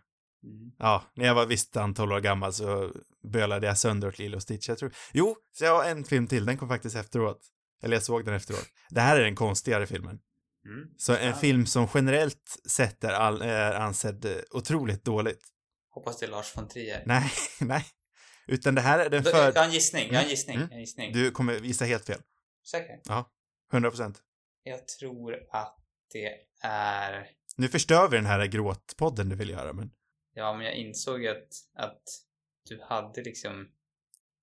Ja, 0.78 1.04
när 1.16 1.26
jag 1.26 1.36
var 1.36 1.46
visst 1.46 1.78
antal 1.78 2.12
år 2.12 2.20
gammal 2.20 2.54
så 2.54 2.92
bölade 3.32 3.68
jag 3.68 3.78
sönder 3.78 4.08
åt 4.08 4.20
Lilo 4.20 4.36
och 4.36 4.42
Stitch. 4.42 4.70
Jag 4.70 4.78
tror... 4.78 4.94
Jo, 5.14 5.36
så 5.52 5.66
jag 5.66 5.76
har 5.84 5.90
en 5.90 6.04
film 6.04 6.28
till. 6.28 6.46
Den 6.46 6.58
kom 6.58 6.68
faktiskt 6.70 6.96
efteråt. 6.96 7.40
Eller 7.84 7.96
jag 7.96 8.04
såg 8.04 8.26
den 8.26 8.34
efteråt. 8.34 8.66
Det 8.90 9.02
här 9.02 9.18
är 9.18 9.24
den 9.24 9.36
konstigare 9.36 9.86
filmen. 9.88 10.20
Mm. 10.66 10.88
Så 10.98 11.16
en 11.16 11.28
Ja. 11.28 11.36
film 11.36 11.66
som 11.66 11.88
generellt 11.94 12.58
sett 12.70 13.04
är, 13.04 13.12
all, 13.14 13.42
är 13.42 13.74
ansedd 13.74 14.26
eh, 14.26 14.32
otroligt 14.52 15.06
dåligt. 15.06 15.42
Hoppas 15.90 16.20
det 16.20 16.26
är 16.26 16.30
Lars 16.30 16.58
von 16.58 16.68
Trier. 16.68 17.04
Nej, 17.06 17.32
nej. 17.62 17.86
Utan 18.48 18.76
det 18.76 18.82
här 18.82 19.00
är 19.00 19.10
den 19.10 19.24
Då- 19.24 19.32
för... 19.32 19.46
Jag 19.46 19.54
har 19.56 19.66
en 19.66 19.72
gissning, 19.72 20.08
jag 20.08 20.14
har 20.14 20.20
en 20.20 20.24
Mm. 20.24 20.30
gissning, 20.30 20.56
Mm. 20.56 20.72
en 20.72 20.80
gissning. 20.80 21.14
Du 21.14 21.32
kommer 21.32 21.54
visa 21.60 21.86
helt 21.86 22.06
fel. 22.06 22.20
Säker? 22.64 23.00
100 23.74 23.90
procent. 23.90 24.24
Jag 24.64 24.88
tror 24.88 25.48
att 25.52 25.78
det 26.14 26.40
är... 26.62 27.30
Nu 27.56 27.68
förstör 27.68 28.08
vi 28.08 28.18
den 28.18 28.26
här 28.26 28.46
gråtpodden 28.46 29.30
du 29.30 29.36
vill 29.36 29.50
göra, 29.50 29.74
men... 29.74 29.92
Ja, 30.34 30.54
men 30.54 30.66
jag 30.66 30.76
insåg 30.76 31.22
ju 31.22 31.28
att, 31.28 31.54
att 31.74 32.04
du 32.70 32.82
hade 32.82 33.22
liksom... 33.22 33.70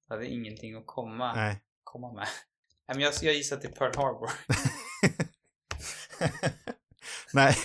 Du 0.09 0.15
hade 0.15 0.27
ingenting 0.27 0.75
att 0.75 0.87
komma, 0.87 1.35
Nej. 1.35 1.61
komma 1.85 2.13
med. 2.13 2.27
Nej, 2.89 2.97
men 2.97 3.01
jag, 3.01 3.15
jag 3.23 3.35
gissar 3.35 3.57
till 3.57 3.73
Pearl 3.73 3.97
Harbor. 3.97 4.31
nej, 7.33 7.57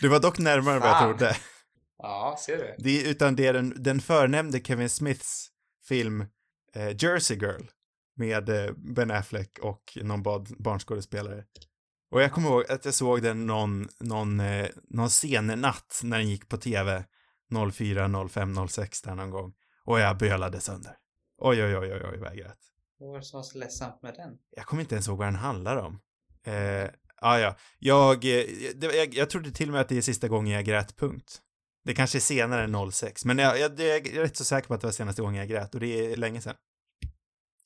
du 0.00 0.08
var 0.08 0.20
dock 0.20 0.38
närmare 0.38 0.74
än 0.74 0.80
vad 0.80 0.90
jag 0.90 1.02
trodde. 1.02 1.36
Ja, 1.98 2.38
ser 2.46 2.56
du? 2.56 2.74
Det 2.78 3.00
är, 3.00 3.10
utan 3.10 3.36
det 3.36 3.46
är 3.46 3.52
den, 3.52 3.82
den 3.82 4.00
förnämnde 4.00 4.60
Kevin 4.60 4.90
Smiths 4.90 5.50
film 5.84 6.20
eh, 6.74 6.96
Jersey 6.98 7.36
Girl 7.36 7.62
med 8.16 8.48
eh, 8.48 8.72
Ben 8.76 9.10
Affleck 9.10 9.58
och 9.62 9.98
någon 10.02 10.22
barnskådespelare. 10.58 11.44
Och 12.10 12.22
jag 12.22 12.32
kommer 12.32 12.48
ihåg 12.48 12.70
att 12.70 12.84
jag 12.84 12.94
såg 12.94 13.22
den 13.22 13.46
någon, 13.46 13.88
någon, 14.00 14.40
eh, 14.40 14.68
någon 14.90 15.10
sen 15.10 15.46
natt 15.46 16.00
när 16.02 16.18
den 16.18 16.28
gick 16.28 16.48
på 16.48 16.56
tv 16.56 17.04
04, 17.72 18.28
05, 18.28 18.68
06 18.68 19.02
där 19.02 19.14
någon 19.14 19.30
gång. 19.30 19.52
Och 19.84 20.00
jag 20.00 20.18
bölade 20.18 20.60
sönder. 20.60 20.96
Oj, 21.38 21.64
oj, 21.64 21.76
oj, 21.76 21.92
oj, 21.92 22.02
oj, 22.12 22.18
vad 22.18 22.28
jag 22.28 22.36
grät. 22.36 22.58
Vad 22.98 23.10
var 23.10 23.18
det 23.18 23.24
som 23.24 23.38
var 23.38 23.42
så 23.42 23.58
ledsamt 23.58 24.02
med 24.02 24.14
den? 24.14 24.38
Jag 24.56 24.66
kommer 24.66 24.82
inte 24.82 24.94
ens 24.94 25.08
ihåg 25.08 25.18
vad 25.18 25.26
den 25.26 25.34
handlar 25.34 25.76
om. 25.76 26.00
Eh, 26.46 26.88
ah, 27.16 27.38
ja, 27.38 27.56
jag, 27.78 28.14
eh, 28.14 28.44
det, 28.74 28.96
jag, 28.96 29.14
jag 29.14 29.30
trodde 29.30 29.50
till 29.50 29.68
och 29.68 29.72
med 29.72 29.80
att 29.80 29.88
det 29.88 29.96
är 29.96 30.02
sista 30.02 30.28
gången 30.28 30.54
jag 30.54 30.64
grät, 30.64 30.96
punkt. 30.96 31.40
Det 31.84 31.94
kanske 31.94 32.18
är 32.18 32.20
senare 32.20 32.64
än 32.64 32.92
06, 32.92 33.24
men 33.24 33.38
jag, 33.38 33.58
jag, 33.58 33.80
jag 33.80 34.06
är 34.06 34.20
rätt 34.20 34.36
så 34.36 34.44
säker 34.44 34.68
på 34.68 34.74
att 34.74 34.80
det 34.80 34.86
var 34.86 34.92
senaste 34.92 35.22
gången 35.22 35.38
jag 35.38 35.48
grät 35.48 35.74
och 35.74 35.80
det 35.80 36.12
är 36.12 36.16
länge 36.16 36.40
sedan. 36.40 36.54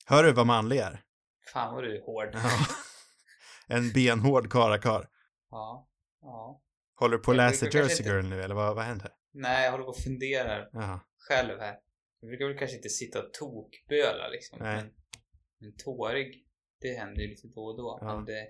Hör 0.08 0.24
du 0.24 0.32
vad 0.32 0.46
manlig 0.46 0.78
är? 0.78 1.02
Fan 1.52 1.74
vad 1.74 1.84
du 1.84 1.96
är 1.96 2.02
hård. 2.02 2.28
Ja. 2.32 2.50
En 3.68 3.92
benhård 3.92 4.52
karakar. 4.52 5.08
Ja. 5.50 5.88
Ja. 6.20 6.62
Håller 6.98 7.16
du 7.16 7.22
på 7.22 7.30
att 7.30 7.36
Jag 7.36 7.50
läsa 7.50 7.66
Jersey 7.66 7.82
inte- 7.98 8.02
Girl 8.16 8.24
nu, 8.24 8.42
eller 8.42 8.54
vad, 8.54 8.76
vad 8.76 8.84
händer? 8.84 9.10
Nej, 9.34 9.64
jag 9.64 9.70
håller 9.70 9.84
på 9.84 9.90
och 9.90 9.98
funderar 9.98 10.68
Jaha. 10.72 11.00
själv 11.18 11.58
här. 11.60 11.76
Jag 12.20 12.28
brukar 12.28 12.46
väl 12.48 12.58
kanske 12.58 12.76
inte 12.76 12.88
sitta 12.88 13.18
och 13.22 13.32
tokböla 13.32 14.28
liksom. 14.28 14.58
Nej. 14.60 14.76
Men, 14.76 14.90
men 15.60 15.76
tårig, 15.76 16.46
det 16.80 16.98
händer 16.98 17.22
ju 17.22 17.28
lite 17.28 17.48
då 17.54 17.60
och 17.64 17.76
då. 17.76 17.98
Ja. 18.00 18.16
Men 18.16 18.24
det, 18.24 18.48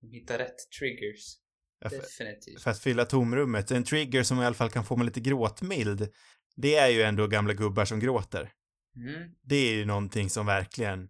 de 0.00 0.10
hittar 0.10 0.38
rätt 0.38 0.56
triggers. 0.78 1.36
Ja, 1.78 1.90
för, 1.90 1.96
Definitivt. 1.96 2.62
för 2.62 2.70
att 2.70 2.78
fylla 2.80 3.04
tomrummet. 3.04 3.70
En 3.70 3.84
trigger 3.84 4.22
som 4.22 4.40
i 4.42 4.44
alla 4.44 4.54
fall 4.54 4.70
kan 4.70 4.84
få 4.84 4.96
mig 4.96 5.06
lite 5.06 5.20
gråtmild, 5.20 6.08
det 6.56 6.76
är 6.76 6.88
ju 6.88 7.02
ändå 7.02 7.26
gamla 7.26 7.52
gubbar 7.52 7.84
som 7.84 8.00
gråter. 8.00 8.52
Mm. 8.96 9.30
det 9.42 9.56
är 9.56 9.74
ju 9.74 9.84
någonting 9.84 10.30
som 10.30 10.46
verkligen, 10.46 11.08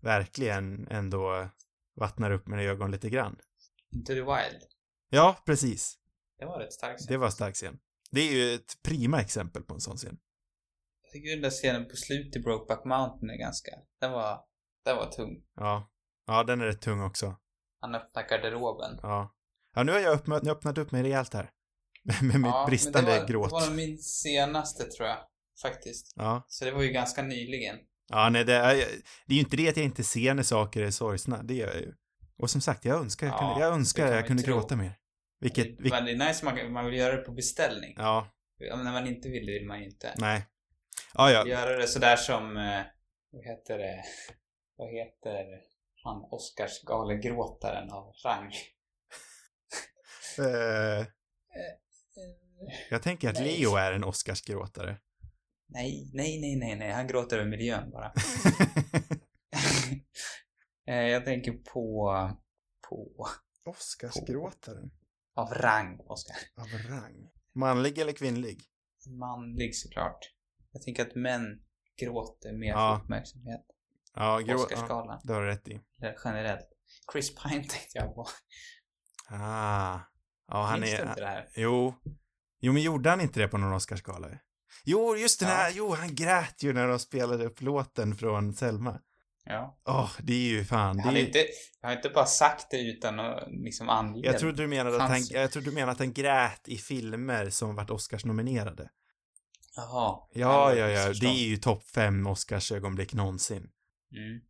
verkligen 0.00 0.88
ändå 0.88 1.48
vattnar 1.96 2.30
upp 2.30 2.46
mina 2.46 2.62
ögon 2.62 2.90
lite 2.90 3.10
grann. 3.10 3.36
Into 3.92 4.12
the 4.12 4.20
Wild. 4.20 4.62
Ja, 5.10 5.36
precis. 5.46 5.98
Det 6.38 6.44
var 6.44 6.58
rätt 6.58 6.72
starkt. 6.72 7.08
Det 7.08 7.16
var 7.16 7.30
stark 7.30 7.54
scen. 7.54 7.78
Det 8.10 8.20
är 8.20 8.32
ju 8.32 8.54
ett 8.54 8.82
prima 8.82 9.20
exempel 9.20 9.62
på 9.62 9.74
en 9.74 9.80
sån 9.80 9.96
scen. 9.96 10.18
Jag 11.02 11.12
tycker 11.12 11.30
den 11.30 11.42
där 11.42 11.50
scenen 11.50 11.88
på 11.88 11.96
slutet 11.96 12.36
i 12.36 12.40
Brokeback 12.40 12.84
Mountain 12.84 13.30
är 13.30 13.36
ganska... 13.38 13.70
Den 14.00 14.12
var... 14.12 14.40
Den 14.84 14.96
var 14.96 15.10
tung. 15.10 15.42
Ja. 15.54 15.90
Ja, 16.26 16.44
den 16.44 16.60
är 16.60 16.64
rätt 16.66 16.80
tung 16.80 17.00
också. 17.02 17.36
Han 17.80 17.94
öppnar 17.94 18.28
garderoben. 18.28 18.98
Ja. 19.02 19.34
Ja, 19.74 19.82
nu 19.82 19.92
har 19.92 19.98
jag 19.98 20.14
öppnat, 20.14 20.46
öppnat 20.46 20.78
upp 20.78 20.92
mig 20.92 21.02
rejält 21.02 21.34
här. 21.34 21.50
Med 22.22 22.22
mitt 22.22 22.32
Ja, 22.32 22.60
men 22.60 22.66
bristande 22.66 23.12
det 23.12 23.20
var, 23.20 23.28
gråt. 23.28 23.50
Det 23.50 23.54
var 23.68 23.74
min 23.74 23.98
senaste 23.98 24.84
tror 24.84 25.08
jag. 25.08 25.18
Faktiskt. 25.62 26.12
Ja. 26.16 26.44
Så 26.48 26.64
det 26.64 26.70
var 26.70 26.82
ju 26.82 26.88
ganska 26.92 27.22
nyligen. 27.22 27.76
Ja, 28.08 28.28
nej, 28.30 28.44
det 28.44 28.54
är, 28.54 28.74
det 29.26 29.32
är 29.32 29.34
ju 29.34 29.40
inte 29.40 29.56
det 29.56 29.68
att 29.68 29.76
jag 29.76 29.84
inte 29.86 30.04
ser 30.04 30.34
när 30.34 30.42
saker 30.42 30.82
är 30.82 30.90
sorgsna. 30.90 31.42
Det 31.42 31.54
gör 31.54 31.66
jag 31.66 31.76
ju. 31.80 31.94
Och 32.38 32.50
som 32.50 32.60
sagt, 32.60 32.84
jag 32.84 33.00
önskar 33.00 33.26
jag 33.26 33.34
Ja, 33.34 33.38
kunde, 33.38 33.60
jag 33.66 33.74
önskar 33.74 34.06
jag 34.12 34.26
kunde 34.26 34.42
tro. 34.42 34.54
gråta 34.54 34.76
mer. 34.76 34.92
Vilket, 35.40 35.66
vilket 35.66 35.90
men 35.90 36.04
det 36.04 36.10
är 36.12 36.28
nice 36.28 36.44
man, 36.44 36.72
man 36.72 36.84
vill 36.84 36.94
göra 36.94 37.16
det 37.16 37.22
på 37.22 37.32
beställning. 37.32 37.94
ja, 37.96 38.28
men 38.58 38.84
när 38.84 38.92
man 38.92 39.06
inte 39.06 39.28
vill 39.28 39.46
vill 39.46 39.66
man 39.66 39.78
ju 39.78 39.84
inte. 39.84 40.14
nej. 40.18 40.46
Ja, 41.14 41.30
ja. 41.30 41.46
Göra 41.46 41.76
det 41.76 41.86
sådär 41.86 42.16
som... 42.16 42.56
Eh, 42.56 42.80
vad 43.32 43.44
heter 43.44 43.78
det? 43.78 44.02
Vad 44.76 44.88
heter 44.92 45.44
han 46.04 46.22
Oscarsgalegråtaren 46.30 47.90
av 47.90 48.12
rang? 48.24 48.52
Eh, 50.38 51.06
Eh, 51.52 52.76
jag 52.90 53.02
tänker 53.02 53.28
att. 53.30 53.40
Leo 53.40 53.76
är 53.76 53.92
en 53.92 54.04
Oscarsgråtare. 54.04 54.96
Nej, 55.70 56.10
nej, 56.14 56.40
nej, 56.40 56.56
nej, 56.56 56.76
nej. 56.76 56.92
Han 56.92 57.06
gråter 57.06 57.38
över 57.38 57.50
miljön 57.50 57.90
bara. 57.90 58.12
Eh, 60.86 60.94
jag 60.96 61.24
tänker 61.24 61.52
på... 61.52 62.12
På... 62.88 63.26
Oscarsgråtaren? 63.64 64.90
Av 65.34 65.48
rang, 65.54 66.00
Oscar. 66.00 66.36
Av 66.56 66.66
rang. 66.90 67.30
Manlig 67.54 67.98
eller 67.98 68.12
kvinnlig? 68.12 68.60
Manlig 69.06 69.76
såklart. 69.76 70.18
Jag 70.72 70.82
tänker 70.82 71.02
att 71.06 71.14
män 71.14 71.62
gråter 72.00 72.52
mer 72.52 72.68
Ja. 72.68 72.96
för 72.96 73.04
uppmärksamhet. 73.04 73.66
Ja, 74.14 74.38
grå, 74.38 74.46
ja, 74.58 74.64
Oscarsgalan. 74.64 75.20
det 75.24 75.32
har 75.32 75.40
du 75.42 75.46
rätt 75.46 75.68
i. 75.68 75.80
Generellt. 76.24 76.68
Chris 77.12 77.34
Pine 77.34 77.64
tänkte 77.64 77.98
jag 77.98 78.14
på. 78.14 78.26
Ah. 79.28 79.98
Ja, 80.48 80.62
han 80.62 80.80
Minns 80.80 80.92
är... 80.92 81.02
du 81.02 81.08
inte 81.08 81.20
det 81.20 81.26
här? 81.26 81.48
Jo. 81.54 81.94
Jo, 82.60 82.72
men 82.72 82.82
gjorde 82.82 83.10
han 83.10 83.20
inte 83.20 83.40
det 83.40 83.48
på 83.48 83.58
någon 83.58 83.72
Oscarsgala? 83.72 84.28
Jo, 84.84 85.16
just 85.16 85.40
den 85.40 85.48
Ja. 85.48 85.54
här, 85.54 85.72
jo, 85.74 85.94
han 85.94 86.14
grät 86.14 86.62
ju 86.62 86.72
när 86.72 86.88
de 86.88 86.98
spelade 86.98 87.44
upp 87.44 87.60
låten 87.60 88.16
från 88.16 88.52
Selma. 88.52 89.00
Ja. 89.44 89.78
Åh, 89.84 90.10
det 90.18 90.32
är 90.32 90.48
ju 90.48 90.64
fan, 90.64 90.96
det 90.96 91.08
är 91.08 91.12
ju... 91.12 91.26
inte, 91.26 91.46
jag 91.80 91.88
har 91.88 91.96
inte 91.96 92.08
bara 92.08 92.26
sagt 92.26 92.70
det 92.70 92.80
utan 92.80 93.20
att 93.20 93.48
liksom 93.50 93.88
ange 93.88 94.20
Jag 94.24 94.38
trodde 94.38 94.62
du 94.62 94.66
menade 94.66 95.02
att 95.04 95.10
han, 95.10 95.22
jag 95.30 95.50
trodde 95.52 95.70
du 95.70 95.74
menade 95.74 95.92
att 95.92 95.98
han 95.98 96.12
grät 96.12 96.68
i 96.68 96.76
filmer 96.76 97.50
som 97.50 97.74
varit 97.74 97.90
Oscarsnominerade. 97.90 98.90
Jaha. 99.76 100.18
Ja, 100.32 100.74
ja, 100.74 100.88
ja, 100.88 101.12
det 101.20 101.26
är 101.26 101.48
ju 101.48 101.56
topp 101.56 101.84
fem 101.94 102.26
Oscarsögonblick 102.26 103.14
någonsin. 103.14 103.70
Mm. 104.16 104.40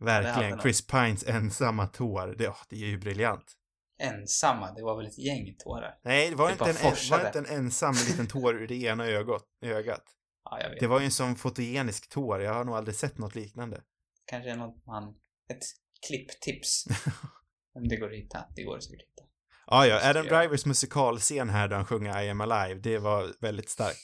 Verkligen. 0.00 0.52
han. 0.52 0.60
Chris 0.60 0.86
Pines 0.86 1.24
ensamma 1.26 1.86
tår, 1.86 2.34
det, 2.38 2.48
åh, 2.48 2.62
det 2.68 2.76
är 2.76 2.86
ju 2.86 2.98
briljant. 2.98 3.56
Ensamma, 3.98 4.72
det 4.72 4.82
var 4.82 4.96
väl 4.96 5.06
ett 5.06 5.18
gäng 5.18 5.54
tårar? 5.58 5.98
Nej, 6.02 6.30
det 6.30 6.36
var, 6.36 6.46
Det 6.46 6.52
inte 6.52 6.70
en, 6.70 6.94
var 7.10 7.26
inte 7.26 7.38
en 7.38 7.46
ensam 7.46 7.94
liten 8.08 8.26
tår 8.26 8.54
ur 8.62 8.66
det 8.66 8.82
ena 8.82 9.06
ögat. 9.06 9.44
ögat. 9.60 10.04
Ja, 10.44 10.60
jag 10.60 10.70
vet. 10.70 10.80
Det 10.80 10.86
var 10.86 10.98
ju 11.00 11.04
en 11.04 11.10
sån 11.10 11.36
fotogenisk 11.36 12.08
tår, 12.08 12.40
jag 12.40 12.54
har 12.54 12.64
nog 12.64 12.74
aldrig 12.74 12.94
sett 12.94 13.18
något 13.18 13.34
liknande. 13.34 13.82
Kanske 14.24 14.50
är 14.50 14.56
något 14.56 14.86
man... 14.86 15.14
Ett 15.48 15.64
klipptips. 16.06 16.84
Om 17.74 17.88
det 17.88 17.96
går 17.96 18.10
att 18.10 18.18
hitta. 18.18 18.44
Det 18.56 18.62
går 18.62 18.80
säkert 18.80 19.00
att 19.00 19.08
hitta. 19.08 19.22
Ja, 19.66 19.86
ja, 19.86 20.10
Adam. 20.10 20.26
Drivers 20.26 20.66
musikalscen 20.66 21.48
här 21.50 21.68
där 21.68 21.76
han 21.76 21.86
sjunger 21.86 22.22
I 22.22 22.30
am 22.30 22.40
alive, 22.40 22.80
det 22.80 22.98
var 22.98 23.34
väldigt 23.40 23.68
starkt. 23.68 23.98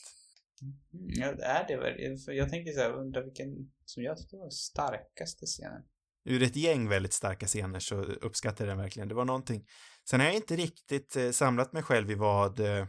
Mm, 0.62 1.10
ja, 1.20 1.32
det 1.32 1.44
är 1.44 1.68
det 1.68 1.76
väl. 1.76 2.16
Jag 2.36 2.48
tänkte 2.48 2.72
så 2.72 2.80
här, 2.80 2.92
undra 2.92 3.22
vilken 3.22 3.72
som 3.84 4.02
jag 4.02 4.18
tyckte 4.18 4.36
var 4.36 4.50
starkaste 4.50 5.46
scenen. 5.46 5.82
Ur 6.28 6.42
ett 6.42 6.56
gäng 6.56 6.88
väldigt 6.88 7.12
starka 7.12 7.46
scener 7.46 7.80
så 7.80 7.94
uppskattar 8.02 8.64
jag 8.64 8.72
den 8.72 8.82
verkligen. 8.82 9.08
Det 9.08 9.14
var 9.14 9.24
någonting. 9.24 9.66
Sen 10.10 10.20
har 10.20 10.26
jag 10.26 10.36
inte 10.36 10.56
riktigt 10.56 11.16
eh, 11.16 11.30
samlat 11.30 11.72
mig 11.72 11.82
själv 11.82 12.10
i 12.10 12.14
vad, 12.14 12.60
eh, 12.60 12.86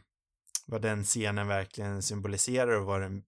vad 0.67 0.81
den 0.81 1.03
scenen 1.03 1.47
verkligen 1.47 2.01
symboliserar 2.01 2.79
och 2.79 2.85
vad 2.85 3.01
den 3.01 3.23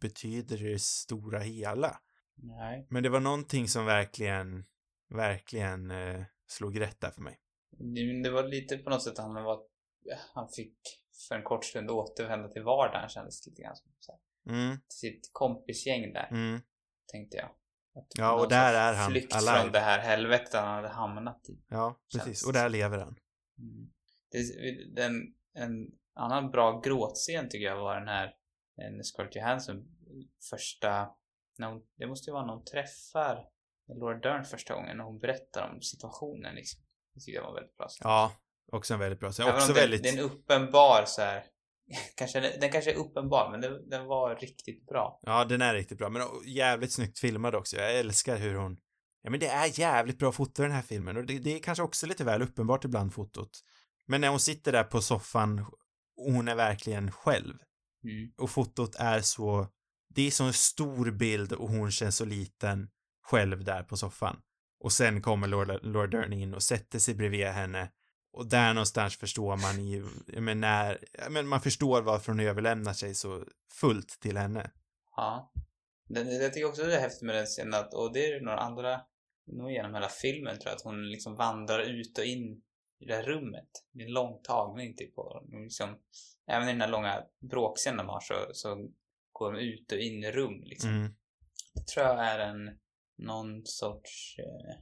betyder 0.00 0.66
i 0.66 0.72
det 0.72 0.82
stora 0.82 1.38
hela. 1.38 2.00
Nej. 2.34 2.86
Men 2.90 3.02
det 3.02 3.08
var 3.08 3.20
någonting 3.20 3.68
som 3.68 3.86
verkligen, 3.86 4.64
verkligen 5.08 5.90
eh, 5.90 6.22
slog 6.46 6.80
rätt 6.80 7.00
där 7.00 7.10
för 7.10 7.22
mig. 7.22 7.38
Det, 7.70 8.22
det 8.22 8.30
var 8.30 8.48
lite 8.48 8.78
på 8.78 8.90
något 8.90 9.02
sätt 9.02 9.18
han 9.18 9.34
var... 9.34 9.60
Han 10.34 10.48
fick 10.48 10.76
för 11.28 11.34
en 11.34 11.42
kort 11.42 11.64
stund 11.64 11.90
återvända 11.90 12.48
till 12.48 12.62
vardagen 12.62 13.08
kändes 13.08 13.46
lite 13.46 13.62
grann 13.62 13.76
som. 13.76 13.92
Så 13.98 14.12
här. 14.12 14.20
Mm, 14.54 14.76
Till 14.76 14.98
sitt 14.98 15.30
kompisgäng 15.32 16.12
där, 16.12 16.28
mm. 16.30 16.60
tänkte 17.12 17.36
jag. 17.36 17.50
Ja, 18.14 18.40
och 18.40 18.48
där 18.48 18.74
är 18.74 18.94
han, 18.94 19.10
Flykt 19.10 19.34
alive. 19.34 19.62
från 19.62 19.72
det 19.72 19.80
här 19.80 19.98
helvetet 19.98 20.54
han 20.54 20.74
hade 20.74 20.88
hamnat 20.88 21.48
i. 21.48 21.58
Ja, 21.68 22.00
precis. 22.14 22.46
Och 22.46 22.52
där 22.52 22.68
lever 22.68 22.98
han. 22.98 23.16
Mm. 23.58 23.90
Det, 24.30 24.94
den, 24.94 25.34
en 25.54 25.90
annan 26.14 26.50
bra 26.50 26.80
gråtscen 26.80 27.48
tycker 27.48 27.66
jag 27.66 27.76
var 27.76 27.98
den 27.98 28.08
här 28.08 28.26
eh, 28.82 28.90
när 28.92 29.02
Scarlett 29.02 29.36
Johansson 29.36 29.84
första, 30.50 31.10
när 31.58 31.66
hon, 31.66 31.82
det 31.96 32.06
måste 32.06 32.30
ju 32.30 32.32
vara 32.32 32.46
när 32.46 32.52
hon 32.52 32.64
träffar 32.64 33.48
Laura 33.88 34.18
Dern 34.18 34.44
första 34.44 34.74
gången 34.74 34.96
när 34.96 35.04
hon 35.04 35.18
berättar 35.18 35.70
om 35.74 35.82
situationen 35.82 36.54
liksom. 36.54 36.82
Det 37.14 37.20
tycker 37.20 37.38
jag 37.38 37.46
var 37.46 37.54
väldigt 37.54 37.76
bra. 37.76 37.88
Ja, 38.00 38.32
också 38.72 38.94
en 38.94 39.00
väldigt 39.00 39.20
bra 39.20 39.32
scen. 39.32 39.48
Också 39.48 39.66
den, 39.66 39.74
väldigt... 39.74 40.02
det 40.02 40.08
är 40.08 40.18
en 40.18 40.24
uppenbar 40.24 41.04
så 41.06 41.22
här, 41.22 41.44
kanske, 42.16 42.40
den 42.40 42.72
kanske 42.72 42.92
är 42.92 42.96
uppenbar 42.96 43.50
men 43.50 43.60
den, 43.60 43.88
den 43.88 44.06
var 44.06 44.36
riktigt 44.36 44.86
bra. 44.86 45.20
Ja, 45.22 45.44
den 45.44 45.62
är 45.62 45.74
riktigt 45.74 45.98
bra, 45.98 46.10
men 46.10 46.22
jävligt 46.46 46.92
snyggt 46.92 47.18
filmad 47.18 47.54
också. 47.54 47.76
Jag 47.76 47.98
älskar 47.98 48.36
hur 48.36 48.54
hon... 48.54 48.76
Ja, 49.22 49.30
men 49.30 49.40
det 49.40 49.46
är 49.46 49.80
jävligt 49.80 50.18
bra 50.18 50.32
foto 50.32 50.62
i 50.62 50.66
den 50.66 50.74
här 50.74 50.82
filmen 50.82 51.16
och 51.16 51.26
det, 51.26 51.38
det 51.38 51.54
är 51.54 51.58
kanske 51.58 51.82
också 51.82 52.06
lite 52.06 52.24
väl 52.24 52.42
uppenbart 52.42 52.84
ibland 52.84 53.14
fotot. 53.14 53.50
Men 54.06 54.20
när 54.20 54.28
hon 54.28 54.40
sitter 54.40 54.72
där 54.72 54.84
på 54.84 55.00
soffan, 55.00 55.66
hon 56.16 56.48
är 56.48 56.54
verkligen 56.54 57.12
själv. 57.12 57.54
Mm. 58.04 58.32
Och 58.38 58.50
fotot 58.50 58.96
är 58.98 59.20
så... 59.20 59.66
Det 60.14 60.26
är 60.26 60.30
så 60.30 60.44
en 60.44 60.52
stor 60.52 61.10
bild 61.10 61.52
och 61.52 61.68
hon 61.68 61.90
känns 61.90 62.16
så 62.16 62.24
liten 62.24 62.88
själv 63.22 63.64
där 63.64 63.82
på 63.82 63.96
soffan. 63.96 64.36
Och 64.80 64.92
sen 64.92 65.22
kommer 65.22 65.48
Lord, 65.48 65.78
Lord 65.82 66.10
Dern 66.10 66.32
in 66.32 66.54
och 66.54 66.62
sätter 66.62 66.98
sig 66.98 67.14
bredvid 67.14 67.46
henne. 67.46 67.90
Och 68.32 68.46
där 68.46 68.74
någonstans 68.74 69.16
förstår 69.16 69.56
man 69.56 69.86
ju, 69.86 70.06
men 70.26 70.60
när, 70.60 70.98
men 71.30 71.46
man 71.46 71.60
förstår 71.60 72.02
varför 72.02 72.32
hon 72.32 72.40
överlämnar 72.40 72.92
sig 72.92 73.14
så 73.14 73.44
fullt 73.80 74.20
till 74.20 74.36
henne. 74.36 74.70
Ja. 75.16 75.52
Jag 76.08 76.52
tycker 76.52 76.68
också 76.68 76.82
det 76.82 76.96
är 76.96 77.00
häftigt 77.00 77.22
med 77.22 77.34
den 77.34 77.46
scenen 77.46 77.74
att, 77.74 77.94
och 77.94 78.12
det 78.12 78.26
är 78.26 78.40
några 78.40 78.58
andra, 78.58 79.00
nog 79.46 79.72
genom 79.72 79.94
hela 79.94 80.08
filmen 80.08 80.58
tror 80.58 80.68
jag, 80.68 80.76
att 80.76 80.82
hon 80.82 81.10
liksom 81.10 81.36
vandrar 81.36 81.80
ut 81.80 82.18
och 82.18 82.24
in 82.24 82.62
i 83.00 83.06
det 83.06 83.14
här 83.14 83.22
rummet. 83.22 83.68
Det 83.92 84.02
är 84.02 84.06
en 84.06 84.12
lång 84.12 84.42
tagning 84.42 84.96
typ 84.96 85.18
och 85.18 85.42
liksom, 85.48 85.98
även 86.46 86.68
i 86.68 86.72
den 86.72 86.80
här 86.80 86.88
långa 86.88 87.22
bråkscenen 87.50 87.96
de 87.96 88.08
har 88.08 88.20
så, 88.20 88.34
så 88.52 88.88
går 89.32 89.52
de 89.52 89.60
ut 89.60 89.92
och 89.92 89.98
in 89.98 90.24
i 90.24 90.30
rum 90.30 90.62
liksom. 90.64 90.90
Mm. 90.90 91.14
Det 91.74 91.86
tror 91.86 92.06
jag 92.06 92.26
är 92.26 92.38
en, 92.38 92.78
någon 93.18 93.62
sorts, 93.64 94.36
eh, 94.38 94.76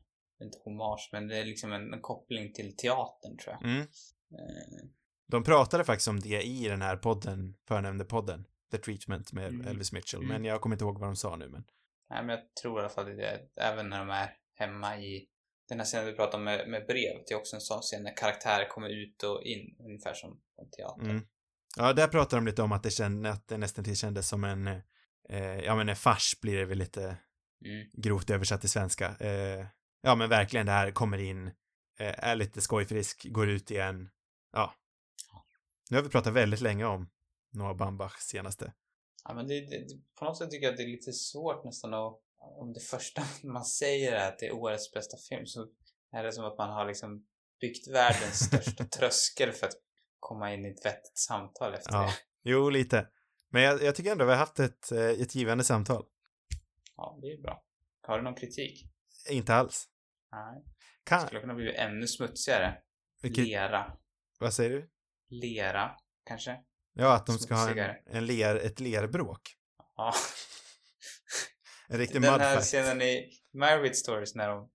inte 0.44 0.58
hommage, 0.64 1.08
men 1.12 1.28
det 1.28 1.36
är 1.38 1.44
liksom 1.44 1.72
en, 1.72 1.94
en 1.94 2.00
koppling 2.00 2.52
till 2.52 2.76
teatern 2.76 3.36
tror 3.38 3.54
jag. 3.60 3.64
Mm. 3.70 3.80
Eh, 3.80 4.88
De 5.26 5.44
pratade 5.44 5.84
faktiskt 5.84 6.08
om 6.08 6.20
det 6.20 6.42
i 6.42 6.68
den 6.68 6.82
här 6.82 6.96
podden, 6.96 7.54
förnämnde 7.68 8.04
podden, 8.04 8.46
The 8.70 8.78
Treatment 8.78 9.32
med 9.32 9.48
Mm. 9.48 9.66
Elvis 9.66 9.92
Mitchell, 9.92 10.20
Mm. 10.20 10.32
men 10.32 10.44
jag 10.44 10.60
kommer 10.60 10.74
inte 10.76 10.84
ihåg 10.84 10.98
vad 10.98 11.08
de 11.08 11.16
sa 11.16 11.36
nu, 11.36 11.48
men 11.48 11.64
Nej, 12.10 12.24
men 12.24 12.28
jag 12.36 12.54
tror 12.62 12.76
i 12.78 12.80
alla 12.80 12.88
fall 12.88 13.16
det 13.16 13.26
är 13.26 13.40
även 13.56 13.88
när 13.88 13.98
de 13.98 14.10
är 14.10 14.36
hemma 14.54 14.98
i 14.98 15.26
den 15.68 15.78
här 15.78 15.86
scenen 15.86 16.06
vi 16.06 16.12
pratade 16.12 16.36
om 16.36 16.44
med, 16.44 16.68
med 16.68 16.86
brev. 16.86 17.22
Det 17.26 17.34
är 17.34 17.38
också 17.38 17.56
en 17.56 17.60
sån 17.60 17.80
scen 17.82 18.02
när 18.02 18.16
karaktärer 18.16 18.68
kommer 18.68 18.88
ut 18.88 19.22
och 19.22 19.42
in, 19.42 19.76
ungefär 19.78 20.14
som 20.14 20.30
på 20.56 20.62
en 20.62 20.70
teater. 20.70 21.10
mm. 21.10 21.22
Ja, 21.76 21.92
där 21.92 22.08
pratade 22.08 22.40
de 22.42 22.46
lite 22.46 22.62
om 22.62 22.72
att 22.72 22.82
det 22.82 22.90
kände, 22.90 23.30
att 23.30 23.48
det 23.48 23.58
nästan 23.58 23.84
till 23.84 23.96
kändes 23.96 24.28
som 24.28 24.44
en, 24.44 24.66
eh, 25.28 25.58
ja 25.64 25.76
men 25.76 25.88
en 25.88 25.96
fars 25.96 26.40
blir 26.40 26.56
det 26.58 26.64
väl 26.64 26.78
lite 26.78 27.16
Mm. 27.64 27.90
grovt 27.92 28.30
översatt 28.30 28.60
till 28.60 28.70
svenska. 28.70 29.06
Eh, 29.06 29.66
ja 30.00 30.14
men 30.14 30.28
verkligen 30.28 30.66
det 30.66 30.72
här 30.72 30.90
kommer 30.90 31.18
in, 31.18 31.46
eh, 31.98 32.24
är 32.28 32.36
lite 32.36 32.60
skojfrisk, 32.60 33.26
går 33.30 33.48
ut 33.48 33.70
igen, 33.70 34.10
ja. 34.52 34.74
Nu 35.90 35.96
har 35.96 36.02
vi 36.04 36.08
pratat 36.10 36.32
väldigt 36.32 36.60
länge 36.60 36.84
om 36.84 37.10
Noah 37.52 37.76
Bambach 37.76 38.18
senaste. 38.18 38.72
Ja, 39.24 39.34
men 39.34 39.46
det, 39.48 39.60
det, 39.60 39.86
på 40.18 40.24
något 40.24 40.38
sätt 40.38 40.50
tycker 40.50 40.66
jag 40.66 40.72
att 40.72 40.76
det 40.76 40.82
är 40.82 40.88
lite 40.88 41.12
svårt 41.12 41.64
nästan 41.64 41.94
att, 41.94 42.20
om 42.38 42.72
det 42.72 42.80
första 42.80 43.22
man 43.42 43.64
säger 43.64 44.12
är 44.12 44.28
att 44.28 44.38
det 44.38 44.46
är 44.46 44.54
årets 44.54 44.92
bästa 44.92 45.16
film 45.28 45.46
så 45.46 45.68
är 46.12 46.22
det 46.24 46.32
som 46.32 46.44
att 46.44 46.58
man 46.58 46.70
har 46.70 46.86
liksom 46.86 47.26
byggt 47.60 47.88
världens 47.88 48.38
största 48.46 48.84
tröskel 48.84 49.52
för 49.52 49.66
att 49.66 49.74
komma 50.20 50.54
in 50.54 50.66
i 50.66 50.68
ett 50.68 50.86
vettigt 50.86 51.18
samtal 51.18 51.74
efter 51.74 51.92
Ja, 51.92 52.06
det. 52.06 52.50
jo 52.50 52.70
lite. 52.70 53.08
Men 53.48 53.62
jag, 53.62 53.82
jag 53.82 53.94
tycker 53.94 54.12
ändå 54.12 54.24
vi 54.24 54.30
har 54.30 54.38
haft 54.38 54.60
ett, 54.60 54.92
eh, 54.92 54.98
ett 55.00 55.34
givande 55.34 55.64
samtal. 55.64 56.04
Ja, 56.96 57.18
det 57.22 57.26
är 57.32 57.42
bra. 57.42 57.64
Har 58.02 58.18
du 58.18 58.24
någon 58.24 58.34
kritik? 58.34 58.86
Inte 59.30 59.54
alls. 59.54 59.88
Nej. 60.32 60.64
Kan, 61.04 61.26
Skulle 61.26 61.40
kunna 61.40 61.54
bli 61.54 61.74
ännu 61.74 62.06
smutsigare. 62.06 62.78
vilket, 63.22 63.44
Lera. 63.46 63.96
vad 64.38 64.54
säger 64.54 64.70
du? 64.70 64.90
Lera, 65.28 65.96
kanske? 66.24 66.60
Ja, 66.92 67.14
att 67.14 67.26
de 67.26 67.38
ska 67.38 67.54
ha 67.54 67.70
en, 67.70 67.96
en 68.06 68.26
ler, 68.26 68.56
ett 68.56 68.80
lerbråk. 68.80 69.40
Ja. 69.96 70.14
En 71.88 71.98
riktig 71.98 72.22
Den 72.22 72.40
här 72.40 72.60
scenen 72.60 73.02
i 73.02 73.30
Marriage 73.54 73.96
Stories 73.96 74.34
när 74.34 74.48
de, 74.48 74.70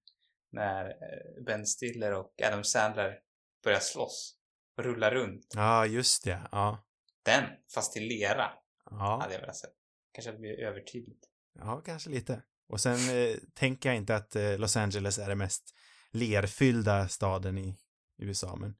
när 0.52 0.86
eh, 0.90 1.44
Ben 1.45 1.65
Stiller 1.65 2.14
och 2.14 2.34
Adam 2.44 2.64
Sandler 2.64 3.19
börjar 3.64 3.80
slåss 3.80 4.38
och 4.77 4.84
rullar 4.84 5.11
runt. 5.11 5.48
Ja, 5.56 5.86
just 5.86 6.23
det. 6.23 6.41
Ja. 6.52 6.88
Den, 7.23 7.44
fast 7.73 7.98
i 7.98 7.99
lera, 7.99 8.52
Ja, 8.90 9.19
hade 9.22 9.34
jag 9.34 9.41
velat 9.41 9.56
se. 9.56 9.68
Kanske 10.11 10.32
det 10.32 10.38
blir 10.38 10.60
övertydligt. 10.60 11.26
ja 11.53 11.82
kanske 11.86 12.10
lite. 12.10 12.44
Och 12.68 12.82
sen 12.82 13.10
eh, 13.18 13.36
tänker 13.54 13.90
jag 13.90 13.96
inte 13.98 14.16
att 14.16 14.36
eh, 14.36 14.58
Los 14.58 14.78
Angeles 14.78 15.20
är 15.20 15.30
den 15.30 15.38
mest 15.38 15.64
lerfyllda 16.12 17.08
staden 17.08 17.58
i 17.58 17.78
USA, 18.18 18.56
men 18.56 18.76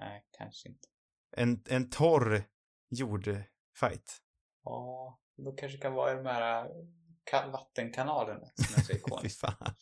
Nej, 0.00 0.24
kanske 0.38 0.68
inte. 0.68 0.88
en, 1.36 1.62
en 1.68 1.90
torr 1.90 2.42
jordfight. 2.90 4.20
Ja, 4.64 5.20
då 5.36 5.52
kanske 5.52 5.78
kan 5.78 5.92
vara 5.94 6.12
i 6.12 6.16
de 6.16 6.26
här 6.26 6.64
eh, 6.64 6.70
ka- 7.32 7.52
vattenkanalerna 7.52 8.46
som 8.54 8.74
är 8.76 8.80
så 8.80 8.86
Fy 8.92 8.98
ikoniska. 8.98 9.46
fan. 9.50 9.74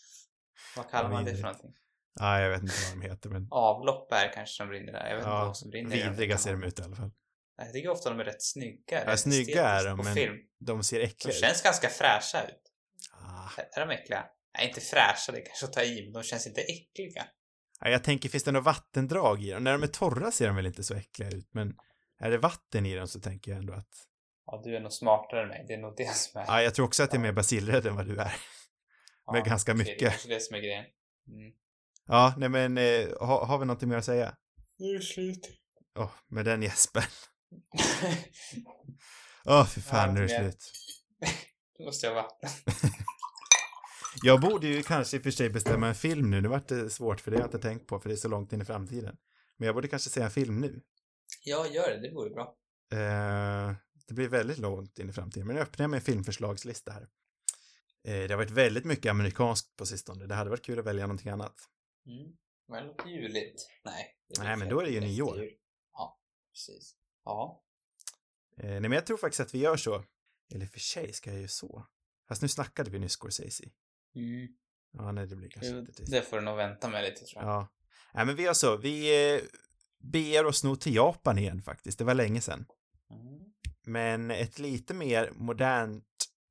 Vad 0.77 0.91
kallar 0.91 1.11
man 1.11 1.25
det 1.25 1.35
för 1.35 1.43
någonting? 1.43 1.75
Ja, 2.21 2.41
jag 2.41 2.51
vet 2.51 2.63
inte 2.63 2.75
vad 2.89 2.99
de 3.03 3.09
heter, 3.09 3.31
men 3.31 3.49
Avlopp 3.51 4.13
är 4.13 4.33
kanske 4.35 4.55
som 4.57 4.69
brinner 4.69 4.93
där. 4.93 5.07
Jag 5.09 5.17
vet 5.17 5.23
inte 5.25 5.29
ja, 5.31 5.45
vad 5.45 5.57
som 5.57 5.71
brinner 5.71 5.91
de 5.97 6.03
vidriga 6.11 6.39
ser 6.39 6.53
de 6.53 6.63
ut 6.63 6.79
i 6.79 6.83
alla 6.83 6.97
fall. 6.97 7.11
Jag 7.57 7.73
tycker 7.73 7.89
ofta 7.89 8.11
de 8.11 8.21
är 8.21 8.25
rätt 8.25 8.43
snygga. 8.43 9.05
Ja, 9.05 9.13
rätt 9.13 9.21
snygga 9.21 9.69
är 9.69 9.85
de, 9.85 9.97
men 10.05 10.15
film. 10.15 10.37
de 10.59 10.83
ser 10.83 10.99
De 10.99 11.05
äckliga 11.05 11.35
ut. 11.35 11.41
känns 11.41 11.63
ganska 11.63 11.89
fräscha 11.89 12.45
ut. 12.49 12.68
Är 13.57 13.87
de 13.87 13.91
äckliga? 13.95 14.27
Nej, 14.59 14.69
inte 14.69 14.81
fräscha, 14.81 15.33
det 15.33 15.39
är 15.39 15.45
kanske 15.47 15.67
att 15.67 15.73
ta 15.73 15.83
i, 15.83 16.03
men 16.05 16.13
de 16.13 16.23
känns 16.23 16.47
inte 16.47 16.61
äckliga. 16.61 17.27
Ja, 17.81 17.91
jag 17.91 18.05
tänker, 18.05 18.29
finns 18.29 18.45
det 18.45 18.53
något 18.53 18.65
vattendrag 18.65 19.43
i 19.43 19.51
dem? 19.51 19.65
När 19.65 19.73
de 19.73 19.83
är 19.83 19.87
torra 19.87 20.31
ser 20.33 20.47
de 20.47 20.57
väl 20.57 20.67
inte 20.67 20.85
så 20.85 20.95
äckliga 20.95 21.31
ut, 21.31 21.49
men 21.53 21.75
är 22.21 22.31
det 22.31 22.39
vatten 22.39 22.87
i 22.87 22.95
dem 22.97 23.09
så 23.09 23.21
tänker 23.21 23.51
jag 23.51 23.59
ändå 23.59 23.73
att 23.73 23.89
Ja, 24.47 24.61
du 24.65 24.77
är 24.77 24.81
nog 24.81 24.93
smartare 24.93 25.43
än 25.43 25.49
mig. 25.49 25.65
Det 25.69 25.75
är 25.75 25.79
nog 25.79 25.95
det 25.97 26.15
som 26.17 26.41
är... 26.41 26.45
Ja, 26.47 26.63
jag 26.63 26.75
tror 26.75 26.87
också 26.87 27.03
att 27.03 27.13
jag 27.13 27.19
är 27.19 27.23
mer 27.23 27.33
basilrädd 27.33 27.87
än 27.87 27.97
vad 27.97 28.07
du 28.07 28.19
är. 28.21 28.33
med 29.33 29.45
ganska 29.45 29.73
okej, 29.73 29.79
mycket. 29.85 29.99
Det 29.99 30.05
är 30.07 30.11
kanske 30.11 30.29
det 30.29 30.41
som 30.41 30.57
är 30.57 30.61
grejen. 30.61 30.85
Mm. 31.29 31.53
Ja, 32.07 32.35
nej 32.39 32.49
men 32.49 32.79
eh, 32.79 33.09
har, 33.21 33.47
har 33.47 33.59
vi 33.59 33.65
någonting 33.67 33.89
mer 33.89 33.97
att 33.97 34.05
säga? 34.05 34.35
Nu 34.79 34.91
är 34.91 34.95
det 34.99 35.05
slut. 35.05 35.51
Åh, 35.99 36.11
med 36.29 36.45
den 36.45 36.63
gäspen. 36.63 37.03
Åh, 39.45 39.67
fy 39.67 39.81
fan, 39.81 40.09
Ja, 40.09 40.15
nu 40.15 40.25
är 40.25 40.29
det 40.29 40.43
men- 40.43 40.53
slut. 40.53 40.73
Då 41.79 41.85
måste 41.85 42.07
jag 42.07 42.15
vattna. 42.15 42.49
Jag 44.23 44.41
borde 44.41 44.67
ju 44.67 44.83
kanske 44.83 45.17
i 45.17 45.21
och 45.21 45.23
för 45.23 45.31
sig 45.31 45.51
bestämma 45.51 45.89
en 45.89 45.95
film 45.95 46.31
nu. 46.31 46.41
Nu 46.41 46.49
vart 46.49 46.69
det 46.69 46.91
svårt 46.91 47.21
för 47.21 47.31
det 47.31 47.37
har 47.37 47.43
jag 47.43 47.49
inte 47.49 47.59
tänkt 47.59 47.87
på 47.87 47.99
för 47.99 48.09
det 48.09 48.15
är 48.15 48.17
så 48.17 48.29
långt 48.29 48.53
in 48.53 48.63
i 48.63 48.65
framtiden. 48.65 49.17
Men 49.57 49.67
jag 49.67 49.75
borde 49.75 49.89
kanske 49.89 50.11
säga 50.11 50.27
en 50.27 50.33
film 50.33 50.61
nu. 50.61 50.83
Ja, 51.45 51.67
gör 51.67 51.91
det. 51.91 52.01
Det 52.01 52.15
vore 52.15 52.31
bra. 52.31 52.57
Eh, 52.93 53.75
det 54.09 54.15
blir 54.15 54.29
väldigt 54.29 54.59
långt 54.59 54.99
in 54.99 55.11
i 55.11 55.13
framtiden. 55.13 55.47
Men 55.47 55.57
nu 55.57 55.63
öppnar 55.63 55.85
jag 55.85 55.91
med 55.91 55.99
en 55.99 56.05
filmförslagslista 56.05 56.93
här. 56.93 57.09
Eh, 58.05 58.29
det 58.29 58.31
har 58.31 58.37
varit 58.37 58.51
väldigt 58.51 58.85
mycket 58.85 59.11
amerikanskt 59.11 59.77
på 59.77 59.87
sistone. 59.87 60.27
Det 60.27 60.35
hade 60.35 60.51
varit 60.51 60.65
kul 60.65 60.79
att 60.79 60.85
välja 60.85 61.07
någonting 61.07 61.31
annat. 61.31 61.55
Mm. 62.07 62.37
Men 62.69 62.83
det 62.83 62.89
låter 62.89 63.09
juligt. 63.09 63.69
Nej. 63.85 64.17
Nej, 64.39 64.57
men 64.57 64.69
då 64.69 64.81
är 64.81 64.85
det 64.85 64.91
ju 64.91 65.01
nyår. 65.01 65.39
jul. 65.39 65.53
Ja, 65.93 66.21
precis. 66.53 66.95
Ja. 67.25 67.65
Eh, 68.57 68.69
nej, 68.69 68.81
men 68.81 68.93
jag 68.93 69.07
tror 69.07 69.17
faktiskt 69.17 69.41
att 69.41 69.55
vi 69.55 69.59
gör 69.59 69.77
så. 69.77 70.05
Eller 70.55 70.67
för 70.67 70.81
sig 70.81 71.13
ska 71.13 71.31
jag 71.31 71.41
ju 71.41 71.49
så. 71.49 71.87
Fast 72.29 72.43
nu 72.43 72.49
snackade 72.49 72.91
vi 72.91 72.99
nyss 72.99 73.13
Scorsese. 73.13 73.65
Mm. 74.15 74.49
Ja, 74.93 75.13
nej, 75.13 75.27
det 75.27 75.37
blir 75.37 75.51
kanske 75.51 75.71
Jo, 75.71 75.79
inte 75.79 75.93
trist. 75.93 76.13
det 76.13 76.23
får 76.23 76.37
du 76.37 76.43
nog 76.43 76.57
vänta 76.57 76.89
med 76.89 77.05
lite 77.05 77.25
tror 77.25 77.43
jag. 77.43 77.53
Ja. 77.53 77.69
Nej, 78.15 78.27
men 78.27 78.37
vi 78.37 78.43
gör 78.43 78.53
så. 78.53 78.77
Vi 78.77 79.35
eh, 79.35 79.41
beger 80.13 80.47
oss 80.47 80.65
nog 80.65 80.81
till 80.81 80.95
Japan 80.95 81.39
igen 81.39 81.63
faktiskt. 81.63 81.99
Det 81.99 82.05
var 82.05 82.15
länge 82.15 82.41
sedan. 82.41 82.67
Mm. 83.11 83.41
Men 83.87 84.31
ett 84.31 84.59
lite 84.59 84.95
mer 84.95 85.31
modernt, 85.35 86.05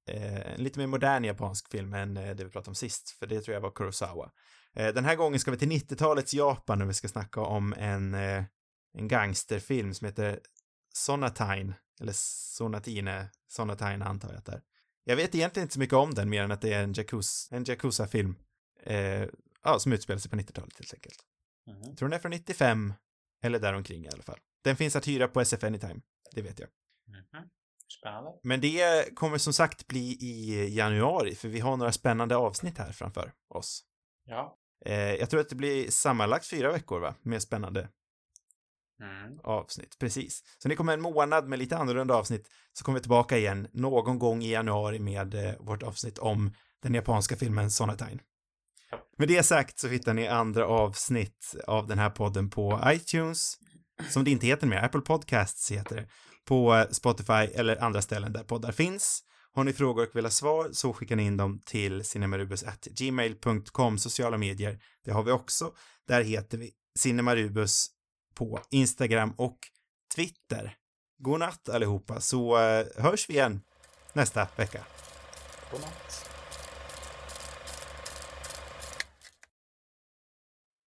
eh, 0.10 0.54
en 0.54 0.64
lite 0.64 0.80
mer 0.80 0.88
modern 0.88 1.24
japansk 1.24 1.72
film 1.72 1.94
än 1.94 2.18
eh, 2.18 2.36
det 2.36 2.44
vi 2.44 2.50
pratade 2.50 2.70
om 2.72 2.76
sist, 2.76 3.10
för 3.10 3.28
det 3.28 3.42
tror 3.42 3.54
jag 3.54 3.62
var 3.62 3.72
Kurosawa. 3.72 4.32
Eh, 4.74 4.94
den 4.94 5.06
här 5.06 5.16
gången 5.16 5.40
ska 5.40 5.52
vi 5.52 5.58
till 5.58 5.72
90-talets 5.72 6.34
Japan 6.34 6.82
och 6.82 6.90
vi 6.90 6.94
ska 6.94 7.08
snacka 7.08 7.42
om 7.42 7.74
en, 7.74 8.14
eh, 8.14 8.44
en 8.94 9.08
gangsterfilm 9.08 9.94
som 9.94 10.06
heter 10.06 10.40
Sonatine, 10.94 11.74
eller 12.02 12.14
Sonatine, 12.16 13.30
Sonatine 13.48 14.06
antar 14.06 14.30
jag 14.30 14.38
att 14.38 14.46
det 14.46 14.52
är. 14.52 14.62
Jag 15.10 15.16
vet 15.16 15.36
egentligen 15.36 15.66
inte 15.66 15.74
så 15.74 15.80
mycket 15.80 15.96
om 15.96 16.14
den 16.14 16.30
mer 16.30 16.44
än 16.44 16.52
att 16.52 16.62
det 16.62 16.74
är 16.74 16.84
en 16.84 16.94
Yakuza, 16.98 17.56
en 17.56 17.66
Yakuza-film, 17.68 18.36
eh, 18.84 19.26
ja, 19.64 19.80
som 19.80 19.94
utspelar 19.94 20.20
sig 20.20 20.32
på 20.32 20.38
90-talet 20.38 20.80
helt 20.80 20.94
enkelt. 20.94 21.20
Jag 21.66 21.98
tror 21.98 22.10
den 22.10 22.18
är 22.18 22.22
från 22.22 22.32
95, 22.32 22.94
eller 23.44 23.60
däromkring 23.60 24.06
i 24.06 24.10
alla 24.10 24.24
fall. 24.24 24.40
Den 24.64 24.76
finns 24.76 24.96
att 24.96 25.08
hyra 25.08 25.28
på 25.28 25.42
SF 25.42 25.64
Anytime, 25.64 26.02
det 26.32 26.42
vet 26.42 26.60
jag. 26.60 26.70
Mhm. 27.08 27.50
Spännande. 28.00 28.32
Men 28.44 28.62
det 28.62 29.16
kommer 29.16 29.38
som 29.38 29.54
sagt 29.54 29.88
bli 29.88 30.18
i 30.22 30.68
januari, 30.76 31.36
för 31.36 31.48
vi 31.48 31.60
har 31.60 31.78
några 31.78 31.92
spännande 31.92 32.36
avsnitt 32.36 32.78
här 32.78 32.92
framför 32.92 33.34
oss. 33.48 33.84
Ja. 34.26 34.58
Eh, 34.86 35.14
jag 35.14 35.30
tror 35.30 35.40
att 35.40 35.50
det 35.50 35.56
blir 35.56 35.92
sammanlagt 35.92 36.46
fyra 36.46 36.72
veckor, 36.72 37.00
va? 37.00 37.16
Med 37.22 37.42
spännande 37.42 37.90
Mm. 39.02 39.40
avsnitt. 39.44 40.00
Precis. 40.00 40.44
Så 40.58 40.70
ni 40.70 40.76
kommer 40.76 40.94
en 40.94 41.02
månad 41.02 41.48
med 41.48 41.60
lite 41.60 41.78
annorlunda 41.78 42.16
avsnitt, 42.16 42.48
så 42.74 42.84
kommer 42.84 43.00
vi 43.00 43.02
tillbaka 43.02 43.38
igen 43.38 43.68
någon 43.74 44.20
gång 44.20 44.44
i 44.44 44.52
januari 44.52 45.00
med 45.00 45.34
eh, 45.34 45.54
vårt 45.60 45.84
avsnitt 45.84 46.18
om 46.18 46.52
den 46.84 46.94
japanska 46.94 47.36
filmen 47.36 47.72
Sonatine. 47.72 48.20
Ja. 48.92 48.98
Med 49.18 49.28
det 49.28 49.44
sagt 49.44 49.80
så 49.80 49.88
hittar 49.88 50.14
ni 50.14 50.28
andra 50.28 50.68
avsnitt 50.68 51.56
av 51.68 51.88
den 51.88 52.00
här 52.00 52.10
podden 52.10 52.50
på 52.50 52.82
iTunes, 52.86 53.58
som 54.10 54.24
det 54.24 54.32
inte 54.32 54.48
heter 54.48 54.68
mer, 54.68 54.84
Apple 54.84 55.02
Podcasts 55.02 55.72
heter 55.72 55.96
det, 55.96 56.08
på 56.46 56.76
eh, 56.76 56.88
Spotify 56.90 57.34
eller 57.34 57.84
andra 57.84 58.02
ställen 58.02 58.34
där 58.34 58.44
poddar 58.44 58.72
finns. 58.72 59.24
Har 59.54 59.64
ni 59.64 59.74
frågor 59.74 60.08
och 60.08 60.16
vill 60.16 60.26
ha 60.26 60.32
svar 60.32 60.70
så 60.72 60.94
skickar 60.94 61.16
ni 61.16 61.24
in 61.24 61.38
dem 61.38 61.60
till 61.66 62.06
cinemarubus.gmail.com 62.06 63.98
sociala 63.98 64.38
medier. 64.38 64.80
Det 65.06 65.12
har 65.12 65.24
vi 65.24 65.32
också. 65.32 65.74
Där 66.08 66.22
heter 66.22 66.58
vi 66.58 66.72
Cinemarubus 67.00 67.97
på 68.38 68.60
Instagram 68.70 69.34
och 69.38 69.58
Twitter. 70.16 70.76
God 71.20 71.40
natt 71.40 71.70
allihopa 71.70 72.22
så 72.22 72.58
eh, 72.58 72.86
hörs 72.98 73.30
vi 73.30 73.34
igen 73.34 73.62
nästa 74.14 74.48
vecka. 74.56 74.84
Godnatt. 75.72 76.27